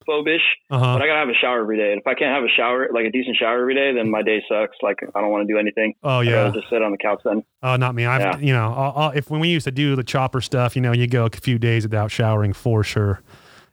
Phobish, 0.08 0.40
Uh-huh. 0.70 0.94
but 0.96 1.02
I 1.02 1.08
gotta 1.08 1.20
have 1.20 1.30
a 1.30 1.34
shower 1.34 1.62
every 1.62 1.78
day. 1.78 1.92
And 1.92 2.02
if 2.02 2.08
I 2.08 2.14
can't 2.14 2.34
have 2.34 2.44
a 2.44 2.50
shower, 2.56 2.88
like 2.94 3.06
a 3.06 3.12
decent 3.12 3.36
shower 3.38 3.62
every 3.62 3.76
day, 3.76 3.94
then 3.94 4.10
my 4.10 4.22
day 4.22 4.44
sucks. 4.50 4.78
Like 4.82 4.98
I 5.16 5.22
don't 5.22 5.32
want 5.32 5.48
to 5.48 5.54
do 5.54 5.58
anything. 5.60 5.94
Oh 6.04 6.20
yeah. 6.22 6.50
just 6.54 6.70
sit 6.70 6.82
on 6.82 6.92
the 6.92 6.98
couch 6.98 7.22
then. 7.26 7.44
Oh, 7.64 7.76
not 7.76 7.96
me. 7.96 8.06
I've 8.06 8.22
Yeah. 8.22 8.38
you 8.40 8.54
know, 8.54 8.74
I'll, 8.74 8.94
I'll, 8.96 9.12
if 9.12 9.30
when 9.30 9.40
we 9.40 9.50
used 9.50 9.66
to 9.66 9.72
do 9.72 9.96
the 9.96 10.04
chopper 10.04 10.42
stuff, 10.42 10.76
you 10.76 10.82
know, 10.82 10.92
you 10.92 11.08
go 11.08 11.26
a 11.26 11.30
few 11.30 11.58
days 11.60 11.84
without 11.84 12.12
showering 12.12 12.54
for 12.54 12.84
sure, 12.84 13.22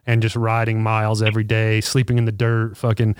and 0.05 0.21
just 0.21 0.35
riding 0.35 0.81
miles 0.83 1.21
every 1.21 1.43
day, 1.43 1.81
sleeping 1.81 2.17
in 2.17 2.25
the 2.25 2.31
dirt, 2.31 2.77
fucking. 2.77 3.15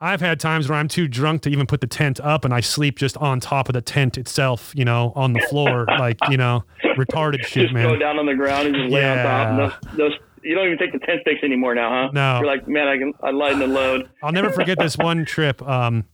I've 0.00 0.20
had 0.20 0.38
times 0.38 0.68
where 0.68 0.76
I'm 0.78 0.88
too 0.88 1.08
drunk 1.08 1.42
to 1.42 1.50
even 1.50 1.66
put 1.66 1.80
the 1.80 1.86
tent 1.86 2.20
up, 2.20 2.44
and 2.44 2.52
I 2.52 2.60
sleep 2.60 2.98
just 2.98 3.16
on 3.18 3.40
top 3.40 3.68
of 3.70 3.72
the 3.72 3.80
tent 3.80 4.18
itself, 4.18 4.72
you 4.76 4.84
know, 4.84 5.12
on 5.16 5.32
the 5.32 5.40
floor, 5.48 5.86
like 5.98 6.18
you 6.28 6.36
know, 6.36 6.64
retarded 6.96 7.42
shit, 7.46 7.70
Just 7.70 7.74
go 7.74 7.90
man. 7.90 7.98
down 7.98 8.18
on 8.18 8.26
the 8.26 8.34
ground 8.34 8.66
and 8.66 8.76
just 8.76 8.90
lay 8.92 9.02
on 9.08 9.16
top. 9.24 9.56
Those, 9.56 9.96
those, 9.96 10.18
you 10.44 10.54
don't 10.54 10.66
even 10.66 10.78
take 10.78 10.92
the 10.92 10.98
tent 10.98 11.22
stakes 11.22 11.42
anymore 11.42 11.74
now, 11.74 11.90
huh? 11.90 12.10
No. 12.12 12.36
You're 12.38 12.46
like, 12.46 12.68
man, 12.68 12.86
I 12.88 12.98
can 12.98 13.12
I 13.22 13.30
lighten 13.30 13.60
the 13.60 13.66
load. 13.66 14.10
I'll 14.22 14.32
never 14.32 14.50
forget 14.50 14.78
this 14.78 14.96
one 14.96 15.24
trip. 15.24 15.62
Um, 15.62 16.04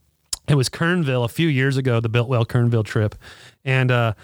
it 0.48 0.54
was 0.54 0.68
Kernville 0.68 1.24
a 1.24 1.28
few 1.28 1.48
years 1.48 1.76
ago, 1.76 2.00
the 2.00 2.10
Biltwell 2.10 2.46
Kernville 2.46 2.84
trip, 2.84 3.14
and 3.64 3.90
uh, 3.90 4.14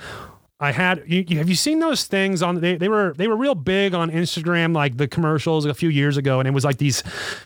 I 0.59 0.73
had. 0.73 1.03
You, 1.07 1.25
you, 1.29 1.39
have 1.39 1.49
you 1.49 1.55
seen 1.55 1.81
those 1.81 2.07
things 2.07 2.43
on? 2.43 2.61
They, 2.61 2.77
they 2.77 2.89
were 2.89 3.15
they 3.17 3.29
were 3.29 3.37
real 3.37 3.55
big 3.55 3.95
on 3.95 4.11
Instagram, 4.11 4.75
like 4.75 4.97
the 4.97 5.09
commercials 5.09 5.65
a 5.67 5.75
few 5.75 5.89
years 5.89 6.17
ago, 6.17 6.41
and 6.41 6.49
it 6.49 6.53
was 6.53 6.65
like 6.65 6.79
these. 6.79 7.03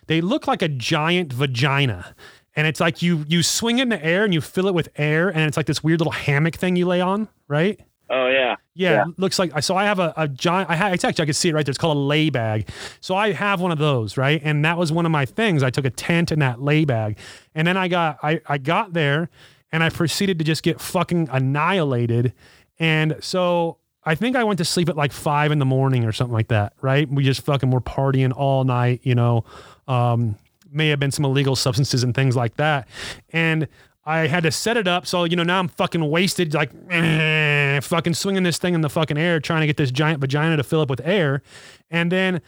They 0.07 0.21
look 0.21 0.47
like 0.47 0.63
a 0.63 0.69
giant 0.69 1.33
vagina. 1.33 2.15
And 2.57 2.67
it's 2.67 2.81
like 2.81 3.01
you 3.01 3.25
you 3.29 3.45
swing 3.45 3.79
it 3.79 3.83
in 3.83 3.89
the 3.91 4.05
air 4.05 4.25
and 4.25 4.35
you 4.35 4.41
fill 4.41 4.67
it 4.67 4.75
with 4.75 4.89
air, 4.97 5.29
and 5.29 5.43
it's 5.43 5.57
like 5.57 5.67
this 5.67 5.85
weird 5.85 6.01
little 6.01 6.13
hammock 6.13 6.57
thing 6.57 6.75
you 6.75 6.85
lay 6.85 7.01
on, 7.01 7.29
right? 7.47 7.81
Oh 8.13 8.27
yeah. 8.29 8.57
Yeah, 8.75 8.91
Yeah. 8.93 9.05
looks 9.19 9.39
like 9.39 9.53
I 9.55 9.61
so. 9.61 9.77
I 9.77 9.85
have 9.85 9.99
a, 10.01 10.13
a 10.17 10.27
giant. 10.27 10.69
I 10.69 10.75
ha- 10.77 10.89
it's 10.89 11.05
actually 11.05 11.23
I 11.23 11.27
can 11.27 11.35
see 11.35 11.49
it 11.51 11.55
right 11.55 11.65
there. 11.65 11.71
It's 11.71 11.79
called 11.79 11.97
a 11.97 12.01
lay 12.01 12.29
bag. 12.29 12.69
So 13.01 13.15
I 13.15 13.33
have 13.33 13.61
one 13.61 13.71
of 13.71 13.79
those, 13.79 14.17
right? 14.17 14.41
And 14.45 14.65
that 14.65 14.77
was 14.79 14.91
one 14.91 15.07
of 15.07 15.13
my 15.13 15.25
things. 15.27 15.63
I 15.63 15.71
took 15.71 15.85
a 15.85 15.91
tent 15.91 16.33
in 16.33 16.41
that 16.41 16.61
lay 16.61 16.85
bag, 16.85 17.19
and 17.55 17.67
then 17.69 17.77
I 17.77 17.89
got 17.89 18.19
I 18.23 18.41
I 18.49 18.59
got 18.59 18.93
there, 18.95 19.31
and 19.71 19.83
I 19.85 19.91
proceeded 19.91 20.39
to 20.41 20.45
just 20.45 20.63
get 20.63 20.81
fucking 20.81 21.29
annihilated. 21.31 22.33
And 22.79 23.17
so 23.21 23.77
I 24.05 24.15
think 24.15 24.35
I 24.35 24.43
went 24.45 24.59
to 24.59 24.65
sleep 24.65 24.89
at 24.89 24.97
like 24.97 25.13
five 25.13 25.53
in 25.53 25.59
the 25.59 25.65
morning 25.67 26.05
or 26.05 26.13
something 26.13 26.33
like 26.33 26.49
that, 26.49 26.73
right? 26.81 27.09
We 27.09 27.23
just 27.23 27.43
fucking 27.43 27.71
were 27.71 27.81
partying 27.83 28.33
all 28.35 28.65
night, 28.65 29.01
you 29.05 29.15
know. 29.15 29.45
Um, 29.87 30.37
may 30.73 30.89
have 30.89 30.99
been 31.01 31.11
some 31.11 31.25
illegal 31.25 31.55
substances 31.57 32.03
and 32.05 32.15
things 32.15 32.35
like 32.37 32.57
that. 32.57 32.89
And 33.33 33.69
I 34.11 34.27
had 34.27 34.43
to 34.43 34.51
set 34.51 34.77
it 34.77 34.89
up. 34.89 35.07
So, 35.07 35.23
you 35.23 35.37
know, 35.37 35.45
now 35.45 35.61
I'm 35.61 35.69
fucking 35.69 36.05
wasted, 36.11 36.53
like, 36.53 36.73
eh, 36.91 37.79
fucking 37.83 38.15
swinging 38.15 38.43
this 38.43 38.59
thing 38.59 38.75
in 38.75 38.81
the 38.81 38.91
fucking 38.91 39.17
air, 39.17 39.39
trying 39.39 39.61
to 39.61 39.69
get 39.69 39.77
this 39.77 39.93
giant 39.93 40.21
vagina 40.21 40.57
to 40.57 40.65
fill 40.65 40.81
up 40.81 40.91
with 40.91 41.01
air. 41.05 41.43
And 41.93 42.11
then 42.11 42.41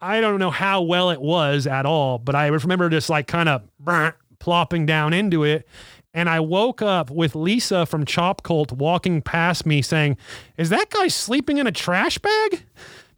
I 0.00 0.20
don't 0.20 0.40
know 0.40 0.50
how 0.50 0.82
well 0.82 1.10
it 1.10 1.20
was 1.20 1.68
at 1.68 1.86
all, 1.86 2.18
but 2.18 2.34
I 2.34 2.48
remember 2.48 2.90
just 2.90 3.08
like 3.08 3.28
kind 3.28 3.48
of 3.48 3.62
plopping 4.40 4.86
down 4.86 5.12
into 5.12 5.44
it. 5.44 5.68
And 6.12 6.28
I 6.28 6.40
woke 6.40 6.82
up 6.82 7.10
with 7.10 7.36
Lisa 7.36 7.86
from 7.86 8.04
Chop 8.04 8.42
Cult 8.42 8.72
walking 8.72 9.22
past 9.22 9.66
me 9.66 9.82
saying, 9.82 10.16
Is 10.56 10.68
that 10.70 10.90
guy 10.90 11.06
sleeping 11.06 11.58
in 11.58 11.68
a 11.68 11.72
trash 11.72 12.18
bag? 12.18 12.64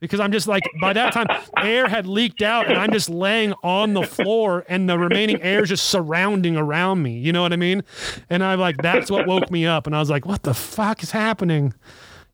Because 0.00 0.20
I'm 0.20 0.30
just 0.32 0.46
like, 0.46 0.62
by 0.80 0.92
that 0.92 1.12
time, 1.12 1.26
air 1.58 1.88
had 1.88 2.06
leaked 2.06 2.42
out 2.42 2.66
and 2.68 2.76
I'm 2.78 2.92
just 2.92 3.08
laying 3.08 3.54
on 3.62 3.94
the 3.94 4.02
floor 4.02 4.64
and 4.68 4.88
the 4.88 4.98
remaining 4.98 5.40
air 5.42 5.62
is 5.62 5.68
just 5.70 5.86
surrounding 5.88 6.56
around 6.56 7.02
me. 7.02 7.18
You 7.18 7.32
know 7.32 7.42
what 7.42 7.52
I 7.52 7.56
mean? 7.56 7.82
And 8.28 8.44
I'm 8.44 8.60
like, 8.60 8.76
that's 8.78 9.10
what 9.10 9.26
woke 9.26 9.50
me 9.50 9.64
up. 9.66 9.86
And 9.86 9.96
I 9.96 9.98
was 10.00 10.10
like, 10.10 10.26
what 10.26 10.42
the 10.42 10.52
fuck 10.54 11.02
is 11.02 11.10
happening? 11.12 11.72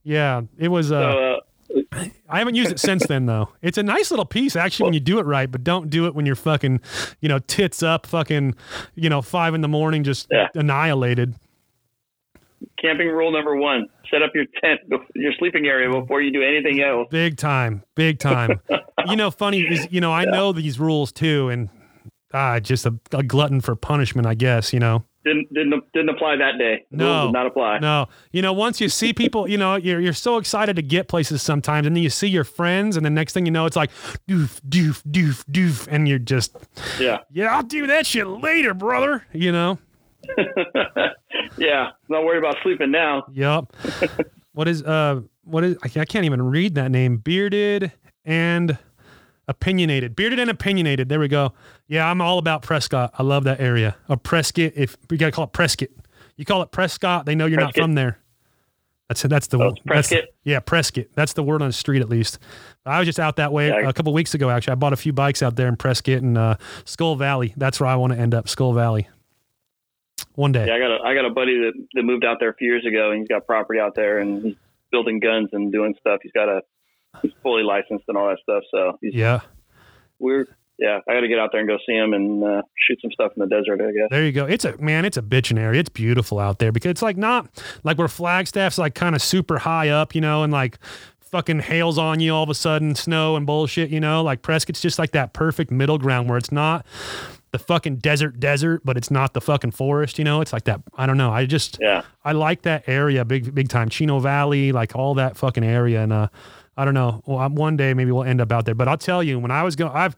Yeah, 0.02 0.42
it 0.58 0.68
was. 0.68 0.90
Uh, 0.90 1.00
So, 1.12 1.18
uh, 1.18 1.40
I 2.28 2.38
haven't 2.38 2.54
used 2.54 2.70
it 2.72 2.80
since 2.80 3.06
then 3.06 3.26
though. 3.26 3.48
It's 3.62 3.78
a 3.78 3.82
nice 3.82 4.10
little 4.10 4.24
piece 4.26 4.56
actually 4.56 4.84
when 4.86 4.94
you 4.94 5.00
do 5.00 5.18
it 5.18 5.26
right, 5.26 5.50
but 5.50 5.62
don't 5.64 5.88
do 5.88 6.06
it 6.06 6.14
when 6.14 6.26
you're 6.26 6.34
fucking, 6.34 6.80
you 7.20 7.28
know, 7.28 7.38
tits 7.38 7.82
up, 7.82 8.06
fucking, 8.06 8.54
you 8.94 9.08
know, 9.08 9.22
five 9.22 9.54
in 9.54 9.60
the 9.60 9.68
morning, 9.68 10.02
just 10.04 10.26
Yeah. 10.30 10.48
annihilated. 10.54 11.34
Camping 12.82 13.08
rule 13.08 13.32
number 13.32 13.56
one: 13.56 13.86
set 14.10 14.22
up 14.22 14.32
your 14.34 14.44
tent, 14.62 14.80
your 15.14 15.32
sleeping 15.38 15.66
area 15.66 15.88
before 15.90 16.20
you 16.20 16.32
do 16.32 16.42
anything 16.42 16.82
else. 16.82 17.08
Big 17.10 17.36
time, 17.36 17.82
big 17.94 18.18
time. 18.18 18.60
you 19.06 19.16
know, 19.16 19.30
funny 19.30 19.60
is, 19.62 19.86
you 19.90 20.00
know, 20.00 20.12
I 20.12 20.24
know 20.24 20.52
these 20.52 20.78
rules 20.78 21.12
too, 21.12 21.48
and 21.48 21.68
ah, 22.34 22.58
just 22.60 22.84
a, 22.86 22.94
a 23.12 23.22
glutton 23.22 23.60
for 23.60 23.74
punishment, 23.76 24.26
I 24.26 24.34
guess. 24.34 24.72
You 24.72 24.80
know, 24.80 25.04
Didn't 25.24 25.52
didn't 25.54 25.82
didn't 25.94 26.08
apply 26.10 26.36
that 26.36 26.58
day. 26.58 26.84
No. 26.90 27.26
Did 27.26 27.32
not 27.32 27.46
apply. 27.46 27.78
no, 27.78 28.08
you 28.32 28.42
know, 28.42 28.52
once 28.52 28.80
you 28.80 28.88
see 28.88 29.12
people, 29.12 29.48
you 29.48 29.56
know, 29.58 29.76
you're 29.76 30.00
you're 30.00 30.12
so 30.12 30.36
excited 30.36 30.76
to 30.76 30.82
get 30.82 31.08
places 31.08 31.42
sometimes, 31.42 31.86
and 31.86 31.94
then 31.96 32.02
you 32.02 32.10
see 32.10 32.28
your 32.28 32.44
friends, 32.44 32.96
and 32.96 33.06
the 33.06 33.10
next 33.10 33.32
thing 33.32 33.46
you 33.46 33.52
know, 33.52 33.66
it's 33.66 33.76
like 33.76 33.90
doof, 34.28 34.60
doof, 34.68 35.02
doof, 35.04 35.44
doof, 35.50 35.86
and 35.90 36.08
you're 36.08 36.18
just, 36.18 36.56
Yeah, 36.98 37.18
yeah, 37.30 37.54
I'll 37.54 37.62
do 37.62 37.86
that 37.86 38.06
shit 38.06 38.26
later, 38.26 38.74
brother. 38.74 39.24
You 39.32 39.52
know. 39.52 39.78
yeah. 41.58 41.90
Not 42.08 42.24
worried 42.24 42.38
about 42.38 42.56
sleeping 42.62 42.90
now. 42.90 43.24
Yep. 43.32 43.72
what 44.52 44.68
is 44.68 44.82
uh 44.82 45.20
what 45.44 45.64
is 45.64 45.76
I 45.82 45.88
can't, 45.88 46.24
even 46.24 46.42
read 46.42 46.74
that 46.76 46.90
name. 46.90 47.16
Bearded 47.18 47.92
and 48.24 48.78
opinionated. 49.48 50.14
Bearded 50.14 50.38
and 50.38 50.50
opinionated. 50.50 51.08
There 51.08 51.18
we 51.20 51.28
go. 51.28 51.52
Yeah, 51.88 52.08
I'm 52.08 52.20
all 52.20 52.38
about 52.38 52.62
Prescott. 52.62 53.12
I 53.18 53.22
love 53.22 53.44
that 53.44 53.60
area. 53.60 53.96
Or 54.08 54.16
Prescott. 54.16 54.72
If 54.76 54.96
you 55.10 55.18
gotta 55.18 55.32
call 55.32 55.44
it 55.44 55.52
Prescott. 55.52 55.88
You 56.36 56.44
call 56.44 56.62
it 56.62 56.70
Prescott, 56.72 57.26
they 57.26 57.34
know 57.34 57.46
you're 57.46 57.60
not 57.60 57.74
from 57.76 57.94
there. 57.94 58.18
That's 59.08 59.22
that's 59.22 59.48
the 59.48 59.58
Oh, 59.60 59.74
Prescott? 59.86 60.24
yeah, 60.44 60.60
Prescott. 60.60 61.06
That's 61.14 61.34
the 61.34 61.42
word 61.42 61.60
on 61.60 61.68
the 61.68 61.72
street 61.74 62.00
at 62.00 62.08
least. 62.08 62.38
I 62.86 62.98
was 62.98 63.06
just 63.06 63.20
out 63.20 63.36
that 63.36 63.52
way 63.52 63.68
Yeah. 63.68 63.88
a 63.88 63.92
couple 63.92 64.12
weeks 64.14 64.32
ago. 64.32 64.48
Actually, 64.48 64.72
I 64.72 64.74
bought 64.76 64.94
a 64.94 64.96
few 64.96 65.12
bikes 65.12 65.42
out 65.42 65.56
there 65.56 65.68
in 65.68 65.76
Prescott 65.76 66.22
and 66.22 66.38
uh, 66.38 66.56
Skull 66.86 67.16
Valley. 67.16 67.52
That's 67.56 67.78
where 67.78 67.90
I 67.90 67.96
want 67.96 68.14
to 68.14 68.18
end 68.18 68.32
up. 68.34 68.48
Skull 68.48 68.72
Valley. 68.72 69.08
One 70.34 70.52
day. 70.52 70.66
Yeah, 70.66 70.74
I 70.74 70.78
got 70.78 70.90
a 70.90 71.02
I 71.04 71.14
got 71.14 71.24
a 71.26 71.30
buddy 71.30 71.58
that, 71.58 71.72
that 71.94 72.02
moved 72.02 72.24
out 72.24 72.38
there 72.40 72.50
a 72.50 72.54
few 72.54 72.68
years 72.68 72.86
ago, 72.86 73.10
and 73.10 73.20
he's 73.20 73.28
got 73.28 73.46
property 73.46 73.78
out 73.78 73.94
there, 73.94 74.18
and 74.18 74.42
he's 74.42 74.56
building 74.90 75.20
guns 75.20 75.50
and 75.52 75.72
doing 75.72 75.94
stuff. 76.00 76.20
He's 76.22 76.32
got 76.32 76.48
a 76.48 76.62
he's 77.20 77.32
fully 77.42 77.62
licensed 77.62 78.04
and 78.08 78.16
all 78.16 78.28
that 78.28 78.38
stuff. 78.42 78.62
So 78.70 78.98
he's, 79.00 79.14
yeah. 79.14 79.40
we're 80.18 80.46
yeah, 80.78 80.98
I 81.08 81.14
got 81.14 81.20
to 81.20 81.28
get 81.28 81.38
out 81.38 81.50
there 81.52 81.60
and 81.60 81.68
go 81.68 81.78
see 81.86 81.94
him 81.94 82.12
and 82.12 82.42
uh, 82.42 82.62
shoot 82.76 82.98
some 83.02 83.12
stuff 83.12 83.32
in 83.36 83.40
the 83.40 83.46
desert. 83.46 83.80
I 83.80 83.92
guess. 83.92 84.08
There 84.10 84.24
you 84.24 84.32
go. 84.32 84.46
It's 84.46 84.64
a 84.64 84.76
man. 84.78 85.04
It's 85.04 85.16
a 85.16 85.22
bitchin' 85.22 85.58
area. 85.58 85.80
It's 85.80 85.88
beautiful 85.88 86.38
out 86.38 86.58
there 86.58 86.72
because 86.72 86.90
it's 86.90 87.02
like 87.02 87.16
not 87.16 87.62
like 87.84 87.98
where 87.98 88.08
Flagstaff's 88.08 88.78
like 88.78 88.94
kind 88.94 89.14
of 89.14 89.22
super 89.22 89.58
high 89.58 89.90
up, 89.90 90.14
you 90.14 90.20
know, 90.20 90.42
and 90.42 90.52
like 90.52 90.78
fucking 91.20 91.60
hails 91.60 91.98
on 91.98 92.20
you 92.20 92.34
all 92.34 92.42
of 92.42 92.50
a 92.50 92.54
sudden, 92.54 92.94
snow 92.94 93.36
and 93.36 93.46
bullshit, 93.46 93.90
you 93.90 94.00
know. 94.00 94.22
Like 94.22 94.42
Prescott's 94.42 94.80
just 94.80 94.98
like 94.98 95.12
that 95.12 95.32
perfect 95.32 95.70
middle 95.70 95.98
ground 95.98 96.28
where 96.28 96.38
it's 96.38 96.52
not 96.52 96.84
the 97.52 97.58
fucking 97.58 97.96
desert 97.96 98.40
desert, 98.40 98.80
but 98.84 98.96
it's 98.96 99.10
not 99.10 99.34
the 99.34 99.40
fucking 99.40 99.70
forest, 99.72 100.18
you 100.18 100.24
know. 100.24 100.40
It's 100.40 100.52
like 100.52 100.64
that. 100.64 100.80
I 100.96 101.06
don't 101.06 101.16
know. 101.18 101.30
I 101.30 101.46
just 101.46 101.78
Yeah. 101.80 102.02
I 102.24 102.32
like 102.32 102.62
that 102.62 102.84
area, 102.88 103.24
big 103.24 103.54
big 103.54 103.68
time. 103.68 103.88
Chino 103.88 104.18
Valley, 104.18 104.72
like 104.72 104.96
all 104.96 105.14
that 105.14 105.36
fucking 105.36 105.62
area, 105.64 106.02
and 106.02 106.12
uh, 106.12 106.28
I 106.76 106.84
don't 106.84 106.94
know. 106.94 107.22
Well, 107.26 107.38
I'm, 107.38 107.54
one 107.54 107.76
day 107.76 107.92
maybe 107.94 108.10
we'll 108.10 108.24
end 108.24 108.40
up 108.40 108.50
out 108.50 108.64
there. 108.64 108.74
But 108.74 108.88
I'll 108.88 108.96
tell 108.98 109.22
you, 109.22 109.38
when 109.38 109.50
I 109.50 109.62
was 109.62 109.76
going, 109.76 109.92
I've 109.94 110.16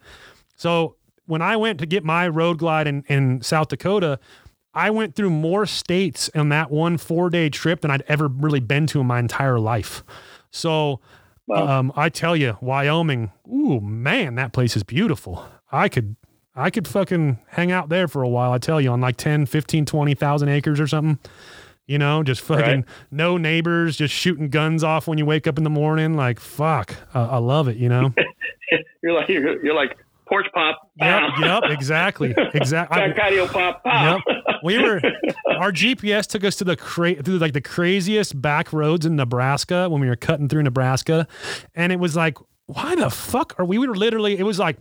so 0.56 0.96
when 1.26 1.42
I 1.42 1.56
went 1.56 1.80
to 1.80 1.86
get 1.86 2.04
my 2.04 2.28
road 2.28 2.58
glide 2.58 2.86
in, 2.86 3.02
in 3.08 3.42
South 3.42 3.68
Dakota, 3.68 4.18
I 4.72 4.90
went 4.90 5.14
through 5.16 5.30
more 5.30 5.66
states 5.66 6.30
on 6.34 6.50
that 6.50 6.70
one 6.70 6.98
four 6.98 7.30
day 7.30 7.48
trip 7.48 7.80
than 7.80 7.90
I'd 7.90 8.02
ever 8.08 8.28
really 8.28 8.60
been 8.60 8.86
to 8.88 9.00
in 9.00 9.06
my 9.06 9.18
entire 9.18 9.58
life. 9.58 10.04
So 10.50 11.00
Wow. 11.46 11.66
um, 11.80 11.92
I 11.94 12.08
tell 12.08 12.34
you, 12.36 12.56
Wyoming, 12.62 13.30
ooh 13.52 13.78
man, 13.80 14.36
that 14.36 14.52
place 14.54 14.76
is 14.76 14.82
beautiful. 14.82 15.44
I 15.70 15.88
could 15.90 16.16
I 16.56 16.70
could 16.70 16.86
fucking 16.86 17.38
hang 17.48 17.72
out 17.72 17.88
there 17.88 18.06
for 18.08 18.22
a 18.22 18.28
while, 18.28 18.52
I 18.52 18.58
tell 18.58 18.80
you, 18.80 18.90
on 18.90 19.00
like 19.00 19.16
10, 19.16 19.46
15, 19.46 19.86
20,000 19.86 20.48
acres 20.48 20.78
or 20.80 20.86
something. 20.86 21.18
You 21.86 21.98
know, 21.98 22.22
just 22.22 22.40
fucking 22.40 22.64
Right. 22.64 22.84
no 23.10 23.36
neighbors, 23.36 23.96
just 23.98 24.14
shooting 24.14 24.48
guns 24.48 24.82
off 24.82 25.06
when 25.06 25.18
you 25.18 25.26
wake 25.26 25.46
up 25.46 25.58
in 25.58 25.64
the 25.64 25.70
morning. 25.70 26.14
Like, 26.16 26.40
fuck, 26.40 26.94
uh, 27.14 27.28
I 27.30 27.36
love 27.38 27.68
it, 27.68 27.76
you 27.76 27.88
know? 27.90 28.14
you're 29.02 29.12
like 29.12 29.28
you're, 29.28 29.62
you're 29.62 29.74
like 29.74 29.98
porch 30.26 30.46
pop. 30.54 30.90
yep, 30.98 31.22
yep, 31.40 31.64
exactly. 31.66 32.34
Exactly. 32.54 32.98
Back 33.08 33.16
patio 33.16 33.46
pop. 33.46 33.84
Pow. 33.84 34.14
Yep. 34.14 34.36
We 34.62 34.78
were 34.78 34.98
our 35.58 35.70
GPS 35.72 36.26
took 36.26 36.42
us 36.44 36.56
to 36.56 36.64
the 36.64 36.74
cra- 36.76 37.22
through 37.22 37.36
like 37.36 37.52
the 37.52 37.60
craziest 37.60 38.40
back 38.40 38.72
roads 38.72 39.04
in 39.04 39.16
Nebraska 39.16 39.86
when 39.90 40.00
we 40.00 40.08
were 40.08 40.16
cutting 40.16 40.48
through 40.48 40.62
Nebraska, 40.62 41.26
and 41.74 41.92
it 41.92 41.98
was 42.00 42.16
like, 42.16 42.38
why 42.64 42.94
the 42.94 43.10
fuck 43.10 43.54
are 43.58 43.66
we? 43.66 43.76
We 43.76 43.86
were 43.88 43.94
literally 43.96 44.38
it 44.38 44.44
was 44.44 44.58
like 44.58 44.78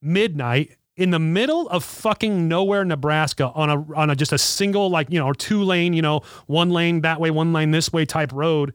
midnight 0.00 0.72
in 0.96 1.10
the 1.10 1.18
middle 1.18 1.68
of 1.70 1.84
fucking 1.84 2.48
nowhere, 2.48 2.84
Nebraska, 2.84 3.50
on 3.54 3.70
a 3.70 3.96
on 3.96 4.10
a 4.10 4.16
just 4.16 4.32
a 4.32 4.38
single 4.38 4.90
like 4.90 5.10
you 5.10 5.18
know 5.18 5.26
or 5.26 5.34
two 5.34 5.62
lane 5.62 5.92
you 5.94 6.02
know 6.02 6.20
one 6.46 6.70
lane 6.70 7.00
that 7.02 7.20
way, 7.20 7.30
one 7.30 7.52
lane 7.52 7.70
this 7.70 7.92
way 7.92 8.04
type 8.04 8.32
road. 8.32 8.74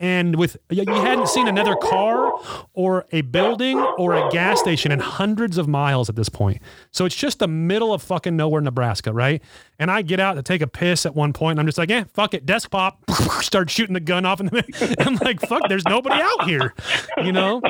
And 0.00 0.36
with 0.36 0.56
you 0.70 0.84
hadn't 0.86 1.28
seen 1.28 1.48
another 1.48 1.74
car 1.74 2.32
or 2.72 3.06
a 3.10 3.22
building 3.22 3.78
or 3.98 4.14
a 4.14 4.30
gas 4.30 4.60
station 4.60 4.92
in 4.92 5.00
hundreds 5.00 5.58
of 5.58 5.66
miles 5.66 6.08
at 6.08 6.14
this 6.14 6.28
point. 6.28 6.62
So 6.92 7.04
it's 7.04 7.16
just 7.16 7.40
the 7.40 7.48
middle 7.48 7.92
of 7.92 8.00
fucking 8.02 8.36
nowhere, 8.36 8.60
Nebraska, 8.60 9.12
right? 9.12 9.42
And 9.80 9.90
I 9.90 10.02
get 10.02 10.20
out 10.20 10.34
to 10.34 10.42
take 10.42 10.62
a 10.62 10.68
piss 10.68 11.04
at 11.04 11.16
one 11.16 11.32
point, 11.32 11.52
and 11.52 11.60
I'm 11.60 11.66
just 11.66 11.78
like, 11.78 11.90
"Yeah, 11.90 12.04
fuck 12.14 12.32
it, 12.32 12.46
desk 12.46 12.70
pop." 12.70 13.10
Start 13.40 13.70
shooting 13.70 13.94
the 13.94 14.00
gun 14.00 14.24
off 14.24 14.38
in 14.38 14.46
the. 14.46 14.96
I'm 15.04 15.16
like, 15.16 15.40
"Fuck, 15.40 15.62
there's 15.68 15.84
nobody 15.84 16.20
out 16.20 16.44
here," 16.48 16.74
you 17.24 17.32
know. 17.32 17.60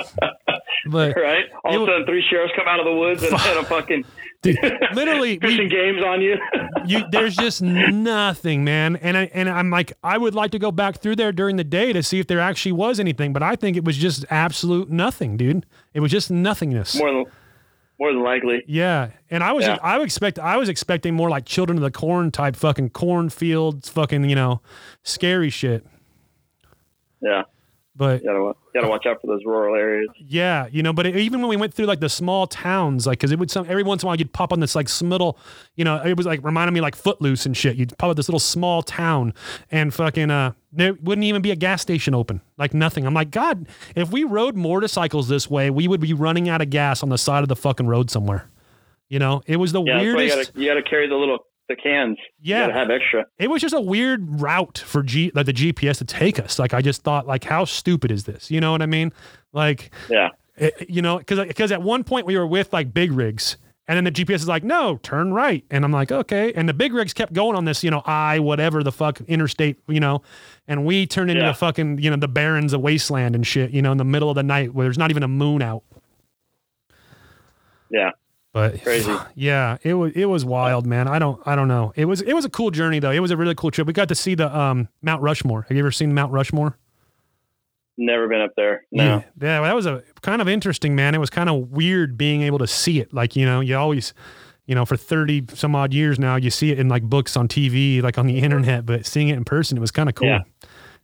But 0.87 1.17
right? 1.17 1.45
All 1.65 1.77
of 1.77 1.83
a 1.83 1.87
sudden, 1.87 2.07
three 2.07 2.25
sheriffs 2.29 2.53
come 2.57 2.67
out 2.69 2.79
of 2.79 2.87
the 2.87 2.95
woods 2.95 3.23
and 3.23 3.33
had 3.39 3.57
a 3.57 3.65
fucking 3.65 4.05
dude, 4.43 4.59
literally, 4.95 5.39
fishing 5.39 5.69
games 5.69 6.03
on 6.03 6.21
you. 6.21 6.37
you 6.87 7.05
there's 7.11 7.37
just 7.37 7.63
nothing, 7.63 8.65
man. 8.65 8.97
And 8.97 9.17
I 9.17 9.31
and 9.35 9.49
I'm 9.49 9.71
like, 9.71 9.93
I 10.03 10.19
would 10.19 10.35
like 10.35 10.51
to 10.53 10.59
go 10.59 10.71
back 10.71 10.99
through 11.01 11.17
there 11.17 11.33
during 11.33 11.57
the 11.57 11.65
day 11.65 11.93
to 11.93 12.03
see 12.03 12.19
if 12.19 12.27
there 12.27 12.41
actually 12.41 12.73
was 12.73 13.01
anything, 13.01 13.33
but 13.33 13.43
I 13.43 13.57
think 13.57 13.77
it 13.77 13.85
was 13.85 13.97
just 13.97 14.25
absolute 14.31 14.91
nothing, 14.91 15.37
dude. 15.37 15.67
It 15.95 16.01
was 16.01 16.11
just 16.11 16.31
nothingness. 16.31 16.99
more 16.99 17.13
than 17.13 17.25
more 17.99 18.13
than 18.13 18.23
likely. 18.23 18.63
Yeah, 18.67 19.11
and 19.31 19.43
I 19.43 19.53
was 19.53 19.65
Yeah. 19.65 19.79
I 19.83 20.01
expect 20.03 20.39
I 20.39 20.57
was 20.57 20.69
expecting 20.69 21.15
more 21.15 21.29
like 21.29 21.45
Children 21.45 21.79
of 21.79 21.83
the 21.83 21.91
Corn 21.91 22.31
type 22.31 22.57
fucking 22.57 22.91
cornfields, 22.91 23.89
fucking 23.89 24.29
you 24.29 24.37
know, 24.37 24.61
scary 25.03 25.51
shit. 25.51 25.85
Yeah, 27.21 27.43
But 27.99 28.23
you 28.23 28.29
gotta 28.29 28.43
wa- 28.43 28.55
gotta 28.73 28.89
watch 28.89 29.07
out 29.07 29.21
for 29.21 29.27
those 29.27 29.45
rural 29.45 29.75
areas. 29.75 30.09
yeah, 30.19 30.69
you 30.71 30.83
know, 30.85 30.93
but 30.93 31.05
it, 31.05 31.17
even 31.17 31.41
when 31.41 31.49
we 31.49 31.57
went 31.57 31.75
through 31.75 31.87
like 31.87 31.99
the 31.99 32.09
small 32.09 32.47
towns, 32.47 33.07
like 33.09 33.19
because 33.19 33.33
it 33.33 33.39
would 33.41 33.51
some 33.51 33.67
every 33.69 33.83
once 33.83 34.03
in 34.03 34.07
a 34.07 34.09
while 34.09 34.17
you'd 34.17 34.33
pop 34.33 34.53
on 34.53 34.61
this 34.61 34.75
like 34.77 34.89
middle, 35.03 35.37
you 35.75 35.85
know, 35.85 35.97
it 36.03 36.17
was 36.17 36.25
like 36.25 36.39
reminding 36.45 36.75
me 36.75 36.81
like 36.81 36.95
Footloose 36.95 37.45
and 37.45 37.57
shit. 37.57 37.75
You'd 37.77 37.99
pop 37.99 38.11
up 38.11 38.17
this 38.17 38.29
little 38.29 38.39
small 38.39 38.83
town 38.83 39.35
and 39.73 39.93
fucking 39.93 40.31
uh, 40.31 40.53
there 40.73 40.95
wouldn't 41.03 41.25
even 41.25 41.43
be 41.43 41.51
a 41.51 41.57
gas 41.57 41.83
station 41.83 42.15
open, 42.15 42.41
like 42.57 42.73
nothing. 42.73 43.05
I'm 43.05 43.15
like, 43.15 43.33
God, 43.33 43.67
if 43.97 44.13
we 44.13 44.23
rode 44.23 44.55
motorcycles 44.55 45.27
this 45.29 45.51
way, 45.51 45.69
we 45.69 45.89
would 45.89 46.01
be 46.01 46.13
running 46.15 46.49
out 46.49 46.63
of 46.63 46.71
gas 46.71 47.03
on 47.03 47.09
the 47.09 47.19
side 47.19 47.43
of 47.43 47.49
the 47.49 47.57
fucking 47.57 47.89
road 47.89 48.11
somewhere. 48.13 48.49
You 49.09 49.19
know, 49.19 49.43
it 49.47 49.57
was 49.57 49.73
the 49.73 49.83
Yeah, 49.83 49.97
why 49.97 50.03
you 50.03 50.15
weirdest. 50.15 50.53
gotta 50.55 50.61
you 50.63 50.69
gotta 50.69 50.83
carry 50.83 51.09
the 51.09 51.17
little 51.17 51.39
the 51.69 51.77
cans. 51.77 52.19
Yeah. 52.41 52.73
have 52.73 52.91
extra. 52.91 53.27
it 53.39 53.49
was 53.51 53.61
just 53.63 53.75
a 53.75 53.81
weird 53.81 54.41
route 54.41 54.79
for 54.79 55.03
G 55.03 55.31
like 55.35 55.47
the 55.47 55.53
GPS 55.53 55.99
to 55.99 56.05
take 56.05 56.39
us. 56.41 56.59
Like 56.59 56.73
I 56.75 56.81
just 56.83 57.03
thought, 57.03 57.27
like, 57.27 57.45
how 57.45 57.65
stupid 57.65 58.11
is 58.11 58.25
this? 58.25 58.51
You 58.51 58.61
know 58.61 58.73
what 58.73 58.83
I 58.83 58.87
mean? 58.87 59.13
Like, 59.53 59.91
Yeah, 60.09 60.31
it, 60.57 60.89
you 60.89 61.03
know, 61.03 61.19
because 61.19 61.47
because 61.47 61.71
at 61.73 61.83
one 61.83 62.05
point 62.05 62.27
we 62.27 62.37
were 62.37 62.47
with 62.47 62.73
like 62.73 62.93
big 62.95 63.13
rigs, 63.13 63.57
and 63.87 63.97
then 63.97 64.05
the 64.05 64.11
GPS 64.13 64.37
is 64.37 64.49
like, 64.49 64.65
no, 64.65 64.99
turn 65.03 65.33
right, 65.33 65.65
and 65.71 65.85
I'm 65.85 65.93
like, 65.93 66.11
okay, 66.13 66.53
and 66.55 66.69
the 66.69 66.75
big 66.75 66.93
rigs 66.93 67.13
kept 67.15 67.33
going 67.33 67.57
on 67.57 67.65
this, 67.65 67.83
you 67.85 67.91
know, 67.91 68.03
I 68.05 68.39
whatever 68.39 68.83
the 68.83 68.93
fuck 68.93 69.21
interstate, 69.23 69.79
you 69.89 70.01
know, 70.01 70.23
and 70.67 70.85
we 70.85 71.07
turned 71.07 71.31
into 71.31 71.43
Yeah. 71.43 71.49
the 71.53 71.55
fucking 71.55 71.99
you 71.99 72.11
know 72.11 72.17
the 72.17 72.29
barrens 72.29 72.73
of 72.73 72.81
wasteland 72.81 73.35
and 73.35 73.47
shit, 73.47 73.71
you 73.71 73.83
know, 73.83 73.93
in 73.93 73.99
the 73.99 74.05
middle 74.05 74.31
of 74.31 74.35
the 74.37 74.43
night 74.43 74.75
where 74.75 74.85
there's 74.87 74.99
not 74.99 75.11
even 75.11 75.23
a 75.23 75.29
moon 75.29 75.63
out. 75.63 75.83
yeah. 77.91 78.11
But 78.53 78.83
Crazy. 78.83 79.15
yeah, 79.35 79.79
it 79.83 79.95
was 79.95 80.13
it 80.15 80.27
was 80.27 80.45
wild, 80.45 80.87
man. 80.87 81.09
I 81.09 81.19
don't 81.19 81.41
I 81.47 81.55
don't 81.55 81.69
know. 81.69 81.93
It 81.97 82.07
was 82.07 82.23
it 82.23 82.33
was 82.33 82.45
a 82.45 82.51
cool 82.51 82.71
journey 82.71 82.99
though. 82.99 83.11
It 83.11 83.21
was 83.21 83.31
a 83.31 83.37
really 83.37 83.55
cool 83.55 83.71
trip. 83.71 83.87
We 83.87 83.93
got 83.93 84.09
to 84.09 84.15
see 84.15 84.35
the 84.35 84.57
um 84.57 84.89
Mount 85.03 85.23
Rushmore. 85.23 85.63
Have 85.69 85.77
you 85.77 85.83
ever 85.83 85.93
seen 85.93 86.15
Mount 86.15 86.33
Rushmore? 86.33 86.77
Never 88.01 88.29
been 88.29 88.41
up 88.41 88.53
there. 88.57 88.85
No. 88.93 89.05
Yeah, 89.05 89.23
yeah, 89.41 89.61
that 89.61 89.75
was 89.75 89.87
a 89.87 90.05
kind 90.23 90.41
of 90.41 90.49
interesting, 90.49 90.95
man. 90.95 91.17
It 91.17 91.19
was 91.19 91.31
kind 91.31 91.49
of 91.49 91.73
weird 91.73 92.17
being 92.17 92.43
able 92.43 92.59
to 92.59 92.67
see 92.67 93.01
it. 93.01 93.13
Like 93.13 93.35
you 93.35 93.45
know, 93.45 93.59
you 93.61 93.77
always, 93.77 94.15
you 94.67 94.75
know, 94.77 94.85
for 94.85 94.97
thirty 94.97 95.45
some 95.53 95.75
odd 95.75 95.93
years 95.93 96.17
now, 96.19 96.37
you 96.37 96.51
see 96.51 96.71
it 96.71 96.79
in 96.79 96.89
like 96.89 97.03
books 97.03 97.37
on 97.37 97.49
TV, 97.49 98.01
like 98.01 98.17
on 98.17 98.27
the 98.27 98.39
internet, 98.39 98.87
but 98.87 99.05
seeing 99.05 99.29
it 99.29 99.37
in 99.37 99.45
person, 99.45 99.77
it 99.77 99.81
was 99.81 99.91
kind 99.91 100.09
of 100.09 100.15
cool. 100.15 100.29
Yeah. 100.29 100.43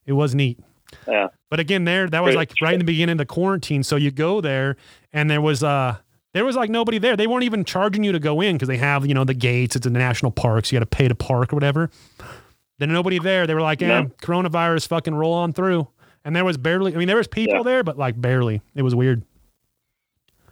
It 0.06 0.12
was 0.12 0.36
neat. 0.36 0.60
Yeah. 1.08 1.28
But 1.50 1.58
again, 1.58 1.84
there 1.84 2.08
that 2.08 2.22
was 2.22 2.36
like 2.36 2.52
right 2.62 2.74
in 2.74 2.78
the 2.78 2.84
beginning 2.84 3.14
of 3.14 3.18
the 3.18 3.26
quarantine. 3.26 3.82
So 3.82 3.96
you 3.96 4.12
go 4.12 4.40
there, 4.40 4.76
and 5.12 5.28
there 5.28 5.40
was 5.40 5.64
uh 5.64 5.96
there 6.34 6.44
was 6.44 6.54
like 6.56 6.68
nobody 6.68 6.98
there. 6.98 7.16
They 7.16 7.26
weren't 7.26 7.44
even 7.44 7.64
charging 7.64 8.04
you 8.04 8.12
to 8.12 8.18
go 8.20 8.42
in 8.42 8.56
because 8.56 8.68
they 8.68 8.76
have 8.76 9.06
you 9.06 9.14
know 9.14 9.24
the 9.24 9.32
gates. 9.34 9.74
It's 9.76 9.84
the 9.84 9.90
national 9.90 10.30
parks. 10.32 10.70
You 10.70 10.76
got 10.78 10.88
to 10.90 10.96
pay 10.96 11.08
to 11.08 11.14
park 11.14 11.52
or 11.52 11.56
whatever. 11.56 11.88
Then 12.78 12.92
nobody 12.92 13.18
there. 13.18 13.46
They 13.46 13.54
were 13.54 13.60
like, 13.62 13.80
eh, 13.80 13.86
yeah, 13.86 14.02
coronavirus, 14.20 14.88
fucking 14.88 15.14
roll 15.14 15.32
on 15.32 15.52
through. 15.54 15.88
And 16.24 16.34
there 16.36 16.44
was 16.44 16.56
barely. 16.58 16.94
I 16.94 16.98
mean, 16.98 17.08
there 17.08 17.16
was 17.16 17.28
people 17.28 17.56
Yeah. 17.58 17.62
there, 17.62 17.82
but 17.84 17.96
like 17.96 18.20
barely. 18.20 18.60
It 18.74 18.82
was 18.82 18.94
weird. 18.94 19.22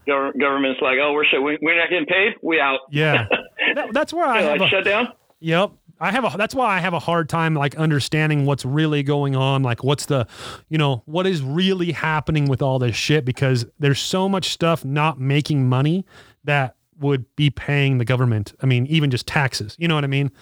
Gov- 0.08 0.38
government's 0.40 0.80
like, 0.80 0.98
oh, 1.02 1.12
we're 1.12 1.24
shut. 1.24 1.42
We, 1.42 1.58
we're 1.62 1.76
not 1.78 1.88
getting 1.90 2.06
paid. 2.06 2.34
We 2.42 2.60
out. 2.60 2.80
Yeah, 2.90 3.26
That- 3.74 3.92
that's 3.92 4.12
where 4.12 4.24
I 4.26 4.42
like 4.56 4.60
a, 4.60 4.68
shut 4.68 4.84
down. 4.84 5.08
Yep. 5.40 5.72
I 6.02 6.10
have 6.10 6.24
a 6.24 6.36
that's 6.36 6.54
why 6.54 6.76
I 6.76 6.80
have 6.80 6.94
a 6.94 6.98
hard 6.98 7.28
time 7.28 7.54
like 7.54 7.76
understanding 7.76 8.44
what's 8.44 8.64
really 8.64 9.04
going 9.04 9.36
on, 9.36 9.62
like 9.62 9.84
what's 9.84 10.06
the 10.06 10.26
you 10.68 10.76
know, 10.76 11.02
what 11.06 11.26
is 11.28 11.42
really 11.42 11.92
happening 11.92 12.46
with 12.46 12.60
all 12.60 12.80
this 12.80 12.96
shit 12.96 13.24
because 13.24 13.64
there's 13.78 14.00
so 14.00 14.28
much 14.28 14.50
stuff 14.50 14.84
not 14.84 15.20
making 15.20 15.68
money 15.68 16.04
that 16.42 16.74
would 16.98 17.24
be 17.36 17.50
paying 17.50 17.98
the 17.98 18.04
government. 18.04 18.52
I 18.62 18.66
mean, 18.66 18.86
even 18.86 19.10
just 19.10 19.26
taxes. 19.28 19.76
You 19.78 19.86
know 19.86 19.94
what 19.94 20.02
I 20.04 20.08
mean? 20.08 20.32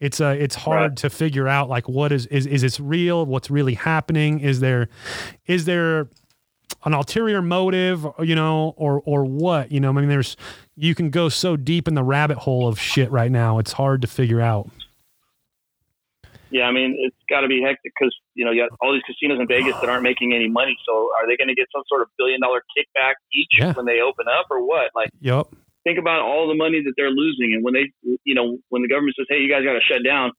It's 0.00 0.20
uh 0.20 0.36
it's 0.38 0.54
hard 0.54 0.90
Right. 0.90 0.96
to 0.98 1.08
figure 1.10 1.48
out 1.48 1.70
like 1.70 1.88
what 1.88 2.12
is 2.12 2.26
is 2.26 2.44
is 2.46 2.60
this 2.60 2.78
real? 2.78 3.24
What's 3.24 3.50
really 3.50 3.74
happening? 3.74 4.40
Is 4.40 4.60
there 4.60 4.88
is 5.46 5.64
there 5.64 6.08
an 6.84 6.92
ulterior 6.92 7.40
motive, 7.40 8.06
you 8.20 8.34
know, 8.34 8.74
or 8.76 9.02
or 9.06 9.24
what? 9.24 9.72
You 9.72 9.80
know, 9.80 9.88
I 9.88 9.92
mean, 9.92 10.08
there's 10.10 10.36
you 10.76 10.94
can 10.94 11.08
go 11.08 11.30
so 11.30 11.56
deep 11.56 11.88
in 11.88 11.94
the 11.94 12.04
rabbit 12.04 12.36
hole 12.36 12.68
of 12.68 12.78
shit 12.78 13.10
right 13.10 13.30
now. 13.30 13.58
It's 13.58 13.72
hard 13.72 14.02
to 14.02 14.06
figure 14.06 14.42
out. 14.42 14.68
Yeah, 16.50 16.64
I 16.64 16.72
mean, 16.72 16.96
it's 16.98 17.16
got 17.28 17.40
to 17.40 17.48
be 17.48 17.60
hectic 17.62 17.92
because 17.98 18.14
you 18.34 18.44
know 18.44 18.50
you 18.52 18.62
got 18.62 18.76
all 18.80 18.92
these 18.92 19.02
casinos 19.06 19.40
in 19.40 19.46
Vegas 19.48 19.74
that 19.80 19.88
aren't 19.88 20.02
making 20.04 20.32
any 20.34 20.48
money. 20.48 20.76
So 20.86 21.10
are 21.18 21.26
they 21.26 21.36
going 21.36 21.48
to 21.48 21.54
get 21.54 21.66
some 21.74 21.82
sort 21.88 22.02
of 22.02 22.08
billion 22.18 22.40
dollar 22.40 22.62
kickback 22.76 23.14
each 23.34 23.50
Yeah. 23.58 23.72
when 23.72 23.86
they 23.86 24.00
open 24.00 24.26
up, 24.28 24.46
or 24.50 24.64
what? 24.66 24.90
Like, 24.94 25.10
Yep. 25.20 25.46
think 25.84 25.98
about 25.98 26.20
all 26.22 26.46
the 26.48 26.54
money 26.54 26.82
that 26.84 26.92
they're 26.96 27.10
losing, 27.10 27.52
and 27.54 27.64
when 27.64 27.74
they, 27.74 27.90
you 28.24 28.34
know, 28.34 28.58
when 28.68 28.82
the 28.82 28.88
government 28.88 29.16
says, 29.18 29.26
"Hey, 29.28 29.38
you 29.40 29.48
guys 29.50 29.64
got 29.64 29.72
to 29.74 29.80
shut 29.80 30.04
down," 30.04 30.30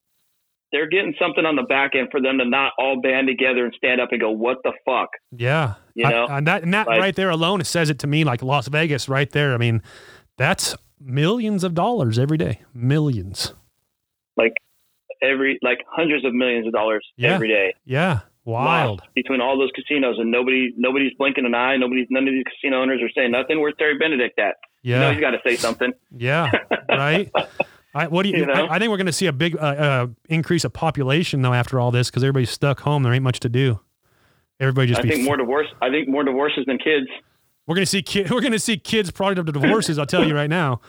they're 0.71 0.87
getting 0.87 1.13
something 1.19 1.45
on 1.45 1.55
the 1.55 1.63
back 1.63 1.95
end 1.95 2.09
for 2.11 2.21
them 2.21 2.37
to 2.39 2.45
not 2.45 2.73
all 2.77 2.99
band 3.01 3.27
together 3.27 3.63
and 3.65 3.73
stand 3.75 3.99
up 4.01 4.09
and 4.11 4.19
go, 4.21 4.31
"What 4.31 4.57
the 4.63 4.73
fuck?" 4.85 5.09
Yeah. 5.31 5.75
You 5.95 6.05
I- 6.05 6.11
know, 6.11 6.27
and 6.29 6.47
that 6.47 6.63
and 6.63 6.73
that 6.73 6.87
like- 6.87 6.99
right 6.99 7.15
there 7.15 7.29
alone 7.29 7.63
says 7.63 7.89
it 7.89 7.99
to 7.99 8.07
me 8.07 8.23
like 8.23 8.41
Las 8.41 8.67
Vegas 8.69 9.07
right 9.09 9.29
there. 9.29 9.53
I 9.53 9.57
mean, 9.57 9.81
that's 10.37 10.75
millions 10.99 11.63
of 11.63 11.73
dollars 11.73 12.17
every 12.19 12.37
day. 12.37 12.61
Millions. 12.73 13.53
Like 14.35 14.53
every 15.21 15.59
like 15.61 15.79
hundreds 15.89 16.25
of 16.25 16.33
millions 16.33 16.67
of 16.67 16.73
dollars 16.73 17.05
Yeah. 17.17 17.33
every 17.35 17.47
day. 17.47 17.73
Yeah. 17.85 18.19
Wild. 18.45 19.01
between 19.13 19.41
all 19.41 19.57
those 19.59 19.71
casinos, 19.75 20.15
and 20.19 20.31
nobody 20.31 20.71
nobody's 20.77 21.11
blinking 21.17 21.45
an 21.45 21.53
eye. 21.53 21.75
Nobody's 21.75 22.07
none 22.09 22.25
of 22.27 22.33
these 22.33 22.45
casino 22.45 22.81
owners 22.81 23.01
are 23.01 23.09
saying 23.13 23.31
nothing. 23.31 23.59
Where's 23.59 23.73
Terry 23.77 23.97
Benedict 23.97 24.39
at? 24.39 24.55
You 24.83 24.93
know 24.95 25.01
Yeah. 25.01 25.11
he's 25.11 25.19
got 25.21 25.31
to 25.31 25.39
say 25.45 25.57
something. 25.57 25.91
Yeah. 26.15 26.49
Right. 26.89 27.29
I, 27.93 28.07
what 28.07 28.23
do 28.23 28.29
you? 28.29 28.37
You 28.39 28.45
know? 28.45 28.53
I, 28.67 28.75
I 28.75 28.79
think 28.79 28.89
we're 28.89 28.97
going 28.97 29.07
to 29.07 29.11
see 29.11 29.25
a 29.25 29.33
big 29.33 29.57
uh, 29.57 29.59
uh, 29.59 30.07
increase 30.29 30.63
of 30.63 30.71
population 30.71 31.41
though 31.41 31.53
after 31.53 31.77
all 31.79 31.91
this 31.91 32.09
because 32.09 32.23
everybody's 32.23 32.49
stuck 32.51 32.79
home. 32.79 33.03
There 33.03 33.11
ain't 33.13 33.23
much 33.23 33.41
to 33.41 33.49
do. 33.49 33.81
Everybody 34.61 34.87
just 34.87 34.99
I 34.99 35.03
be. 35.03 35.09
think 35.09 35.23
more 35.25 35.35
divorce. 35.35 35.67
I 35.81 35.89
think 35.89 36.07
more 36.07 36.23
divorces 36.23 36.63
than 36.67 36.77
kids. 36.77 37.07
We're 37.67 37.75
going 37.75 37.83
to 37.85 37.89
see 37.89 38.01
ki- 38.01 38.25
we're 38.31 38.41
to 38.41 38.59
see 38.59 38.77
kids 38.77 39.11
product 39.11 39.37
of 39.39 39.45
the 39.45 39.51
divorces. 39.51 39.99
I'll 39.99 40.05
tell 40.05 40.25
you 40.27 40.33
right 40.33 40.49
now. 40.49 40.81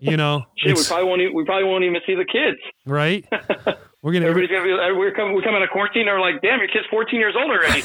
You 0.00 0.16
know, 0.16 0.44
Shit, 0.56 0.76
we 0.76 0.84
probably 0.84 1.04
won't. 1.08 1.20
Even, 1.20 1.34
we 1.34 1.44
probably 1.44 1.68
won't 1.68 1.84
even 1.84 2.00
see 2.06 2.14
the 2.14 2.24
kids. 2.24 2.58
right. 2.86 3.26
We're 4.02 4.12
gonna. 4.12 4.26
Everybody's 4.26 4.50
gonna 4.50 4.64
be. 4.64 4.98
We're 4.98 5.12
coming. 5.14 5.36
We 5.36 5.42
come 5.42 5.54
out 5.54 5.62
of 5.62 5.68
quarantine. 5.70 6.06
They're 6.06 6.18
like, 6.18 6.42
"Damn, 6.42 6.58
your 6.58 6.66
kid's 6.66 6.86
14 6.90 7.20
years 7.20 7.36
old 7.38 7.52
already." 7.52 7.82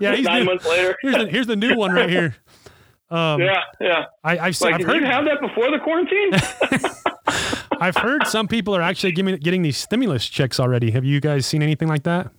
yeah, 0.00 0.14
he's 0.14 0.24
Nine 0.24 0.40
new. 0.40 0.44
months 0.44 0.64
later. 0.68 0.96
Here's 1.02 1.16
the 1.16 1.26
here's 1.26 1.46
the 1.48 1.56
new 1.56 1.76
one 1.76 1.90
right 1.90 2.08
here. 2.08 2.36
Um, 3.10 3.40
Yeah, 3.40 3.58
yeah. 3.80 4.04
I, 4.22 4.38
I've, 4.38 4.60
Like, 4.60 4.74
I've 4.74 4.78
did 4.78 4.86
heard 4.86 5.00
you 5.02 5.06
have 5.06 5.24
that 5.24 5.40
before 5.40 5.68
the 5.72 5.80
quarantine? 5.82 6.30
I've 7.80 7.96
heard 7.96 8.26
some 8.28 8.46
people 8.46 8.76
are 8.76 8.80
actually 8.82 9.10
giving, 9.12 9.34
getting 9.38 9.62
these 9.62 9.76
stimulus 9.76 10.28
checks 10.28 10.60
already. 10.60 10.92
Have 10.92 11.04
you 11.04 11.20
guys 11.20 11.44
seen 11.44 11.60
anything 11.62 11.88
like 11.88 12.04
that? 12.04 12.30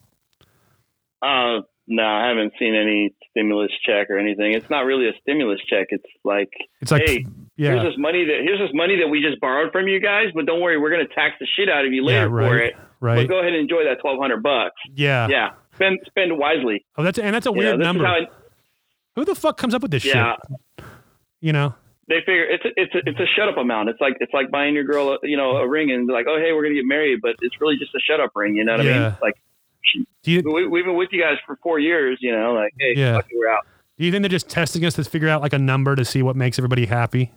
uh, 1.21 1.59
no, 1.87 2.03
I 2.03 2.27
haven't 2.29 2.53
seen 2.57 2.73
any 2.73 3.13
stimulus 3.33 3.71
check 3.85 4.09
or 4.09 4.17
anything. 4.17 4.53
It's 4.53 4.69
not 4.69 4.81
really 4.85 5.07
a 5.09 5.13
stimulus 5.21 5.59
check. 5.67 5.87
It's 5.89 6.05
like, 6.23 6.49
It's 6.81 6.91
like, 6.91 7.03
hey, 7.05 7.25
here's 7.57 7.81
this 7.83 7.97
money 7.97 8.23
that 8.25 8.39
here's 8.43 8.59
this 8.59 8.71
money 8.73 8.97
that 9.01 9.07
we 9.09 9.21
just 9.21 9.41
borrowed 9.41 9.71
from 9.71 9.87
you 9.87 9.99
guys, 9.99 10.27
but 10.33 10.45
don't 10.45 10.61
worry, 10.61 10.77
we're 10.79 10.91
gonna 10.91 11.07
tax 11.07 11.35
the 11.39 11.47
shit 11.57 11.69
out 11.69 11.85
of 11.85 11.91
you 11.91 12.01
yeah, 12.03 12.25
later 12.25 12.29
for 12.29 12.57
it. 12.57 12.75
right. 12.99 13.15
But 13.15 13.27
go 13.27 13.39
ahead 13.39 13.53
and 13.53 13.61
enjoy 13.61 13.83
that 13.83 14.03
1,200 14.03 14.41
bucks. 14.41 14.75
yeah. 14.95 15.27
Yeah, 15.27 15.49
spend 15.75 15.99
spend 16.07 16.37
wisely. 16.37 16.85
Oh, 16.97 17.03
that's 17.03 17.17
and 17.19 17.33
that's 17.35 17.45
a 17.47 17.51
weird 17.51 17.79
is 17.79 17.83
number. 17.83 18.05
it- 18.05 18.29
Who 19.15 19.25
the 19.25 19.35
fuck 19.35 19.57
comes 19.57 19.73
up 19.73 19.81
with 19.81 19.91
this 19.91 20.05
yeah. 20.05 20.35
shit? 20.77 20.85
You 21.41 21.51
know? 21.53 21.75
they 22.09 22.19
figure 22.19 22.43
it's 22.43 22.65
a, 22.65 22.69
it's 22.75 22.93
a, 22.95 22.97
it's 23.05 23.19
a 23.19 23.25
shut 23.35 23.47
up 23.47 23.57
amount. 23.57 23.87
It's 23.89 24.01
like 24.01 24.17
it's 24.19 24.33
like 24.33 24.51
buying 24.51 24.73
your 24.75 24.83
girl, 24.83 25.13
a, 25.13 25.17
you 25.23 25.37
know, 25.37 25.55
a 25.57 25.67
ring 25.67 25.89
and 25.91 26.07
like, 26.07 26.25
oh 26.27 26.37
hey, 26.37 26.51
we're 26.51 26.63
gonna 26.63 26.75
get 26.75 26.85
married, 26.85 27.19
but 27.21 27.35
it's 27.41 27.59
really 27.61 27.77
just 27.77 27.95
a 27.95 27.99
shut 27.99 28.19
up 28.19 28.31
ring. 28.35 28.55
You 28.55 28.65
know 28.65 28.73
what 28.73 28.81
I 28.81 28.83
mean? 29.09 29.17
Like 29.21 29.35
you 30.25 30.41
we, 30.45 30.67
we've 30.67 30.85
been 30.85 30.95
with 30.95 31.09
you 31.11 31.21
guys 31.21 31.37
for 31.45 31.57
four 31.63 31.79
years. 31.79 32.17
You 32.21 32.31
know, 32.31 32.53
like 32.53 32.73
hey, 32.79 32.93
Yeah. 32.95 33.15
fuck 33.17 33.25
you, 33.31 33.39
we're 33.39 33.49
out. 33.53 33.65
do 33.97 34.05
you 34.05 34.11
think 34.11 34.21
they're 34.23 34.29
just 34.29 34.49
testing 34.49 34.85
us 34.85 34.93
to 34.95 35.03
figure 35.03 35.29
out 35.29 35.41
like 35.41 35.53
a 35.53 35.59
number 35.59 35.95
to 35.95 36.05
see 36.05 36.21
what 36.21 36.35
makes 36.35 36.57
everybody 36.59 36.85
happy? 36.85 37.31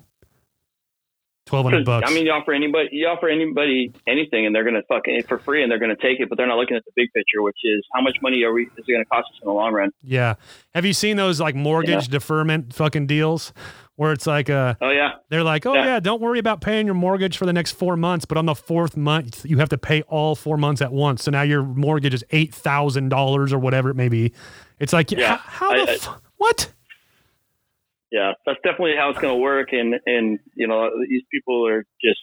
Twelve 1.47 1.65
hundred 1.65 1.85
bucks. 1.85 2.11
I 2.11 2.13
mean, 2.13 2.27
you 2.27 2.33
offer 2.33 2.53
anybody 2.53 2.89
you 2.91 3.07
offer 3.07 3.29
anybody 3.29 3.93
anything, 4.09 4.47
and 4.47 4.55
they're 4.55 4.65
gonna 4.65 4.83
fucking 4.89 5.15
it 5.15 5.29
for 5.29 5.39
free, 5.39 5.63
and 5.63 5.71
they're 5.71 5.79
gonna 5.79 5.95
take 5.95 6.19
it, 6.19 6.29
but 6.29 6.37
they're 6.39 6.47
not 6.49 6.57
looking 6.59 6.77
at 6.77 6.85
the 6.85 6.91
big 6.97 7.13
picture, 7.13 7.41
which 7.41 7.59
is 7.63 7.85
how 7.95 8.01
much 8.01 8.17
money 8.21 8.43
are 8.43 8.53
we 8.53 8.63
is 8.65 8.69
it 8.79 8.91
gonna 8.93 9.05
cost 9.05 9.29
us 9.33 9.39
in 9.41 9.47
the 9.47 9.53
long 9.53 9.73
run? 9.73 9.91
yeah. 10.03 10.35
Have 10.75 10.85
you 10.85 10.93
seen 10.93 11.17
those 11.17 11.41
like 11.41 11.55
mortgage 11.55 12.09
deferment 12.09 12.75
fucking 12.75 13.07
deals 13.07 13.53
where 13.97 14.13
it's 14.13 14.27
like 14.27 14.49
uh 14.49 14.75
Oh 14.81 14.91
yeah, 14.91 15.13
They're 15.29 15.43
like, 15.43 15.67
oh 15.67 15.75
yeah. 15.75 15.85
Yeah. 15.87 16.01
don't 16.01 16.21
worry 16.23 16.39
about 16.39 16.61
paying 16.61 16.87
your 16.87 16.95
mortgage 16.95 17.37
for 17.37 17.47
the 17.47 17.53
next 17.53 17.73
four 17.73 17.97
months, 17.97 18.25
but 18.25 18.39
on 18.39 18.47
the 18.47 18.55
fourth 18.55 18.97
month 18.97 19.45
you 19.45 19.59
have 19.59 19.69
to 19.71 19.79
pay 19.79 20.03
all 20.03 20.35
four 20.35 20.57
months 20.57 20.81
at 20.83 20.93
once. 20.93 21.25
So 21.25 21.31
now 21.31 21.43
your 21.43 21.63
mortgage 21.63 22.15
is 22.15 22.25
eight 22.31 22.55
thousand 22.55 23.09
dollars 23.09 23.53
or 23.53 23.59
whatever 23.59 23.91
it 23.91 23.95
may 23.97 24.09
be. 24.09 24.33
It's 24.79 24.93
like, 24.93 25.11
Yeah. 25.11 25.37
how, 25.39 25.71
how 25.71 25.71
I- 25.73 25.85
the 25.87 25.91
I- 25.93 25.95
f- 25.95 26.21
what? 26.37 26.73
yeah, 28.13 28.33
that's 28.45 28.59
definitely 28.63 28.95
how 28.97 29.11
it's 29.11 29.19
going 29.19 29.35
to 29.35 29.41
work. 29.41 29.69
And 29.73 29.95
and 30.07 30.39
you 30.55 30.67
know, 30.69 30.91
these 31.09 31.23
people 31.31 31.67
are 31.67 31.85
just. 32.03 32.19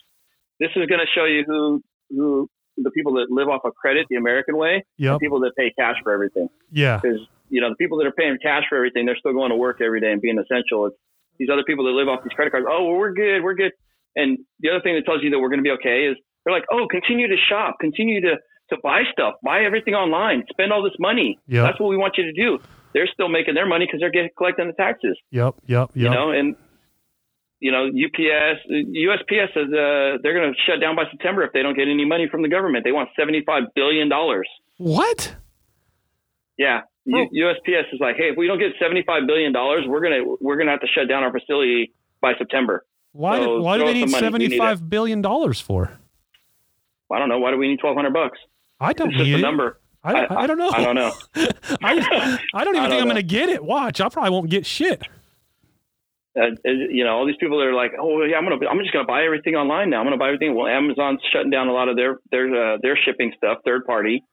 This 0.60 0.70
is 0.76 0.86
going 0.86 1.00
to 1.00 1.06
show 1.14 1.24
you 1.24 1.42
who 1.46 1.82
who 2.10 2.48
the 2.76 2.90
people 2.90 3.14
that 3.14 3.26
live 3.30 3.48
off 3.48 3.62
of 3.64 3.74
credit 3.74 4.06
the 4.08 4.16
American 4.16 4.56
way, 4.56 4.84
Yep. 4.98 5.20
people 5.20 5.40
that 5.40 5.52
pay 5.56 5.72
cash 5.78 5.96
for 6.02 6.12
everything. 6.12 6.48
Yeah. 6.70 7.00
Because 7.02 7.20
you 7.50 7.60
know, 7.60 7.68
the 7.70 7.76
people 7.76 7.98
that 7.98 8.06
are 8.06 8.12
paying 8.12 8.38
cash 8.42 8.62
for 8.68 8.76
everything, 8.76 9.04
they're 9.06 9.16
still 9.16 9.32
going 9.32 9.50
to 9.50 9.56
work 9.56 9.80
every 9.80 10.00
day 10.00 10.10
and 10.12 10.20
being 10.22 10.38
essential. 10.38 10.86
It's 10.86 10.96
these 11.38 11.48
other 11.52 11.64
people 11.66 11.84
that 11.86 11.92
live 11.92 12.08
off 12.08 12.22
these 12.24 12.32
credit 12.32 12.50
cards. 12.50 12.66
Oh, 12.68 12.84
well, 12.84 12.98
we're 12.98 13.12
good, 13.12 13.42
we're 13.42 13.54
good. 13.54 13.72
And 14.16 14.38
the 14.60 14.70
other 14.70 14.80
thing 14.80 14.94
that 14.94 15.04
tells 15.04 15.22
you 15.22 15.30
that 15.30 15.38
we're 15.38 15.48
going 15.48 15.62
to 15.62 15.66
be 15.66 15.74
okay 15.82 16.06
is 16.06 16.16
they're 16.44 16.54
like, 16.54 16.64
oh, 16.70 16.86
continue 16.90 17.28
to 17.28 17.36
shop, 17.48 17.76
continue 17.80 18.20
to 18.22 18.36
to 18.70 18.76
buy 18.82 19.02
stuff, 19.12 19.34
buy 19.42 19.62
everything 19.62 19.92
online, 19.94 20.42
spend 20.48 20.72
all 20.72 20.82
this 20.82 20.96
money. 20.98 21.38
Yep. 21.48 21.66
That's 21.66 21.80
what 21.80 21.88
we 21.90 21.98
want 21.98 22.14
you 22.16 22.24
to 22.24 22.32
do. 22.32 22.58
They're 22.94 23.08
still 23.12 23.28
making 23.28 23.54
their 23.54 23.66
money 23.66 23.84
because 23.86 24.00
they're 24.00 24.10
getting 24.10 24.30
collecting 24.38 24.68
the 24.68 24.72
taxes. 24.72 25.18
Yep. 25.30 25.56
Yep. 25.66 25.90
Yep. 25.94 25.96
You 25.96 26.10
know, 26.10 26.30
and 26.30 26.56
you 27.60 27.72
know, 27.72 27.86
UPS, 27.88 28.60
USPS 28.70 29.52
says 29.54 29.68
uh, 29.68 30.18
they're 30.22 30.32
going 30.34 30.52
to 30.52 30.58
shut 30.66 30.80
down 30.80 30.96
by 30.96 31.04
September 31.10 31.42
if 31.42 31.52
they 31.52 31.62
don't 31.62 31.76
get 31.76 31.88
any 31.88 32.04
money 32.04 32.26
from 32.30 32.42
the 32.42 32.48
government. 32.48 32.84
They 32.84 32.92
want 32.92 33.10
seventy-five 33.18 33.64
billion 33.74 34.08
dollars. 34.08 34.48
what? 34.78 35.36
Yeah. 36.56 36.82
U- 37.06 37.28
USPS 37.34 37.92
is 37.92 38.00
like, 38.00 38.16
hey, 38.16 38.30
if 38.30 38.36
we 38.36 38.46
don't 38.46 38.58
get 38.58 38.72
seventy-five 38.80 39.26
billion 39.26 39.52
dollars, 39.52 39.84
we're 39.86 40.00
gonna 40.00 40.22
we're 40.40 40.56
gonna 40.56 40.70
have 40.70 40.80
to 40.80 40.86
shut 40.86 41.08
down 41.08 41.22
our 41.22 41.32
facility 41.32 41.92
by 42.20 42.32
September. 42.38 42.84
Why? 43.12 43.38
So 43.38 43.58
do, 43.58 43.62
why 43.62 43.78
do 43.78 43.84
they 43.84 43.92
need 43.94 44.10
some 44.10 44.22
money. 44.22 44.32
We 44.32 44.38
need 44.38 44.50
seventy-five 44.58 44.88
billion 44.88 45.20
dollars 45.22 45.60
for? 45.60 45.98
I 47.12 47.18
don't 47.18 47.28
know. 47.28 47.38
Why 47.38 47.50
do 47.50 47.58
we 47.58 47.68
need 47.68 47.78
twelve 47.80 47.96
hundred 47.96 48.12
bucks? 48.14 48.38
I 48.80 48.92
don't 48.92 49.08
It's 49.10 49.18
just 49.18 49.28
need 49.28 49.34
a 49.38 49.42
number. 49.42 49.80
I, 50.02 50.12
don't- 50.12 50.32
I, 50.32 50.46
don't 50.46 50.58
know. 50.58 50.70
I 50.70 50.84
don't 50.84 50.94
know. 50.96 51.12
I, 51.82 52.38
I 52.52 52.64
don't 52.64 52.74
even 52.76 52.86
I 52.86 52.88
think 52.88 53.00
don't 53.00 53.00
I'm 53.00 53.04
going 53.04 53.14
to 53.16 53.22
get 53.22 53.48
it. 53.48 53.64
Watch, 53.64 54.02
I 54.02 54.08
probably 54.10 54.32
won't 54.32 54.50
get 54.50 54.66
shit. 54.66 55.00
Uh, 56.36 56.46
you 56.66 57.04
know, 57.04 57.16
all 57.16 57.26
these 57.26 57.36
people 57.40 57.58
that 57.58 57.64
are 57.66 57.72
like, 57.74 57.92
oh 57.98 58.22
yeah, 58.24 58.36
I'm 58.36 58.44
gonna, 58.44 58.66
I'm 58.68 58.80
just 58.80 58.92
gonna 58.92 59.06
buy 59.06 59.22
everything 59.24 59.54
online 59.54 59.88
now. 59.90 60.00
I'm 60.00 60.06
gonna 60.06 60.16
buy 60.16 60.26
everything. 60.26 60.54
Well, 60.56 60.66
Amazon's 60.66 61.20
shutting 61.32 61.50
down 61.50 61.68
a 61.68 61.72
lot 61.72 61.88
of 61.88 61.96
their 61.96 62.18
their 62.32 62.74
uh, 62.74 62.78
their 62.82 62.98
shipping 63.02 63.32
stuff, 63.36 63.58
third 63.64 63.84
party, 63.86 64.24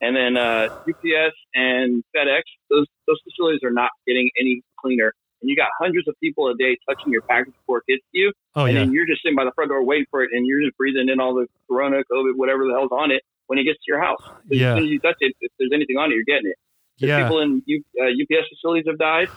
and 0.00 0.16
then 0.16 0.36
uh, 0.36 0.68
UPS 0.88 1.36
and 1.54 2.02
FedEx. 2.16 2.42
Those 2.70 2.86
those 3.06 3.18
facilities 3.24 3.60
are 3.64 3.72
not 3.72 3.90
getting 4.06 4.30
any 4.40 4.62
cleaner. 4.80 5.12
And 5.40 5.48
you 5.48 5.56
got 5.56 5.68
hundreds 5.78 6.06
of 6.06 6.14
people 6.20 6.48
a 6.48 6.54
day 6.54 6.76
touching 6.88 7.12
your 7.12 7.22
package 7.22 7.54
before 7.54 7.78
it 7.78 7.84
gets 7.88 8.02
to 8.12 8.18
you, 8.18 8.32
Oh 8.54 8.64
and 8.66 8.74
yeah, 8.74 8.80
then 8.80 8.92
you're 8.92 9.06
just 9.06 9.22
sitting 9.22 9.36
by 9.36 9.44
the 9.44 9.52
front 9.52 9.70
door 9.70 9.82
waiting 9.82 10.06
for 10.10 10.22
it, 10.22 10.30
and 10.32 10.46
you're 10.46 10.60
just 10.60 10.76
breathing 10.76 11.08
in 11.08 11.18
all 11.18 11.34
the 11.34 11.46
Corona, 11.66 12.02
COVID, 12.12 12.36
whatever 12.36 12.64
the 12.64 12.72
hell's 12.72 12.92
on 12.92 13.10
it 13.10 13.22
when 13.46 13.58
it 13.58 13.64
gets 13.64 13.78
to 13.78 13.88
your 13.88 14.00
house. 14.00 14.22
Yeah. 14.48 14.72
As 14.72 14.76
soon 14.76 14.84
as 14.84 14.90
you 14.90 15.00
touch 15.00 15.16
it, 15.20 15.34
if 15.40 15.50
there's 15.58 15.72
anything 15.72 15.96
on 15.96 16.12
it, 16.12 16.14
you're 16.14 16.24
getting 16.24 16.50
it. 16.50 16.58
The 17.00 17.06
yeah, 17.06 17.22
people 17.22 17.40
in 17.40 17.62
U, 17.64 17.82
uh, 18.00 18.04
UPS 18.04 18.48
facilities 18.52 18.84
have 18.86 18.98
died. 18.98 19.28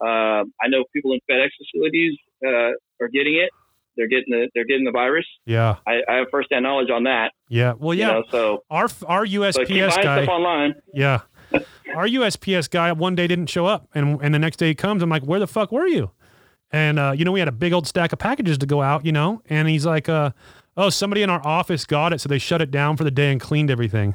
Uh, 0.00 0.42
I 0.60 0.66
know 0.66 0.84
people 0.92 1.12
in 1.12 1.20
FedEx 1.30 1.50
facilities 1.56 2.18
uh, 2.44 2.74
are 3.00 3.08
getting 3.12 3.38
it. 3.38 3.50
They're 3.96 4.08
getting 4.08 4.30
the 4.30 4.48
they're 4.54 4.64
getting 4.64 4.84
the 4.84 4.90
virus. 4.90 5.26
yeah, 5.46 5.76
I, 5.86 6.00
I 6.08 6.14
have 6.16 6.26
firsthand 6.30 6.62
knowledge 6.62 6.90
on 6.90 7.04
that. 7.04 7.32
yeah. 7.48 7.74
Well, 7.78 7.94
You 7.94 8.00
yeah, 8.00 8.12
know, 8.12 8.24
so 8.30 8.64
our 8.70 8.88
our 9.06 9.26
so 9.26 9.32
USPS 9.40 9.66
buying 9.66 9.88
guy, 10.02 10.22
stuff 10.24 10.28
online. 10.28 10.74
yeah, 10.94 11.20
our 11.94 12.06
USPS 12.06 12.70
guy 12.70 12.92
one 12.92 13.14
day 13.14 13.26
didn't 13.26 13.48
show 13.48 13.66
up, 13.66 13.88
and 13.94 14.18
and 14.22 14.34
the 14.34 14.38
next 14.38 14.56
day 14.56 14.68
he 14.68 14.74
comes. 14.74 15.02
I'm 15.02 15.10
like, 15.10 15.24
where 15.24 15.40
the 15.40 15.46
fuck 15.46 15.70
were 15.72 15.86
you? 15.86 16.10
And 16.70 16.98
uh, 16.98 17.12
you 17.16 17.24
know, 17.24 17.32
we 17.32 17.38
had 17.40 17.48
a 17.48 17.52
big 17.52 17.72
old 17.74 17.86
stack 17.86 18.12
of 18.14 18.18
packages 18.18 18.56
to 18.58 18.66
go 18.66 18.80
out, 18.80 19.04
you 19.04 19.12
know, 19.12 19.42
and 19.50 19.68
he's 19.68 19.84
like, 19.84 20.08
uh, 20.08 20.30
oh, 20.76 20.88
somebody 20.88 21.22
in 21.22 21.28
our 21.28 21.46
office 21.46 21.84
got 21.84 22.14
it, 22.14 22.20
so 22.22 22.28
they 22.30 22.38
shut 22.38 22.62
it 22.62 22.70
down 22.70 22.96
for 22.96 23.04
the 23.04 23.10
day 23.10 23.30
and 23.30 23.40
cleaned 23.42 23.70
everything. 23.70 24.14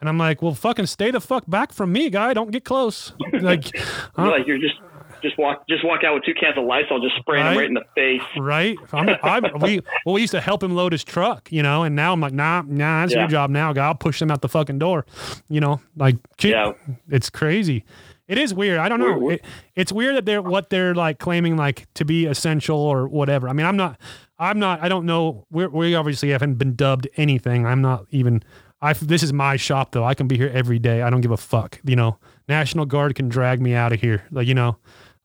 And 0.00 0.08
I'm 0.08 0.16
like, 0.18 0.40
well, 0.40 0.54
fucking 0.54 0.86
stay 0.86 1.10
the 1.10 1.20
fuck 1.20 1.44
back 1.46 1.72
from 1.74 1.92
me, 1.92 2.08
guy. 2.10 2.32
Don't 2.34 2.50
get 2.50 2.64
close. 2.64 3.12
Like, 3.42 3.70
like 4.16 4.46
you're 4.46 4.58
just 4.58 4.74
just 5.22 5.38
walk 5.38 5.66
just 5.68 5.84
walk 5.84 6.04
out 6.04 6.14
with 6.14 6.24
two 6.24 6.34
cans 6.34 6.56
of 6.58 6.64
Lysol, 6.64 7.00
just 7.00 7.16
spraying 7.16 7.44
Right. 7.44 7.50
them 7.50 7.58
right 7.58 7.68
in 7.68 7.74
the 7.74 7.84
face. 7.94 8.22
right? 8.38 8.76
I'm, 8.92 9.08
I'm, 9.22 9.60
we 9.60 9.80
well, 10.04 10.14
we 10.14 10.20
used 10.22 10.32
to 10.32 10.40
help 10.40 10.62
him 10.62 10.74
load 10.74 10.92
his 10.92 11.04
truck, 11.04 11.50
you 11.52 11.62
know, 11.62 11.82
and 11.84 11.94
now 11.96 12.12
I'm 12.12 12.20
like, 12.20 12.32
nah, 12.32 12.62
nah, 12.66 13.02
that's 13.02 13.12
your 13.14 13.26
job 13.28 13.50
now, 13.50 13.72
guy. 13.72 13.86
I'll 13.86 13.94
push 13.94 14.18
them 14.18 14.30
out 14.30 14.40
the 14.42 14.48
fucking 14.48 14.78
door, 14.78 15.06
you 15.48 15.60
know, 15.60 15.80
like, 15.96 16.16
Yeah. 16.42 16.72
it's 17.08 17.30
crazy. 17.30 17.84
It 18.28 18.38
is 18.38 18.54
weird. 18.54 18.78
I 18.78 18.88
don't 18.88 19.00
know. 19.00 19.06
We're- 19.06 19.18
we're- 19.20 19.34
It, 19.36 19.44
it's 19.74 19.92
weird 19.92 20.14
that 20.16 20.24
they're 20.24 20.40
what 20.42 20.70
they're 20.70 20.94
like 20.94 21.18
claiming 21.18 21.56
like 21.56 21.86
to 21.94 22.04
be 22.04 22.26
essential 22.26 22.78
or 22.78 23.08
whatever. 23.08 23.48
I 23.48 23.52
mean, 23.52 23.66
I'm 23.66 23.76
not. 23.76 23.98
I'm 24.38 24.58
not. 24.60 24.80
I 24.82 24.88
don't 24.88 25.04
know. 25.04 25.46
We're, 25.50 25.68
we 25.68 25.94
obviously 25.96 26.30
haven't 26.30 26.54
been 26.54 26.74
dubbed 26.76 27.08
anything. 27.16 27.66
I'm 27.66 27.82
not 27.82 28.06
even. 28.10 28.42
I. 28.80 28.92
This 28.92 29.24
is 29.24 29.32
my 29.32 29.56
shop 29.56 29.90
though. 29.90 30.04
I 30.04 30.14
can 30.14 30.28
be 30.28 30.36
here 30.36 30.48
every 30.54 30.78
day. 30.78 31.02
I 31.02 31.10
don't 31.10 31.22
give 31.22 31.32
a 31.32 31.36
fuck. 31.36 31.80
You 31.84 31.96
know, 31.96 32.18
National 32.48 32.86
Guard 32.86 33.16
can 33.16 33.28
drag 33.28 33.60
me 33.60 33.74
out 33.74 33.92
of 33.92 34.00
here. 34.00 34.22
Like 34.30 34.46
you 34.46 34.54
know, 34.54 34.76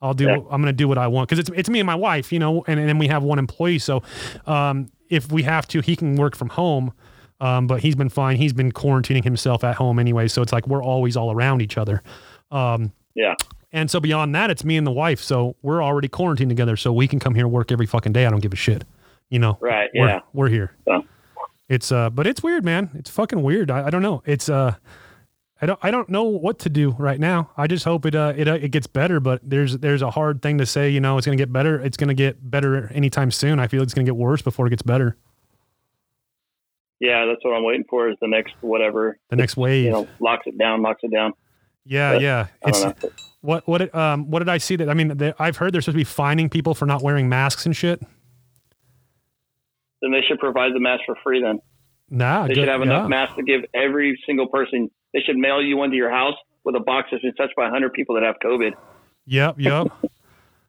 I'll 0.05 0.13
do. 0.13 0.25
Yeah. 0.25 0.35
I'm 0.51 0.61
gonna 0.61 0.73
do 0.73 0.87
what 0.87 0.97
I 0.97 1.07
want 1.07 1.27
because 1.29 1.39
it's 1.39 1.49
it's 1.55 1.69
me 1.69 1.79
and 1.79 1.87
my 1.87 1.95
wife. 1.95 2.31
You 2.31 2.39
know, 2.39 2.63
and 2.67 2.79
and 2.79 2.87
then 2.89 2.97
we 2.97 3.07
have 3.07 3.23
one 3.23 3.39
employee. 3.39 3.79
So, 3.79 4.03
um, 4.45 4.91
if 5.09 5.31
we 5.31 5.43
have 5.43 5.67
to, 5.69 5.81
he 5.81 5.95
can 5.95 6.15
work 6.15 6.35
from 6.35 6.49
home. 6.49 6.93
Um, 7.41 7.67
but 7.67 7.81
he's 7.81 7.95
been 7.95 8.07
fine. 8.09 8.37
He's 8.37 8.53
been 8.53 8.71
quarantining 8.71 9.23
himself 9.23 9.63
at 9.65 9.75
home 9.75 9.99
anyway. 9.99 10.29
So 10.29 10.41
it's 10.41 10.53
like 10.53 10.67
we're 10.67 10.81
always 10.83 11.17
all 11.17 11.31
around 11.33 11.61
each 11.61 11.77
other. 11.77 12.01
Um, 12.49 12.93
Yeah. 13.13 13.33
and 13.73 13.91
so 13.91 13.99
beyond 13.99 14.33
that, 14.35 14.49
it's 14.49 14.63
me 14.63 14.77
and 14.77 14.87
the 14.87 14.91
wife. 14.91 15.19
So 15.21 15.57
we're 15.61 15.83
already 15.83 16.07
quarantined 16.07 16.49
together. 16.49 16.77
So 16.77 16.93
we 16.93 17.09
can 17.09 17.19
come 17.19 17.35
here 17.35 17.43
and 17.45 17.53
work 17.53 17.73
every 17.73 17.87
fucking 17.87 18.13
day. 18.13 18.25
I 18.25 18.29
don't 18.29 18.39
give 18.39 18.53
a 18.53 18.55
shit. 18.55 18.85
You 19.29 19.39
know, 19.39 19.57
Right. 19.59 19.89
we're, 19.93 20.07
Yeah. 20.07 20.19
we're 20.31 20.47
here. 20.47 20.71
So. 20.85 21.03
It's 21.67 21.91
uh, 21.91 22.09
but 22.09 22.25
it's 22.25 22.41
weird, 22.41 22.63
man. 22.63 22.89
It's 22.93 23.09
fucking 23.09 23.41
weird. 23.43 23.69
I, 23.69 23.87
I 23.87 23.89
don't 23.89 24.01
know. 24.01 24.23
It's 24.25 24.47
uh, 24.47 24.75
I 25.61 25.65
don't 25.65 25.79
I 25.81 25.89
don't 25.91 26.09
know 26.09 26.23
what 26.23 26.59
to 26.59 26.69
do 26.69 26.91
right 26.99 27.19
now. 27.19 27.49
I 27.55 27.67
just 27.67 27.85
hope 27.85 28.05
it 28.05 28.13
uh 28.13 28.33
it 28.35 28.47
uh, 28.47 28.53
it 28.55 28.71
gets 28.71 28.87
better. 28.87 29.19
But 29.19 29.39
there's 29.43 29.77
there's 29.77 30.01
a 30.01 30.11
hard 30.11 30.41
thing 30.41 30.57
to 30.57 30.65
say. 30.65 30.89
You 30.89 30.99
know, 30.99 31.17
it's 31.17 31.25
gonna 31.25 31.37
get 31.37 31.51
better. 31.53 31.79
It's 31.81 31.95
gonna 31.97 32.13
get 32.13 32.49
better 32.49 32.91
anytime 32.93 33.31
soon. 33.31 33.59
I 33.59 33.67
feel 33.67 33.81
it's 33.81 33.93
gonna 33.93 34.05
get 34.05 34.17
worse 34.17 34.41
before 34.41 34.67
it 34.67 34.71
gets 34.71 34.81
better. 34.83 35.15
Yeah. 36.99 37.25
That's 37.25 37.43
what 37.43 37.53
I'm 37.55 37.63
waiting 37.63 37.85
for. 37.89 38.09
Is 38.09 38.17
the 38.21 38.27
next 38.27 38.53
whatever 38.61 39.17
The 39.29 39.35
next 39.37 39.55
wave. 39.55 39.85
you 39.85 39.91
know 39.91 40.07
locks 40.19 40.45
it 40.45 40.57
down, 40.57 40.81
locks 40.81 41.01
it 41.03 41.11
down. 41.11 41.31
yeah, 41.85 42.13
but 42.13 42.21
yeah. 42.21 42.47
I 42.65 42.69
It's 42.69 42.81
don't 42.83 43.03
know. 43.03 43.09
what 43.41 43.67
what 43.67 43.95
um 43.95 44.29
what 44.29 44.39
did 44.39 44.49
I 44.49 44.57
see 44.57 44.75
that 44.75 44.89
I 44.89 44.93
mean 44.93 45.15
they, 45.17 45.33
I've 45.39 45.55
heard 45.57 45.73
they're 45.73 45.81
supposed 45.81 45.95
to 45.95 45.99
be 45.99 46.03
fining 46.03 46.49
people 46.49 46.73
for 46.73 46.85
not 46.85 47.01
wearing 47.01 47.29
masks 47.29 47.65
and 47.65 47.73
shit. 47.75 48.01
Then 50.01 50.11
they 50.11 50.21
should 50.27 50.39
provide 50.39 50.73
the 50.73 50.79
mask 50.81 51.03
for 51.05 51.15
free. 51.23 51.41
Then 51.41 51.59
Nah, 52.09 52.43
they 52.43 52.49
good- 52.49 52.61
should 52.61 52.67
have 52.67 52.81
enough 52.81 53.03
yeah. 53.03 53.07
masks 53.07 53.35
to 53.37 53.43
give 53.43 53.61
every 53.73 54.19
single 54.27 54.47
person. 54.47 54.91
They 55.15 55.21
should 55.21 55.37
mail 55.37 55.61
you 55.63 55.77
one 55.77 55.91
to 55.91 55.95
your 55.95 56.11
house 56.11 56.35
with 56.65 56.75
a 56.75 56.81
box 56.81 57.07
that's 57.09 57.23
been 57.23 57.33
touched 57.35 57.55
by 57.55 57.63
100 57.63 57.93
people 57.93 58.15
that 58.15 58.23
have 58.23 58.35
COVID. 58.43 58.73
Yep, 59.25 59.55
yep. 59.59 59.87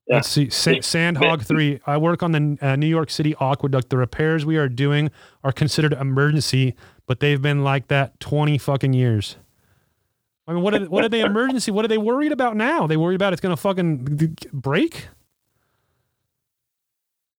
Yeah. 0.09 0.14
Let's 0.18 0.28
see. 0.28 0.51
Sa- 0.51 0.70
Sandhog 0.70 1.44
3. 1.44 1.81
I 1.85 1.97
work 1.97 2.23
on 2.23 2.31
the 2.31 2.56
uh, 2.62 2.77
New 2.77 2.86
York 2.86 3.10
City 3.10 3.35
aqueduct. 3.40 3.90
The 3.90 3.97
repairs 3.97 4.47
we 4.47 4.56
are 4.56 4.68
doing 4.68 5.10
are 5.43 5.51
considered 5.51 5.93
emergency, 5.94 6.77
but 7.06 7.18
they've 7.18 7.43
been 7.43 7.64
like 7.64 7.89
that 7.89 8.20
20 8.20 8.56
fucking 8.56 8.93
years. 8.93 9.35
I 10.47 10.52
mean, 10.52 10.62
what 10.62 10.74
are, 10.74 10.85
what 10.85 11.05
are 11.05 11.09
they 11.09 11.20
emergency? 11.32 11.73
What 11.73 11.85
are 11.85 11.89
they 11.89 11.98
worried 11.98 12.31
about 12.31 12.55
now? 12.56 12.86
They 12.86 12.97
worried 12.97 13.16
about 13.16 13.32
it's 13.32 13.43
going 13.43 13.52
to 13.52 13.60
fucking 13.60 14.36
break? 14.52 15.09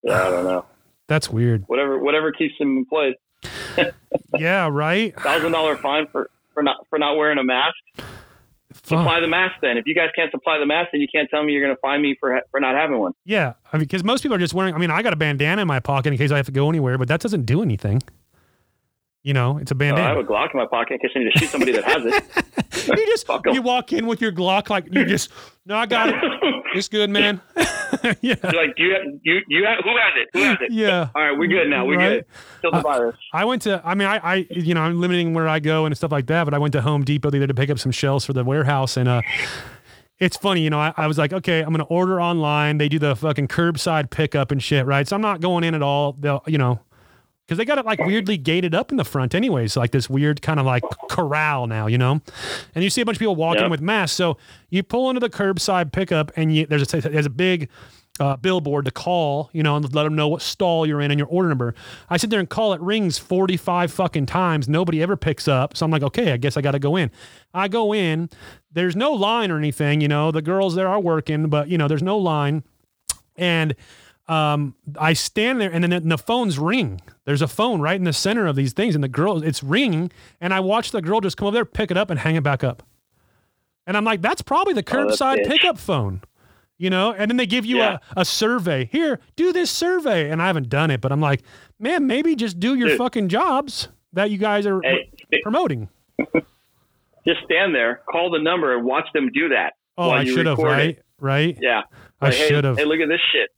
Yeah, 0.04 0.28
I 0.28 0.30
don't 0.30 0.44
know. 0.44 0.66
That's 1.08 1.30
weird. 1.30 1.64
Whatever, 1.68 2.00
whatever 2.00 2.34
keeps 2.34 2.56
them 2.60 2.76
employed. 2.80 3.16
Yeah, 4.38 4.68
right? 4.70 5.18
Thousand 5.22 5.54
dollar 5.54 5.78
fine 5.78 6.08
for 6.08 6.30
for 6.58 6.64
not 6.64 6.88
for 6.90 6.98
not 6.98 7.18
wearing 7.18 7.38
a 7.38 7.44
mask. 7.44 7.76
Fuck. 8.74 9.00
Supply 9.00 9.20
the 9.20 9.28
mask. 9.28 9.56
Then, 9.62 9.78
if 9.78 9.86
you 9.86 9.94
guys 9.94 10.10
can't 10.16 10.32
supply 10.32 10.58
the 10.58 10.66
mask, 10.66 10.90
then 10.92 11.02
you 11.02 11.08
can't 11.14 11.30
tell 11.30 11.44
me 11.44 11.54
you're 11.54 11.64
going 11.64 11.76
to 11.76 11.80
find 11.82 12.02
me 12.02 12.18
for 12.20 12.42
for 12.50 12.60
not 12.60 12.74
having 12.76 12.98
one. 12.98 13.14
Yeah, 13.26 13.54
I 13.72 13.78
mean, 13.78 13.84
because 13.84 14.04
most 14.04 14.24
people 14.24 14.36
are 14.36 14.40
just 14.40 14.56
wearing. 14.56 14.74
I 14.74 14.80
mean, 14.80 14.90
I 14.90 15.04
got 15.04 15.14
a 15.14 15.16
bandana 15.16 15.62
in 15.62 15.68
my 15.68 15.80
pocket 15.80 16.12
in 16.12 16.18
case 16.18 16.32
I 16.32 16.38
have 16.38 16.48
to 16.48 16.52
go 16.52 16.68
anywhere, 16.68 16.98
but 16.98 17.08
that 17.10 17.22
doesn't 17.22 17.46
do 17.46 17.62
anything. 17.62 18.02
You 19.22 19.34
know, 19.34 19.58
it's 19.60 19.72
a 19.72 19.76
Uh, 19.76 19.96
I 19.96 20.00
have 20.00 20.18
a 20.18 20.24
Glock 20.24 20.54
in 20.54 20.60
my 20.60 20.66
pocket 20.66 20.94
in 20.94 21.00
case 21.00 21.12
I 21.16 21.20
need 21.20 21.32
to 21.34 21.40
shoot 21.40 21.50
somebody 21.50 21.74
that 21.74 21.84
has 21.84 22.04
it. 22.06 22.88
you 22.98 23.06
just 23.08 23.28
you 23.54 23.62
walk 23.62 23.94
in 23.94 24.08
with 24.08 24.20
your 24.20 24.32
Glock, 24.32 24.70
like 24.70 24.86
you 24.92 25.06
just 25.06 25.30
no, 25.66 25.76
I 25.76 25.86
got 25.86 26.10
it. 26.10 26.16
It's 26.78 26.88
good, 26.88 27.10
man. 27.10 27.42
yeah, 27.58 28.14
You're 28.22 28.36
like, 28.36 28.76
do 28.76 28.84
you 28.84 28.94
have, 28.94 29.20
you 29.24 29.40
you 29.48 29.66
have, 29.66 29.78
who 29.84 29.90
has 29.92 30.14
it? 30.18 30.28
Who 30.34 30.44
has 30.44 30.58
it? 30.62 30.72
yeah. 30.72 31.10
All 31.16 31.22
right, 31.22 31.38
we're 31.38 31.48
good 31.48 31.68
now. 31.70 31.86
We're 31.86 31.98
Right. 31.98 32.10
good. 32.18 32.26
Kill 32.62 32.72
the 32.72 32.82
virus. 32.82 33.16
I 33.34 33.46
went 33.46 33.62
to. 33.64 33.82
I 33.84 33.96
mean, 33.96 34.08
I, 34.08 34.18
I, 34.18 34.48
you 34.50 34.74
know, 34.74 34.82
I'm 34.82 35.00
limiting 35.00 35.34
where 35.34 35.48
I 35.48 35.60
go 35.60 35.86
and 35.86 35.96
stuff 35.98 36.12
like 36.12 36.28
that. 36.28 36.44
But 36.44 36.54
I 36.54 36.58
went 36.58 36.74
to 36.74 36.82
Home 36.82 37.04
Depot 37.04 37.30
the 37.30 37.38
other 37.38 37.48
day 37.48 37.48
to 37.48 37.54
pick 37.54 37.70
up 37.70 37.80
some 37.80 37.92
shelves 37.92 38.26
for 38.26 38.34
the 38.34 38.44
warehouse, 38.44 38.98
and 38.98 39.08
uh, 39.10 39.22
it's 40.20 40.36
funny, 40.38 40.62
you 40.62 40.70
know. 40.70 40.80
I, 40.80 40.94
I 40.98 41.08
was 41.08 41.18
like, 41.18 41.32
okay, 41.34 41.62
I'm 41.62 41.72
gonna 41.72 41.84
order 41.86 42.20
online. 42.22 42.78
They 42.78 42.90
do 42.90 43.00
the 43.00 43.16
fucking 43.16 43.48
curbside 43.48 44.10
pickup 44.10 44.52
and 44.52 44.62
shit, 44.62 44.86
right? 44.86 45.08
So 45.08 45.16
I'm 45.16 45.22
not 45.22 45.42
going 45.42 45.64
in 45.64 45.74
at 45.76 45.82
all. 45.82 46.14
They'll, 46.14 46.44
you 46.48 46.58
know, 46.58 46.80
because 47.48 47.58
they 47.58 47.64
got 47.66 47.78
it 47.78 47.86
like 47.86 48.00
weirdly 48.00 48.36
gated 48.38 48.76
up 48.76 48.92
in 48.92 48.98
the 48.98 49.06
front, 49.06 49.34
anyways, 49.34 49.78
like 49.78 49.92
this 49.92 50.10
weird 50.10 50.42
kind 50.42 50.60
of 50.60 50.66
like 50.66 50.84
corral 51.10 51.66
now, 51.66 51.88
you 51.88 51.98
know. 51.98 52.20
And 52.76 52.84
you 52.84 52.90
see 52.90 53.00
a 53.00 53.06
bunch 53.06 53.16
of 53.16 53.20
people 53.20 53.38
walking 53.38 53.62
Yep. 53.64 53.72
with 53.72 53.82
masks. 53.82 54.18
So 54.18 54.38
you 54.70 54.84
pull 54.84 55.10
into 55.10 55.22
the 55.22 55.30
curbside 55.30 55.94
pickup, 55.94 56.32
and 56.36 56.54
you, 56.54 56.66
there's 56.66 56.94
a 56.94 57.02
there's 57.02 57.26
a 57.26 57.30
big 57.30 57.70
uh, 58.20 58.36
billboard 58.36 58.84
to 58.84 58.92
call, 58.92 59.50
you 59.54 59.62
know, 59.64 59.76
and 59.78 59.94
let 59.96 60.04
them 60.04 60.16
know 60.16 60.28
what 60.28 60.42
stall 60.42 60.86
you're 60.88 61.00
in 61.00 61.10
and 61.12 61.20
your 61.20 61.28
order 61.28 61.48
number. 61.48 61.74
I 62.10 62.18
sit 62.18 62.32
there 62.32 62.40
and 62.40 62.50
call. 62.50 62.74
It 62.74 62.82
rings 62.82 63.18
45 63.20 63.92
fucking 63.94 64.26
times. 64.26 64.68
Nobody 64.68 65.02
ever 65.04 65.16
picks 65.16 65.48
up. 65.48 65.78
So 65.78 65.86
I'm 65.86 65.92
like, 65.92 66.02
okay, 66.04 66.34
I 66.34 66.38
guess 66.38 66.58
I 66.58 66.62
got 66.62 66.72
to 66.72 66.80
go 66.80 66.96
in. 66.96 67.12
I 67.54 67.68
go 67.68 67.94
in. 67.94 68.30
There's 68.72 68.96
no 68.96 69.14
line 69.14 69.52
or 69.52 69.58
anything. 69.58 70.02
You 70.02 70.08
know, 70.08 70.32
the 70.32 70.42
girls 70.42 70.74
there 70.76 70.88
are 70.88 71.00
working, 71.00 71.48
but 71.48 71.70
you 71.70 71.78
know, 71.78 71.88
there's 71.88 72.02
no 72.04 72.18
line. 72.18 72.64
And 73.36 73.76
um, 74.28 74.76
I 75.00 75.14
stand 75.14 75.62
there 75.62 75.72
and 75.72 75.84
then 75.84 75.90
the, 75.92 76.00
the 76.02 76.18
phones 76.18 76.60
ring. 76.60 77.00
There's 77.26 77.42
a 77.42 77.48
phone 77.48 77.80
right 77.82 77.96
in 77.96 78.04
the 78.04 78.14
center 78.14 78.46
of 78.48 78.56
these 78.56 78.74
things, 78.74 78.94
and 78.96 79.04
the 79.04 79.08
girl, 79.08 79.42
it's 79.44 79.64
ringing. 79.64 80.12
And 80.42 80.54
I 80.54 80.60
watch 80.60 80.92
the 80.92 81.02
girl 81.02 81.22
just 81.22 81.38
come 81.38 81.48
over 81.48 81.56
there, 81.56 81.66
pick 81.66 81.92
it 81.92 81.98
up, 81.98 82.10
and 82.10 82.20
hang 82.20 82.36
it 82.36 82.44
back 82.44 82.64
up. 82.64 82.84
And 83.86 83.96
I'm 83.96 84.04
like, 84.04 84.22
that's 84.22 84.42
probably 84.42 84.74
the 84.74 84.82
Oh, 84.82 84.84
curbside 84.84 85.40
bitch. 85.46 85.48
pickup 85.48 85.78
phone, 85.78 86.22
you 86.78 86.90
know? 86.90 87.14
And 87.14 87.32
then 87.32 87.38
they 87.38 87.46
give 87.46 87.66
you 87.66 87.78
Yeah. 87.78 88.00
a, 88.18 88.22
a 88.22 88.26
survey. 88.26 88.90
Here, 88.92 89.20
do 89.38 89.54
this 89.54 89.72
survey. 89.72 90.30
And 90.30 90.42
I 90.42 90.48
haven't 90.48 90.68
done 90.68 90.92
it, 90.92 91.00
but 91.00 91.12
I'm 91.14 91.22
like, 91.22 91.44
man, 91.80 92.06
maybe 92.06 92.36
just 92.36 92.60
do 92.60 92.76
your 92.76 92.90
Dude. 92.90 92.98
fucking 92.98 93.30
jobs 93.30 93.88
that 94.12 94.30
you 94.30 94.38
guys 94.38 94.66
are 94.66 94.82
Hey, 94.82 95.10
promoting. 95.42 95.88
just 97.26 97.40
stand 97.46 97.74
there, 97.76 98.02
call 98.10 98.30
the 98.32 98.40
number, 98.40 98.76
and 98.76 98.86
watch 98.86 99.08
them 99.14 99.30
do 99.34 99.50
that. 99.50 99.74
Oh, 99.98 100.10
while 100.10 100.20
I 100.20 100.26
should 100.26 100.46
have, 100.46 100.58
right? 100.60 100.90
it. 100.98 101.04
Right? 101.20 101.58
Yeah. 101.62 101.82
I 102.22 102.26
Like, 102.28 102.36
hey, 102.36 102.48
should 102.50 102.64
have. 102.64 102.78
Hey, 102.78 102.86
look 102.86 103.00
at 103.00 103.10
this 103.10 103.22
shit. 103.32 103.50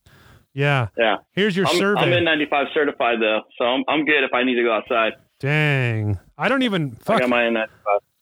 Yeah. 0.54 0.88
Yeah. 0.98 1.18
Here's 1.32 1.56
your 1.56 1.68
I'm, 1.68 1.78
survey. 1.78 2.02
I'm 2.02 2.26
N95 2.26 2.74
certified 2.74 3.20
though, 3.22 3.42
so 3.58 3.66
I'm, 3.66 3.84
I'm 3.88 4.06
good 4.06 4.24
if 4.24 4.34
I 4.34 4.44
need 4.44 4.56
to 4.56 4.64
go 4.64 4.74
outside. 4.74 5.14
Dang. 5.40 6.20
I 6.38 6.50
don't 6.50 6.64
even 6.64 6.98
I 7.08 7.20
got 7.20 7.30
my 7.30 7.44
N95. 7.44 7.68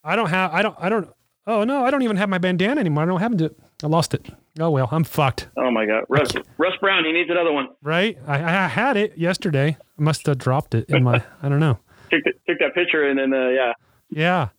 I 0.04 0.16
don't 0.16 0.30
have. 0.30 0.54
I 0.54 0.62
don't. 0.62 0.76
I 0.80 0.90
don't. 0.90 1.10
Oh 1.45 1.64
no, 1.64 1.84
I 1.86 1.91
don't 1.91 2.02
even 2.02 2.18
have 2.18 2.30
my 2.30 2.38
bandana 2.38 2.80
anymore. 2.82 3.04
I 3.04 3.06
don't 3.06 3.20
have 3.20 3.41
it. 3.41 3.58
I 3.84 3.88
lost 3.88 4.14
it. 4.14 4.26
Oh 4.60 4.70
well, 4.70 4.90
I'm 4.91 5.04
fucked. 5.04 5.48
Oh 5.58 5.72
my 5.72 5.86
god, 5.86 6.04
Russ, 6.10 6.32
Russ 6.58 6.74
Brown, 6.82 7.06
he 7.06 7.12
needs 7.12 7.30
another 7.30 7.54
one. 7.54 7.68
Right? 7.82 8.18
I, 8.28 8.36
I 8.36 8.68
had 8.68 8.98
it 8.98 9.18
yesterday. 9.18 9.78
I 9.98 10.02
must 10.02 10.26
have 10.26 10.38
dropped 10.38 10.76
it 10.76 10.90
in 10.90 11.04
my. 11.04 11.24
I 11.44 11.49
don't 11.49 11.60
know. 11.60 11.80
Took, 12.10 12.24
the, 12.24 12.34
took 12.48 12.60
that 12.60 12.74
picture 12.74 13.08
and 13.08 13.20
then 13.20 13.34
uh, 13.34 13.49
yeah, 13.49 13.74
Yeah. 14.10 14.49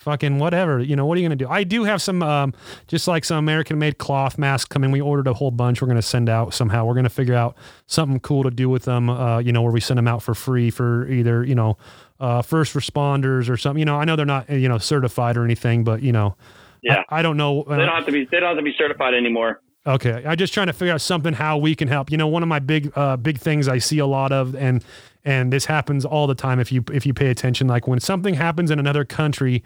Fucking 0.00 0.38
whatever. 0.38 0.80
You 0.80 0.96
know, 0.96 1.04
what 1.04 1.18
are 1.18 1.20
you 1.20 1.28
going 1.28 1.38
to 1.38 1.44
do? 1.44 1.50
I 1.50 1.62
do 1.62 1.84
have 1.84 2.00
some, 2.00 2.22
um, 2.22 2.54
just 2.86 3.06
like 3.06 3.22
some 3.22 3.36
American 3.36 3.78
made 3.78 3.98
cloth 3.98 4.38
masks 4.38 4.66
coming. 4.66 4.90
We 4.90 5.00
ordered 5.02 5.26
a 5.26 5.34
whole 5.34 5.50
bunch. 5.50 5.82
We're 5.82 5.88
going 5.88 5.96
to 5.96 6.02
send 6.02 6.30
out 6.30 6.54
somehow. 6.54 6.86
We're 6.86 6.94
going 6.94 7.04
to 7.04 7.10
figure 7.10 7.34
out 7.34 7.54
something 7.86 8.18
cool 8.20 8.42
to 8.44 8.50
do 8.50 8.70
with 8.70 8.84
them, 8.84 9.10
uh, 9.10 9.40
you 9.40 9.52
know, 9.52 9.60
where 9.60 9.72
we 9.72 9.80
send 9.80 9.98
them 9.98 10.08
out 10.08 10.22
for 10.22 10.34
free 10.34 10.70
for 10.70 11.06
either, 11.06 11.44
you 11.44 11.54
know, 11.54 11.76
uh, 12.18 12.40
first 12.40 12.72
responders 12.72 13.50
or 13.50 13.58
something. 13.58 13.78
You 13.78 13.84
know, 13.84 13.96
I 13.96 14.06
know 14.06 14.16
they're 14.16 14.24
not, 14.24 14.48
you 14.48 14.70
know, 14.70 14.78
certified 14.78 15.36
or 15.36 15.44
anything, 15.44 15.84
but, 15.84 16.02
you 16.02 16.12
know, 16.12 16.34
yeah. 16.82 17.02
I, 17.10 17.18
I 17.18 17.22
don't 17.22 17.36
know. 17.36 17.64
they 17.68 17.76
don't 17.76 17.88
have 17.88 18.06
to 18.06 18.12
be 18.12 18.26
they 18.30 18.40
don't 18.40 18.48
have 18.48 18.56
to 18.56 18.62
be 18.62 18.74
certified 18.78 19.12
anymore. 19.12 19.60
Okay, 19.86 20.22
I'm 20.26 20.36
just 20.36 20.52
trying 20.52 20.66
to 20.66 20.74
figure 20.74 20.92
out 20.92 21.00
something 21.00 21.32
how 21.32 21.56
we 21.56 21.74
can 21.74 21.88
help. 21.88 22.10
You 22.10 22.18
know, 22.18 22.28
one 22.28 22.42
of 22.42 22.48
my 22.48 22.58
big 22.58 22.92
uh, 22.96 23.16
big 23.16 23.38
things 23.38 23.66
I 23.66 23.78
see 23.78 23.98
a 23.98 24.06
lot 24.06 24.30
of, 24.30 24.54
and 24.54 24.84
and 25.24 25.52
this 25.52 25.64
happens 25.64 26.04
all 26.04 26.26
the 26.26 26.34
time 26.34 26.60
if 26.60 26.70
you 26.70 26.84
if 26.92 27.06
you 27.06 27.14
pay 27.14 27.28
attention. 27.28 27.66
Like 27.66 27.86
when 27.86 28.00
something 28.00 28.34
happens 28.34 28.70
in 28.70 28.78
another 28.78 29.04
country, 29.04 29.62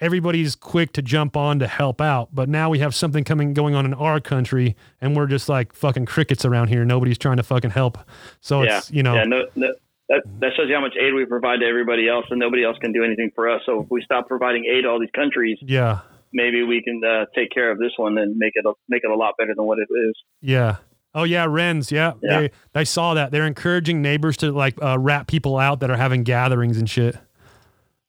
everybody's 0.00 0.54
quick 0.54 0.92
to 0.94 1.02
jump 1.02 1.36
on 1.36 1.58
to 1.58 1.66
help 1.66 2.00
out. 2.00 2.30
But 2.32 2.48
now 2.48 2.70
we 2.70 2.78
have 2.80 2.94
something 2.94 3.24
coming 3.24 3.54
going 3.54 3.74
on 3.74 3.84
in 3.84 3.94
our 3.94 4.20
country, 4.20 4.76
and 5.00 5.16
we're 5.16 5.26
just 5.26 5.48
like 5.48 5.72
fucking 5.72 6.06
crickets 6.06 6.44
around 6.44 6.68
here. 6.68 6.84
Nobody's 6.84 7.18
trying 7.18 7.36
to 7.38 7.42
fucking 7.42 7.70
help. 7.70 7.98
So 8.40 8.62
yeah, 8.62 8.78
it's 8.78 8.90
you 8.90 9.02
know 9.02 9.14
yeah, 9.14 9.24
no, 9.24 9.42
no, 9.54 9.72
that 10.08 10.22
that 10.40 10.52
shows 10.56 10.68
you 10.68 10.74
how 10.74 10.80
much 10.80 10.94
aid 11.00 11.14
we 11.14 11.24
provide 11.24 11.60
to 11.60 11.66
everybody 11.66 12.08
else, 12.08 12.26
and 12.30 12.38
nobody 12.38 12.64
else 12.64 12.78
can 12.78 12.92
do 12.92 13.04
anything 13.04 13.30
for 13.34 13.48
us. 13.48 13.62
So 13.66 13.82
if 13.82 13.90
we 13.90 14.02
stop 14.02 14.28
providing 14.28 14.64
aid 14.64 14.84
to 14.84 14.88
all 14.88 15.00
these 15.00 15.12
countries, 15.14 15.58
yeah 15.62 16.00
maybe 16.32 16.62
we 16.62 16.82
can 16.82 17.00
uh, 17.04 17.26
take 17.34 17.50
care 17.50 17.70
of 17.70 17.78
this 17.78 17.92
one 17.96 18.18
and 18.18 18.36
make 18.36 18.52
it 18.54 18.64
a, 18.64 18.72
make 18.88 19.02
it 19.04 19.10
a 19.10 19.14
lot 19.16 19.34
better 19.38 19.54
than 19.54 19.64
what 19.64 19.78
it 19.78 19.88
is. 19.92 20.14
yeah. 20.40 20.76
Oh 21.12 21.24
yeah, 21.24 21.44
Wrens. 21.44 21.90
Yeah, 21.90 22.12
Yeah. 22.22 22.40
They, 22.42 22.50
I 22.72 22.84
saw 22.84 23.14
that. 23.14 23.32
They're 23.32 23.46
encouraging 23.46 24.00
neighbors 24.00 24.36
to 24.38 24.52
like 24.52 24.80
uh, 24.80 24.96
rat 24.96 25.26
people 25.26 25.58
out 25.58 25.80
that 25.80 25.90
are 25.90 25.96
having 25.96 26.22
gatherings 26.22 26.78
and 26.78 26.88
shit. 26.88 27.16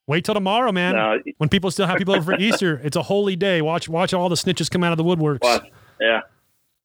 Wait 0.06 0.24
till 0.24 0.34
tomorrow, 0.34 0.72
man. 0.72 0.94
No, 0.94 1.18
when 1.38 1.48
people 1.48 1.70
still 1.70 1.86
have 1.86 1.96
people 1.98 2.14
over 2.14 2.32
for 2.34 2.38
Easter, 2.40 2.80
it's 2.84 2.96
a 2.96 3.02
holy 3.02 3.36
day. 3.36 3.62
Watch 3.62 3.88
watch 3.88 4.12
all 4.12 4.28
the 4.28 4.34
snitches 4.34 4.70
come 4.70 4.82
out 4.82 4.92
of 4.92 4.98
the 4.98 5.04
woodworks. 5.04 5.38
Well, 5.42 5.62
yeah. 6.00 6.20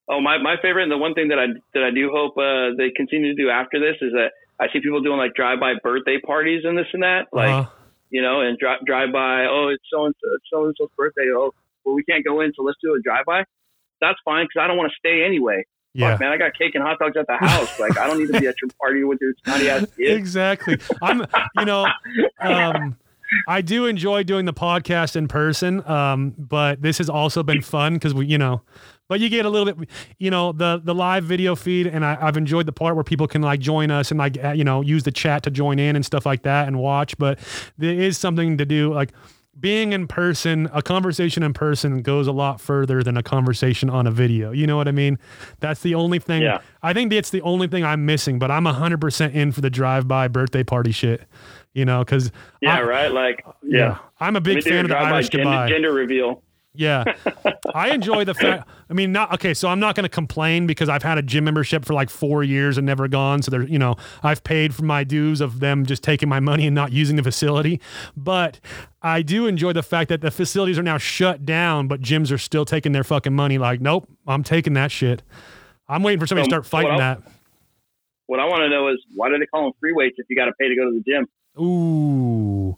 Oh, 0.09 0.21
my, 0.21 0.37
my 0.37 0.55
favorite, 0.61 0.83
and 0.83 0.91
the 0.91 0.97
one 0.97 1.13
thing 1.15 1.27
that 1.29 1.39
I 1.39 1.47
that 1.73 1.83
I 1.83 1.91
do 1.91 2.09
hope 2.13 2.37
uh, 2.37 2.75
they 2.77 2.91
continue 2.95 3.35
to 3.35 3.41
do 3.43 3.49
after 3.49 3.79
this 3.79 3.95
is 4.01 4.13
that 4.13 4.31
I 4.59 4.67
see 4.71 4.79
people 4.79 5.01
doing 5.01 5.17
like 5.17 5.33
drive 5.33 5.59
by 5.59 5.73
birthday 5.83 6.17
parties 6.25 6.63
and 6.63 6.77
this 6.77 6.85
and 6.93 7.03
that, 7.03 7.27
like 7.33 7.49
Uh-huh. 7.49 7.69
you 8.09 8.21
know, 8.21 8.41
and 8.41 8.57
drive 8.57 8.79
drive 8.85 9.11
by. 9.11 9.45
Oh, 9.49 9.67
it's 9.69 9.83
so 9.91 10.05
and 10.05 10.15
so, 10.21 10.27
so 10.53 10.65
and 10.65 10.75
so's 10.79 10.89
birthday. 10.95 11.25
Oh, 11.35 11.51
well, 11.83 11.95
we 11.95 12.03
can't 12.03 12.23
go 12.23 12.39
in, 12.41 12.53
so 12.55 12.63
let's 12.63 12.77
do 12.83 12.93
a 12.93 13.01
drive 13.01 13.25
by. 13.25 13.43
That's 13.99 14.19
fine 14.23 14.45
because 14.45 14.61
I 14.63 14.67
don't 14.67 14.77
want 14.77 14.91
to 14.91 14.95
stay 14.99 15.23
anyway. 15.25 15.65
yeah, 15.93 16.11
Fuck, 16.11 16.19
man, 16.21 16.31
I 16.31 16.37
got 16.37 16.51
cake 16.57 16.75
and 16.75 16.83
hot 16.83 16.99
dogs 16.99 17.17
at 17.17 17.25
the 17.27 17.35
house. 17.35 17.79
like, 17.79 17.97
I 17.97 18.05
don't 18.07 18.19
need 18.19 18.31
to 18.31 18.39
be 18.39 18.45
at 18.47 18.55
your 18.61 18.69
party 18.79 19.03
with 19.03 19.17
your 19.19 19.33
snotty 19.43 19.69
ass 19.69 19.81
kids. 19.97 20.15
exactly. 20.17 20.77
I'm, 21.01 21.25
you 21.57 21.65
know, 21.65 21.87
um, 22.41 22.95
I 23.47 23.61
do 23.61 23.85
enjoy 23.85 24.23
doing 24.23 24.45
the 24.45 24.53
podcast 24.53 25.15
in 25.15 25.27
person, 25.27 25.87
um, 25.89 26.33
but 26.37 26.81
this 26.81 26.97
has 26.97 27.09
also 27.09 27.43
been 27.43 27.61
fun 27.61 27.93
because 27.93 28.13
we, 28.13 28.25
you 28.25 28.37
know, 28.37 28.61
but 29.07 29.19
you 29.19 29.29
get 29.29 29.45
a 29.45 29.49
little 29.49 29.73
bit, 29.73 29.89
you 30.19 30.29
know, 30.29 30.51
the 30.51 30.81
the 30.83 30.93
live 30.93 31.23
video 31.23 31.55
feed, 31.55 31.87
and 31.87 32.03
I, 32.03 32.17
I've 32.19 32.37
enjoyed 32.37 32.65
the 32.65 32.73
part 32.73 32.95
where 32.95 33.03
people 33.03 33.27
can 33.27 33.41
like 33.41 33.59
join 33.59 33.89
us 33.91 34.11
and 34.11 34.17
like 34.17 34.43
uh, 34.43 34.51
you 34.51 34.63
know 34.63 34.81
use 34.81 35.03
the 35.03 35.11
chat 35.11 35.43
to 35.43 35.49
join 35.49 35.79
in 35.79 35.95
and 35.95 36.05
stuff 36.05 36.25
like 36.25 36.43
that 36.43 36.67
and 36.67 36.79
watch. 36.79 37.17
But 37.17 37.39
there 37.77 37.93
is 37.93 38.17
something 38.17 38.57
to 38.57 38.65
do 38.65 38.93
like. 38.93 39.11
Being 39.59 39.91
in 39.91 40.05
person, 40.05 40.69
a 40.71 40.83
conversation 40.83 41.41
in 41.41 41.51
person 41.51 42.03
goes 42.03 42.27
a 42.27 42.31
lot 42.31 42.61
further 42.61 43.01
than 43.01 43.17
a 43.17 43.23
conversation 43.23 43.89
on 43.89 44.05
a 44.05 44.11
video. 44.11 44.51
You 44.51 44.67
know 44.67 44.77
what 44.77 44.87
I 44.87 44.91
mean? 44.91 45.17
That's 45.61 45.81
the 45.81 45.95
only 45.95 46.19
thing. 46.19 46.43
Yeah. 46.43 46.59
I 46.83 46.93
think 46.93 47.09
that's 47.09 47.31
the 47.31 47.41
only 47.41 47.67
thing 47.67 47.83
I'm 47.83 48.05
missing, 48.05 48.37
but 48.37 48.51
I'm 48.51 48.65
100% 48.65 49.33
in 49.33 49.51
for 49.51 49.61
the 49.61 49.71
drive-by 49.71 50.27
birthday 50.27 50.63
party 50.63 50.91
shit. 50.91 51.23
You 51.77 51.85
know, 51.85 51.99
because 52.03 52.31
Yeah, 52.59 52.79
right. 52.79 53.11
Like, 53.11 53.45
yeah. 53.61 53.99
I'm 54.19 54.35
a 54.35 54.41
big 54.41 54.63
fan 54.63 54.85
of 54.85 54.89
the 54.89 54.97
Irish 54.97 55.29
gender, 55.29 55.43
goodbye. 55.43 55.69
gender 55.69 55.93
reveal. 55.93 56.41
Yeah. 56.73 57.03
I 57.75 57.89
enjoy 57.91 58.23
the 58.23 58.33
fact 58.33 58.67
I 58.89 58.93
mean 58.93 59.11
not 59.11 59.31
okay, 59.35 59.53
so 59.53 59.67
I'm 59.67 59.79
not 59.79 59.93
going 59.95 60.03
to 60.03 60.09
complain 60.09 60.65
because 60.65 60.89
I've 60.89 61.03
had 61.03 61.19
a 61.19 61.21
gym 61.21 61.43
membership 61.43 61.85
for 61.85 61.93
like 61.93 62.09
4 62.09 62.43
years 62.43 62.79
and 62.79 62.85
never 62.87 63.07
gone, 63.07 63.43
so 63.43 63.51
there's, 63.51 63.69
you 63.69 63.77
know, 63.77 63.95
I've 64.23 64.43
paid 64.43 64.73
for 64.73 64.85
my 64.85 65.03
dues 65.03 65.39
of 65.39 65.59
them 65.59 65.85
just 65.85 66.01
taking 66.03 66.27
my 66.27 66.39
money 66.39 66.65
and 66.65 66.73
not 66.73 66.91
using 66.91 67.15
the 67.15 67.23
facility, 67.23 67.79
but 68.15 68.59
I 69.03 69.21
do 69.21 69.45
enjoy 69.45 69.73
the 69.73 69.83
fact 69.83 70.09
that 70.09 70.21
the 70.21 70.31
facilities 70.31 70.79
are 70.79 70.83
now 70.83 70.97
shut 70.97 71.45
down, 71.45 71.87
but 71.87 72.01
gyms 72.01 72.31
are 72.31 72.39
still 72.39 72.65
taking 72.65 72.91
their 72.91 73.03
fucking 73.03 73.33
money 73.35 73.59
like, 73.59 73.81
nope, 73.81 74.09
I'm 74.25 74.41
taking 74.43 74.73
that 74.73 74.91
shit. 74.91 75.21
I'm 75.87 76.01
waiting 76.01 76.19
for 76.19 76.25
somebody 76.25 76.49
to 76.49 76.55
Um, 76.55 76.63
start 76.63 76.65
fighting 76.65 76.97
well, 76.97 76.99
that. 76.99 77.21
What 78.25 78.39
I 78.39 78.45
want 78.45 78.61
to 78.61 78.69
know 78.69 78.89
is 78.89 78.97
why 79.15 79.29
do 79.29 79.37
they 79.39 79.45
call 79.45 79.63
them 79.63 79.73
free 79.79 79.93
weights 79.93 80.15
if 80.17 80.25
you 80.29 80.35
got 80.35 80.45
to 80.45 80.53
pay 80.59 80.67
to 80.67 80.75
go 80.75 80.91
to 80.91 80.97
the 80.97 81.03
gym? 81.11 81.27
Ooh, 81.59 82.77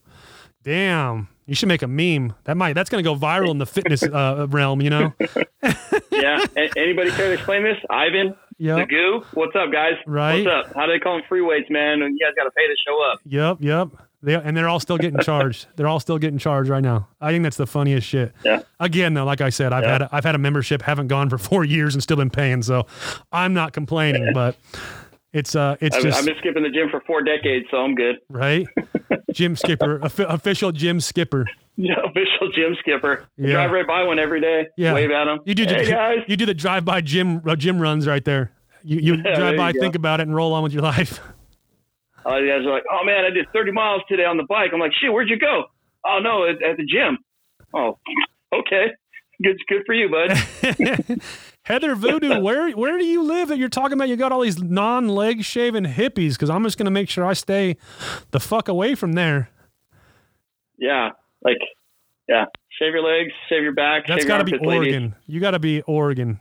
damn! 0.63 1.27
You 1.45 1.55
should 1.55 1.67
make 1.67 1.81
a 1.81 1.87
meme. 1.87 2.33
That 2.45 2.57
might 2.57 2.73
that's 2.73 2.89
gonna 2.89 3.03
go 3.03 3.15
viral 3.15 3.49
in 3.51 3.57
the 3.57 3.65
fitness 3.65 4.03
uh, 4.03 4.45
realm. 4.49 4.81
You 4.81 4.89
know? 4.89 5.13
Yeah. 6.11 6.43
A- 6.57 6.69
anybody 6.77 7.11
care 7.11 7.27
to 7.27 7.33
explain 7.33 7.63
this? 7.63 7.77
Ivan, 7.89 8.35
the 8.57 8.65
Yep. 8.65 8.89
goo. 8.89 9.23
What's 9.35 9.55
up, 9.55 9.71
guys? 9.71 9.93
Right. 10.05 10.45
What's 10.45 10.67
up? 10.67 10.75
How 10.75 10.85
do 10.85 10.91
they 10.91 10.99
call 10.99 11.13
them 11.15 11.23
free 11.29 11.39
weights, 11.39 11.69
man? 11.69 12.01
And 12.01 12.17
you 12.19 12.25
guys 12.25 12.33
got 12.35 12.43
to 12.43 12.51
pay 12.51 12.67
to 12.67 12.75
show 12.85 13.01
up. 13.09 13.19
Yep. 13.25 13.57
Yep. 13.61 14.05
They, 14.21 14.35
and 14.35 14.57
they're 14.57 14.67
all 14.67 14.81
still 14.81 14.97
getting 14.97 15.21
charged. 15.21 15.67
they're 15.77 15.87
all 15.87 16.01
still 16.01 16.17
getting 16.17 16.39
charged 16.39 16.69
right 16.69 16.83
now. 16.83 17.07
I 17.21 17.31
think 17.31 17.43
that's 17.43 17.55
the 17.55 17.65
funniest 17.67 18.05
shit. 18.05 18.33
Yeah. 18.43 18.63
Again, 18.81 19.13
though, 19.13 19.23
like 19.23 19.39
I 19.39 19.49
said, 19.49 19.71
I've 19.71 19.83
Yeah. 19.83 19.91
had 19.93 20.01
a, 20.01 20.09
I've 20.11 20.25
had 20.25 20.35
a 20.35 20.39
membership, 20.39 20.81
haven't 20.81 21.07
gone 21.07 21.29
for 21.29 21.37
four 21.37 21.63
years, 21.63 21.95
and 21.95 22.03
still 22.03 22.17
been 22.17 22.29
paying. 22.29 22.63
So 22.63 22.85
I'm 23.31 23.53
not 23.53 23.71
complaining, 23.71 24.31
but 24.33 24.57
it's 25.33 25.55
uh, 25.55 25.75
it's 25.79 25.95
I've, 25.95 26.03
just 26.03 26.17
I've 26.19 26.25
been 26.25 26.35
skipping 26.39 26.63
the 26.63 26.69
gym 26.69 26.89
for 26.89 27.01
four 27.01 27.21
decades, 27.21 27.65
so 27.71 27.77
I'm 27.77 27.95
good. 27.95 28.15
right. 28.29 28.67
Jim 29.33 29.55
Skipper, 29.55 29.99
official 30.01 30.71
Jim 30.71 30.99
Skipper. 30.99 31.45
Yeah, 31.81 31.93
official 32.05 32.51
gym 32.53 32.75
skipper. 32.79 33.25
Yeah. 33.37 33.53
Drive 33.53 33.71
right 33.71 33.87
by 33.87 34.03
one 34.03 34.19
every 34.19 34.41
day. 34.41 34.67
Yeah. 34.75 34.93
Wave 34.93 35.11
at 35.11 35.25
them. 35.25 35.39
You 35.45 35.55
do 35.55 35.63
Hey, 35.63 35.89
guys. 35.89 36.17
you 36.27 36.35
do 36.35 36.45
the 36.45 36.53
drive 36.53 36.83
by 36.83 36.99
gym 36.99 37.41
uh, 37.47 37.55
gym 37.55 37.79
runs 37.79 38.05
right 38.05 38.25
there. 38.25 38.51
You 38.83 38.99
you 38.99 39.23
there 39.23 39.35
drive 39.35 39.51
you 39.53 39.57
by, 39.57 39.71
go. 39.71 39.79
think 39.79 39.95
about 39.95 40.19
it, 40.19 40.23
and 40.23 40.35
roll 40.35 40.51
on 40.53 40.61
with 40.63 40.73
your 40.73 40.81
life. 40.81 41.21
All 42.25 42.41
you 42.43 42.49
guys 42.49 42.65
are 42.65 42.71
like, 42.71 42.83
oh 42.91 43.05
man, 43.05 43.23
I 43.23 43.29
did 43.29 43.45
30 43.53 43.71
miles 43.71 44.01
today 44.09 44.25
on 44.25 44.35
the 44.35 44.43
bike. 44.49 44.71
I'm 44.73 44.79
like, 44.81 44.91
shit, 44.99 45.13
where'd 45.13 45.29
you 45.29 45.39
go? 45.39 45.65
Oh 46.05 46.19
no, 46.21 46.43
at, 46.43 46.61
at 46.61 46.75
the 46.75 46.85
gym. 46.85 47.17
Oh, 47.73 47.97
okay. 48.53 48.87
Good, 49.41 49.57
good 49.69 49.83
for 49.85 49.93
you, 49.95 50.09
bud. 50.09 51.21
Heather 51.69 51.95
Voodoo, 51.95 52.39
where 52.41 52.71
where 52.71 52.97
do 52.97 53.05
you 53.05 53.23
live 53.23 53.47
that 53.49 53.57
you're 53.57 53.69
talking 53.69 53.93
about? 53.93 54.09
You 54.09 54.15
got 54.17 54.31
all 54.31 54.41
these 54.41 54.61
non 54.61 55.07
leg 55.07 55.43
shaven 55.43 55.85
hippies 55.85 56.33
because 56.33 56.49
I'm 56.49 56.63
just 56.63 56.77
gonna 56.77 56.91
make 56.91 57.09
sure 57.09 57.23
I 57.25 57.33
stay 57.33 57.77
the 58.31 58.39
fuck 58.39 58.67
away 58.67 58.95
from 58.95 59.13
there. 59.13 59.49
yeah, 60.77 61.11
like, 61.43 61.57
yeah. 62.27 62.45
Shave 62.79 62.93
your 62.93 63.03
legs, 63.03 63.31
shave 63.49 63.61
your 63.61 63.73
back. 63.73 64.07
That's 64.07 64.23
got 64.25 64.37
to 64.37 64.45
be 64.45 64.53
armpits, 64.53 64.67
ladies. 64.67 64.93
Oregon. 64.93 65.15
You 65.27 65.39
got 65.41 65.51
to 65.51 65.59
be 65.59 65.81
Oregon. 65.81 66.39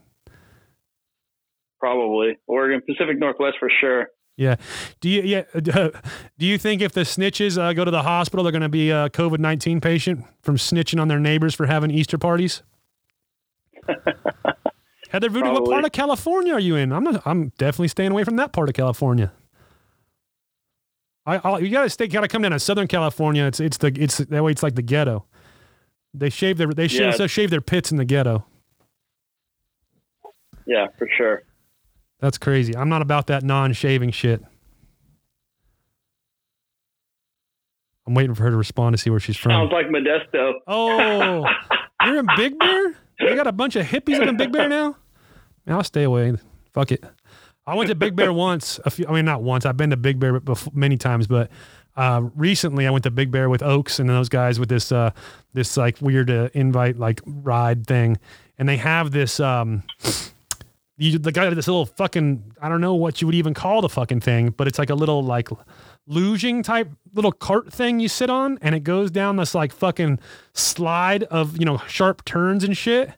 Probably 1.80 2.38
Oregon, 2.46 2.80
Pacific 2.86 3.18
Northwest 3.18 3.56
for 3.58 3.68
sure. 3.80 4.06
Yeah. 4.36 4.54
Do 5.00 5.08
you 5.08 5.22
yeah? 5.22 5.42
Do 6.38 6.46
you 6.46 6.58
think 6.58 6.80
if 6.80 6.92
the 6.92 7.00
snitches 7.00 7.58
uh, 7.60 7.72
go 7.72 7.84
to 7.84 7.90
the 7.90 8.02
hospital, 8.02 8.44
they're 8.44 8.52
going 8.52 8.62
to 8.62 8.68
be 8.68 8.90
a 8.90 9.10
COVID 9.10 9.40
nineteen 9.40 9.80
patient 9.80 10.24
from 10.42 10.56
snitching 10.56 11.00
on 11.00 11.08
their 11.08 11.18
neighbors 11.18 11.56
for 11.56 11.66
having 11.66 11.90
Easter 11.90 12.18
parties? 12.18 12.62
Heather 15.10 15.30
Voodoo, 15.30 15.52
what 15.52 15.64
part 15.64 15.84
of 15.84 15.92
California 15.92 16.52
are 16.52 16.60
you 16.60 16.76
in? 16.76 16.92
I'm 16.92 17.04
not. 17.04 17.22
I'm 17.26 17.48
definitely 17.58 17.88
staying 17.88 18.12
away 18.12 18.24
from 18.24 18.36
that 18.36 18.52
part 18.52 18.68
of 18.68 18.74
California. 18.74 19.32
I, 21.24 21.36
I 21.36 21.58
you 21.58 21.70
gotta 21.70 21.90
stay. 21.90 22.08
Gotta 22.08 22.28
come 22.28 22.42
down 22.42 22.52
to 22.52 22.58
Southern 22.58 22.88
California. 22.88 23.44
It's 23.44 23.60
it's 23.60 23.78
the 23.78 23.92
it's 23.96 24.18
that 24.18 24.42
way. 24.44 24.50
It's 24.52 24.62
like 24.62 24.74
the 24.74 24.82
ghetto. 24.82 25.24
They 26.14 26.30
shave 26.30 26.58
their 26.58 26.68
they 26.68 26.88
shave, 26.88 27.18
Yeah. 27.18 27.26
shave 27.26 27.50
their 27.50 27.60
pits 27.60 27.90
in 27.90 27.96
the 27.96 28.04
ghetto. 28.04 28.44
Yeah, 30.66 30.88
for 30.98 31.08
sure. 31.16 31.42
That's 32.20 32.36
crazy. 32.36 32.76
I'm 32.76 32.88
not 32.88 33.00
about 33.00 33.28
that 33.28 33.42
non-shaving 33.42 34.10
shit. 34.10 34.42
I'm 38.06 38.14
waiting 38.14 38.34
for 38.34 38.42
her 38.42 38.50
to 38.50 38.56
respond 38.56 38.94
to 38.94 38.98
see 38.98 39.08
where 39.10 39.20
she's 39.20 39.36
from. 39.36 39.52
Sounds 39.52 39.72
like 39.72 39.86
Modesto. 39.86 40.52
Oh, 40.66 41.46
you're 42.04 42.18
in 42.18 42.26
Big 42.36 42.58
Bear? 42.58 42.94
They 43.18 43.34
got 43.34 43.46
a 43.46 43.52
bunch 43.52 43.76
of 43.76 43.86
hippies 43.86 44.26
in 44.26 44.36
Big 44.36 44.52
Bear 44.52 44.68
now? 44.68 44.96
Man, 45.66 45.76
I'll 45.76 45.84
stay 45.84 46.04
away. 46.04 46.34
Fuck 46.72 46.92
it. 46.92 47.04
I 47.66 47.74
went 47.74 47.88
to 47.90 47.94
Big 47.94 48.16
Bear 48.16 48.32
once. 48.32 48.80
A 48.84 48.90
few, 48.90 49.06
I 49.06 49.12
mean, 49.12 49.24
not 49.24 49.42
once. 49.42 49.66
I've 49.66 49.76
been 49.76 49.90
to 49.90 49.96
Big 49.96 50.18
Bear 50.18 50.40
before, 50.40 50.72
many 50.74 50.96
times, 50.96 51.26
but 51.26 51.50
uh, 51.96 52.22
recently 52.34 52.86
I 52.86 52.90
went 52.90 53.04
to 53.04 53.10
Big 53.10 53.30
Bear 53.30 53.50
with 53.50 53.62
Oaks 53.62 53.98
and 53.98 54.08
those 54.08 54.28
guys 54.28 54.58
with 54.58 54.68
this 54.68 54.92
uh, 54.92 55.10
this 55.52 55.76
like 55.76 56.00
weird 56.00 56.30
uh, 56.30 56.48
invite 56.54 56.98
like 56.98 57.20
ride 57.26 57.86
thing, 57.86 58.16
and 58.56 58.68
they 58.68 58.76
have 58.76 59.10
this. 59.10 59.40
Um, 59.40 59.82
you, 60.96 61.18
the 61.18 61.32
guy 61.32 61.44
had 61.44 61.54
this 61.54 61.66
little 61.66 61.86
fucking 61.86 62.54
I 62.62 62.68
don't 62.68 62.80
know 62.80 62.94
what 62.94 63.20
you 63.20 63.26
would 63.26 63.34
even 63.34 63.52
call 63.52 63.82
the 63.82 63.88
fucking 63.88 64.20
thing, 64.20 64.50
but 64.50 64.66
it's 64.66 64.78
like 64.78 64.90
a 64.90 64.94
little 64.94 65.22
like 65.22 65.48
luging 66.08 66.62
type 66.64 66.88
little 67.14 67.32
cart 67.32 67.72
thing 67.72 68.00
you 68.00 68.08
sit 68.08 68.30
on, 68.30 68.58
and 68.62 68.74
it 68.74 68.80
goes 68.80 69.10
down 69.10 69.36
this 69.36 69.54
like 69.54 69.72
fucking 69.72 70.18
slide 70.52 71.24
of 71.24 71.58
you 71.58 71.64
know 71.64 71.78
sharp 71.86 72.24
turns 72.24 72.64
and 72.64 72.76
shit. 72.76 73.10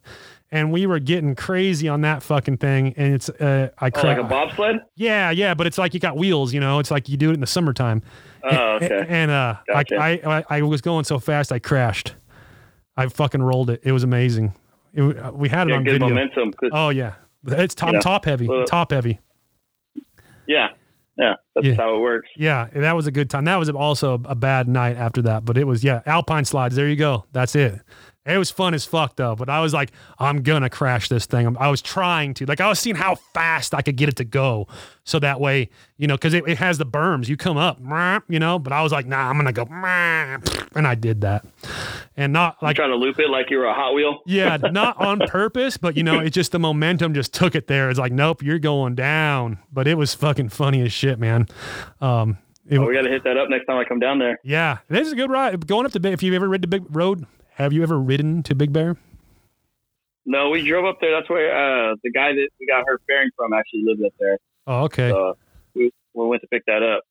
And 0.52 0.72
we 0.72 0.84
were 0.84 0.98
getting 0.98 1.36
crazy 1.36 1.86
on 1.88 2.00
that 2.00 2.24
fucking 2.24 2.56
thing, 2.56 2.92
and 2.96 3.14
it's 3.14 3.28
uh, 3.28 3.68
I 3.78 3.90
Oh, 3.94 4.02
like 4.02 4.18
a 4.18 4.24
bobsled? 4.24 4.80
yeah, 4.96 5.30
yeah, 5.30 5.54
but 5.54 5.68
it's 5.68 5.78
like 5.78 5.94
you 5.94 6.00
got 6.00 6.16
wheels, 6.16 6.52
you 6.52 6.58
know. 6.58 6.80
It's 6.80 6.90
like 6.90 7.08
you 7.08 7.16
do 7.16 7.30
it 7.30 7.34
in 7.34 7.40
the 7.40 7.46
summertime. 7.46 8.02
Oh, 8.42 8.78
And, 8.80 8.82
okay. 8.92 9.06
and 9.08 9.30
uh, 9.30 9.56
Gotcha. 9.68 9.96
I, 9.98 10.38
I 10.38 10.44
I 10.50 10.62
was 10.62 10.80
going 10.80 11.04
so 11.04 11.20
fast, 11.20 11.52
I 11.52 11.60
crashed. 11.60 12.14
I 12.96 13.06
fucking 13.06 13.40
rolled 13.40 13.70
it. 13.70 13.80
It 13.84 13.92
was 13.92 14.02
amazing. 14.02 14.52
It, 14.92 15.02
we 15.34 15.48
had 15.48 15.68
it 15.68 15.70
Yeah, 15.70 15.76
on 15.76 15.84
good 15.84 15.92
video. 15.92 16.08
momentum. 16.08 16.52
Oh 16.72 16.88
yeah, 16.88 17.12
it's 17.46 17.76
top 17.76 17.94
top 18.00 18.24
heavy, 18.24 18.48
top 18.66 18.90
heavy. 18.90 19.20
yeah, 20.48 20.70
yeah, 21.20 21.34
that's 21.54 21.66
Yeah. 21.66 21.74
how 21.74 21.94
it 21.96 22.00
works. 22.00 22.28
Yeah, 22.36 22.68
that 22.74 22.96
was 22.96 23.06
a 23.06 23.10
good 23.12 23.28
time. 23.30 23.44
That 23.44 23.56
was 23.56 23.68
also 23.70 24.14
a 24.24 24.34
bad 24.34 24.66
night 24.68 24.96
after 24.96 25.22
that, 25.22 25.44
but 25.44 25.56
it 25.58 25.64
was 25.64 25.84
yeah, 25.84 26.00
alpine 26.06 26.44
slides. 26.44 26.74
There 26.76 26.88
you 26.88 26.96
go. 26.96 27.24
That's 27.32 27.54
it. 27.54 27.80
It 28.26 28.36
was 28.36 28.50
fun 28.50 28.74
as 28.74 28.84
fuck 28.84 29.16
though, 29.16 29.34
but 29.34 29.48
I 29.48 29.60
was 29.60 29.72
like, 29.72 29.92
I'm 30.18 30.42
gonna 30.42 30.68
crash 30.68 31.08
this 31.08 31.24
thing. 31.26 31.46
I'm- 31.46 31.70
was 31.70 31.80
trying 31.80 32.34
to, 32.34 32.46
like, 32.46 32.60
I 32.60 32.68
was 32.68 32.78
seeing 32.78 32.96
how 32.96 33.14
fast 33.14 33.74
I 33.74 33.80
could 33.80 33.96
get 33.96 34.08
it 34.10 34.16
to 34.16 34.24
go, 34.24 34.68
so 35.04 35.18
that 35.20 35.40
way, 35.40 35.70
you 35.96 36.06
know, 36.06 36.16
because 36.16 36.34
it, 36.34 36.44
it 36.46 36.58
has 36.58 36.76
the 36.78 36.84
berms. 36.84 37.28
You 37.28 37.36
come 37.38 37.56
up, 37.56 37.78
you 38.28 38.38
know, 38.38 38.58
but 38.58 38.72
I 38.74 38.82
was 38.82 38.92
like, 38.92 39.06
nah, 39.06 39.30
I'm 39.30 39.36
gonna 39.38 39.52
go, 39.52 39.66
and 39.70 40.86
I 40.86 40.94
did 40.94 41.22
that, 41.22 41.46
and 42.16 42.32
not 42.32 42.62
like 42.62 42.76
Trying 42.76 42.90
to 42.90 42.96
loop 42.96 43.18
it 43.18 43.30
like 43.30 43.50
you 43.50 43.56
were 43.58 43.64
a 43.64 43.74
Hot 43.74 43.94
Wheel. 43.94 44.18
yeah, 44.26 44.58
not 44.58 45.00
on 45.00 45.18
purpose, 45.26 45.76
but 45.78 45.96
you 45.96 46.02
know, 46.02 46.20
it 46.20 46.30
just 46.30 46.52
the 46.52 46.58
momentum 46.58 47.14
just 47.14 47.32
took 47.32 47.54
it 47.54 47.68
there. 47.68 47.88
It's 47.88 47.98
like, 47.98 48.12
nope, 48.12 48.42
you're 48.42 48.58
going 48.58 48.94
down. 48.96 49.58
But 49.72 49.88
it 49.88 49.96
was 49.96 50.14
fucking 50.14 50.50
funny 50.50 50.82
as 50.82 50.92
shit, 50.92 51.18
man. 51.18 51.46
Um, 52.00 52.36
it, 52.68 52.78
Oh, 52.78 52.86
we 52.86 52.94
got 52.94 53.02
to 53.02 53.10
hit 53.10 53.24
that 53.24 53.36
up 53.36 53.48
next 53.48 53.64
time 53.66 53.78
I 53.78 53.84
come 53.84 53.98
down 53.98 54.18
there. 54.18 54.38
yeah, 54.44 54.78
this 54.88 55.06
is 55.06 55.14
a 55.14 55.16
good 55.16 55.30
ride. 55.30 55.66
Going 55.66 55.86
up 55.86 55.92
to 55.92 56.08
if 56.12 56.22
you've 56.22 56.34
ever 56.34 56.48
ridden 56.48 56.70
the 56.70 56.78
Big 56.78 56.94
Road, 56.94 57.26
have 57.54 57.72
you 57.72 57.82
ever 57.82 57.98
ridden 58.00 58.42
to 58.44 58.54
Big 58.54 58.72
Bear? 58.72 58.96
No, 60.26 60.50
we 60.50 60.66
drove 60.66 60.84
up 60.84 60.98
there. 61.00 61.10
That's 61.12 61.28
where 61.30 61.50
uh, 61.90 61.94
the 62.04 62.10
guy 62.10 62.32
that 62.32 62.48
we 62.60 62.66
got 62.66 62.84
her 62.86 63.00
fairing 63.08 63.30
from 63.36 63.52
actually 63.52 63.82
lived 63.84 64.02
up 64.04 64.12
there. 64.20 64.38
Oh, 64.66 64.82
okay. 64.84 65.10
So 65.10 65.36
we, 65.74 65.90
we 66.14 66.26
went 66.26 66.42
to 66.42 66.48
pick 66.48 66.64
that 66.66 66.82
up. 66.82 67.02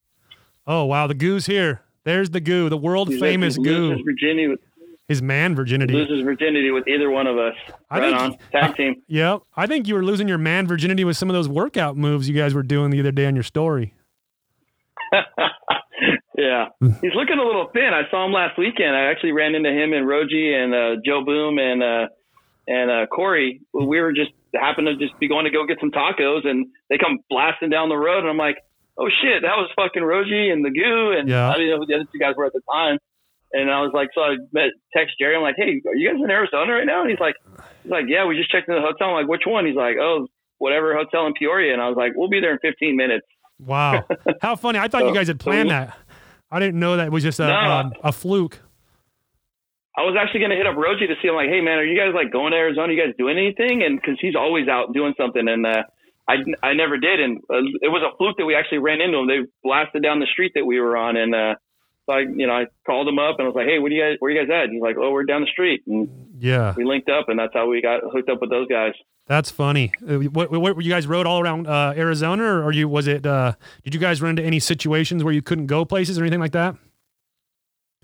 Oh, 0.68 0.86
wow, 0.86 1.07
the 1.07 1.16
goo's 1.16 1.45
here. 1.48 1.82
There's 2.03 2.30
the 2.30 2.40
goo, 2.40 2.70
the 2.70 2.78
world 2.78 3.14
famous 3.16 3.57
goo. 3.57 4.02
Virginity 4.03 4.48
with, 4.48 4.60
His 5.07 5.22
man 5.22 5.56
virginity. 5.56 5.94
loses 5.94 6.24
virginity 6.24 6.72
with 6.72 6.88
either 6.88 7.10
one 7.10 7.28
of 7.28 7.38
us. 7.38 7.56
I 7.90 7.99
right 7.99 8.10
think- 8.11 8.22
on. 8.53 8.61
Tag 8.61 8.76
team. 8.78 9.02
Yeah, 9.07 9.40
I 9.56 9.68
think 9.68 9.88
you 9.88 9.95
were 9.95 10.03
losing 10.03 10.28
your 10.28 10.38
man 10.38 10.68
virginity 10.68 11.03
with 11.03 11.18
some 11.18 11.30
of 11.30 11.34
those 11.34 11.49
workout 11.49 11.98
moves 11.98 12.30
you 12.30 12.36
guys 12.36 12.53
were 12.53 12.64
doing 12.64 12.91
the 12.91 12.99
other 12.99 13.11
day 13.11 13.26
on 13.26 13.36
your 13.36 13.44
story. 13.44 13.94
yeah. 16.40 16.66
He's 17.02 17.11
looking 17.16 17.38
a 17.38 17.44
little 17.44 17.68
thin. 17.74 17.91
I 17.94 18.10
saw 18.10 18.26
him 18.26 18.32
last 18.32 18.57
weekend. 18.57 18.95
I 18.95 19.11
actually 19.11 19.34
ran 19.34 19.56
into 19.56 19.70
him 19.70 19.91
and 19.91 20.07
Roji 20.07 20.56
and 20.56 20.74
uh, 20.74 21.02
Joe 21.06 21.24
Boom 21.26 21.57
and 21.60 21.84
uh, 21.84 22.07
and 22.68 22.90
uh, 22.90 23.06
Corey. 23.07 23.61
We 23.74 23.99
were 23.99 24.14
just 24.14 24.32
happened 24.56 24.88
to 24.88 24.95
just 24.95 25.20
be 25.20 25.28
going 25.28 25.45
to 25.45 25.52
go 25.52 25.66
get 25.68 25.78
some 25.80 25.91
tacos, 25.91 26.48
and 26.48 26.68
they 26.90 26.98
come 26.98 27.20
blasting 27.30 27.70
down 27.70 27.90
the 27.90 27.98
road, 27.98 28.20
and 28.20 28.30
I'm 28.30 28.38
like, 28.38 28.57
oh 28.98 29.10
shit, 29.22 29.41
that 29.44 29.56
was 29.60 29.70
fucking 29.76 30.02
Roji 30.03 30.52
and 30.52 30.64
the 30.64 30.72
Goo, 30.72 31.11
and 31.18 31.28
Yeah. 31.30 31.49
I 31.49 31.53
didn't 31.56 31.70
know 31.72 31.78
who 31.78 31.86
the 31.86 31.95
other 31.95 32.07
two 32.11 32.20
guys 32.20 32.36
were 32.38 32.45
at 32.45 32.53
the 32.53 32.61
time. 32.72 32.98
And 33.52 33.72
I 33.72 33.82
was 33.82 33.90
like, 33.95 34.10
so 34.14 34.22
I 34.22 34.36
met 34.53 34.70
text 34.95 35.16
Jerry. 35.20 35.36
I'm 35.36 35.41
like, 35.41 35.56
hey, 35.57 35.82
are 35.88 35.95
you 35.95 36.11
guys 36.11 36.22
in 36.24 36.30
Arizona 36.30 36.72
right 36.74 36.86
now? 36.86 37.02
And 37.02 37.10
he's 37.10 37.20
like, 37.20 37.34
he's 37.82 37.91
like, 37.91 38.06
yeah, 38.07 38.26
we 38.28 38.38
just 38.38 38.52
checked 38.52 38.70
in 38.70 38.76
the 38.76 38.82
hotel. 38.82 39.10
I'm 39.10 39.16
like, 39.16 39.28
which 39.28 39.41
one? 39.48 39.66
He's 39.66 39.76
like, 39.76 39.95
oh, 39.99 40.28
whatever 40.60 40.94
hotel 40.95 41.26
in 41.26 41.34
Peoria. 41.34 41.74
And 41.74 41.82
I 41.82 41.88
was 41.90 41.98
like, 41.98 42.11
we'll 42.16 42.30
be 42.30 42.40
there 42.41 42.52
in 42.53 42.60
15 42.60 42.95
minutes. 42.95 43.26
Wow, 43.60 44.06
how 44.41 44.56
funny! 44.56 44.80
I 44.80 44.88
thought 44.88 45.06
you 45.06 45.14
guys 45.14 45.28
had 45.28 45.40
planned 45.40 45.68
so- 45.70 45.74
that. 45.74 45.98
I 46.51 46.59
didn't 46.59 46.80
know 46.80 46.97
that 46.97 47.11
was 47.11 47.23
just 47.23 47.39
a 47.39 47.47
No. 47.47 47.53
um, 47.55 47.93
a 48.03 48.11
fluke. 48.11 48.59
I 49.97 50.03
was 50.03 50.15
actually 50.19 50.39
going 50.39 50.51
to 50.51 50.55
hit 50.57 50.65
up 50.67 50.76
Roji 50.76 51.07
to 51.07 51.15
see. 51.21 51.27
I'm 51.27 51.35
like, 51.35 51.49
hey 51.49 51.61
man, 51.61 51.77
are 51.77 51.84
you 51.84 51.97
guys 51.97 52.13
like 52.15 52.31
going 52.31 52.51
to 52.51 52.57
Arizona? 52.57 52.93
you 52.93 52.99
guys 53.01 53.13
doing 53.17 53.38
anything? 53.38 53.84
And 53.84 53.99
because 53.99 54.17
he's 54.21 54.35
always 54.35 54.67
out 54.67 54.93
doing 54.93 55.13
something, 55.17 55.47
and 55.47 55.65
uh, 55.65 55.84
I 56.27 56.35
I 56.63 56.73
never 56.73 56.97
did, 56.97 57.19
and 57.19 57.39
uh, 57.49 57.59
it 57.81 57.89
was 57.91 58.01
a 58.01 58.15
fluke 58.17 58.38
that 58.38 58.45
we 58.45 58.55
actually 58.55 58.77
ran 58.80 59.01
into 59.01 59.17
him. 59.17 59.27
They 59.27 59.39
blasted 59.63 60.01
down 60.03 60.19
the 60.19 60.27
street 60.31 60.53
that 60.55 60.65
we 60.65 60.80
were 60.80 60.95
on, 60.95 61.17
and 61.17 61.35
uh, 61.35 61.55
so 62.10 62.14
I 62.15 62.19
you 62.22 62.48
know 62.48 62.53
I 62.53 62.65
called 62.86 63.07
him 63.07 63.19
up 63.19 63.36
and 63.38 63.45
I 63.45 63.48
was 63.49 63.56
like, 63.56 63.68
hey, 63.68 63.77
what 63.80 63.90
do 63.90 63.95
you 63.95 64.02
guys 64.02 64.15
where 64.19 64.31
you 64.31 64.40
guys 64.40 64.49
at? 64.53 64.64
And 64.65 64.73
he's 64.73 64.81
like, 64.81 64.95
oh, 64.98 65.11
we're 65.11 65.23
down 65.23 65.41
the 65.41 65.48
street, 65.48 65.84
and 65.88 66.10
Yeah, 66.40 66.73
we 66.76 66.84
linked 66.86 67.10
up, 67.10 67.30
and 67.30 67.38
that's 67.38 67.53
how 67.53 67.69
we 67.69 67.81
got 67.81 68.02
hooked 68.11 68.30
up 68.30 68.41
with 68.41 68.49
those 68.49 68.68
guys. 68.68 68.94
that's 69.27 69.52
funny. 69.52 69.91
Uh, 70.07 70.15
What, 70.31 70.52
what, 70.52 70.84
you 70.84 70.90
guys 70.90 71.06
rode 71.07 71.27
all 71.27 71.40
around 71.40 71.68
uh, 71.68 71.94
Arizona, 71.95 72.65
or, 72.65 72.72
you 72.72 72.88
was 72.90 73.07
it? 73.07 73.26
Uh, 73.26 73.53
did 73.84 73.94
you 73.94 73.99
guys 73.99 74.22
run 74.22 74.31
into 74.31 74.44
any 74.44 74.60
situations 74.60 75.23
where 75.23 75.34
you 75.34 75.41
couldn't 75.44 75.68
go 75.68 75.86
places 75.86 76.18
or 76.18 76.23
anything 76.23 76.40
like 76.40 76.53
that? 76.53 76.76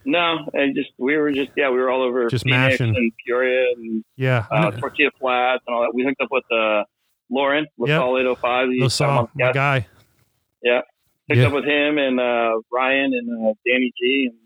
No, 0.08 0.38
and 0.54 0.76
just 0.76 0.92
we 1.00 1.18
were 1.18 1.32
just 1.32 1.50
yeah, 1.58 1.70
we 1.72 1.78
were 1.78 1.90
all 1.90 2.04
over 2.04 2.28
Just 2.30 2.44
Phoenix 2.46 2.80
mashing. 2.80 2.96
and 2.96 3.12
Peoria 3.26 3.72
and 3.76 4.04
Yeah, 4.16 4.46
uh, 4.52 4.70
Tortilla 4.72 5.10
Flats 5.20 5.64
and 5.66 5.76
all 5.76 5.82
that. 5.82 5.96
We 5.96 6.04
hooked 6.04 6.22
up 6.22 6.28
with 6.30 6.44
uh, 6.52 6.84
Lauren, 7.32 7.66
Yep. 7.80 7.88
LaSalle 7.90 8.18
805. 8.20 8.70
He's 8.70 8.82
LaSalle, 8.84 9.30
my 9.34 9.46
yeah, 10.64 10.82
picked 11.28 11.40
Yeah. 11.40 11.48
up 11.48 11.54
with 11.54 11.66
him 11.66 11.98
and 11.98 12.20
uh, 12.20 12.60
Ryan 12.72 13.14
and 13.14 13.48
uh, 13.50 13.54
Danny 13.66 13.92
G, 14.00 14.30
and 14.30 14.40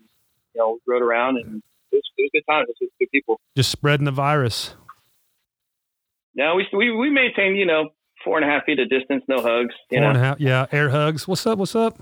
you 0.54 0.60
know, 0.60 0.78
rode 0.86 1.02
around 1.02 1.36
and 1.38 1.62
it 1.92 1.96
was, 1.96 2.02
it 2.18 2.22
was 2.22 2.30
good 2.32 2.42
times. 2.52 2.68
It 2.68 2.76
was 2.80 2.90
good 2.98 3.10
people. 3.10 3.40
Just 3.56 3.70
spreading 3.70 4.04
the 4.04 4.10
virus. 4.12 4.74
Yeah, 6.34 6.54
we 6.54 6.66
we 6.72 6.90
we 6.92 7.10
maintained 7.10 7.56
you 7.58 7.66
know 7.66 7.90
four 8.24 8.36
and 8.38 8.48
a 8.48 8.52
half 8.52 8.64
feet 8.64 8.78
of 8.78 8.88
distance, 8.88 9.24
no 9.28 9.40
hugs. 9.42 9.74
You 9.90 9.98
Four 9.98 10.00
know, 10.00 10.08
and 10.10 10.16
a 10.16 10.20
half. 10.20 10.40
Yeah, 10.40 10.66
air 10.72 10.88
hugs. 10.90 11.26
What's 11.26 11.46
up? 11.46 11.58
What's 11.58 11.74
up? 11.74 11.98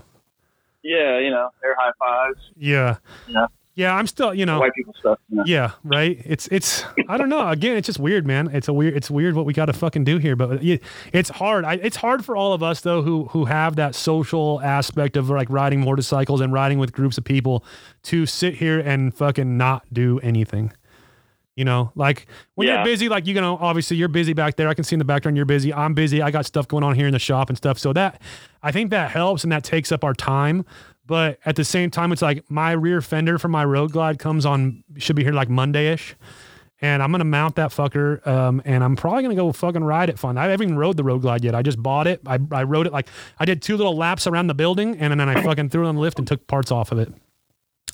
yeah, 0.83 1.19
you 1.19 1.29
know, 1.29 1.49
air 1.63 1.75
high 1.77 1.91
fives, 1.99 2.39
Yeah, 2.55 2.97
Yeah. 3.27 3.47
Yeah. 3.79 3.95
I'm 3.95 4.05
still, 4.07 4.33
you 4.33 4.45
know, 4.45 4.59
white 4.59 4.73
people 4.73 4.93
stuff. 4.99 5.17
Know? 5.29 5.43
Yeah, 5.45 5.71
right. 5.83 6.21
It's 6.25 6.47
it's 6.49 6.83
I 7.07 7.17
don't 7.17 7.29
know. 7.29 7.47
Again, 7.47 7.77
it's 7.77 7.85
just 7.85 7.99
weird, 7.99 8.27
man. 8.27 8.49
It's 8.53 8.67
a 8.67 8.73
weird 8.73 8.95
it's 8.95 9.09
weird 9.09 9.35
what 9.35 9.45
we 9.45 9.53
got 9.53 9.65
to 9.65 9.73
fucking 9.73 10.03
do 10.03 10.17
here, 10.17 10.35
but 10.35 10.59
it's 11.13 11.29
hard. 11.29 11.65
I, 11.65 11.73
it's 11.75 11.95
hard 11.97 12.25
for 12.25 12.35
all 12.35 12.53
of 12.53 12.61
us 12.61 12.81
though 12.81 13.01
who 13.01 13.25
who 13.25 13.45
have 13.45 13.77
that 13.77 13.95
social 13.95 14.59
aspect 14.61 15.15
of 15.17 15.29
like 15.29 15.49
riding 15.49 15.79
motorcycles 15.83 16.41
and 16.41 16.51
riding 16.51 16.77
with 16.79 16.91
groups 16.91 17.17
of 17.17 17.23
people 17.23 17.63
to 18.03 18.25
sit 18.25 18.55
here 18.55 18.79
and 18.79 19.13
fucking 19.15 19.57
not 19.57 19.85
do 19.93 20.19
anything. 20.19 20.73
You 21.55 21.65
know, 21.65 21.91
like 21.93 22.25
when 22.55 22.67
Yeah. 22.69 22.75
you're 22.75 22.85
busy, 22.85 23.09
like 23.09 23.27
you 23.27 23.33
know, 23.33 23.57
obviously 23.59 23.97
you're 23.97 24.07
busy 24.07 24.31
back 24.33 24.55
there. 24.55 24.69
I 24.69 24.73
can 24.73 24.83
see 24.85 24.95
in 24.95 24.99
the 24.99 25.05
background 25.05 25.35
you're 25.35 25.45
busy. 25.45 25.73
I'm 25.73 25.93
busy. 25.93 26.21
I 26.21 26.31
got 26.31 26.45
stuff 26.45 26.67
going 26.69 26.83
on 26.85 26.95
here 26.95 27.07
in 27.07 27.11
the 27.11 27.19
shop 27.19 27.49
and 27.49 27.57
stuff. 27.57 27.77
So 27.77 27.91
that 27.93 28.21
I 28.63 28.71
think 28.71 28.91
that 28.91 29.11
helps 29.11 29.43
and 29.43 29.51
that 29.51 29.63
takes 29.63 29.91
up 29.91 30.03
our 30.05 30.13
time. 30.13 30.65
But 31.09 31.39
at 31.43 31.55
the 31.55 31.65
same 31.65 31.89
time, 31.89 32.11
it's 32.11 32.21
like 32.21 32.49
my 32.51 32.71
rear 32.71 33.01
fender 33.01 33.39
for 33.39 33.47
my 33.47 33.65
road 33.65 33.91
glide 33.91 34.19
comes 34.19 34.45
on 34.45 34.83
should 34.97 35.15
be 35.15 35.23
here 35.23 35.33
like 35.33 35.49
Monday 35.49 35.91
ish. 35.91 36.15
And 36.81 37.01
I'm 37.01 37.09
gonna 37.11 37.23
mount 37.25 37.55
that 37.55 37.71
fucker, 37.71 38.25
um, 38.27 38.61
and 38.63 38.83
I'm 38.83 38.95
probably 38.95 39.23
gonna 39.23 39.33
go 39.35 39.51
fucking 39.51 39.83
ride 39.83 40.09
it 40.09 40.19
fun. 40.19 40.37
I 40.37 40.45
haven't 40.45 40.67
even 40.67 40.77
rode 40.77 40.97
the 40.97 41.03
road 41.03 41.23
glide 41.23 41.43
yet. 41.43 41.55
I 41.55 41.63
just 41.63 41.81
bought 41.81 42.05
it. 42.05 42.21
I, 42.27 42.37
I 42.51 42.61
rode 42.63 42.85
it 42.85 42.93
like 42.93 43.07
I 43.39 43.45
did 43.45 43.63
two 43.63 43.75
little 43.75 43.97
laps 43.97 44.27
around 44.27 44.47
the 44.47 44.53
building, 44.53 44.97
and 44.99 45.19
then 45.19 45.27
I 45.27 45.41
fucking 45.43 45.69
threw 45.69 45.85
it 45.85 45.89
on 45.89 45.95
the 45.95 46.01
lift 46.01 46.19
and 46.19 46.27
took 46.27 46.45
parts 46.45 46.71
off 46.71 46.91
of 46.91 46.99
it. 46.99 47.11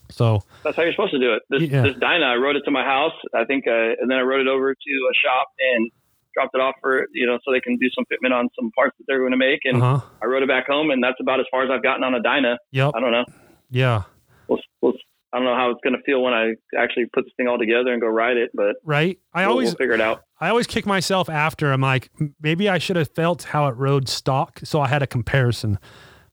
So 0.10 0.44
That's 0.66 0.76
how 0.76 0.84
you're 0.84 0.92
supposed 0.92 1.14
to 1.14 1.20
do 1.20 1.34
it. 1.34 1.42
This, 1.50 1.64
Yeah. 1.64 1.84
this 1.84 1.96
Dyna, 1.96 2.26
I 2.26 2.36
rode 2.36 2.58
it 2.58 2.62
to 2.66 2.72
my 2.72 2.84
house, 2.84 3.14
I 3.34 3.46
think, 3.46 3.66
uh, 3.66 3.72
and 4.00 4.12
then 4.12 4.18
I 4.18 4.22
rode 4.22 4.42
it 4.42 4.48
over 4.48 4.74
to 4.76 4.78
a 5.10 5.16
shop 5.24 5.48
and 5.74 5.90
dropped 6.36 6.54
it 6.54 6.62
off 6.62 6.76
for 6.82 7.08
you 7.14 7.26
know 7.26 7.40
so 7.44 7.52
they 7.52 7.60
can 7.62 7.78
do 7.78 7.88
some 7.96 8.06
fitment 8.06 8.34
on 8.34 8.50
some 8.60 8.72
parts 8.72 8.96
that 9.00 9.06
they're 9.08 9.20
going 9.20 9.32
to 9.32 9.38
make, 9.38 9.62
and 9.64 9.82
uh 9.82 9.98
huh. 9.98 10.06
I 10.22 10.26
rode 10.28 10.44
it 10.44 10.50
back 10.50 10.68
home, 10.68 10.92
and 10.92 11.04
that's 11.04 11.18
about 11.20 11.40
as 11.40 11.46
far 11.50 11.64
as 11.64 11.70
I've 11.72 11.84
gotten 11.84 12.04
on 12.04 12.14
a 12.14 12.22
Dyna. 12.22 12.58
Yep. 12.72 12.92
I 12.96 13.00
don't 13.00 13.12
know. 13.12 13.26
Yeah. 13.70 14.04
We'll, 14.48 14.60
we'll, 14.82 14.94
I 15.34 15.38
don't 15.38 15.46
know 15.46 15.56
how 15.56 15.72
it's 15.72 15.80
going 15.84 15.96
to 15.96 16.02
feel 16.04 16.22
when 16.22 16.34
I 16.34 16.54
actually 16.78 17.06
put 17.14 17.26
this 17.26 17.34
thing 17.36 17.48
all 17.48 17.58
together 17.58 17.92
and 17.92 18.00
go 18.02 18.08
ride 18.08 18.38
it, 18.38 18.52
but 18.54 18.76
right. 18.84 19.20
I 19.34 19.42
we'll, 19.42 19.52
always 19.52 19.74
figure 19.74 19.94
it 19.94 20.02
out. 20.02 20.24
I 20.40 20.50
always 20.50 20.68
kick 20.68 20.86
myself 20.86 21.30
after. 21.30 21.72
I'm 21.72 21.82
like, 21.82 22.10
maybe 22.42 22.70
I 22.70 22.78
should 22.78 22.96
have 22.96 23.10
felt 23.10 23.44
how 23.44 23.68
it 23.68 23.76
rode 23.76 24.08
stock, 24.08 24.60
so 24.64 24.80
I 24.80 24.88
had 24.88 25.02
a 25.02 25.08
comparison. 25.08 25.80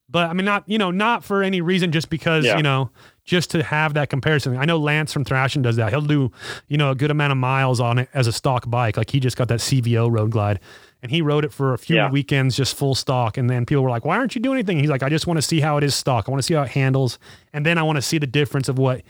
But 0.08 0.28
I 0.28 0.34
mean, 0.34 0.44
not 0.44 0.64
you 0.66 0.78
know, 0.78 0.90
not 0.90 1.24
for 1.24 1.42
any 1.42 1.60
reason, 1.60 1.90
just 1.90 2.10
because 2.10 2.44
Yeah. 2.44 2.58
you 2.58 2.62
know, 2.62 2.90
just 3.24 3.50
to 3.52 3.62
have 3.62 3.94
that 3.94 4.10
comparison. 4.10 4.56
I 4.56 4.64
know 4.64 4.78
Lance 4.78 5.12
from 5.12 5.24
Thrashin 5.24 5.62
does 5.62 5.76
that. 5.76 5.90
He'll 5.90 6.00
do 6.00 6.30
you 6.68 6.76
know 6.76 6.90
a 6.90 6.94
good 6.94 7.10
amount 7.10 7.30
of 7.32 7.38
miles 7.38 7.80
on 7.80 7.98
it 7.98 8.08
as 8.14 8.26
a 8.26 8.32
stock 8.32 8.68
bike. 8.68 8.96
Like 8.96 9.10
he 9.10 9.20
just 9.20 9.36
got 9.36 9.48
that 9.48 9.60
CVO 9.60 10.10
Road 10.10 10.30
Glide, 10.32 10.58
and 11.02 11.10
he 11.10 11.22
rode 11.22 11.44
it 11.44 11.52
for 11.52 11.72
a 11.74 11.78
few 11.78 11.96
Yeah. 11.96 12.10
weekends 12.10 12.56
just 12.56 12.76
full 12.76 12.94
stock. 12.94 13.36
And 13.38 13.48
then 13.48 13.64
people 13.66 13.82
were 13.84 13.90
like, 13.90 14.04
"Why 14.04 14.16
aren't 14.16 14.34
you 14.34 14.40
doing 14.40 14.56
anything?" 14.58 14.78
He's 14.78 14.90
like, 14.90 15.02
"I 15.02 15.08
just 15.08 15.26
want 15.26 15.38
to 15.38 15.42
see 15.42 15.60
how 15.60 15.76
it 15.76 15.84
is 15.84 15.94
stock. 15.94 16.24
I 16.28 16.30
want 16.30 16.40
to 16.42 16.46
see 16.46 16.54
how 16.54 16.62
it 16.62 16.70
handles, 16.70 17.18
and 17.52 17.64
then 17.64 17.78
I 17.78 17.82
want 17.84 17.96
to 17.96 18.02
see 18.02 18.18
the 18.18 18.26
difference 18.26 18.68
of 18.68 18.78
what." 18.78 19.02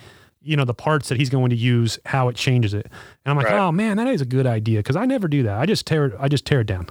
You 0.44 0.56
know 0.56 0.64
the 0.64 0.74
parts 0.74 1.08
that 1.08 1.18
he's 1.18 1.30
going 1.30 1.50
to 1.50 1.56
use, 1.56 2.00
how 2.04 2.26
it 2.28 2.34
changes 2.34 2.74
it, 2.74 2.86
and 2.86 3.30
I'm 3.30 3.36
like, 3.36 3.46
Right. 3.46 3.60
oh 3.60 3.70
man, 3.70 3.96
that 3.98 4.08
is 4.08 4.20
a 4.20 4.24
good 4.24 4.44
idea 4.44 4.80
because 4.80 4.96
I 4.96 5.06
never 5.06 5.28
do 5.28 5.44
that. 5.44 5.56
I 5.56 5.66
just 5.66 5.86
tear 5.86 6.06
it, 6.06 6.14
I 6.18 6.26
just 6.26 6.44
tear 6.44 6.62
it 6.62 6.66
down. 6.66 6.88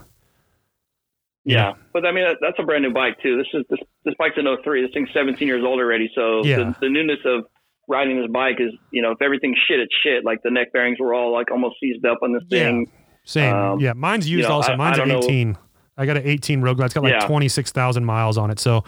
Yeah. 1.44 1.74
But 1.94 2.06
I 2.06 2.12
mean, 2.12 2.24
that- 2.26 2.38
that's 2.42 2.58
a 2.60 2.64
brand 2.64 2.84
new 2.84 2.94
bike 2.94 3.18
too. 3.24 3.38
This 3.38 3.48
is 3.54 3.66
this 3.70 3.80
this 4.06 4.14
bike's 4.20 4.38
an 4.38 4.46
03. 4.64 4.82
This 4.84 4.92
thing's 4.94 5.10
17 5.14 5.48
years 5.48 5.64
old 5.66 5.80
already. 5.80 6.10
So 6.16 6.44
Yeah. 6.46 6.58
the, 6.58 6.76
the 6.82 6.90
newness 6.90 7.20
of 7.26 7.46
riding 7.88 8.20
this 8.22 8.30
bike 8.32 8.58
is, 8.60 8.72
you 8.92 9.02
know, 9.02 9.12
if 9.12 9.22
everything's 9.22 9.58
shit, 9.68 9.80
it's 9.80 9.94
shit. 10.04 10.24
Like 10.24 10.40
the 10.44 10.52
neck 10.52 10.72
bearings 10.74 11.00
were 11.00 11.14
all 11.14 11.34
like 11.34 11.52
almost 11.52 11.76
seized 11.82 12.06
up 12.06 12.20
on 12.22 12.34
this 12.34 12.44
Yeah. 12.50 12.60
thing. 12.66 12.92
Same. 13.26 13.54
Um, 13.56 13.80
yeah, 13.80 13.94
mine's 13.94 14.28
used 14.30 14.44
you 14.44 14.48
know, 14.50 14.56
also. 14.56 14.76
Mine's 14.76 14.98
I 15.00 15.04
an 15.04 15.10
don't 15.10 15.20
know- 15.22 15.26
18. 15.28 15.58
I 15.98 16.06
got 16.06 16.18
an 16.18 16.24
18 16.26 16.62
Road 16.62 16.78
Glide. 16.78 16.86
It's 16.86 16.94
got 16.96 17.04
like 17.04 17.14
Yeah. 17.14 17.28
26,000 17.28 18.06
miles 18.06 18.38
on 18.38 18.50
it. 18.50 18.60
So 18.60 18.84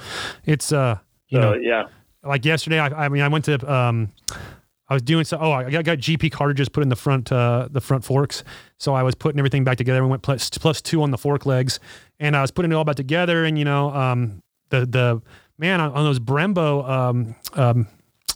it's 0.46 0.72
uh, 0.72 0.98
you 1.28 1.38
So 1.40 1.54
know, 1.54 1.60
yeah. 1.62 1.84
like 2.24 2.46
yesterday 2.46 2.80
I, 2.80 3.06
I 3.06 3.10
mean 3.10 3.22
I 3.22 3.28
went 3.28 3.46
to 3.46 3.72
um 3.72 4.10
I 4.90 4.94
was 4.96 5.02
doing 5.02 5.24
so 5.26 5.38
oh 5.40 5.52
I 5.52 5.70
got, 5.70 5.84
got 5.86 5.98
GP 5.98 6.32
cartridges 6.32 6.70
put 6.70 6.82
in 6.84 6.90
the 6.90 6.96
front 6.96 7.32
uh 7.32 7.68
the 7.72 7.82
front 7.82 8.04
forks 8.04 8.44
so 8.78 8.94
I 8.94 9.04
was 9.04 9.16
putting 9.16 9.40
everything 9.40 9.64
back 9.64 9.78
together 9.78 10.02
we 10.04 10.10
went 10.10 10.22
plus, 10.24 10.50
plus 10.52 10.82
2 10.82 11.02
on 11.04 11.12
the 11.12 11.18
fork 11.18 11.46
legs 11.46 11.80
and 12.24 12.36
I 12.36 12.42
was 12.42 12.52
putting 12.52 12.72
it 12.72 12.76
all 12.76 12.84
back 12.86 12.96
together 12.96 13.46
and 13.46 13.58
you 13.60 13.66
know 13.66 13.90
um 13.92 14.42
the 14.70 14.86
the 14.86 15.22
man 15.58 15.80
on, 15.82 15.92
on 15.92 16.04
those 16.04 16.20
Brembo 16.20 16.88
um 16.90 17.36
um 17.54 17.88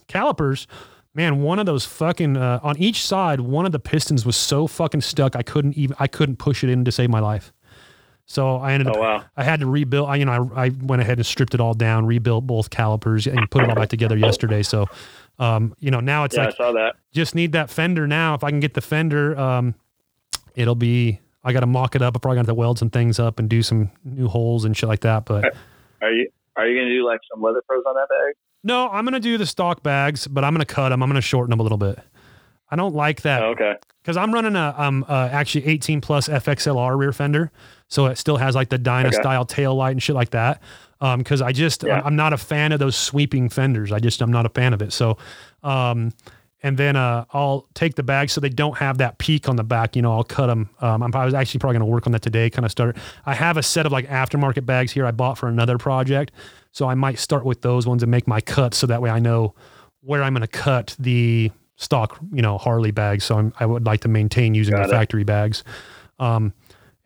calipers 0.07 0.67
man 1.13 1.41
one 1.41 1.57
of 1.59 1.65
those 1.65 1.85
fucking 1.85 2.37
uh, 2.37 2.59
on 2.61 2.77
each 2.77 3.05
side 3.05 3.39
one 3.41 3.65
of 3.65 3.71
the 3.71 3.79
pistons 3.79 4.25
was 4.25 4.35
so 4.35 4.67
fucking 4.67 5.01
stuck 5.01 5.35
I 5.35 5.41
couldn't 5.41 5.75
even 5.77 5.95
I 5.99 6.07
couldn't 6.07 6.37
push 6.37 6.63
it 6.63 6.69
in 6.69 6.85
to 6.85 6.91
save 6.91 7.09
my 7.09 7.19
life 7.19 7.51
so 8.29 8.57
I 8.57 8.73
ended 8.73 8.89
Oh 8.89 8.91
up 8.91 8.99
wow. 8.99 9.25
I 9.37 9.43
had 9.45 9.61
to 9.61 9.67
rebuild. 9.67 10.09
I, 10.09 10.17
you 10.17 10.25
know, 10.25 10.51
I, 10.53 10.65
I 10.65 10.69
went 10.81 11.01
ahead 11.01 11.17
and 11.17 11.25
stripped 11.25 11.53
it 11.53 11.61
all 11.61 11.73
down, 11.73 12.05
rebuilt 12.05 12.45
both 12.45 12.69
calipers, 12.69 13.25
and 13.25 13.49
put 13.49 13.63
it 13.63 13.69
all 13.69 13.75
back 13.77 13.87
together 13.87 14.17
yesterday. 14.17 14.63
So, 14.63 14.87
um, 15.39 15.73
you 15.79 15.91
know, 15.91 16.01
now 16.01 16.25
it's 16.25 16.35
Yeah, 16.35 16.47
like 16.47 16.53
I 16.55 16.57
saw 16.57 16.71
that. 16.73 16.97
just 17.13 17.35
need 17.35 17.53
that 17.53 17.69
fender 17.69 18.05
now. 18.05 18.33
If 18.33 18.43
I 18.43 18.49
can 18.49 18.59
get 18.59 18.73
the 18.73 18.81
fender, 18.81 19.39
um, 19.39 19.75
it'll 20.55 20.75
be. 20.75 21.21
I 21.47 21.53
got 21.53 21.61
to 21.61 21.65
mock 21.67 21.95
it 21.95 22.01
up. 22.01 22.15
I 22.15 22.19
probably 22.19 22.37
got 22.37 22.45
to 22.47 22.53
weld 22.53 22.77
some 22.77 22.89
things 22.89 23.19
up 23.19 23.39
and 23.39 23.49
do 23.49 23.63
some 23.63 23.89
new 24.03 24.27
holes 24.27 24.65
and 24.65 24.75
shit 24.75 24.89
like 24.89 24.99
that. 25.01 25.25
But 25.25 25.45
Are 26.01 26.11
you 26.11 26.29
are 26.57 26.67
you 26.67 26.77
gonna 26.79 26.89
do 26.89 27.05
like 27.05 27.19
some 27.31 27.41
leather 27.41 27.61
pros 27.67 27.83
on 27.87 27.95
that 27.95 28.09
bag? 28.09 28.33
no, 28.63 28.89
I'm 28.89 29.05
gonna 29.05 29.19
do 29.19 29.37
the 29.37 29.45
stock 29.45 29.81
bags, 29.83 30.27
but 30.27 30.43
I'm 30.43 30.53
gonna 30.53 30.65
cut 30.65 30.89
them. 30.89 31.01
I'm 31.01 31.09
gonna 31.09 31.21
shorten 31.21 31.51
them 31.51 31.59
a 31.59 31.63
little 31.63 31.77
bit. 31.77 31.99
I 32.69 32.75
don't 32.75 32.93
like 32.95 33.21
that 33.21 33.41
Oh, 33.43 33.51
okay. 33.51 33.75
because 34.01 34.17
I'm 34.17 34.33
running 34.33 34.55
a 34.57 34.73
um 34.77 35.05
uh, 35.07 35.29
actually 35.31 35.65
18 35.67 36.01
plus 36.01 36.27
FXLR 36.27 36.97
rear 36.97 37.13
fender, 37.13 37.51
so 37.87 38.07
it 38.07 38.17
still 38.17 38.37
has 38.37 38.55
like 38.55 38.67
the 38.69 38.77
Dyna 38.77 39.07
Okay. 39.09 39.17
style 39.17 39.45
tail 39.45 39.73
light 39.75 39.91
and 39.91 40.03
shit 40.03 40.15
like 40.15 40.31
that. 40.31 40.61
Um, 40.99 41.19
because 41.19 41.41
I 41.43 41.51
just 41.51 41.83
Yeah. 41.83 42.01
I'm 42.03 42.15
not 42.15 42.33
a 42.33 42.37
fan 42.37 42.71
of 42.73 42.79
those 42.79 42.95
sweeping 42.97 43.47
fenders. 43.49 43.91
I 43.93 43.99
just 43.99 44.21
I'm 44.21 44.31
not 44.31 44.45
a 44.45 44.49
fan 44.49 44.73
of 44.73 44.81
it. 44.81 44.91
So, 44.91 45.17
um, 45.63 46.11
and 46.63 46.77
then 46.77 46.95
uh 46.95 47.25
I'll 47.33 47.67
take 47.73 47.95
the 47.95 48.03
bags 48.03 48.33
so 48.33 48.41
they 48.41 48.49
don't 48.49 48.77
have 48.77 48.97
that 48.97 49.17
peak 49.19 49.47
on 49.47 49.55
the 49.55 49.63
back. 49.63 49.95
You 49.95 50.01
know, 50.01 50.11
I'll 50.13 50.23
cut 50.23 50.47
them. 50.47 50.69
Um, 50.81 51.03
I'm, 51.03 51.15
I 51.15 51.25
was 51.25 51.33
actually 51.33 51.59
probably 51.59 51.75
gonna 51.79 51.85
work 51.91 52.07
on 52.07 52.11
that 52.13 52.21
today. 52.21 52.49
Kind 52.49 52.65
of 52.65 52.71
start. 52.71 52.97
I 53.25 53.33
have 53.35 53.57
a 53.57 53.63
set 53.63 53.85
of 53.85 53.91
like 53.91 54.07
aftermarket 54.07 54.65
bags 54.65 54.91
here 54.91 55.05
I 55.05 55.11
bought 55.11 55.37
for 55.37 55.47
another 55.47 55.77
project, 55.77 56.31
so 56.71 56.89
I 56.89 56.95
might 56.95 57.19
start 57.19 57.45
with 57.45 57.61
those 57.61 57.85
ones 57.87 58.01
and 58.03 58.09
make 58.11 58.27
my 58.27 58.41
cuts 58.41 58.77
so 58.77 58.87
that 58.87 59.01
way 59.01 59.09
I 59.09 59.19
know 59.19 59.53
where 60.01 60.23
I'm 60.23 60.33
gonna 60.33 60.47
cut 60.47 60.95
the 60.97 61.51
stock, 61.75 62.17
you 62.33 62.41
know, 62.41 62.57
Harley 62.57 62.91
bags. 62.91 63.23
So 63.25 63.37
I'm, 63.37 63.53
I 63.59 63.65
would 63.65 63.85
like 63.85 63.99
to 64.01 64.07
maintain 64.07 64.55
using 64.55 64.73
Got 64.73 64.83
the 64.83 64.87
it. 64.87 64.91
factory 64.91 65.23
bags. 65.23 65.63
Um, 66.17 66.53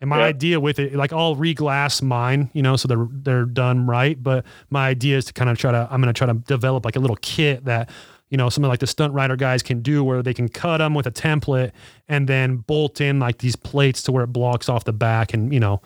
and 0.00 0.08
my 0.08 0.20
Yeah. 0.20 0.24
idea 0.24 0.60
with 0.60 0.78
it, 0.78 0.94
like 0.94 1.12
I'll 1.12 1.36
reglass 1.36 2.00
mine, 2.02 2.50
you 2.54 2.62
know, 2.62 2.76
so 2.76 2.88
they're 2.88 3.06
they're 3.10 3.44
done 3.44 3.86
right. 3.86 4.20
But 4.20 4.44
my 4.70 4.88
idea 4.88 5.16
is 5.18 5.26
to 5.26 5.32
kind 5.32 5.50
of 5.50 5.58
try 5.58 5.70
to, 5.72 5.86
I'm 5.90 6.00
gonna 6.00 6.12
try 6.12 6.26
to 6.26 6.34
develop 6.34 6.84
like 6.84 6.96
a 6.96 7.00
little 7.00 7.18
kit 7.20 7.64
that, 7.66 7.90
you 8.32 8.36
know, 8.38 8.48
something 8.48 8.68
like 8.68 8.80
the 8.80 8.86
stunt 8.88 9.12
rider 9.14 9.36
guys 9.36 9.62
can 9.62 9.80
do, 9.82 10.02
where 10.02 10.22
they 10.22 10.34
can 10.34 10.48
cut 10.48 10.78
them 10.78 10.94
with 10.94 11.06
a 11.06 11.12
template 11.12 11.70
and 12.08 12.26
then 12.28 12.56
bolt 12.56 13.00
in 13.00 13.20
like 13.20 13.38
these 13.38 13.54
plates 13.54 14.02
to 14.04 14.10
where 14.12 14.24
it 14.24 14.28
blocks 14.32 14.68
off 14.68 14.82
the 14.84 14.92
back, 14.92 15.32
and 15.34 15.52
you 15.52 15.60
know, 15.60 15.80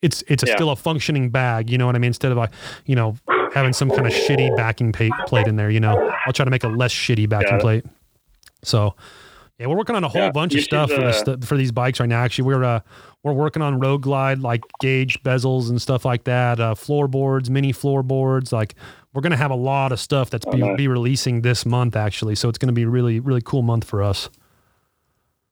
it's 0.00 0.22
it's 0.26 0.42
a, 0.42 0.46
Yeah. 0.46 0.54
still 0.56 0.70
a 0.70 0.76
functioning 0.76 1.30
bag. 1.30 1.70
You 1.70 1.78
know 1.78 1.86
what 1.86 1.94
I 1.94 1.98
mean? 1.98 2.08
Instead 2.08 2.32
of 2.32 2.38
like, 2.38 2.50
you 2.86 2.96
know, 2.96 3.14
having 3.54 3.72
some 3.72 3.90
kind 3.90 4.06
of 4.06 4.12
shitty 4.12 4.56
backing 4.56 4.92
plate 4.92 5.46
in 5.46 5.56
there. 5.56 5.70
You 5.70 5.78
know, 5.80 6.10
I'll 6.26 6.32
try 6.32 6.44
to 6.44 6.50
make 6.50 6.64
a 6.64 6.68
less 6.68 6.92
shitty 6.92 7.28
backing 7.28 7.60
plate. 7.60 7.84
So, 8.64 8.94
yeah, 9.58 9.66
we're 9.66 9.76
working 9.76 9.94
on 9.94 10.02
a 10.04 10.08
whole 10.08 10.22
Yeah, 10.22 10.30
bunch 10.30 10.54
of 10.54 10.62
stuff 10.62 10.88
should, 10.90 11.00
for, 11.00 11.04
uh, 11.06 11.12
st- 11.12 11.44
for 11.44 11.56
these 11.56 11.70
bikes 11.70 12.00
right 12.00 12.08
now. 12.08 12.22
Actually, 12.22 12.44
we're 12.46 12.64
uh, 12.64 12.80
we're 13.22 13.32
working 13.34 13.60
on 13.62 13.78
road 13.78 13.98
glide 14.02 14.38
like 14.40 14.62
gauge 14.80 15.22
bezels 15.22 15.68
and 15.70 15.80
stuff 15.80 16.04
like 16.04 16.24
that. 16.24 16.58
Uh, 16.58 16.74
floorboards, 16.74 17.50
mini 17.50 17.72
floorboards. 17.72 18.52
Like 18.52 18.74
we're 19.14 19.22
gonna 19.22 19.36
have 19.36 19.50
a 19.50 19.56
lot 19.56 19.92
of 19.92 20.00
stuff 20.00 20.30
that's 20.30 20.44
be, 20.46 20.62
Oh, 20.62 20.68
nice. 20.68 20.76
be 20.76 20.88
releasing 20.88 21.42
this 21.42 21.64
month 21.66 21.96
actually. 21.96 22.34
So 22.34 22.48
it's 22.48 22.58
gonna 22.58 22.72
be 22.72 22.86
really 22.86 23.20
really 23.20 23.42
cool 23.42 23.62
month 23.62 23.84
for 23.84 24.02
us. 24.02 24.30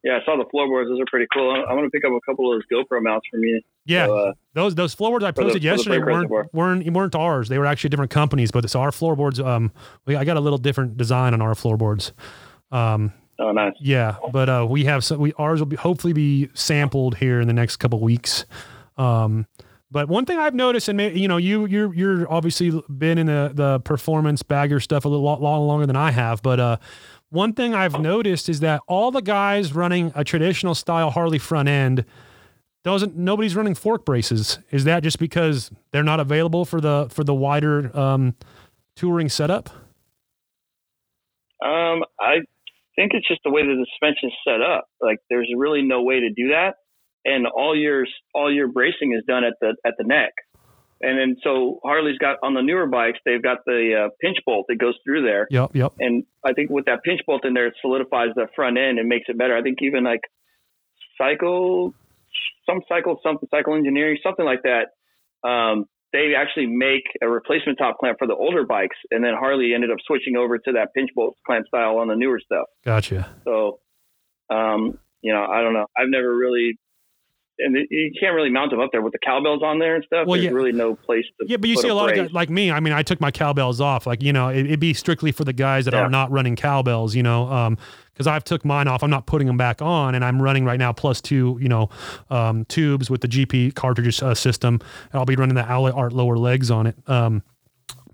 Yeah, 0.02 0.18
I 0.20 0.24
saw 0.24 0.34
the 0.36 0.46
floorboards. 0.50 0.88
Those 0.88 0.98
are 1.00 1.04
pretty 1.10 1.26
cool. 1.32 1.50
I'm, 1.50 1.60
I'm 1.68 1.76
gonna 1.76 1.90
pick 1.90 2.04
up 2.06 2.12
a 2.12 2.20
couple 2.24 2.50
of 2.50 2.62
those 2.70 2.84
GoPro 2.84 3.02
mounts 3.02 3.26
from 3.30 3.44
you. 3.44 3.60
Yeah, 3.84 4.06
So, 4.06 4.16
uh, 4.16 4.32
those 4.54 4.74
those 4.74 4.94
floorboards 4.94 5.24
I 5.24 5.30
posted 5.32 5.60
the 5.60 5.66
yesterday 5.66 5.98
weren't, 5.98 6.30
weren't 6.54 6.90
weren't 6.90 7.14
ours. 7.14 7.48
They 7.50 7.58
were 7.58 7.66
actually 7.66 7.90
different 7.90 8.10
companies, 8.10 8.50
but 8.50 8.64
it's 8.64 8.74
our 8.74 8.92
floorboards. 8.92 9.38
Um, 9.40 9.72
we 10.06 10.16
I 10.16 10.24
got 10.24 10.36
a 10.38 10.40
little 10.40 10.58
different 10.58 10.96
design 10.96 11.34
on 11.34 11.42
our 11.42 11.54
floorboards. 11.54 12.12
Um, 12.72 13.12
oh, 13.38 13.52
nice. 13.52 13.74
Yeah, 13.80 14.16
but 14.32 14.48
uh, 14.48 14.66
we 14.68 14.84
have 14.84 15.04
some. 15.04 15.18
We 15.20 15.34
ours 15.34 15.60
will 15.60 15.66
be 15.66 15.76
hopefully 15.76 16.14
be 16.14 16.48
sampled 16.54 17.16
here 17.18 17.40
in 17.40 17.46
the 17.46 17.52
next 17.54 17.76
couple 17.76 18.00
weeks. 18.00 18.46
Um, 18.96 19.46
but 19.90 20.08
one 20.08 20.24
thing 20.24 20.38
I've 20.38 20.54
noticed, 20.54 20.88
and 20.88 21.00
you 21.00 21.28
know, 21.28 21.36
you 21.36 21.66
you're 21.66 21.94
you're 21.94 22.32
obviously 22.32 22.82
been 22.88 23.18
in 23.18 23.26
the 23.26 23.50
the 23.52 23.80
performance 23.80 24.42
bagger 24.42 24.80
stuff 24.80 25.04
a 25.04 25.08
little 25.08 25.24
lot, 25.24 25.42
lot 25.42 25.58
longer 25.58 25.86
than 25.86 25.96
I 25.96 26.10
have. 26.10 26.42
But 26.42 26.60
uh, 26.60 26.76
one 27.30 27.52
thing 27.52 27.74
I've 27.74 28.00
noticed 28.00 28.48
is 28.48 28.60
that 28.60 28.82
all 28.86 29.10
the 29.10 29.22
guys 29.22 29.72
running 29.74 30.12
a 30.14 30.24
traditional 30.24 30.74
style 30.74 31.10
Harley 31.10 31.38
front 31.38 31.68
end 31.68 32.04
doesn't 32.82 33.16
nobody's 33.16 33.56
running 33.56 33.74
fork 33.74 34.04
braces. 34.04 34.58
Is 34.70 34.84
that 34.84 35.02
just 35.02 35.18
because 35.18 35.70
they're 35.92 36.02
not 36.04 36.20
available 36.20 36.64
for 36.64 36.80
the 36.80 37.08
for 37.10 37.24
the 37.24 37.34
wider 37.34 37.96
um, 37.98 38.34
touring 38.96 39.28
setup? 39.28 39.70
Um, 41.62 42.04
I 42.18 42.40
think 42.96 43.12
it's 43.12 43.28
just 43.28 43.40
the 43.44 43.50
way 43.50 43.62
the 43.62 43.86
suspension's 43.92 44.32
set 44.46 44.62
up. 44.62 44.88
Like, 45.00 45.18
there's 45.28 45.50
really 45.56 45.82
no 45.82 46.02
way 46.02 46.20
to 46.20 46.30
do 46.30 46.48
that, 46.48 46.76
and 47.24 47.46
all 47.46 47.76
your 47.76 48.06
all 48.34 48.52
your 48.52 48.68
bracing 48.68 49.12
is 49.16 49.24
done 49.26 49.44
at 49.44 49.54
the 49.60 49.76
at 49.84 49.94
the 49.98 50.04
neck. 50.04 50.32
And 51.02 51.18
then 51.18 51.36
so 51.42 51.80
Harley's 51.82 52.18
got 52.18 52.36
on 52.42 52.52
the 52.52 52.60
newer 52.60 52.86
bikes, 52.86 53.18
they've 53.24 53.42
got 53.42 53.58
the 53.64 54.06
uh, 54.06 54.08
pinch 54.20 54.36
bolt 54.44 54.66
that 54.68 54.76
goes 54.76 54.94
through 55.04 55.22
there. 55.24 55.46
Yep, 55.50 55.70
yep. 55.74 55.92
And 55.98 56.24
I 56.44 56.52
think 56.52 56.68
with 56.68 56.84
that 56.86 57.02
pinch 57.02 57.20
bolt 57.26 57.46
in 57.46 57.54
there, 57.54 57.68
it 57.68 57.74
solidifies 57.80 58.30
the 58.34 58.48
front 58.54 58.76
end 58.76 58.98
and 58.98 59.08
makes 59.08 59.24
it 59.28 59.38
better. 59.38 59.56
I 59.56 59.62
think 59.62 59.78
even 59.80 60.04
like 60.04 60.20
cycle, 61.16 61.94
some 62.66 62.80
cycle, 62.86 63.18
something 63.22 63.48
cycle 63.50 63.74
engineering, 63.74 64.18
something 64.22 64.44
like 64.44 64.60
that. 64.64 64.88
Um, 65.48 65.86
they 66.12 66.32
actually 66.36 66.66
make 66.66 67.04
a 67.22 67.28
replacement 67.28 67.78
top 67.78 67.98
clamp 67.98 68.18
for 68.18 68.26
the 68.26 68.34
older 68.34 68.66
bikes, 68.66 68.96
and 69.10 69.24
then 69.24 69.32
Harley 69.38 69.72
ended 69.74 69.90
up 69.90 69.98
switching 70.06 70.36
over 70.36 70.58
to 70.58 70.72
that 70.72 70.88
pinch 70.94 71.10
bolt 71.14 71.36
clamp 71.46 71.66
style 71.68 71.98
on 71.98 72.08
the 72.08 72.16
newer 72.16 72.40
stuff. 72.44 72.66
Gotcha. 72.84 73.30
So, 73.44 73.78
um, 74.50 74.98
you 75.22 75.32
know, 75.32 75.44
I 75.44 75.62
don't 75.62 75.72
know. 75.72 75.86
I've 75.96 76.08
never 76.08 76.34
really, 76.34 76.78
and 77.64 77.76
you 77.90 78.12
can't 78.20 78.34
really 78.34 78.50
mount 78.50 78.70
them 78.70 78.80
up 78.80 78.90
there 78.92 79.02
with 79.02 79.12
the 79.12 79.18
cowbells 79.24 79.62
on 79.62 79.78
there 79.78 79.94
and 79.96 80.04
stuff. 80.04 80.26
Well, 80.26 80.34
There's 80.40 80.44
yeah. 80.46 80.50
really 80.50 80.72
no 80.72 80.94
place 80.94 81.24
to. 81.40 81.46
Yeah, 81.48 81.56
but 81.58 81.68
you 81.68 81.76
see 81.76 81.88
a 81.88 81.94
lot 81.94 82.08
brace. 82.08 82.18
of 82.20 82.26
guys 82.26 82.32
like 82.34 82.50
me. 82.50 82.70
I 82.70 82.80
mean, 82.80 82.92
I 82.92 83.02
took 83.02 83.20
my 83.20 83.30
cowbells 83.30 83.80
off. 83.80 84.06
Like 84.06 84.22
you 84.22 84.32
know, 84.32 84.48
it, 84.48 84.66
it'd 84.66 84.80
be 84.80 84.94
strictly 84.94 85.32
for 85.32 85.44
the 85.44 85.52
guys 85.52 85.84
that 85.84 85.94
Yeah. 85.94 86.00
are 86.02 86.10
not 86.10 86.30
running 86.30 86.56
cowbells. 86.56 87.14
You 87.14 87.22
know, 87.22 87.44
um, 87.50 87.78
because 88.12 88.26
I've 88.26 88.44
took 88.44 88.64
mine 88.64 88.88
off. 88.88 89.02
I'm 89.02 89.10
not 89.10 89.26
putting 89.26 89.46
them 89.46 89.56
back 89.56 89.80
on, 89.80 90.14
and 90.14 90.24
I'm 90.24 90.40
running 90.42 90.64
right 90.64 90.78
now 90.78 90.92
plus 90.92 91.20
two. 91.20 91.58
You 91.60 91.68
know, 91.68 91.88
um, 92.30 92.64
tubes 92.66 93.08
with 93.10 93.20
the 93.20 93.28
GP 93.28 93.74
cartridge 93.74 94.22
uh, 94.22 94.34
system. 94.34 94.74
And 95.12 95.18
I'll 95.18 95.24
be 95.26 95.36
running 95.36 95.54
the 95.54 95.68
Alloy 95.68 95.90
Art 95.92 96.12
lower 96.12 96.36
legs 96.36 96.70
on 96.70 96.86
it. 96.86 96.96
Um, 97.06 97.42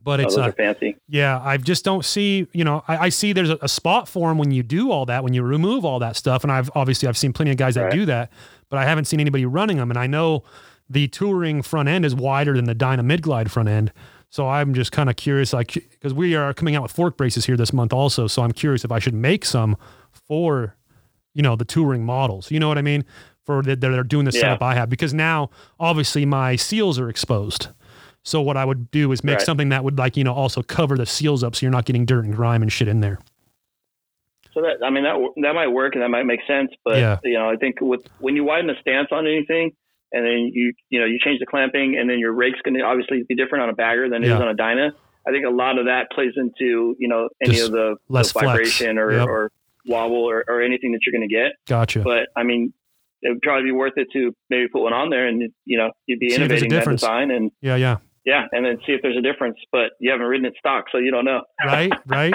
but 0.02 0.20
Oh, 0.20 0.22
it's 0.22 0.36
those 0.36 0.44
uh, 0.46 0.52
fancy. 0.52 0.96
yeah, 1.08 1.40
I 1.42 1.56
just 1.56 1.84
don't 1.84 2.04
see, 2.04 2.46
you 2.52 2.62
know, 2.62 2.84
I, 2.86 2.96
I 2.96 3.08
see 3.08 3.32
there's 3.32 3.50
a, 3.50 3.58
a 3.60 3.66
spot 3.68 4.08
for 4.08 4.28
them 4.28 4.38
when 4.38 4.52
you 4.52 4.62
do 4.62 4.92
all 4.92 5.04
that, 5.06 5.24
when 5.24 5.34
you 5.34 5.42
remove 5.42 5.84
all 5.84 5.98
that 5.98 6.14
stuff. 6.14 6.44
And 6.44 6.52
I've 6.52 6.70
obviously 6.76 7.08
I've 7.08 7.16
seen 7.18 7.32
plenty 7.32 7.50
of 7.50 7.56
guys 7.56 7.74
that 7.74 7.86
Right. 7.86 7.92
do 7.92 8.04
that, 8.06 8.30
but 8.68 8.78
I 8.78 8.84
haven't 8.84 9.04
seen 9.06 9.20
anybody 9.20 9.44
running 9.46 9.76
them. 9.76 9.90
And 9.90 9.98
I 9.98 10.06
know 10.06 10.42
the 10.88 11.08
touring 11.08 11.62
front 11.62 11.88
end 11.88 12.04
is 12.04 12.14
wider 12.14 12.54
than 12.54 12.64
the 12.64 12.74
Dyna 12.74 13.02
mid 13.02 13.22
glide 13.22 13.50
front 13.50 13.68
end. 13.68 13.92
So 14.28 14.48
I'm 14.48 14.74
just 14.74 14.92
kind 14.92 15.08
of 15.08 15.16
curious, 15.16 15.52
like, 15.52 15.74
because 15.74 16.12
we 16.12 16.34
are 16.34 16.52
coming 16.52 16.74
out 16.76 16.82
with 16.82 16.92
fork 16.92 17.16
braces 17.16 17.46
here 17.46 17.56
this 17.56 17.72
month 17.72 17.92
also. 17.92 18.26
So 18.26 18.42
I'm 18.42 18.52
curious 18.52 18.84
if 18.84 18.90
I 18.92 18.98
should 18.98 19.14
make 19.14 19.44
some 19.44 19.76
for, 20.12 20.74
you 21.34 21.42
know, 21.42 21.56
the 21.56 21.64
touring 21.64 22.04
models. 22.04 22.50
You 22.50 22.58
know 22.60 22.68
what 22.68 22.76
I 22.78 22.82
mean? 22.82 23.04
For 23.44 23.62
that 23.62 23.80
they're 23.80 24.02
doing 24.02 24.24
the 24.24 24.32
Yeah. 24.34 24.40
setup 24.40 24.62
I 24.62 24.74
have 24.74 24.90
because 24.90 25.14
now 25.14 25.50
obviously 25.78 26.26
my 26.26 26.56
seals 26.56 26.98
are 26.98 27.08
exposed. 27.08 27.68
So 28.24 28.40
what 28.42 28.56
I 28.56 28.64
would 28.64 28.90
do 28.90 29.12
is 29.12 29.22
make 29.22 29.38
Right. 29.38 29.46
something 29.46 29.68
that 29.68 29.84
would 29.84 29.96
like 29.98 30.16
you 30.16 30.24
know 30.24 30.34
also 30.34 30.60
cover 30.62 30.96
the 30.96 31.06
seals 31.06 31.44
up 31.44 31.54
so 31.54 31.64
you're 31.64 31.70
not 31.70 31.84
getting 31.84 32.04
dirt 32.04 32.24
and 32.24 32.34
grime 32.34 32.60
and 32.62 32.72
shit 32.72 32.88
in 32.88 32.98
there. 33.00 33.20
So 34.56 34.62
that 34.62 34.82
I 34.82 34.88
mean 34.88 35.04
that 35.04 35.16
that 35.42 35.54
might 35.54 35.68
work 35.68 35.94
and 35.94 36.02
that 36.02 36.08
might 36.08 36.24
make 36.24 36.40
sense, 36.48 36.70
but 36.82 36.96
Yeah. 36.96 37.18
you 37.22 37.34
know 37.34 37.50
I 37.50 37.56
think 37.56 37.76
with 37.82 38.00
when 38.20 38.36
you 38.36 38.44
widen 38.44 38.66
the 38.68 38.74
stance 38.80 39.08
on 39.12 39.26
anything, 39.26 39.72
and 40.12 40.24
then 40.24 40.50
you 40.50 40.72
you 40.88 40.98
know 40.98 41.04
you 41.04 41.18
change 41.22 41.40
the 41.40 41.46
clamping, 41.46 41.96
and 42.00 42.08
then 42.08 42.18
your 42.18 42.32
rake's 42.32 42.60
going 42.64 42.72
to 42.78 42.80
obviously 42.80 43.22
be 43.28 43.34
different 43.34 43.64
on 43.64 43.68
a 43.68 43.74
bagger 43.74 44.08
than 44.08 44.22
it 44.22 44.28
is 44.28 44.30
Yeah. 44.30 44.38
on 44.40 44.48
a 44.48 44.54
dyna. 44.54 44.92
I 45.28 45.30
think 45.30 45.44
a 45.44 45.50
lot 45.50 45.78
of 45.78 45.84
that 45.86 46.10
plays 46.10 46.32
into 46.36 46.96
you 46.98 47.08
know 47.08 47.28
any 47.44 47.56
Just 47.56 47.66
of 47.66 47.72
the, 47.72 47.96
less 48.08 48.32
the 48.32 48.40
vibration 48.40 48.96
or, 48.96 49.12
Yep. 49.12 49.28
or 49.28 49.52
wobble 49.86 50.24
or, 50.24 50.42
or 50.48 50.62
anything 50.62 50.92
that 50.92 51.00
you're 51.04 51.12
going 51.12 51.28
to 51.28 51.34
get. 51.34 51.52
Gotcha. 51.68 52.00
But 52.00 52.28
I 52.34 52.42
mean, 52.42 52.72
it 53.22 53.28
would 53.30 53.42
probably 53.42 53.64
be 53.64 53.72
worth 53.72 53.92
it 53.96 54.08
to 54.14 54.34
maybe 54.48 54.68
put 54.68 54.82
one 54.82 54.92
on 54.94 55.10
there, 55.10 55.26
and 55.26 55.52
you 55.66 55.76
know 55.78 55.90
you'd 56.06 56.18
be 56.18 56.30
See 56.30 56.36
innovating 56.36 56.70
that 56.70 56.86
design, 56.86 57.30
and 57.30 57.50
yeah, 57.60 57.76
yeah. 57.76 57.98
Yeah, 58.26 58.44
and 58.52 58.66
then 58.66 58.78
see 58.86 58.92
if 58.92 59.00
there's 59.02 59.16
a 59.16 59.22
difference. 59.22 59.56
But 59.72 59.92
you 60.00 60.10
haven't 60.10 60.26
ridden 60.26 60.44
it 60.44 60.54
stock, 60.58 60.86
so 60.92 60.98
you 60.98 61.10
don't 61.10 61.24
know. 61.24 61.42
Right, 61.64 61.92
right. 62.06 62.34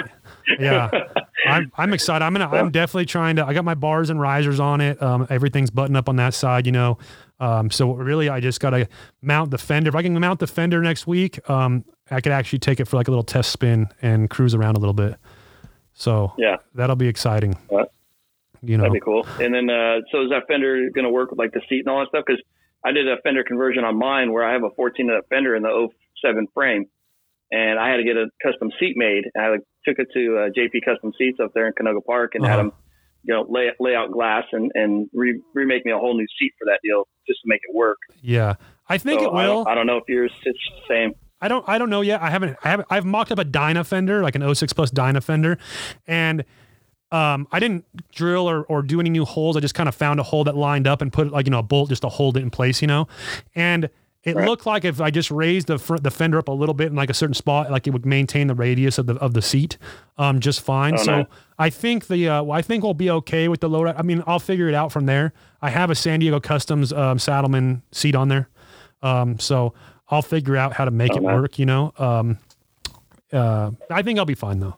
Yeah. 0.58 0.90
I'm 1.46 1.70
I'm 1.76 1.92
excited. 1.92 2.24
I'm 2.24 2.32
gonna 2.32 2.48
I'm 2.48 2.70
definitely 2.70 3.06
trying 3.06 3.36
to 3.36 3.46
I 3.46 3.52
got 3.54 3.64
my 3.64 3.74
bars 3.74 4.10
and 4.10 4.20
risers 4.20 4.58
on 4.58 4.80
it. 4.80 5.00
Um 5.02 5.26
everything's 5.30 5.70
buttoned 5.70 5.96
up 5.96 6.08
on 6.08 6.16
that 6.16 6.34
side, 6.34 6.66
you 6.66 6.72
know. 6.72 6.98
Um 7.40 7.70
so 7.70 7.92
really 7.94 8.28
I 8.28 8.40
just 8.40 8.60
gotta 8.60 8.88
mount 9.20 9.50
the 9.50 9.58
fender. 9.58 9.88
If 9.88 9.94
I 9.94 10.02
can 10.02 10.18
mount 10.18 10.40
the 10.40 10.46
fender 10.46 10.80
next 10.82 11.06
week, 11.06 11.48
um 11.50 11.84
I 12.10 12.20
could 12.20 12.32
actually 12.32 12.58
take 12.60 12.80
it 12.80 12.86
for 12.86 12.96
like 12.96 13.08
a 13.08 13.10
little 13.10 13.24
test 13.24 13.50
spin 13.52 13.88
and 14.02 14.28
cruise 14.30 14.54
around 14.54 14.76
a 14.76 14.80
little 14.80 14.94
bit. 14.94 15.16
So 15.94 16.32
Yeah. 16.38 16.56
that'll 16.74 16.96
be 16.96 17.08
exciting. 17.08 17.56
Right. 17.70 17.86
You 18.62 18.76
know. 18.76 18.84
That'd 18.84 18.94
be 18.94 19.00
cool. 19.00 19.26
And 19.40 19.52
then, 19.54 19.68
uh, 19.68 20.00
so 20.12 20.22
is 20.22 20.30
that 20.30 20.44
fender 20.46 20.88
going 20.94 21.04
to 21.04 21.10
work 21.10 21.30
with 21.30 21.38
like 21.38 21.52
the 21.52 21.60
seat 21.68 21.80
and 21.80 21.88
all 21.88 21.98
that 22.00 22.08
stuff? 22.10 22.24
Because 22.26 22.40
I 22.84 22.92
did 22.92 23.08
a 23.08 23.16
fender 23.22 23.44
conversion 23.44 23.84
on 23.84 23.98
mine 23.98 24.32
where 24.32 24.44
I 24.44 24.52
have 24.52 24.62
a 24.64 24.70
14 24.76 25.08
inch 25.10 25.24
fender 25.30 25.54
in 25.54 25.62
the 25.62 25.88
07 26.24 26.46
frame, 26.54 26.86
and 27.50 27.78
I 27.78 27.90
had 27.90 27.96
to 27.98 28.04
get 28.04 28.16
a 28.16 28.26
custom 28.42 28.70
seat 28.80 28.94
made. 28.96 29.24
I 29.38 29.48
like, 29.50 29.60
took 29.86 29.98
it 29.98 30.08
to 30.14 30.38
uh, 30.38 30.48
JP 30.56 30.84
Custom 30.84 31.12
Seats 31.18 31.38
up 31.42 31.50
there 31.54 31.66
in 31.66 31.72
Canoga 31.74 32.04
Park 32.04 32.32
and 32.34 32.44
had 32.44 32.54
Uh-huh. 32.58 32.62
them, 32.70 32.72
you 33.24 33.34
know, 33.34 33.46
lay 33.48 33.70
lay 33.78 33.94
out 33.94 34.10
glass 34.10 34.44
and 34.52 34.70
and 34.74 35.08
re- 35.12 35.40
remake 35.54 35.84
me 35.84 35.92
a 35.92 35.98
whole 35.98 36.16
new 36.16 36.26
seat 36.38 36.52
for 36.58 36.64
that 36.66 36.80
deal 36.82 37.06
just 37.26 37.38
to 37.42 37.44
make 37.46 37.60
it 37.68 37.74
work. 37.74 37.98
Yeah. 38.20 38.54
I 38.88 38.98
think 38.98 39.20
So 39.20 39.26
it 39.26 39.30
I 39.38 39.46
will. 39.46 39.62
don't, 39.64 39.68
I 39.68 39.74
don't 39.76 39.86
know 39.86 39.96
if 39.98 40.04
yours 40.08 40.32
it's 40.44 40.58
the 40.88 40.92
same. 40.94 41.12
I 41.40 41.48
don't 41.48 41.68
I 41.68 41.78
don't 41.78 41.90
know 41.90 42.00
yet. 42.02 42.20
I 42.22 42.30
haven't 42.30 42.56
I 42.64 42.68
haven't 42.70 42.88
I've 42.90 43.04
mocked 43.04 43.30
up 43.32 43.38
a 43.38 43.44
Dyna 43.44 43.84
fender, 43.84 44.22
like 44.22 44.34
an 44.34 44.54
06 44.54 44.72
plus 44.72 44.90
Dyna 44.90 45.20
fender, 45.20 45.58
and 46.06 46.44
um, 47.12 47.46
I 47.52 47.60
didn't 47.60 47.84
drill 48.12 48.48
or, 48.48 48.62
or 48.64 48.82
do 48.82 48.98
any 49.00 49.10
new 49.10 49.24
holes. 49.24 49.56
I 49.56 49.60
just 49.60 49.74
kind 49.74 49.88
of 49.88 49.94
found 49.94 50.18
a 50.20 50.22
hole 50.22 50.44
that 50.44 50.56
lined 50.56 50.86
up 50.86 51.02
and 51.02 51.12
put 51.12 51.30
like 51.30 51.46
you 51.46 51.50
know 51.50 51.58
a 51.58 51.62
bolt 51.62 51.90
just 51.90 52.02
to 52.02 52.08
hold 52.08 52.36
it 52.36 52.42
in 52.42 52.50
place, 52.50 52.80
you 52.82 52.88
know, 52.88 53.06
and 53.54 53.90
it 54.24 54.36
Right. 54.36 54.46
looked 54.48 54.66
like 54.66 54.84
if 54.84 55.00
I 55.00 55.10
just 55.10 55.32
raised 55.32 55.66
the 55.66 55.78
fr- 55.78 55.96
the 55.96 56.10
fender 56.10 56.38
up 56.38 56.46
a 56.46 56.52
little 56.52 56.74
bit 56.74 56.86
in 56.86 56.94
like 56.94 57.10
a 57.10 57.14
certain 57.14 57.34
spot, 57.34 57.70
like 57.72 57.88
it 57.88 57.90
would 57.90 58.06
maintain 58.06 58.46
the 58.46 58.54
radius 58.54 58.96
of 58.98 59.06
the 59.06 59.14
of 59.16 59.34
the 59.34 59.42
seat, 59.42 59.78
um, 60.16 60.38
just 60.38 60.60
fine. 60.60 60.94
Oh, 60.94 61.02
so 61.02 61.12
nice. 61.18 61.26
I 61.58 61.70
think 61.70 62.06
the 62.06 62.28
uh, 62.28 62.48
I 62.50 62.62
think 62.62 62.84
we'll 62.84 62.94
be 62.94 63.10
okay 63.10 63.48
with 63.48 63.60
the 63.60 63.68
low. 63.68 63.84
I 63.86 64.02
mean, 64.02 64.22
I'll 64.26 64.38
figure 64.38 64.68
it 64.68 64.74
out 64.74 64.92
from 64.92 65.06
there. 65.06 65.32
I 65.60 65.70
have 65.70 65.90
a 65.90 65.96
San 65.96 66.20
Diego 66.20 66.38
Customs 66.38 66.92
um, 66.92 67.18
Saddlemen 67.18 67.82
seat 67.90 68.14
on 68.14 68.28
there, 68.28 68.48
um, 69.02 69.40
so 69.40 69.74
I'll 70.08 70.22
figure 70.22 70.56
out 70.56 70.72
how 70.74 70.84
to 70.84 70.92
make 70.92 71.12
Oh, 71.14 71.16
it 71.16 71.22
nice. 71.24 71.34
work. 71.34 71.58
You 71.58 71.66
know, 71.66 71.92
um, 71.98 72.38
uh, 73.32 73.72
I 73.90 74.02
think 74.02 74.20
I'll 74.20 74.24
be 74.24 74.34
fine 74.36 74.60
though. 74.60 74.76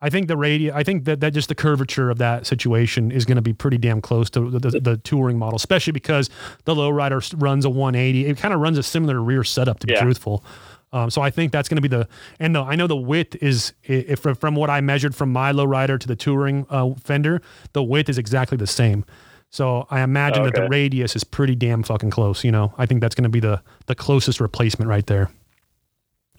I 0.00 0.10
think 0.10 0.28
the 0.28 0.36
radius, 0.36 0.74
I 0.76 0.84
think 0.84 1.04
that, 1.06 1.20
that 1.20 1.32
just 1.34 1.48
the 1.48 1.54
curvature 1.56 2.08
of 2.10 2.18
that 2.18 2.46
situation 2.46 3.10
is 3.10 3.24
going 3.24 3.36
to 3.36 3.42
be 3.42 3.52
pretty 3.52 3.78
damn 3.78 4.00
close 4.00 4.30
to 4.30 4.48
the, 4.50 4.58
the, 4.60 4.80
the 4.80 4.96
touring 4.98 5.38
model, 5.38 5.56
especially 5.56 5.92
because 5.92 6.30
the 6.64 6.74
lowrider 6.74 7.20
runs 7.36 7.64
a 7.64 7.70
180. 7.70 8.26
It 8.26 8.36
kind 8.38 8.54
of 8.54 8.60
runs 8.60 8.78
a 8.78 8.82
similar 8.82 9.20
rear 9.20 9.42
setup, 9.42 9.80
to 9.80 9.86
be 9.88 9.94
Yeah. 9.94 10.02
truthful. 10.02 10.44
Um, 10.92 11.10
so 11.10 11.20
I 11.20 11.30
think 11.30 11.52
that's 11.52 11.68
going 11.68 11.76
to 11.76 11.82
be 11.82 11.88
the, 11.88 12.08
and 12.38 12.54
the, 12.54 12.62
I 12.62 12.74
know 12.76 12.86
the 12.86 12.96
width 12.96 13.36
is, 13.42 13.74
if 13.82 14.20
from 14.20 14.54
what 14.54 14.70
I 14.70 14.80
measured 14.80 15.14
from 15.14 15.32
my 15.32 15.52
lowrider 15.52 15.98
to 16.00 16.06
the 16.08 16.16
touring 16.16 16.64
uh, 16.70 16.94
fender, 17.02 17.42
the 17.72 17.82
width 17.82 18.08
is 18.08 18.18
exactly 18.18 18.56
the 18.56 18.66
same. 18.68 19.04
So 19.50 19.86
I 19.90 20.00
imagine 20.02 20.44
that 20.44 20.54
the 20.54 20.68
radius 20.68 21.16
is 21.16 21.24
pretty 21.24 21.54
damn 21.56 21.82
fucking 21.82 22.10
close. 22.10 22.44
You 22.44 22.52
know, 22.52 22.72
I 22.78 22.86
think 22.86 23.00
that's 23.00 23.14
going 23.14 23.24
to 23.24 23.28
be 23.30 23.40
the 23.40 23.62
the 23.86 23.94
closest 23.94 24.40
replacement 24.40 24.88
right 24.90 25.06
there. 25.06 25.30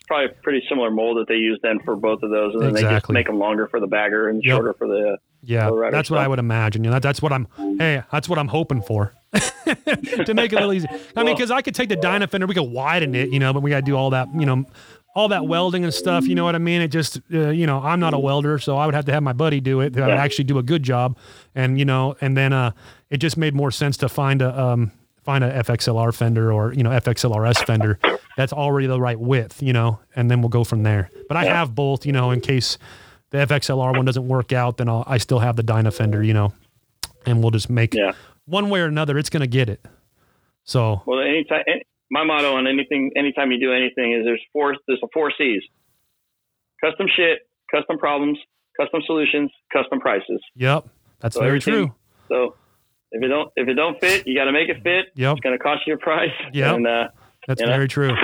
Probably 0.10 0.26
a 0.26 0.42
pretty 0.42 0.64
similar 0.68 0.90
mold 0.90 1.18
that 1.18 1.28
they 1.28 1.36
use 1.36 1.60
then 1.62 1.80
for 1.86 1.96
both 1.96 2.24
of 2.24 2.32
those, 2.32 2.56
and 2.56 2.64
then 2.64 2.74
they 2.74 2.82
just 2.82 3.08
make 3.10 3.28
them 3.28 3.38
longer 3.38 3.68
for 3.68 3.80
the 3.80 3.86
bagger 3.88 4.28
and 4.28 4.44
Yep. 4.44 4.56
shorter 4.58 4.74
for 4.74 4.88
the. 4.88 5.18
Yeah, 5.44 5.70
lowrider 5.70 5.92
that's 5.92 6.10
what 6.10 6.20
I 6.20 6.28
would 6.28 6.40
imagine. 6.40 6.84
You 6.84 6.90
know, 6.90 6.96
that, 6.96 7.04
that's 7.04 7.22
what 7.22 7.32
I'm. 7.32 7.48
Hey, 7.78 8.02
that's 8.12 8.28
what 8.28 8.40
I'm 8.40 8.48
hoping 8.48 8.82
for. 8.82 9.14
to 9.34 10.34
make 10.34 10.52
it 10.52 10.56
a 10.56 10.60
little 10.60 10.74
easy. 10.74 10.88
I 11.16 11.24
mean, 11.24 11.36
because 11.36 11.52
I 11.52 11.62
could 11.62 11.76
take 11.76 11.90
the 11.90 11.96
Dyna 11.96 12.28
fender, 12.28 12.48
we 12.48 12.56
could 12.56 12.64
widen 12.72 13.14
it, 13.14 13.30
you 13.30 13.38
know, 13.40 13.54
but 13.54 13.62
we 13.62 13.70
got 13.70 13.78
to 13.78 13.82
do 13.84 13.96
all 13.96 14.10
that, 14.10 14.28
you 14.34 14.48
know, 14.48 14.66
all 15.16 15.28
that 15.28 15.46
welding 15.46 15.84
and 15.84 15.94
stuff. 15.94 16.26
You 16.26 16.34
know 16.34 16.44
what 16.44 16.56
I 16.56 16.58
mean? 16.58 16.82
It 16.82 16.88
just, 16.88 17.22
uh, 17.32 17.50
you 17.50 17.68
know, 17.68 17.80
I'm 17.80 18.00
not 18.00 18.16
a 18.16 18.20
welder, 18.20 18.58
so 18.58 18.76
I 18.78 18.88
would 18.88 18.96
have 18.96 19.06
to 19.06 19.12
have 19.14 19.22
my 19.22 19.34
buddy 19.34 19.62
do 19.62 19.82
it. 19.82 19.94
That 19.94 20.08
would 20.08 20.18
actually 20.18 20.46
do 20.46 20.58
a 20.58 20.64
good 20.64 20.82
job, 20.82 21.18
and 21.54 21.78
you 21.78 21.86
know, 21.86 22.16
and 22.20 22.36
then 22.36 22.52
uh, 22.52 22.72
it 23.12 23.18
just 23.18 23.38
made 23.38 23.54
more 23.54 23.70
sense 23.70 23.98
to 23.98 24.10
find 24.10 24.42
a 24.42 24.60
um, 24.60 24.92
find 25.24 25.44
a 25.44 25.64
FXLR 25.64 26.14
fender 26.14 26.52
or 26.52 26.74
you 26.74 26.82
know 26.84 26.90
FXLRS 26.90 27.66
fender 27.66 28.00
that's 28.40 28.54
already 28.54 28.88
the 28.88 29.02
right 29.02 29.20
width, 29.20 29.62
you 29.62 29.74
know, 29.74 30.00
and 30.16 30.32
then 30.32 30.42
we'll 30.42 30.48
go 30.48 30.64
from 30.64 30.84
there. 30.84 31.10
But 31.28 31.36
I 31.36 31.44
Yeah. 31.44 31.56
have 31.56 31.76
both, 31.76 32.06
you 32.06 32.14
know, 32.14 32.32
in 32.32 32.40
case 32.40 32.78
the 33.32 33.40
FXLR 33.40 33.92
one 33.94 34.06
doesn't 34.06 34.26
work 34.30 34.54
out, 34.54 34.78
then 34.78 34.88
I'll, 34.88 35.04
I 35.06 35.18
still 35.18 35.40
have 35.40 35.58
the 35.58 35.64
Dyna 35.64 35.92
fender, 35.92 36.24
you 36.24 36.34
know, 36.34 36.54
and 37.26 37.42
we'll 37.42 37.52
just 37.52 37.70
make 37.70 37.94
Yeah. 37.94 38.14
one 38.46 38.70
way 38.70 38.80
or 38.80 38.86
another, 38.86 39.18
it's 39.18 39.30
going 39.30 39.42
to 39.42 39.48
get 39.60 39.68
it. 39.68 39.86
So 40.64 41.02
Well, 41.06 41.20
anytime 41.20 41.64
any, 41.68 41.82
my 42.10 42.24
motto 42.24 42.56
on 42.56 42.66
anything, 42.66 43.12
anytime 43.18 43.52
you 43.52 43.60
do 43.60 43.74
anything, 43.74 44.14
is 44.14 44.24
there's 44.24 44.42
four. 44.54 44.74
There's 44.88 45.02
four 45.14 45.32
C's: 45.38 45.62
custom 46.84 47.08
shit, 47.14 47.40
custom 47.76 47.98
problems, 47.98 48.38
custom 48.80 49.02
solutions, 49.06 49.52
custom 49.74 50.00
prices. 50.00 50.42
yep, 50.56 50.86
that's 51.20 51.36
So 51.36 51.42
very 51.42 51.60
true. 51.60 51.94
So 52.30 52.56
if 53.12 53.22
it 53.22 53.28
don't 53.28 53.52
if 53.58 53.68
it 53.68 53.74
don't 53.74 54.00
fit, 54.00 54.26
you 54.28 54.36
got 54.36 54.46
to 54.46 54.52
make 54.54 54.70
it 54.70 54.78
fit. 54.82 55.08
Yep. 55.16 55.34
It's 55.34 55.42
going 55.42 55.58
to 55.58 55.62
cost 55.64 55.82
you 55.88 55.96
a 55.96 55.98
price. 55.98 56.32
Yep. 56.54 56.76
And 56.76 56.88
uh, 56.88 57.08
That's 57.50 57.60
you 57.62 57.68
know? 57.68 57.74
very 57.74 57.88
true. 57.88 58.16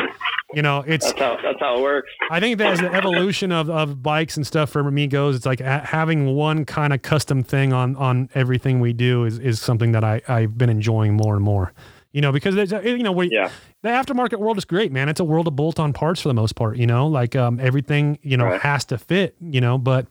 You 0.54 0.62
know, 0.62 0.84
it's 0.88 1.08
that's 1.08 1.20
how 1.20 1.38
that's 1.44 1.60
how 1.60 1.78
it 1.80 1.82
works. 1.82 2.10
I 2.30 2.40
think 2.40 2.60
that 2.60 2.74
as 2.74 2.80
the 2.80 2.94
evolution 2.94 3.52
of, 3.52 3.70
of 3.70 4.02
bikes 4.02 4.38
and 4.38 4.46
stuff 4.48 4.70
for 4.70 4.90
me 4.90 5.08
goes, 5.08 5.36
it's 5.36 5.46
like 5.46 5.60
having 5.60 6.36
one 6.36 6.64
kind 6.64 6.94
of 6.94 7.02
custom 7.02 7.44
thing 7.44 7.74
on 7.74 7.96
on 7.98 8.30
everything 8.36 8.80
we 8.80 8.94
do 8.94 9.26
is 9.26 9.40
is 9.40 9.60
something 9.60 9.92
that 9.94 10.04
I 10.04 10.22
I've 10.28 10.58
been 10.58 10.70
enjoying 10.70 11.14
more 11.16 11.36
and 11.36 11.44
more. 11.44 11.74
You 12.14 12.22
know, 12.22 12.32
because 12.32 12.56
there's 12.56 12.72
you 12.72 13.00
know 13.04 13.12
we 13.12 13.30
Yeah. 13.32 13.50
the 13.82 13.90
aftermarket 13.90 14.38
world 14.38 14.58
is 14.58 14.64
great, 14.64 14.92
man. 14.94 15.10
It's 15.10 15.20
a 15.20 15.26
world 15.26 15.48
of 15.48 15.56
bolt 15.58 15.80
on 15.80 15.92
parts 15.92 16.22
for 16.22 16.30
the 16.30 16.34
most 16.36 16.56
part. 16.56 16.78
You 16.78 16.86
know, 16.88 17.08
like 17.08 17.36
um, 17.36 17.60
everything 17.60 18.20
you 18.22 18.38
know 18.38 18.46
Right. 18.46 18.62
has 18.62 18.86
to 18.86 18.98
fit. 19.00 19.36
You 19.42 19.60
know, 19.60 19.78
but 19.80 20.06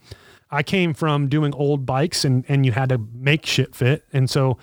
I 0.50 0.62
came 0.64 0.92
from 0.92 1.28
doing 1.28 1.54
old 1.54 1.86
bikes 1.86 2.24
and 2.24 2.44
and 2.48 2.66
you 2.66 2.72
had 2.72 2.88
to 2.90 2.98
make 3.14 3.46
shit 3.46 3.74
fit, 3.74 4.04
and 4.12 4.28
so 4.28 4.58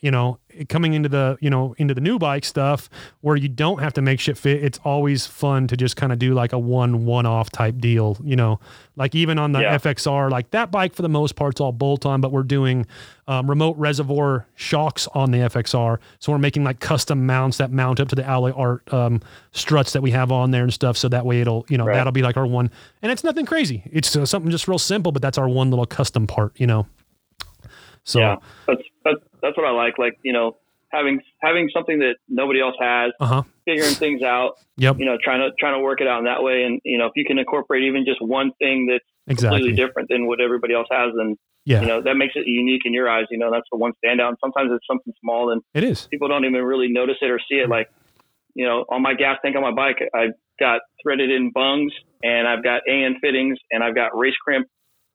you 0.00 0.10
know 0.12 0.38
coming 0.68 0.94
into 0.94 1.08
the 1.08 1.36
you 1.40 1.50
know 1.50 1.74
into 1.78 1.94
the 1.94 2.00
new 2.00 2.18
bike 2.18 2.44
stuff 2.44 2.88
where 3.20 3.36
you 3.36 3.48
don't 3.48 3.80
have 3.80 3.92
to 3.94 4.02
make 4.02 4.20
shit 4.20 4.36
fit. 4.38 4.62
It's 4.64 4.78
always 4.84 5.26
fun 5.26 5.66
to 5.68 5.76
just 5.76 5.96
kind 5.96 6.12
of 6.12 6.18
do 6.18 6.34
like 6.34 6.52
a 6.52 6.58
one 6.58 7.04
one 7.04 7.26
off 7.26 7.50
type 7.50 7.78
deal 7.78 8.16
you 8.24 8.36
know? 8.36 8.58
Like 8.96 9.14
even 9.14 9.38
on 9.38 9.52
the 9.52 9.60
Yeah. 9.60 9.76
fxr 9.78 10.30
like 10.30 10.50
that 10.52 10.70
bike 10.70 10.94
for 10.94 11.02
the 11.02 11.08
most 11.08 11.36
part's 11.36 11.60
all 11.60 11.72
bolt 11.72 12.06
on 12.06 12.20
but 12.20 12.32
we're 12.32 12.42
doing 12.42 12.86
um, 13.28 13.48
remote 13.50 13.76
reservoir 13.76 14.46
shocks 14.54 15.06
on 15.14 15.30
the 15.32 15.38
fxr 15.38 15.98
so 16.18 16.32
we're 16.32 16.38
making 16.38 16.64
like 16.64 16.80
custom 16.80 17.26
mounts 17.26 17.58
that 17.58 17.70
mount 17.72 18.00
up 18.00 18.08
to 18.08 18.14
the 18.14 18.24
alloy 18.24 18.52
art 18.52 18.82
um, 18.94 19.20
struts 19.52 19.92
that 19.92 20.00
we 20.02 20.10
have 20.12 20.30
on 20.32 20.50
there 20.50 20.62
and 20.62 20.72
stuff. 20.72 20.96
So 20.96 21.08
that 21.08 21.26
way 21.26 21.40
it'll 21.40 21.66
you 21.68 21.76
know 21.78 21.84
Right. 21.86 21.94
that'll 21.94 22.12
be 22.12 22.22
like 22.22 22.36
our 22.36 22.46
one. 22.46 22.70
And 23.02 23.12
it's 23.12 23.22
nothing 23.24 23.44
crazy. 23.46 23.82
It's 23.92 24.16
uh, 24.16 24.24
something 24.26 24.50
just 24.50 24.66
real 24.68 24.78
simple 24.78 25.12
but 25.12 25.20
that's 25.22 25.38
our 25.38 25.48
one 25.48 25.70
little 25.70 25.86
custom 25.86 26.26
part 26.26 26.52
you 26.56 26.66
know 26.66 26.86
so 28.06 28.20
yeah, 28.20 28.36
that's 28.66 28.82
that's 29.04 29.20
that's 29.42 29.56
what 29.56 29.66
I 29.66 29.72
like. 29.72 29.98
Like 29.98 30.18
you 30.22 30.32
know, 30.32 30.56
having 30.88 31.20
having 31.42 31.68
something 31.74 31.98
that 31.98 32.16
nobody 32.28 32.60
else 32.60 32.76
has, 32.80 33.12
uh-huh 33.20 33.42
figuring 33.66 33.94
things 33.94 34.22
out. 34.22 34.52
yep 34.76 34.98
You 34.98 35.04
know, 35.04 35.18
trying 35.22 35.40
to 35.40 35.54
trying 35.58 35.74
to 35.74 35.80
work 35.80 36.00
it 36.00 36.06
out 36.06 36.20
in 36.20 36.24
that 36.24 36.42
way. 36.42 36.62
And 36.62 36.80
you 36.84 36.96
know, 36.96 37.06
if 37.06 37.12
you 37.16 37.24
can 37.24 37.38
incorporate 37.38 37.82
even 37.82 38.04
just 38.06 38.22
one 38.22 38.52
thing 38.58 38.86
that's 38.90 39.04
exactly 39.26 39.58
completely 39.58 39.84
different 39.84 40.08
than 40.08 40.26
what 40.26 40.40
everybody 40.40 40.72
else 40.72 40.86
has, 40.90 41.12
then 41.16 41.36
yeah 41.64 41.80
you 41.80 41.86
know 41.86 42.00
that 42.00 42.14
makes 42.14 42.34
it 42.36 42.46
unique 42.46 42.82
in 42.86 42.94
your 42.94 43.10
eyes. 43.10 43.26
You 43.30 43.38
know, 43.38 43.50
that's 43.50 43.66
the 43.70 43.76
one 43.76 43.92
standout. 44.02 44.28
And 44.28 44.38
sometimes 44.40 44.70
it's 44.72 44.86
something 44.88 45.12
small 45.20 45.50
and 45.50 45.62
it 45.74 45.84
is 45.84 46.06
people 46.06 46.28
don't 46.28 46.44
even 46.44 46.62
really 46.62 46.88
notice 46.88 47.16
it 47.20 47.30
or 47.30 47.40
see 47.40 47.56
it. 47.56 47.68
Like, 47.68 47.90
you 48.54 48.64
know, 48.64 48.84
on 48.88 49.02
my 49.02 49.14
gas 49.14 49.38
tank 49.44 49.56
on 49.56 49.62
my 49.62 49.74
bike, 49.74 49.98
I've 50.14 50.34
got 50.58 50.80
threaded 51.02 51.30
in 51.30 51.50
bungs 51.50 51.92
and 52.22 52.48
I've 52.48 52.62
got 52.62 52.82
AN 52.88 53.16
fittings 53.20 53.58
and 53.70 53.84
I've 53.84 53.94
got 53.94 54.16
race 54.16 54.36
crimp 54.42 54.68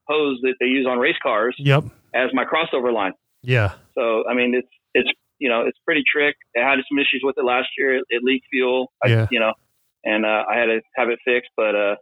hose 0.07 0.39
that 0.41 0.55
they 0.59 0.65
use 0.65 0.85
on 0.89 0.97
race 0.97 1.15
cars 1.23 1.55
yep 1.57 1.83
as 2.13 2.29
my 2.33 2.45
crossover 2.45 2.93
line. 2.93 3.13
yeah 3.41 3.71
So, 3.95 4.23
I 4.29 4.33
mean, 4.33 4.53
it's, 4.55 4.67
it's, 4.93 5.09
you 5.39 5.49
know, 5.49 5.61
it's 5.65 5.77
pretty 5.85 6.03
trick. 6.09 6.35
I 6.55 6.59
had 6.69 6.77
some 6.89 6.99
issues 6.99 7.21
with 7.23 7.35
it 7.37 7.43
last 7.45 7.69
year. 7.77 7.97
It, 7.97 8.03
it 8.09 8.21
leaked 8.23 8.45
fuel. 8.51 8.91
I, 9.03 9.07
Yeah. 9.09 9.27
You 9.31 9.39
know, 9.39 9.53
and 10.03 10.25
uh, 10.25 10.43
I 10.49 10.57
had 10.57 10.65
to 10.65 10.81
have 10.95 11.09
it 11.09 11.19
fixed, 11.25 11.49
but 11.57 11.75
uh, 11.75 11.95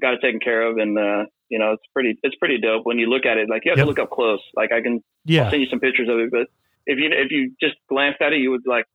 got 0.00 0.14
it 0.14 0.20
taken 0.22 0.40
care 0.40 0.62
of, 0.68 0.76
and 0.78 0.98
uh, 0.98 1.24
you 1.48 1.58
know, 1.58 1.72
it's 1.72 1.82
pretty 1.92 2.18
it's 2.22 2.34
pretty 2.36 2.58
dope 2.58 2.84
when 2.84 2.98
you 2.98 3.06
look 3.08 3.26
at 3.26 3.38
it. 3.38 3.48
Like 3.48 3.62
you 3.64 3.70
have 3.72 3.78
Yep. 3.78 3.84
to 3.84 3.88
look 3.88 3.98
up 3.98 4.10
close. 4.10 4.40
Like 4.56 4.72
I 4.72 4.80
can 4.80 5.02
Yeah. 5.24 5.50
send 5.50 5.62
you 5.62 5.68
some 5.68 5.80
pictures 5.80 6.08
of 6.08 6.18
it, 6.18 6.30
but 6.30 6.46
if 6.86 6.98
you 6.98 7.08
if 7.12 7.30
you 7.30 7.52
just 7.60 7.74
glanced 7.88 8.20
at 8.22 8.32
it, 8.32 8.38
you 8.38 8.50
would 8.50 8.62
like, 8.66 8.86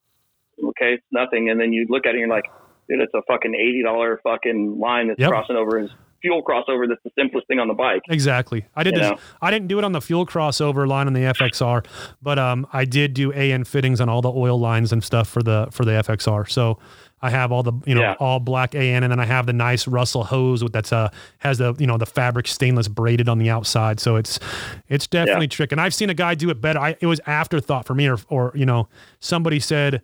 okay, 0.63 0.93
it's 0.95 1.03
nothing, 1.11 1.49
and 1.49 1.59
then 1.59 1.71
you 1.73 1.85
look 1.89 2.05
at 2.05 2.09
it 2.09 2.19
and 2.19 2.27
you're 2.27 2.29
like, 2.29 2.45
dude, 2.89 2.99
it's 3.01 3.13
a 3.13 3.21
fucking 3.27 3.55
eighty 3.55 3.81
dollar 3.83 4.19
fucking 4.23 4.77
line 4.79 5.07
that's 5.09 5.19
Yep. 5.19 5.29
crossing 5.29 5.55
over 5.55 5.79
is 5.79 5.89
fuel 6.21 6.43
crossover. 6.43 6.87
That's 6.87 7.01
the 7.03 7.11
simplest 7.17 7.47
thing 7.47 7.59
on 7.59 7.67
the 7.67 7.73
bike. 7.73 8.01
Exactly. 8.09 8.65
I 8.75 8.83
did. 8.83 8.95
This, 8.95 9.01
know? 9.09 9.17
I 9.41 9.51
didn't 9.51 9.67
do 9.67 9.77
it 9.77 9.83
on 9.83 9.91
the 9.91 10.01
fuel 10.01 10.25
crossover 10.25 10.87
line 10.87 11.07
on 11.07 11.13
the 11.13 11.21
FXR, 11.21 11.85
but 12.21 12.37
um, 12.39 12.67
I 12.73 12.85
did 12.85 13.13
do 13.13 13.31
AN 13.31 13.63
fittings 13.63 14.01
on 14.01 14.09
all 14.09 14.21
the 14.21 14.31
oil 14.31 14.59
lines 14.59 14.91
and 14.91 15.03
stuff 15.03 15.27
for 15.29 15.41
the 15.43 15.67
for 15.71 15.85
the 15.85 15.91
FXR. 15.91 16.49
So 16.49 16.79
I 17.21 17.29
have 17.29 17.51
all 17.51 17.63
the 17.63 17.73
you 17.85 17.95
know 17.95 18.01
Yeah. 18.01 18.15
all 18.19 18.39
black 18.39 18.75
AN, 18.75 19.03
and 19.03 19.11
then 19.11 19.19
I 19.19 19.25
have 19.25 19.45
the 19.45 19.53
nice 19.53 19.87
Russell 19.87 20.23
hose 20.23 20.63
with 20.63 20.73
that's 20.73 20.93
uh 20.93 21.09
has 21.39 21.57
the 21.57 21.73
you 21.77 21.87
know 21.87 21.97
the 21.97 22.05
fabric 22.05 22.47
stainless 22.47 22.87
braided 22.87 23.27
on 23.27 23.37
the 23.39 23.49
outside. 23.49 23.99
So 23.99 24.15
it's 24.15 24.39
it's 24.87 25.07
definitely 25.07 25.47
trick. 25.47 25.71
And 25.71 25.81
I've 25.81 25.93
seen 25.93 26.09
a 26.09 26.13
guy 26.13 26.35
do 26.35 26.49
it 26.49 26.61
better. 26.61 26.79
I, 26.79 26.95
it 26.99 27.07
was 27.07 27.19
afterthought 27.25 27.85
for 27.85 27.93
me, 27.95 28.07
or 28.09 28.17
or 28.29 28.51
you 28.55 28.65
know 28.65 28.87
somebody 29.19 29.59
said. 29.59 30.01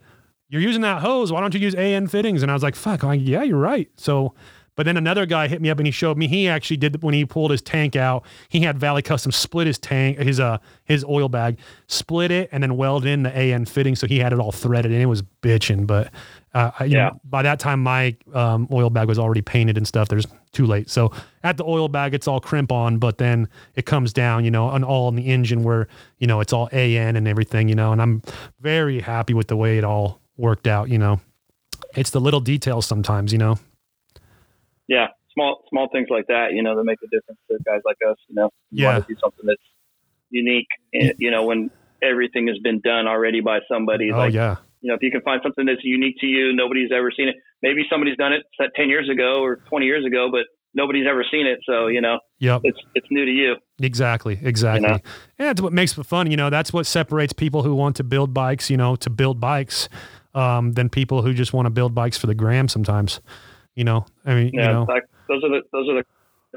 You're 0.47 0.61
using 0.61 0.83
that 0.83 1.01
hose. 1.01 1.31
Why 1.31 1.41
don't 1.41 1.55
you 1.55 1.59
use 1.59 1.73
AN 1.73 2.05
fittings? 2.05 2.43
And 2.43 2.51
I 2.51 2.53
was 2.53 2.61
like, 2.61 2.75
fuck, 2.75 3.01
I'm 3.03 3.09
like, 3.09 3.21
yeah, 3.23 3.41
you're 3.41 3.57
right. 3.57 3.89
So 3.97 4.35
but 4.75 4.85
then 4.85 4.97
another 4.97 5.25
guy 5.25 5.47
hit 5.47 5.61
me 5.61 5.69
up 5.69 5.77
and 5.79 5.87
he 5.87 5.91
showed 5.91 6.17
me 6.17 6.27
he 6.27 6.47
actually 6.47 6.77
did 6.77 7.01
when 7.01 7.13
he 7.13 7.25
pulled 7.25 7.51
his 7.51 7.61
tank 7.61 7.95
out. 7.95 8.25
He 8.49 8.61
had 8.61 8.77
Valley 8.77 9.01
Custom 9.01 9.31
split 9.31 9.67
his 9.67 9.77
tank, 9.79 10.17
his 10.19 10.39
uh 10.39 10.57
his 10.83 11.03
oil 11.05 11.29
bag, 11.29 11.57
split 11.87 12.31
it, 12.31 12.49
and 12.51 12.61
then 12.61 12.77
welded 12.77 13.09
in 13.09 13.23
the 13.23 13.35
AN 13.35 13.65
fitting, 13.65 13.95
so 13.95 14.07
he 14.07 14.19
had 14.19 14.33
it 14.33 14.39
all 14.39 14.51
threaded 14.51 14.91
and 14.91 15.01
it 15.01 15.05
was 15.07 15.21
bitching. 15.41 15.87
But 15.87 16.11
uh, 16.53 16.71
Yeah. 16.81 17.09
know, 17.09 17.19
by 17.25 17.41
that 17.41 17.59
time 17.59 17.81
my 17.83 18.15
um, 18.33 18.67
oil 18.71 18.89
bag 18.89 19.07
was 19.07 19.19
already 19.19 19.41
painted 19.41 19.75
and 19.77 19.85
stuff. 19.85 20.07
There's 20.07 20.25
too 20.53 20.65
late. 20.65 20.89
So 20.89 21.11
at 21.43 21.57
the 21.57 21.65
oil 21.65 21.89
bag, 21.89 22.13
it's 22.13 22.29
all 22.29 22.39
crimp 22.39 22.71
on, 22.71 22.97
but 22.97 23.17
then 23.17 23.49
it 23.75 23.85
comes 23.85 24.13
down, 24.13 24.45
you 24.45 24.51
know, 24.51 24.69
and 24.71 24.85
all 24.85 25.09
in 25.09 25.15
the 25.15 25.23
engine 25.27 25.63
where 25.63 25.87
you 26.19 26.27
know 26.27 26.39
it's 26.39 26.53
all 26.53 26.69
AN 26.71 27.15
and 27.17 27.27
everything, 27.27 27.67
you 27.67 27.75
know. 27.75 27.91
And 27.91 28.01
I'm 28.01 28.21
very 28.61 29.01
happy 29.01 29.33
with 29.33 29.47
the 29.47 29.57
way 29.57 29.77
it 29.77 29.83
all 29.83 30.21
worked 30.37 30.65
out. 30.67 30.89
You 30.89 30.97
know, 30.97 31.19
it's 31.95 32.11
the 32.11 32.21
little 32.21 32.39
details 32.39 32.85
sometimes, 32.85 33.31
you 33.33 33.37
know. 33.37 33.57
Yeah, 34.87 35.07
small 35.33 35.63
small 35.69 35.89
things 35.91 36.07
like 36.09 36.27
that, 36.27 36.53
you 36.53 36.61
know, 36.63 36.75
that 36.75 36.83
make 36.83 36.99
a 37.03 37.07
difference 37.07 37.39
to 37.49 37.57
guys 37.65 37.81
like 37.85 37.97
us. 38.09 38.17
You 38.27 38.35
know, 38.35 38.49
you 38.71 38.83
Yeah. 38.83 38.93
want 38.93 39.07
to 39.07 39.13
do 39.13 39.19
something 39.19 39.45
that's 39.45 39.61
unique. 40.29 40.67
and, 40.93 41.13
You 41.17 41.31
know, 41.31 41.45
when 41.45 41.69
everything 42.01 42.47
has 42.47 42.57
been 42.59 42.79
done 42.81 43.07
already 43.07 43.41
by 43.41 43.59
somebody. 43.71 44.11
Oh 44.11 44.17
like, 44.17 44.33
yeah. 44.33 44.57
you 44.81 44.89
know, 44.89 44.95
if 44.95 45.01
you 45.01 45.11
can 45.11 45.21
find 45.21 45.41
something 45.43 45.65
that's 45.65 45.83
unique 45.83 46.17
to 46.19 46.27
you, 46.27 46.53
nobody's 46.53 46.91
ever 46.91 47.11
seen 47.11 47.29
it. 47.29 47.35
Maybe 47.63 47.83
somebody's 47.89 48.17
done 48.17 48.33
it 48.33 48.43
10 48.75 48.89
years 48.89 49.09
ago 49.09 49.41
or 49.41 49.57
20 49.69 49.85
years 49.85 50.05
ago, 50.05 50.29
but 50.31 50.45
nobody's 50.75 51.07
ever 51.09 51.23
seen 51.31 51.47
it. 51.47 51.59
So, 51.65 51.87
you 51.87 52.01
know, 52.01 52.19
Yep. 52.39 52.61
it's, 52.65 52.77
it's 52.93 53.07
new 53.09 53.25
to 53.25 53.31
you. 53.31 53.55
Exactly. 53.81 54.37
Exactly. 54.43 54.87
You 54.89 54.95
know? 54.95 55.01
And 55.39 55.47
that's 55.47 55.61
what 55.61 55.73
makes 55.73 55.97
it 55.97 56.05
fun. 56.05 56.29
You 56.29 56.37
know, 56.37 56.49
that's 56.49 56.71
what 56.73 56.85
separates 56.85 57.33
people 57.33 57.63
who 57.63 57.73
want 57.73 57.95
to 57.95 58.03
build 58.03 58.33
bikes, 58.33 58.69
you 58.69 58.77
know, 58.77 58.95
to 58.97 59.09
build 59.09 59.39
bikes, 59.39 59.89
um, 60.35 60.73
than 60.73 60.89
people 60.89 61.21
who 61.21 61.33
just 61.33 61.53
want 61.53 61.65
to 61.65 61.69
build 61.71 61.95
bikes 61.95 62.17
for 62.17 62.27
the 62.27 62.35
gram 62.35 62.67
sometimes. 62.67 63.21
You 63.75 63.83
know, 63.83 64.05
I 64.25 64.35
mean, 64.35 64.51
Yeah. 64.53 64.67
you 64.67 64.73
know, 64.73 64.85
like 64.87 65.03
those 65.27 65.43
are 65.43 65.49
the, 65.49 65.61
those 65.71 65.89
are 65.89 65.95
the 65.95 66.05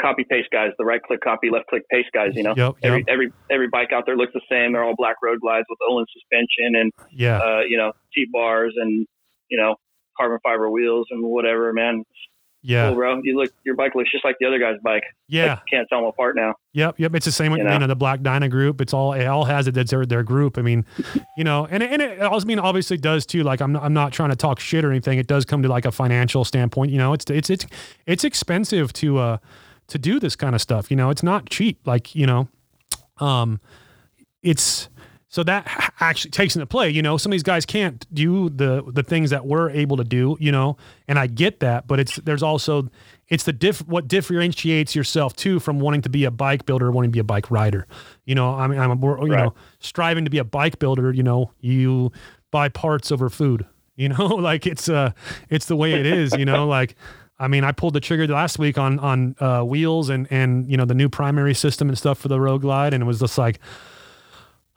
copy 0.01 0.25
paste 0.29 0.49
guys, 0.53 0.71
the 0.79 0.85
right 0.85 1.03
click 1.03 1.21
copy, 1.21 1.51
left 1.51 1.67
click 1.67 1.83
paste 1.91 2.11
guys, 2.15 2.31
you 2.35 2.45
know, 2.45 2.55
Yep, 2.57 2.77
every, 2.83 2.99
yep. 3.01 3.07
every, 3.09 3.33
every 3.51 3.69
bike 3.69 3.89
out 3.93 4.05
there 4.07 4.17
looks 4.17 4.33
the 4.33 4.41
same. 4.51 4.73
They're 4.73 4.85
all 4.85 4.95
black 4.97 5.17
road 5.23 5.41
glides 5.41 5.67
with 5.69 5.79
Ohlins 5.89 6.07
suspension 6.13 6.77
and, 6.81 6.93
yeah. 7.11 7.39
uh, 7.39 7.61
you 7.69 7.77
know, 7.77 7.93
T 8.15 8.27
bars 8.33 8.75
and, 8.77 9.07
you 9.49 9.59
know, 9.59 9.75
carbon 10.17 10.39
fiber 10.43 10.71
wheels 10.71 11.09
and 11.11 11.23
whatever, 11.25 11.73
man. 11.73 12.05
Yeah. 12.69 12.89
Cool, 12.89 12.97
bro. 12.97 13.21
You 13.25 13.39
look, 13.39 13.51
your 13.65 13.75
bike 13.75 13.95
looks 13.95 14.11
just 14.11 14.27
like 14.27 14.37
the 14.39 14.47
other 14.47 14.59
guy's 14.59 14.79
bike. 14.83 15.03
Yeah. 15.27 15.55
Like, 15.55 15.61
can't 15.71 15.89
tell 15.89 16.01
them 16.01 16.09
apart 16.09 16.37
now. 16.37 16.55
Yep, 16.75 17.01
yep. 17.01 17.15
It's 17.15 17.25
the 17.25 17.33
same 17.33 17.51
with 17.51 17.61
You 17.61 17.65
you 17.65 17.71
know? 17.71 17.79
know? 17.79 17.87
the 17.87 17.97
Black 17.97 18.21
Dyna 18.21 18.51
group. 18.51 18.83
It's 18.83 18.93
all 18.93 19.15
it 19.15 19.25
all 19.25 19.47
has 19.47 19.67
it. 19.67 19.73
That's 19.73 19.91
their, 19.91 20.05
their 20.05 20.23
group. 20.23 20.59
I 20.59 20.63
mean, 20.63 20.85
you 21.39 21.45
know, 21.45 21.67
and 21.71 21.83
and 21.83 22.03
it 22.03 22.21
also 22.21 22.45
I 22.45 22.47
mean 22.47 22.59
obviously 22.59 22.99
does 22.99 23.25
too. 23.25 23.43
Like 23.43 23.63
I'm 23.63 23.73
not, 23.73 23.83
I'm 23.85 23.95
not 23.95 24.13
trying 24.13 24.29
to 24.29 24.37
talk 24.37 24.61
shit 24.61 24.85
or 24.85 24.91
anything. 24.91 25.19
It 25.19 25.27
does 25.27 25.47
come 25.47 25.63
to 25.63 25.69
like 25.69 25.87
a 25.87 25.93
financial 25.93 26.45
standpoint. 26.45 26.93
You 26.93 26.99
know, 26.99 27.15
it's 27.15 27.25
it's 27.31 27.49
it's 27.49 27.65
it's 28.07 28.23
expensive 28.23 28.93
to 28.95 29.17
uh 29.17 29.39
to 29.87 29.99
do 29.99 30.21
this 30.21 30.37
kind 30.37 30.55
of 30.55 30.61
stuff. 30.61 30.91
You 30.91 30.99
know, 30.99 31.09
it's 31.09 31.23
not 31.23 31.49
cheap. 31.49 31.87
Like 31.87 32.15
you 32.15 32.27
know, 32.27 32.49
um, 33.17 33.61
it's 34.43 34.91
so 35.29 35.43
that 35.43 35.93
actually 36.01 36.31
takes 36.31 36.57
into 36.57 36.67
play. 36.67 36.89
You 36.91 37.03
know, 37.03 37.17
some 37.19 37.31
of 37.31 37.35
these 37.35 37.43
guys 37.43 37.67
can't 37.67 38.07
do 38.15 38.49
the 38.49 38.83
the 38.87 39.03
things 39.03 39.31
that 39.31 39.45
we're 39.47 39.71
able 39.71 39.97
to 39.99 40.05
do. 40.05 40.37
You 40.41 40.53
know, 40.53 40.77
and 41.07 41.19
I 41.19 41.27
get 41.27 41.61
that, 41.61 41.87
but 41.87 42.01
it's 42.01 42.17
there's 42.17 42.43
also 42.43 42.89
it's 43.29 43.45
the 43.45 43.53
diff 43.53 43.81
what 43.87 44.09
differentiates 44.09 44.95
yourself 44.95 45.37
too 45.37 45.61
from 45.61 45.81
wanting 45.81 46.01
to 46.03 46.09
be 46.09 46.25
a 46.25 46.31
bike 46.31 46.65
builder, 46.67 46.91
wanting 46.91 47.11
to 47.11 47.13
be 47.13 47.19
a 47.21 47.25
bike 47.25 47.51
rider. 47.51 47.87
You 48.25 48.35
know, 48.35 48.55
I 48.55 48.67
mean, 48.67 48.79
I'm 48.79 49.01
we're, 49.01 49.19
you 49.27 49.33
Right. 49.33 49.45
know 49.45 49.55
striving 49.81 50.25
to 50.25 50.31
be 50.31 50.39
a 50.39 50.45
bike 50.45 50.79
builder. 50.79 51.13
You 51.13 51.23
know, 51.23 51.53
you 51.61 52.11
buy 52.51 52.69
parts 52.69 53.13
over 53.13 53.29
food. 53.29 53.67
You 53.99 54.09
know, 54.11 54.27
like 54.27 54.65
it's 54.65 54.89
uh 54.89 55.11
it's 55.51 55.67
the 55.67 55.75
way 55.75 55.95
it 55.95 56.07
is. 56.07 56.33
You 56.33 56.45
know, 56.45 56.67
like. 56.79 56.95
I 57.41 57.47
mean, 57.47 57.63
I 57.63 57.71
pulled 57.71 57.95
the 57.95 58.01
trigger 58.01 58.27
last 58.27 58.59
week 58.59 58.79
on 58.79 58.99
on 58.99 59.37
uh, 59.39 59.63
wheels 59.63 60.09
and 60.09 60.27
and 60.31 60.69
you 60.69 60.77
know 60.77 60.85
the 60.85 60.95
new 60.95 61.09
primary 61.09 61.55
system 61.55 61.89
and 61.89 61.97
stuff 61.97 62.19
for 62.19 62.27
the 62.27 62.41
Road 62.41 62.63
Glide, 62.63 62.93
and 62.95 63.01
it 63.03 63.07
was 63.07 63.21
just 63.21 63.39
like 63.39 63.61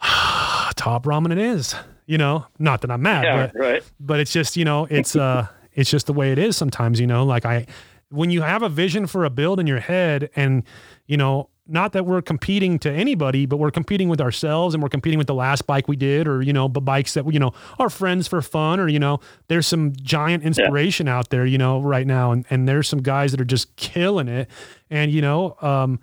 top 0.75 1.03
ramen 1.05 1.31
it 1.31 1.37
is. 1.37 1.75
You 2.07 2.17
know, 2.17 2.45
not 2.59 2.81
that 2.81 2.91
I'm 2.91 3.01
mad, 3.01 3.23
Yeah. 3.23 3.47
but 3.53 3.59
Right. 3.59 3.83
but 3.99 4.19
it's 4.19 4.33
just 4.33 4.57
you 4.57 4.65
know 4.65 4.85
it's 4.89 5.15
uh 5.15 5.47
it's 5.73 5.89
just 5.89 6.07
the 6.07 6.13
way 6.13 6.31
it 6.31 6.37
is 6.37 6.57
sometimes. 6.57 6.99
You 6.99 7.07
know, 7.07 7.23
like 7.23 7.45
I 7.45 7.65
when 8.09 8.29
you 8.29 8.41
have 8.41 8.61
a 8.63 8.69
vision 8.69 9.07
for 9.07 9.23
a 9.23 9.29
build 9.29 9.59
in 9.59 9.67
your 9.67 9.79
head, 9.79 10.29
and 10.35 10.63
you 11.07 11.17
know. 11.17 11.47
Not 11.67 11.93
that 11.93 12.05
we're 12.05 12.23
competing 12.23 12.79
to 12.79 12.91
anybody, 12.91 13.45
but 13.45 13.55
we're 13.57 13.71
competing 13.71 14.09
with 14.09 14.19
ourselves 14.19 14.73
and 14.73 14.83
we're 14.83 14.89
competing 14.89 15.17
with 15.17 15.27
the 15.27 15.33
last 15.35 15.67
bike 15.67 15.87
we 15.87 15.95
did 15.95 16.27
or, 16.27 16.41
you 16.41 16.51
know, 16.51 16.67
b- 16.67 16.81
bikes 16.81 17.13
that, 17.13 17.31
you 17.31 17.39
know, 17.39 17.53
are 17.79 17.89
friends 17.89 18.27
for 18.27 18.41
fun 18.41 18.77
or, 18.79 18.89
you 18.89 18.99
know, 18.99 19.21
there's 19.47 19.67
some 19.67 19.93
giant 19.95 20.43
inspiration 20.43 21.07
out 21.07 21.29
there, 21.29 21.45
you 21.45 21.57
know, 21.57 21.79
right 21.79 22.05
now. 22.05 22.33
And, 22.33 22.45
and 22.49 22.67
there's 22.67 22.89
some 22.89 23.01
guys 23.01 23.31
that 23.31 23.39
are 23.39 23.45
just 23.45 23.73
killing 23.77 24.27
it. 24.27 24.49
And, 24.89 25.13
you 25.13 25.21
know, 25.21 25.55
um, 25.61 26.01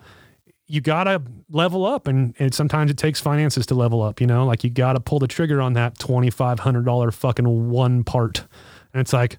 you 0.71 0.81
gotta 0.83 1.23
level 1.51 1.85
up 1.87 2.07
and, 2.07 2.35
and 2.39 2.55
sometimes 2.55 2.91
it 2.91 2.97
takes 2.99 3.21
finances 3.21 3.65
to 3.67 3.75
level 3.75 4.03
up, 4.03 4.21
you 4.21 4.27
know, 4.27 4.45
like 4.45 4.63
you 4.63 4.71
gotta 4.71 5.01
pull 5.01 5.19
the 5.19 5.27
trigger 5.27 5.61
on 5.63 5.73
that 5.73 5.97
$2,500 5.99 7.13
fucking 7.15 7.71
one 7.71 8.05
part. 8.05 8.45
And 8.93 9.01
it's 9.01 9.13
like, 9.15 9.39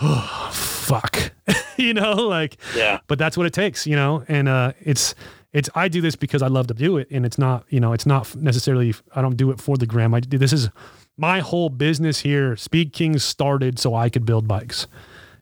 oh, 0.00 0.50
fuck, 0.52 1.32
you 1.76 1.94
know, 1.94 2.14
like, 2.14 2.56
Yeah. 2.74 3.00
but 3.06 3.18
that's 3.18 3.36
what 3.36 3.46
it 3.46 3.52
takes, 3.52 3.86
you 3.86 3.96
know, 3.96 4.24
and, 4.28 4.48
uh, 4.48 4.72
it's, 4.80 5.14
it's, 5.52 5.70
I 5.74 5.88
do 5.88 6.00
this 6.00 6.16
because 6.16 6.42
I 6.42 6.48
love 6.48 6.66
to 6.68 6.74
do 6.74 6.96
it 6.98 7.08
and 7.10 7.24
it's 7.24 7.38
not, 7.38 7.64
you 7.70 7.80
know, 7.80 7.92
it's 7.92 8.06
not 8.06 8.34
necessarily, 8.36 8.94
I 9.14 9.22
don't 9.22 9.36
do 9.36 9.50
it 9.50 9.60
for 9.60 9.76
the 9.76 9.86
gram. 9.86 10.12
I 10.14 10.20
do, 10.20 10.36
this 10.38 10.52
is 10.52 10.68
my 11.16 11.40
whole 11.40 11.68
business 11.70 12.20
here. 12.20 12.56
Speed 12.56 12.92
Kings 12.92 13.24
started 13.24 13.78
so 13.78 13.94
I 13.94 14.10
could 14.10 14.26
build 14.26 14.46
bikes 14.48 14.86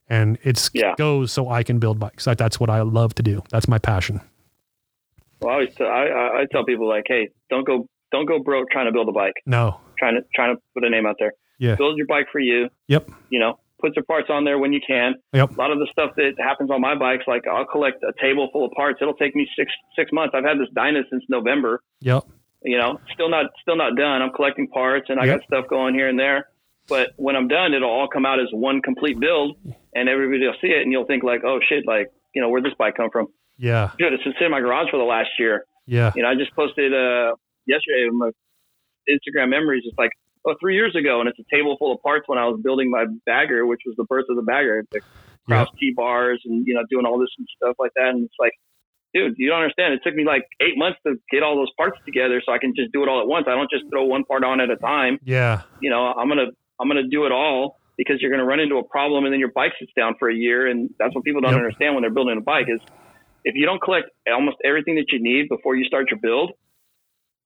and 0.08 0.38
it's 0.42 0.70
Yeah. 0.74 0.94
goes 0.96 1.32
so 1.32 1.48
I 1.48 1.62
can 1.62 1.78
build 1.78 1.98
bikes. 1.98 2.24
That, 2.26 2.38
that's 2.38 2.60
what 2.60 2.70
I 2.70 2.82
love 2.82 3.14
to 3.16 3.22
do. 3.22 3.42
That's 3.50 3.66
my 3.68 3.78
passion. 3.78 4.20
Well, 5.44 5.52
I 5.52 5.54
always 5.54 5.74
t- 5.74 5.84
I, 5.84 6.06
I, 6.06 6.40
I 6.40 6.44
tell 6.50 6.64
people 6.64 6.88
like, 6.88 7.04
hey, 7.06 7.28
don't 7.50 7.66
go 7.66 7.86
don't 8.12 8.26
go 8.26 8.38
broke 8.38 8.70
trying 8.70 8.86
to 8.86 8.92
build 8.92 9.08
a 9.08 9.12
bike, 9.12 9.34
No. 9.46 9.80
trying 9.98 10.14
to 10.14 10.22
trying 10.34 10.54
to 10.56 10.62
put 10.74 10.84
a 10.84 10.90
name 10.90 11.06
out 11.06 11.16
there. 11.18 11.32
Yeah. 11.58 11.74
Build 11.76 11.96
your 11.96 12.06
bike 12.06 12.26
for 12.32 12.38
you. 12.40 12.68
Yep. 12.88 13.10
You 13.30 13.38
know, 13.40 13.58
put 13.80 13.94
your 13.96 14.04
parts 14.04 14.28
on 14.30 14.44
there 14.44 14.58
when 14.58 14.72
you 14.72 14.80
can. 14.86 15.14
Yep. 15.32 15.50
A 15.56 15.60
lot 15.60 15.70
of 15.70 15.78
the 15.78 15.86
stuff 15.92 16.12
that 16.16 16.32
happens 16.38 16.70
on 16.70 16.80
my 16.80 16.94
bikes, 16.96 17.24
like 17.26 17.42
I'll 17.46 17.64
collect 17.66 18.02
a 18.02 18.12
table 18.20 18.48
full 18.52 18.64
of 18.64 18.72
parts. 18.72 18.98
It'll 19.02 19.14
take 19.14 19.34
me 19.36 19.46
six 19.58 19.70
six 19.96 20.10
months. 20.12 20.34
I've 20.36 20.44
had 20.44 20.58
this 20.58 20.68
Dyna 20.74 21.00
since 21.10 21.22
November. 21.28 21.80
Yep. 22.00 22.24
You 22.62 22.78
know, 22.78 22.98
still 23.12 23.28
not 23.28 23.46
still 23.62 23.76
not 23.76 23.94
done. 23.96 24.22
I'm 24.22 24.32
collecting 24.32 24.68
parts 24.68 25.06
and 25.10 25.20
I 25.20 25.26
Yep. 25.26 25.38
got 25.40 25.46
stuff 25.46 25.64
going 25.68 25.94
here 25.94 26.08
and 26.08 26.18
there. 26.18 26.48
But 26.88 27.10
when 27.16 27.34
I'm 27.34 27.48
done, 27.48 27.72
it'll 27.72 27.88
all 27.90 28.08
come 28.08 28.26
out 28.26 28.40
as 28.40 28.48
one 28.52 28.82
complete 28.82 29.18
build, 29.18 29.56
and 29.94 30.06
everybody 30.08 30.46
will 30.46 30.54
see 30.60 30.68
it, 30.68 30.82
and 30.82 30.92
you'll 30.92 31.06
think 31.06 31.22
like, 31.24 31.42
oh 31.44 31.58
shit, 31.66 31.86
like 31.86 32.10
you 32.34 32.42
know, 32.42 32.48
where'd 32.50 32.64
this 32.64 32.74
bike 32.78 32.94
come 32.96 33.10
from? 33.10 33.28
Yeah. 33.58 33.90
Dude, 33.98 34.12
it's 34.12 34.22
been 34.24 34.32
sitting 34.34 34.46
in 34.46 34.50
my 34.52 34.60
garage 34.60 34.90
for 34.90 34.98
the 34.98 35.04
last 35.04 35.30
year. 35.38 35.64
Yeah. 35.86 36.12
You 36.16 36.22
know, 36.22 36.28
I 36.30 36.34
just 36.34 36.54
posted 36.54 36.92
uh 36.92 37.34
yesterday 37.66 38.08
on 38.10 38.18
my 38.18 38.30
Instagram 39.08 39.50
memories. 39.50 39.82
It's 39.86 39.98
like 39.98 40.10
oh 40.46 40.54
three 40.60 40.74
years 40.74 40.94
ago, 40.96 41.20
and 41.20 41.28
it's 41.28 41.38
a 41.38 41.44
table 41.54 41.76
full 41.78 41.92
of 41.92 42.02
parts 42.02 42.24
when 42.26 42.38
I 42.38 42.46
was 42.46 42.60
building 42.62 42.90
my 42.90 43.04
bagger, 43.26 43.66
which 43.66 43.80
was 43.86 43.94
the 43.96 44.04
birth 44.04 44.24
of 44.28 44.36
the 44.36 44.42
bagger, 44.42 44.84
the 44.92 45.00
cross 45.46 45.68
T 45.78 45.92
bars, 45.94 46.40
and 46.44 46.66
you 46.66 46.74
know 46.74 46.82
doing 46.90 47.06
all 47.06 47.18
this 47.18 47.28
and 47.38 47.46
stuff 47.56 47.76
like 47.78 47.92
that. 47.96 48.08
And 48.08 48.24
it's 48.24 48.34
like, 48.40 48.52
dude, 49.12 49.34
you 49.36 49.48
don't 49.50 49.60
understand. 49.60 49.94
It 49.94 50.00
took 50.02 50.14
me 50.14 50.24
like 50.24 50.44
eight 50.60 50.76
months 50.76 50.98
to 51.06 51.16
get 51.30 51.42
all 51.42 51.56
those 51.56 51.70
parts 51.76 51.98
together, 52.06 52.40
so 52.44 52.52
I 52.52 52.58
can 52.58 52.72
just 52.74 52.92
do 52.92 53.02
it 53.02 53.08
all 53.08 53.20
at 53.20 53.26
once. 53.26 53.46
I 53.48 53.54
don't 53.54 53.70
just 53.70 53.84
throw 53.90 54.04
one 54.04 54.24
part 54.24 54.42
on 54.44 54.60
at 54.60 54.70
a 54.70 54.76
time. 54.76 55.18
Yeah. 55.22 55.62
You 55.80 55.90
know, 55.90 56.04
I'm 56.06 56.28
gonna 56.28 56.46
I'm 56.80 56.88
gonna 56.88 57.08
do 57.08 57.26
it 57.26 57.32
all 57.32 57.78
because 57.98 58.16
you're 58.20 58.30
gonna 58.30 58.44
run 58.46 58.58
into 58.60 58.76
a 58.76 58.84
problem, 58.84 59.24
and 59.24 59.32
then 59.32 59.38
your 59.40 59.52
bike 59.52 59.72
sits 59.78 59.92
down 59.94 60.14
for 60.18 60.30
a 60.30 60.34
year, 60.34 60.66
and 60.66 60.90
that's 60.98 61.14
what 61.14 61.24
people 61.24 61.40
don't 61.42 61.52
Yep. 61.52 61.58
understand 61.60 61.94
when 61.94 62.02
they're 62.02 62.10
building 62.10 62.38
a 62.38 62.40
bike 62.40 62.66
is 62.68 62.80
if 63.44 63.54
you 63.54 63.66
don't 63.66 63.80
collect 63.82 64.08
almost 64.32 64.56
everything 64.64 64.96
that 64.96 65.06
you 65.12 65.22
need 65.22 65.48
before 65.48 65.76
you 65.76 65.84
start 65.84 66.10
your 66.10 66.18
build, 66.20 66.52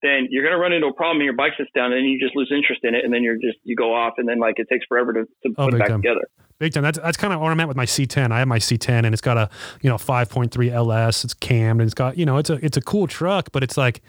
then 0.03 0.29
you're 0.31 0.45
going 0.45 0.55
to 0.55 0.61
run 0.61 0.73
into 0.73 0.87
a 0.87 0.93
problem 0.95 1.17
and 1.19 1.25
your 1.25 1.35
bike 1.37 1.53
sits 1.59 1.71
down 1.75 1.93
and 1.93 2.07
you 2.09 2.21
just 2.21 2.37
lose 2.37 2.51
interest 2.55 2.81
in 2.85 2.95
it. 2.95 3.05
And 3.05 3.13
then 3.13 3.23
you're 3.25 3.35
just, 3.37 3.59
you 3.65 3.75
go 3.75 3.93
off 3.95 4.15
and 4.19 4.29
then 4.29 4.39
like 4.39 4.55
it 4.59 4.69
takes 4.71 4.87
forever 4.87 5.13
to, 5.13 5.25
to 5.25 5.55
Oh, 5.59 5.65
put 5.67 5.75
it 5.75 5.79
back 5.81 5.89
time. 5.89 6.01
together. 6.03 6.21
big 6.61 6.73
time. 6.73 6.85
That's 6.85 6.99
that's 7.01 7.17
kind 7.17 7.33
of 7.33 7.41
where 7.41 7.51
I'm 7.51 7.59
at 7.59 7.67
with 7.67 7.77
my 7.77 7.85
C10. 7.87 8.31
I 8.31 8.39
have 8.39 8.47
my 8.49 8.61
C10, 8.61 9.05
and 9.05 9.13
it's 9.13 9.21
got 9.21 9.37
a 9.37 9.51
you 9.83 9.91
know 9.91 9.97
5.3 9.97 10.71
LS. 10.71 11.25
It's 11.25 11.35
cammed, 11.35 11.81
and 11.81 11.89
it's 11.89 11.95
got 11.95 12.17
you 12.17 12.25
know 12.27 12.37
it's 12.37 12.49
a 12.51 12.65
it's 12.65 12.77
a 12.77 12.81
cool 12.81 13.09
truck, 13.09 13.51
but 13.51 13.65
it's 13.65 13.77
like 13.77 14.01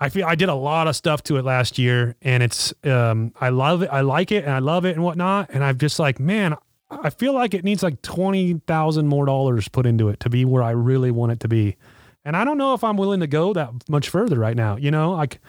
I 0.00 0.08
feel 0.08 0.26
I 0.26 0.34
did 0.34 0.48
a 0.48 0.54
lot 0.54 0.88
of 0.88 0.96
stuff 0.96 1.22
to 1.24 1.36
it 1.36 1.44
last 1.44 1.76
year, 1.78 2.16
and 2.22 2.42
it's 2.42 2.72
um 2.84 3.32
I 3.40 3.50
love 3.50 3.82
it, 3.82 3.90
I 3.92 4.00
like 4.00 4.32
it, 4.32 4.44
and 4.44 4.52
I 4.54 4.58
love 4.60 4.86
it 4.86 4.94
and 4.96 5.04
whatnot, 5.04 5.50
and 5.50 5.62
I'm 5.62 5.76
just 5.76 5.98
like 5.98 6.18
man. 6.18 6.56
I 7.02 7.10
feel 7.10 7.32
like 7.34 7.54
it 7.54 7.64
needs 7.64 7.82
like 7.82 8.00
twenty 8.02 8.54
thousand 8.66 9.08
more 9.08 9.26
dollars 9.26 9.68
put 9.68 9.86
into 9.86 10.08
it 10.08 10.20
to 10.20 10.30
be 10.30 10.44
where 10.44 10.62
I 10.62 10.70
really 10.70 11.10
want 11.10 11.32
it 11.32 11.40
to 11.40 11.48
be, 11.48 11.76
and 12.24 12.36
I 12.36 12.44
don't 12.44 12.58
know 12.58 12.74
if 12.74 12.84
I'm 12.84 12.96
willing 12.96 13.20
to 13.20 13.26
go 13.26 13.52
that 13.52 13.70
much 13.88 14.08
further 14.08 14.38
right 14.38 14.56
now. 14.56 14.76
You 14.76 14.90
know, 14.90 15.12
like 15.12 15.40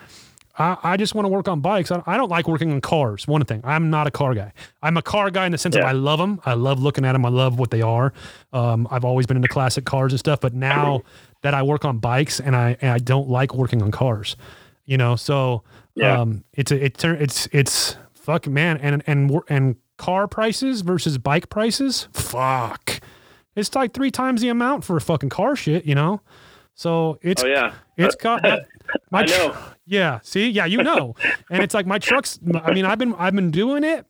I, 0.58 0.76
I 0.82 0.96
just 0.96 1.14
want 1.14 1.26
to 1.26 1.28
work 1.28 1.48
on 1.48 1.60
bikes. 1.60 1.90
I, 1.90 2.02
I 2.06 2.16
don't 2.16 2.30
like 2.30 2.48
working 2.48 2.72
on 2.72 2.80
cars. 2.80 3.26
One 3.28 3.44
thing, 3.44 3.60
I'm 3.64 3.90
not 3.90 4.06
a 4.06 4.10
car 4.10 4.34
guy. 4.34 4.52
I'm 4.82 4.96
a 4.96 5.02
car 5.02 5.30
guy 5.30 5.46
in 5.46 5.52
the 5.52 5.58
sense 5.58 5.76
of 5.76 5.82
I 5.88 5.92
love 5.92 6.18
them. 6.18 6.40
I 6.46 6.54
love 6.54 6.82
looking 6.82 7.04
at 7.04 7.12
them. 7.12 7.26
I 7.26 7.28
love 7.28 7.58
what 7.58 7.70
they 7.70 7.82
are. 7.82 8.12
Um, 8.52 8.88
I've 8.90 9.04
always 9.04 9.26
been 9.26 9.36
into 9.36 9.48
classic 9.48 9.84
cars 9.84 10.12
and 10.12 10.18
stuff, 10.18 10.40
but 10.40 10.54
now 10.54 11.02
that 11.42 11.52
I 11.54 11.62
work 11.62 11.84
on 11.84 11.98
bikes 11.98 12.40
and 12.40 12.56
I 12.56 12.76
and 12.80 12.90
I 12.90 12.98
don't 12.98 13.28
like 13.28 13.54
working 13.54 13.82
on 13.82 13.90
cars, 13.90 14.36
you 14.86 14.96
know. 14.96 15.14
So 15.16 15.62
Yeah. 15.94 16.20
um, 16.20 16.44
it's 16.54 16.72
a, 16.72 16.84
it 16.86 16.96
turn 16.98 17.16
it's 17.20 17.48
it's 17.52 17.96
fuck 18.14 18.46
man 18.46 18.78
and 18.78 19.02
and 19.06 19.30
and 19.48 19.76
car 19.96 20.28
prices 20.28 20.80
versus 20.82 21.18
bike 21.18 21.48
prices. 21.48 22.08
Fuck, 22.12 23.00
it's 23.54 23.74
like 23.74 23.92
three 23.94 24.10
times 24.10 24.40
the 24.40 24.48
amount 24.48 24.84
for 24.84 24.96
a 24.96 25.00
fucking 25.00 25.30
car 25.30 25.56
shit, 25.56 25.84
you 25.86 25.94
know. 25.94 26.20
So 26.74 27.18
it's 27.22 27.42
Oh 27.42 27.46
yeah. 27.46 27.72
it's 27.96 28.14
uh, 28.16 28.18
got 28.20 28.44
my 29.10 29.24
tr- 29.24 29.56
yeah, 29.86 30.20
see, 30.22 30.48
yeah, 30.50 30.66
you 30.66 30.82
know, 30.82 31.14
and 31.50 31.62
it's 31.62 31.74
like 31.74 31.86
my 31.86 31.98
trucks. 31.98 32.38
I 32.62 32.72
mean, 32.72 32.84
I've 32.84 32.98
been 32.98 33.14
I've 33.14 33.34
been 33.34 33.50
doing 33.50 33.84
it. 33.84 34.06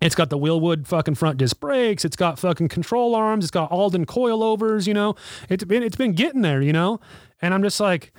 It's 0.00 0.14
got 0.14 0.30
the 0.30 0.38
Wilwood 0.38 0.86
fucking 0.86 1.16
front 1.16 1.38
disc 1.38 1.58
brakes. 1.58 2.04
It's 2.04 2.14
got 2.14 2.38
fucking 2.38 2.68
control 2.68 3.16
arms. 3.16 3.44
It's 3.46 3.50
got 3.50 3.72
Aldan 3.72 4.06
coilovers. 4.06 4.86
You 4.86 4.94
know, 4.94 5.16
it's 5.48 5.64
been 5.64 5.82
it's 5.82 5.96
been 5.96 6.12
getting 6.12 6.42
there. 6.42 6.62
You 6.62 6.72
know, 6.72 7.00
and 7.42 7.52
I'm 7.52 7.62
just 7.64 7.80
like, 7.80 8.12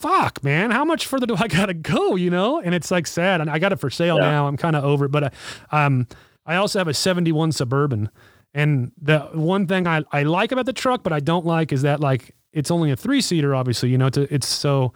fuck, 0.00 0.42
man, 0.42 0.70
how 0.70 0.84
much 0.84 1.06
further 1.06 1.26
do 1.26 1.36
I 1.38 1.46
gotta 1.48 1.74
go? 1.74 2.16
You 2.16 2.30
know, 2.30 2.60
and 2.60 2.74
it's 2.74 2.90
like 2.90 3.06
sad. 3.06 3.40
And 3.40 3.50
I 3.50 3.58
got 3.58 3.72
it 3.72 3.76
for 3.80 3.90
sale 3.90 4.16
Yeah. 4.16 4.30
now. 4.30 4.46
I'm 4.48 4.56
kind 4.56 4.74
of 4.76 4.84
over 4.84 5.04
it, 5.04 5.10
but 5.10 5.24
uh, 5.24 5.30
um, 5.72 6.06
I 6.46 6.56
also 6.56 6.78
have 6.78 6.88
a 6.88 6.94
'71 6.94 7.52
Suburban, 7.52 8.10
and 8.54 8.92
the 9.00 9.20
one 9.34 9.66
thing 9.66 9.86
I 9.86 10.02
I 10.12 10.22
like 10.24 10.52
about 10.52 10.66
the 10.66 10.72
truck, 10.72 11.02
but 11.02 11.12
I 11.12 11.20
don't 11.20 11.46
like 11.46 11.72
is 11.72 11.82
that 11.82 12.00
like 12.00 12.34
it's 12.52 12.70
only 12.70 12.90
a 12.90 12.96
three 12.96 13.20
seater. 13.20 13.54
Obviously, 13.54 13.90
you 13.90 13.98
know, 13.98 14.06
it's 14.06 14.18
a, 14.18 14.34
it's 14.34 14.48
so 14.48 14.92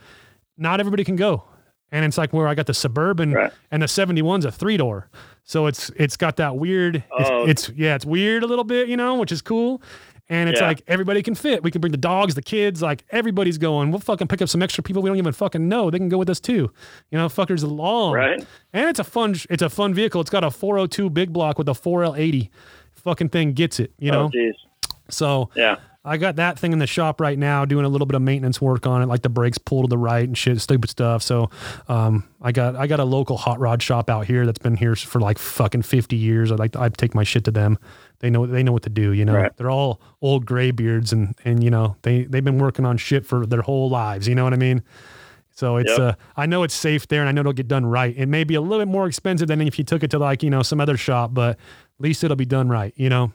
not 0.58 0.80
everybody 0.80 1.04
can 1.04 1.16
go. 1.16 1.44
And 1.92 2.04
it's 2.04 2.18
like 2.18 2.32
where 2.32 2.48
I 2.48 2.56
got 2.56 2.66
the 2.66 2.74
suburban 2.74 3.32
Right. 3.32 3.52
and 3.70 3.80
the 3.80 3.86
71's 3.86 4.44
a 4.44 4.50
three 4.50 4.76
door. 4.76 5.08
So 5.44 5.66
it's 5.66 5.90
it's 5.94 6.16
got 6.16 6.36
that 6.38 6.56
weird 6.56 6.96
it's, 6.96 7.30
Oh. 7.30 7.46
it's 7.46 7.68
yeah, 7.76 7.94
it's 7.94 8.04
weird 8.04 8.42
a 8.42 8.46
little 8.48 8.64
bit, 8.64 8.88
you 8.88 8.96
know, 8.96 9.14
which 9.14 9.30
is 9.30 9.40
cool. 9.42 9.80
And 10.30 10.48
it's 10.48 10.60
Yeah. 10.60 10.68
like 10.68 10.82
everybody 10.88 11.22
can 11.22 11.34
fit. 11.34 11.62
We 11.62 11.70
can 11.70 11.82
bring 11.82 11.90
the 11.90 11.98
dogs, 11.98 12.34
the 12.34 12.42
kids, 12.42 12.80
like 12.80 13.04
everybody's 13.10 13.58
going. 13.58 13.90
We'll 13.90 14.00
fucking 14.00 14.26
pick 14.26 14.40
up 14.40 14.48
some 14.48 14.62
extra 14.62 14.82
people 14.82 15.02
we 15.02 15.10
don't 15.10 15.18
even 15.18 15.32
fucking 15.34 15.68
know. 15.68 15.90
They 15.90 15.98
can 15.98 16.08
go 16.08 16.16
with 16.16 16.30
us 16.30 16.40
too. 16.40 16.70
You 17.10 17.18
know, 17.18 17.28
fuckers 17.28 17.62
long. 17.70 18.14
Right. 18.14 18.42
And 18.72 18.88
it's 18.88 18.98
a 18.98 19.04
fun 19.04 19.36
it's 19.50 19.62
a 19.62 19.68
fun 19.68 19.92
vehicle. 19.92 20.20
It's 20.22 20.30
got 20.30 20.42
a 20.42 20.50
402 20.50 21.10
big 21.10 21.32
block 21.32 21.58
with 21.58 21.68
a 21.68 21.74
4L80. 21.74 22.48
Fucking 22.94 23.28
thing 23.28 23.52
gets 23.52 23.78
it, 23.80 23.92
you 23.98 24.10
oh, 24.12 24.14
know. 24.14 24.24
Oh 24.24 24.28
jeez. 24.30 24.54
So 25.10 25.50
Yeah. 25.54 25.76
I 26.06 26.18
got 26.18 26.36
that 26.36 26.58
thing 26.58 26.72
in 26.74 26.78
the 26.80 26.86
shop 26.86 27.18
right 27.20 27.38
now, 27.38 27.64
doing 27.64 27.86
a 27.86 27.88
little 27.88 28.06
bit 28.06 28.14
of 28.14 28.20
maintenance 28.20 28.60
work 28.60 28.86
on 28.86 29.00
it, 29.00 29.06
like 29.06 29.22
the 29.22 29.30
brakes 29.30 29.56
pull 29.56 29.82
to 29.82 29.88
the 29.88 29.96
right 29.96 30.24
and 30.28 30.36
shit, 30.36 30.60
stupid 30.60 30.90
stuff. 30.90 31.22
So, 31.22 31.48
um, 31.88 32.24
I 32.42 32.52
got 32.52 32.76
I 32.76 32.86
got 32.86 33.00
a 33.00 33.04
local 33.04 33.38
hot 33.38 33.58
rod 33.58 33.82
shop 33.82 34.10
out 34.10 34.26
here 34.26 34.44
that's 34.44 34.58
been 34.58 34.76
here 34.76 34.94
for 34.96 35.18
like 35.20 35.38
fucking 35.38 35.80
fifty 35.82 36.16
years. 36.16 36.52
I 36.52 36.56
like 36.56 36.72
to, 36.72 36.80
I 36.82 36.90
take 36.90 37.14
my 37.14 37.24
shit 37.24 37.44
to 37.44 37.50
them. 37.50 37.78
They 38.18 38.28
know 38.28 38.44
they 38.46 38.62
know 38.62 38.72
what 38.72 38.82
to 38.82 38.90
do. 38.90 39.12
You 39.12 39.24
know, 39.24 39.34
Right. 39.34 39.56
they're 39.56 39.70
all 39.70 40.00
old 40.20 40.44
graybeards 40.44 41.12
and 41.12 41.34
and 41.44 41.64
you 41.64 41.70
know 41.70 41.96
they 42.02 42.24
they've 42.24 42.44
been 42.44 42.58
working 42.58 42.84
on 42.84 42.98
shit 42.98 43.24
for 43.24 43.46
their 43.46 43.62
whole 43.62 43.88
lives. 43.88 44.28
You 44.28 44.34
know 44.34 44.44
what 44.44 44.52
I 44.52 44.56
mean? 44.56 44.82
So 45.52 45.76
it's 45.78 45.90
Yep. 45.90 46.00
uh 46.00 46.12
I 46.36 46.44
know 46.46 46.64
it's 46.64 46.74
safe 46.74 47.08
there 47.08 47.20
and 47.20 47.28
I 47.28 47.32
know 47.32 47.40
it'll 47.40 47.52
get 47.54 47.68
done 47.68 47.86
right. 47.86 48.14
It 48.14 48.26
may 48.26 48.44
be 48.44 48.56
a 48.56 48.60
little 48.60 48.78
bit 48.84 48.90
more 48.90 49.06
expensive 49.06 49.48
than 49.48 49.60
if 49.62 49.78
you 49.78 49.84
took 49.84 50.02
it 50.02 50.10
to 50.10 50.18
like 50.18 50.42
you 50.42 50.50
know 50.50 50.62
some 50.62 50.80
other 50.80 50.98
shop, 50.98 51.32
but 51.32 51.50
at 51.56 52.00
least 52.00 52.22
it'll 52.24 52.36
be 52.36 52.44
done 52.44 52.68
right. 52.68 52.92
You 52.96 53.08
know. 53.08 53.32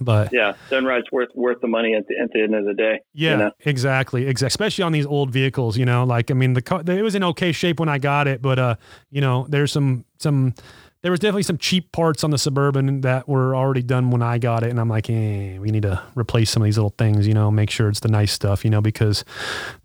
But 0.00 0.30
Yeah. 0.32 0.54
Right's 0.70 1.10
worth 1.12 1.28
worth 1.34 1.60
the 1.60 1.68
money 1.68 1.94
at 1.94 2.06
the, 2.06 2.18
at 2.18 2.30
the 2.32 2.42
end 2.42 2.54
of 2.54 2.64
the 2.64 2.74
day. 2.74 3.00
Yeah, 3.14 3.30
You 3.32 3.36
know? 3.38 3.50
exactly. 3.64 4.26
Ex- 4.26 4.42
especially 4.42 4.84
on 4.84 4.92
these 4.92 5.06
old 5.06 5.30
vehicles, 5.30 5.76
you 5.76 5.84
know, 5.84 6.04
like 6.04 6.30
I 6.30 6.34
mean, 6.34 6.54
the 6.54 6.62
car, 6.62 6.82
it 6.86 7.02
was 7.02 7.14
in 7.14 7.24
okay 7.24 7.52
shape 7.52 7.80
when 7.80 7.88
I 7.88 7.98
got 7.98 8.28
it, 8.28 8.40
but 8.40 8.58
uh, 8.58 8.74
you 9.10 9.20
know, 9.20 9.46
there's 9.48 9.72
some 9.72 10.04
some 10.18 10.54
there 11.02 11.12
was 11.12 11.20
definitely 11.20 11.44
some 11.44 11.58
cheap 11.58 11.92
parts 11.92 12.24
on 12.24 12.30
the 12.30 12.38
suburban 12.38 13.02
that 13.02 13.28
were 13.28 13.54
already 13.54 13.82
done 13.82 14.10
when 14.10 14.20
I 14.20 14.38
got 14.38 14.64
it, 14.64 14.70
and 14.70 14.80
I'm 14.80 14.88
like, 14.88 15.08
eh, 15.08 15.56
we 15.58 15.70
need 15.70 15.82
to 15.82 16.02
replace 16.16 16.50
some 16.50 16.60
of 16.60 16.64
these 16.64 16.76
little 16.76 16.94
things, 16.98 17.24
you 17.26 17.34
know, 17.34 17.52
make 17.52 17.70
sure 17.70 17.88
it's 17.88 18.00
the 18.00 18.08
nice 18.08 18.32
stuff, 18.32 18.64
you 18.64 18.70
know, 18.70 18.80
because 18.80 19.24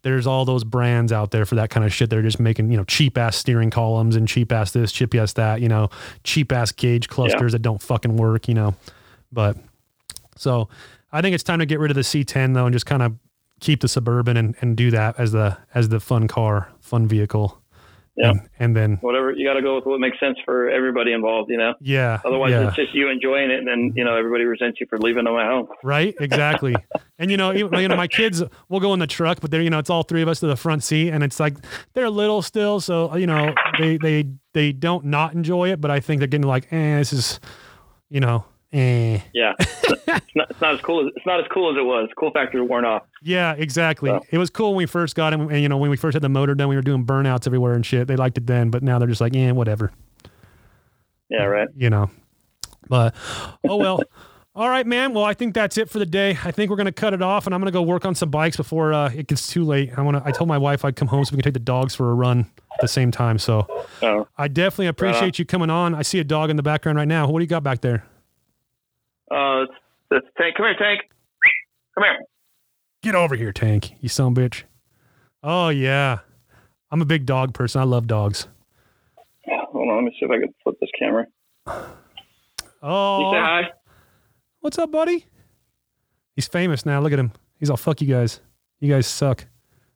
there's 0.01 0.25
all 0.25 0.43
those 0.43 0.63
brands 0.63 1.11
out 1.11 1.29
there 1.29 1.45
for 1.45 1.53
that 1.55 1.69
kind 1.69 1.85
of 1.85 1.93
shit. 1.93 2.09
They're 2.09 2.23
just 2.23 2.39
making 2.39 2.71
you 2.71 2.77
know 2.77 2.83
cheap 2.85 3.17
ass 3.17 3.35
steering 3.35 3.69
columns 3.69 4.15
and 4.15 4.27
cheap 4.27 4.51
ass 4.51 4.71
this, 4.71 4.91
cheap 4.91 5.13
ass 5.13 5.33
that, 5.33 5.61
you 5.61 5.69
know, 5.69 5.89
cheap 6.23 6.51
ass 6.51 6.71
gauge 6.71 7.07
clusters 7.09 7.51
that 7.51 7.61
don't 7.61 7.81
fucking 7.81 8.17
work, 8.17 8.47
you 8.47 8.55
know, 8.55 8.75
but. 9.31 9.57
So 10.35 10.69
I 11.11 11.21
think 11.21 11.33
it's 11.33 11.43
time 11.43 11.59
to 11.59 11.65
get 11.65 11.79
rid 11.79 11.91
of 11.91 11.95
the 11.95 12.01
C10 12.01 12.53
though, 12.53 12.65
and 12.65 12.73
just 12.73 12.85
kind 12.85 13.01
of 13.01 13.15
keep 13.59 13.81
the 13.81 13.87
suburban 13.87 14.37
and, 14.37 14.55
and 14.61 14.75
do 14.75 14.91
that 14.91 15.19
as 15.19 15.31
the 15.31 15.57
as 15.73 15.89
the 15.89 15.99
fun 15.99 16.27
car, 16.27 16.71
fun 16.81 17.07
vehicle. 17.07 17.59
Yeah. 18.15 18.29
And, 18.29 18.49
and 18.59 18.75
then 18.75 18.97
Whatever 19.01 19.31
you 19.31 19.47
got 19.47 19.55
to 19.55 19.63
go 19.63 19.75
with 19.75 19.85
what 19.85 19.99
makes 19.99 20.19
sense 20.19 20.37
for 20.45 20.69
everybody 20.69 21.13
involved. 21.13 21.49
You 21.49 21.57
know. 21.57 21.73
yeah, 21.81 22.21
Otherwise, 22.23 22.51
yeah, 22.51 22.67
it's 22.67 22.75
just 22.75 22.93
you 22.93 23.09
enjoying 23.09 23.49
it, 23.49 23.57
and 23.57 23.67
then 23.67 23.91
you 23.95 24.03
know 24.03 24.15
everybody 24.15 24.43
resents 24.43 24.79
you 24.79 24.85
for 24.87 24.99
leaving 24.99 25.23
them 25.23 25.35
at 25.35 25.47
home. 25.47 25.67
right, 25.83 26.13
exactly. 26.19 26.75
and 27.17 27.31
you 27.31 27.37
know, 27.37 27.53
even, 27.53 27.73
you 27.79 27.87
know, 27.87 27.95
my 27.95 28.07
kids 28.07 28.43
will 28.69 28.79
go 28.79 28.93
in 28.93 28.99
the 28.99 29.07
truck, 29.07 29.39
but 29.41 29.49
they're 29.49 29.63
you 29.63 29.71
know, 29.71 29.79
it's 29.79 29.89
all 29.89 30.03
three 30.03 30.21
of 30.21 30.27
us 30.27 30.39
to 30.41 30.47
the 30.47 30.55
front 30.55 30.83
seat, 30.83 31.09
and 31.09 31.23
it's 31.23 31.39
like 31.39 31.57
they're 31.93 32.09
little 32.09 32.43
still, 32.43 32.79
so 32.79 33.15
you 33.15 33.25
know, 33.25 33.51
they 33.79 33.97
they 33.97 34.27
they 34.53 34.71
don't 34.71 35.05
not 35.05 35.33
enjoy 35.33 35.71
it, 35.71 35.81
but 35.81 35.89
I 35.89 35.99
think 35.99 36.19
they're 36.19 36.27
getting 36.27 36.47
like, 36.47 36.71
eh, 36.71 36.97
this 36.99 37.13
is, 37.13 37.39
you 38.09 38.19
know, 38.19 38.45
eh. 38.73 39.19
Yeah. 39.33 39.53
it's, 39.59 40.07
not, 40.35 40.49
it's 40.49 40.61
not 40.61 40.73
as 40.75 40.81
cool 40.81 41.05
as 41.05 41.11
it's 41.15 41.25
not 41.25 41.39
as 41.39 41.45
cool 41.53 41.71
as 41.71 41.77
it 41.77 41.83
was. 41.85 42.09
Cool 42.17 42.31
factor 42.31 42.63
worn 42.63 42.85
off. 42.85 43.03
Yeah, 43.21 43.53
exactly. 43.53 44.09
So- 44.09 44.21
It 44.31 44.37
was 44.37 44.49
cool 44.49 44.71
when 44.71 44.77
we 44.77 44.85
first 44.85 45.15
got 45.15 45.31
him, 45.33 45.49
and 45.49 45.61
you 45.61 45.69
know, 45.69 45.77
when 45.77 45.89
we 45.89 45.97
first 45.97 46.13
had 46.13 46.21
the 46.23 46.29
motor 46.29 46.55
done, 46.55 46.67
we 46.67 46.75
were 46.75 46.81
doing 46.81 47.05
burnouts 47.05 47.47
everywhere 47.47 47.73
and 47.73 47.85
shit. 47.85 48.07
They 48.07 48.15
liked 48.15 48.37
it 48.37 48.47
then, 48.47 48.69
but 48.69 48.83
now 48.83 48.99
they're 48.99 49.07
just 49.07 49.21
like, 49.21 49.33
yeah, 49.35 49.51
whatever, 49.51 49.91
Yeah. 51.29 51.43
Right. 51.45 51.67
you 51.75 51.89
know. 51.89 52.09
But 52.89 53.15
oh 53.67 53.77
well. 53.77 54.01
All 54.55 54.69
right, 54.69 54.85
man. 54.85 55.15
Well, 55.15 55.23
I 55.23 55.33
think 55.33 55.55
that's 55.55 55.79
it 55.79 55.89
for 55.89 55.97
the 55.97 56.05
day. 56.05 56.37
I 56.43 56.51
think 56.51 56.69
we're 56.69 56.75
gonna 56.75 56.91
cut 56.91 57.15
it 57.15 57.23
off, 57.23 57.47
and 57.47 57.55
I'm 57.55 57.61
gonna 57.61 57.71
go 57.71 57.81
work 57.81 58.05
on 58.05 58.13
some 58.13 58.29
bikes 58.29 58.55
before 58.55 58.93
uh, 58.93 59.09
it 59.09 59.25
gets 59.25 59.47
too 59.49 59.63
late. 59.63 59.91
I 59.97 60.01
wanna. 60.03 60.21
I 60.23 60.31
told 60.31 60.47
my 60.47 60.59
wife 60.59 60.85
I'd 60.85 60.95
come 60.95 61.07
home 61.07 61.25
so 61.25 61.31
we 61.31 61.37
can 61.37 61.43
take 61.43 61.55
the 61.55 61.59
dogs 61.59 61.95
for 61.95 62.11
a 62.11 62.13
run 62.13 62.41
at 62.71 62.79
the 62.81 62.87
same 62.87 63.09
time. 63.09 63.39
So 63.39 63.65
So 63.99 64.27
I 64.37 64.47
definitely 64.47 64.85
appreciate 64.87 65.39
you 65.39 65.45
coming 65.45 65.71
on. 65.71 65.95
I 65.95 66.03
see 66.03 66.19
a 66.19 66.23
dog 66.23 66.51
in 66.51 66.55
the 66.55 66.61
background 66.61 66.99
right 66.99 67.07
now. 67.07 67.27
What 67.27 67.39
do 67.39 67.43
you 67.43 67.49
got 67.49 67.63
back 67.63 67.81
there? 67.81 68.05
Uh, 69.33 69.65
it's 70.11 70.27
Tank. 70.37 70.55
Come 70.57 70.65
here, 70.67 70.75
Tank. 70.77 71.01
Come 71.95 72.03
here. 72.03 72.19
Get 73.01 73.15
over 73.15 73.35
here, 73.35 73.51
Tank. 73.51 73.93
You 73.99 74.09
son 74.09 74.31
of 74.31 74.37
a 74.37 74.41
bitch. 74.41 74.63
Oh 75.41 75.69
yeah, 75.69 76.19
I'm 76.91 77.01
a 77.01 77.05
big 77.05 77.25
dog 77.25 77.53
person. 77.53 77.81
I 77.81 77.83
love 77.83 78.07
dogs. 78.07 78.47
Hold 79.47 79.89
on. 79.89 79.95
Let 79.97 80.03
me 80.05 80.11
see 80.19 80.25
if 80.25 80.31
I 80.31 80.39
can 80.39 80.53
flip 80.63 80.75
this 80.79 80.89
camera. 80.97 81.25
You 81.67 81.73
Oh, 82.83 83.31
say 83.33 83.39
hi. 83.39 83.61
What's 84.59 84.77
up, 84.77 84.91
buddy? 84.91 85.25
He's 86.35 86.47
famous 86.47 86.85
now. 86.85 86.99
Look 87.01 87.11
at 87.13 87.19
him. 87.19 87.31
He's 87.59 87.69
all 87.69 87.77
fuck 87.77 88.01
you 88.01 88.07
guys. 88.07 88.39
You 88.79 88.91
guys 88.93 89.07
suck. 89.07 89.45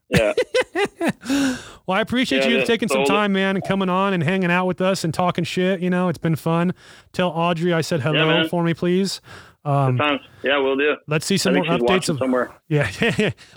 Yeah. 0.09 0.33
Well, 1.87 1.97
I 1.97 2.01
appreciate 2.01 2.43
Yeah, 2.43 2.59
you 2.59 2.65
taking 2.65 2.89
some 2.89 3.05
time, 3.05 3.31
man, 3.31 3.55
and 3.55 3.63
coming 3.63 3.87
on 3.87 4.13
and 4.13 4.21
hanging 4.21 4.51
out 4.51 4.65
with 4.65 4.81
us 4.81 5.05
and 5.05 5.13
talking 5.13 5.45
shit. 5.45 5.79
You 5.79 5.89
know, 5.89 6.09
it's 6.09 6.17
been 6.17 6.35
fun. 6.35 6.73
Tell 7.13 7.29
Audrey 7.29 7.71
I 7.73 7.79
said 7.79 8.01
hello 8.01 8.27
man. 8.27 8.49
for 8.49 8.61
me, 8.61 8.73
please. 8.73 9.21
Um, 9.63 9.97
Yeah, 10.43 10.57
we'll 10.59 10.75
do. 10.75 10.95
let's 11.07 11.25
see 11.25 11.37
some 11.37 11.53
more 11.55 11.63
updates 11.63 12.09
of 12.09 12.17
somewhere. 12.17 12.51
yeah. 12.67 12.89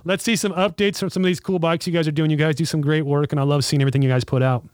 let's 0.05 0.23
see 0.23 0.37
some 0.37 0.53
updates 0.53 0.99
from 0.99 1.11
some 1.11 1.25
of 1.25 1.27
these 1.27 1.41
cool 1.41 1.59
bikes 1.59 1.89
you 1.89 1.93
guys 1.93 2.07
are 2.07 2.13
doing. 2.13 2.31
You 2.31 2.37
guys 2.37 2.55
do 2.55 2.65
some 2.65 2.81
great 2.81 3.03
work, 3.03 3.33
and 3.33 3.41
I 3.41 3.43
love 3.43 3.65
seeing 3.65 3.83
everything 3.83 4.01
you 4.03 4.09
guys 4.09 4.23
put 4.23 4.43
out. 4.43 4.65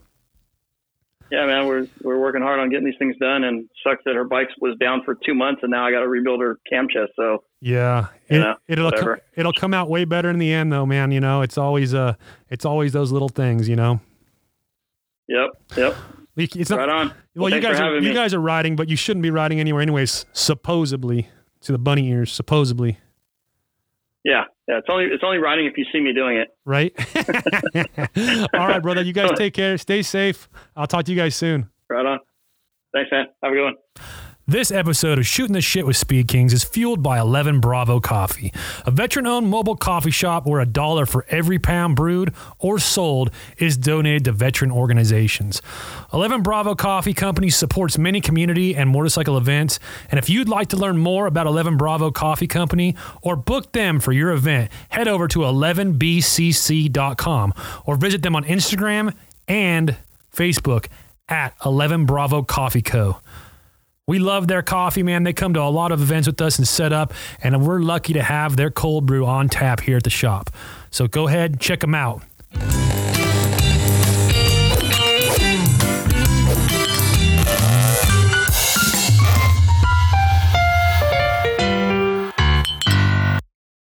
Yeah, 1.31 1.47
man, 1.47 1.67
we're 1.67 1.89
we're 2.03 2.19
working 2.21 2.41
hard 2.43 2.61
on 2.61 2.71
getting 2.71 2.85
these 2.87 2.99
things 2.99 3.17
done, 3.19 3.43
and 3.43 3.69
sucks 3.83 4.03
that 4.05 4.15
her 4.15 4.25
bike 4.25 4.49
was 4.61 4.77
down 4.79 5.03
for 5.05 5.15
two 5.15 5.35
months, 5.35 5.61
and 5.63 5.71
now 5.73 5.85
I 5.87 5.91
got 5.91 6.01
to 6.01 6.09
rebuild 6.09 6.41
her 6.41 6.59
cam 6.71 6.87
chest. 6.89 7.13
So 7.17 7.43
Yeah, 7.61 8.07
it, 8.29 8.39
know, 8.39 8.55
it'll 8.69 8.85
whatever. 8.87 9.21
it'll 9.35 9.53
come 9.53 9.75
out 9.75 9.89
way 9.91 10.05
better 10.05 10.31
in 10.31 10.39
the 10.39 10.53
end, 10.53 10.73
though, 10.73 10.87
man. 10.87 11.11
You 11.11 11.21
know, 11.21 11.43
it's 11.43 11.59
always 11.59 11.95
uh, 11.95 12.15
it's 12.49 12.65
always 12.65 12.93
those 12.93 13.11
little 13.11 13.29
things. 13.29 13.69
You 13.69 13.75
know, 13.77 14.01
yep, 15.27 15.51
yep, 15.77 15.97
it's 16.37 16.71
not 16.71 16.79
right 16.79 16.89
on. 16.89 17.13
Well, 17.35 17.53
you 17.53 17.61
guys 17.61 17.81
are 17.81 17.95
you 17.97 18.09
me. 18.11 18.15
guys 18.15 18.33
are 18.33 18.41
riding, 18.41 18.77
but 18.77 18.89
you 18.89 18.97
shouldn't 18.97 19.23
be 19.25 19.31
riding 19.31 19.59
anywhere, 19.59 19.83
anyways. 19.83 20.27
Supposedly, 20.33 21.29
to 21.63 21.73
the 21.73 21.79
bunny 21.79 22.09
ears, 22.09 22.33
supposedly, 22.33 22.99
Yeah, 24.27 24.43
yeah. 24.67 24.79
It's 24.79 24.89
only 24.91 25.05
it's 25.05 25.23
only 25.25 25.39
riding 25.39 25.67
if 25.67 25.79
you 25.79 25.85
see 25.93 26.01
me 26.01 26.13
doing 26.13 26.37
it. 26.37 26.49
right? 26.65 26.93
All 28.55 28.67
right, 28.67 28.83
brother. 28.83 29.03
You 29.03 29.13
guys 29.13 29.31
take 29.37 29.55
care. 29.55 29.79
Stay 29.79 30.03
safe. 30.03 30.49
I'll 30.75 30.89
talk 30.89 31.05
to 31.05 31.13
you 31.13 31.17
guys 31.17 31.37
soon. 31.37 31.71
Right 31.89 32.05
on. 32.05 32.19
Thanks, 32.93 33.09
man. 33.13 33.27
Have 33.45 33.53
a 33.53 33.55
good 33.55 33.65
one. 33.65 33.75
This 34.49 34.71
episode 34.71 35.19
of 35.19 35.27
Shooting 35.27 35.55
the 35.55 35.61
Shit 35.61 35.87
with 35.87 35.97
Speed 35.97 36.29
Kings 36.29 36.53
is 36.53 36.63
fueled 36.63 37.03
by 37.03 37.19
11 37.19 37.59
Bravo 37.59 37.99
Coffee, 37.99 38.53
a 38.85 38.93
veteran 38.93 39.27
owned 39.27 39.49
mobile 39.49 39.75
coffee 39.75 40.13
shop 40.13 40.47
where 40.47 40.61
a 40.61 40.67
dollar 40.67 41.05
for 41.05 41.27
every 41.31 41.59
pound 41.59 41.97
brewed 41.97 42.33
or 42.61 42.79
sold 42.79 43.33
is 43.59 43.77
donated 43.77 44.25
to 44.27 44.31
veteran 44.31 44.71
organizations. 44.71 45.61
11 46.13 46.43
Bravo 46.43 46.77
Coffee 46.77 47.13
Company 47.13 47.51
supports 47.51 47.99
many 47.99 48.21
community 48.21 48.77
and 48.77 48.89
motorcycle 48.89 49.37
events. 49.37 49.81
And 50.13 50.19
if 50.19 50.31
you'd 50.31 50.49
like 50.49 50.69
to 50.69 50.77
learn 50.77 50.97
more 50.97 51.27
about 51.27 51.49
11 51.49 51.77
Bravo 51.77 52.13
Coffee 52.13 52.47
Company 52.47 52.95
or 53.23 53.35
book 53.35 53.73
them 53.73 53.99
for 53.99 54.13
your 54.13 54.31
event, 54.31 54.71
head 54.91 55.09
over 55.09 55.27
to 55.27 55.41
11bcc.com 55.41 57.53
or 57.85 57.97
visit 57.97 58.23
them 58.23 58.37
on 58.37 58.45
Instagram 58.45 59.13
and 59.49 59.97
Facebook 60.33 60.87
at 61.29 61.53
11 61.65 62.07
Bravo 62.07 62.45
Coffee 62.45 62.83
Co. 62.83 63.21
We 64.09 64.21
love 64.21 64.47
their 64.47 64.63
coffee, 64.63 65.03
man. 65.03 65.25
They 65.25 65.33
come 65.33 65.53
to 65.55 65.61
a 65.61 65.65
lot 65.65 65.91
of 65.91 66.01
events 66.01 66.29
with 66.29 66.41
us 66.41 66.59
and 66.59 66.69
set 66.69 66.93
up, 66.93 67.13
and 67.43 67.67
we're 67.67 67.81
lucky 67.81 68.13
to 68.13 68.23
have 68.23 68.57
their 68.57 68.71
cold 68.71 69.05
brew 69.05 69.27
on 69.27 69.49
tap 69.49 69.81
here 69.81 69.97
at 69.97 70.05
the 70.05 70.11
shop. 70.11 70.51
So 70.93 71.09
go 71.09 71.27
ahead, 71.27 71.59
check 71.59 71.81
them 71.81 71.93
out. 71.93 72.23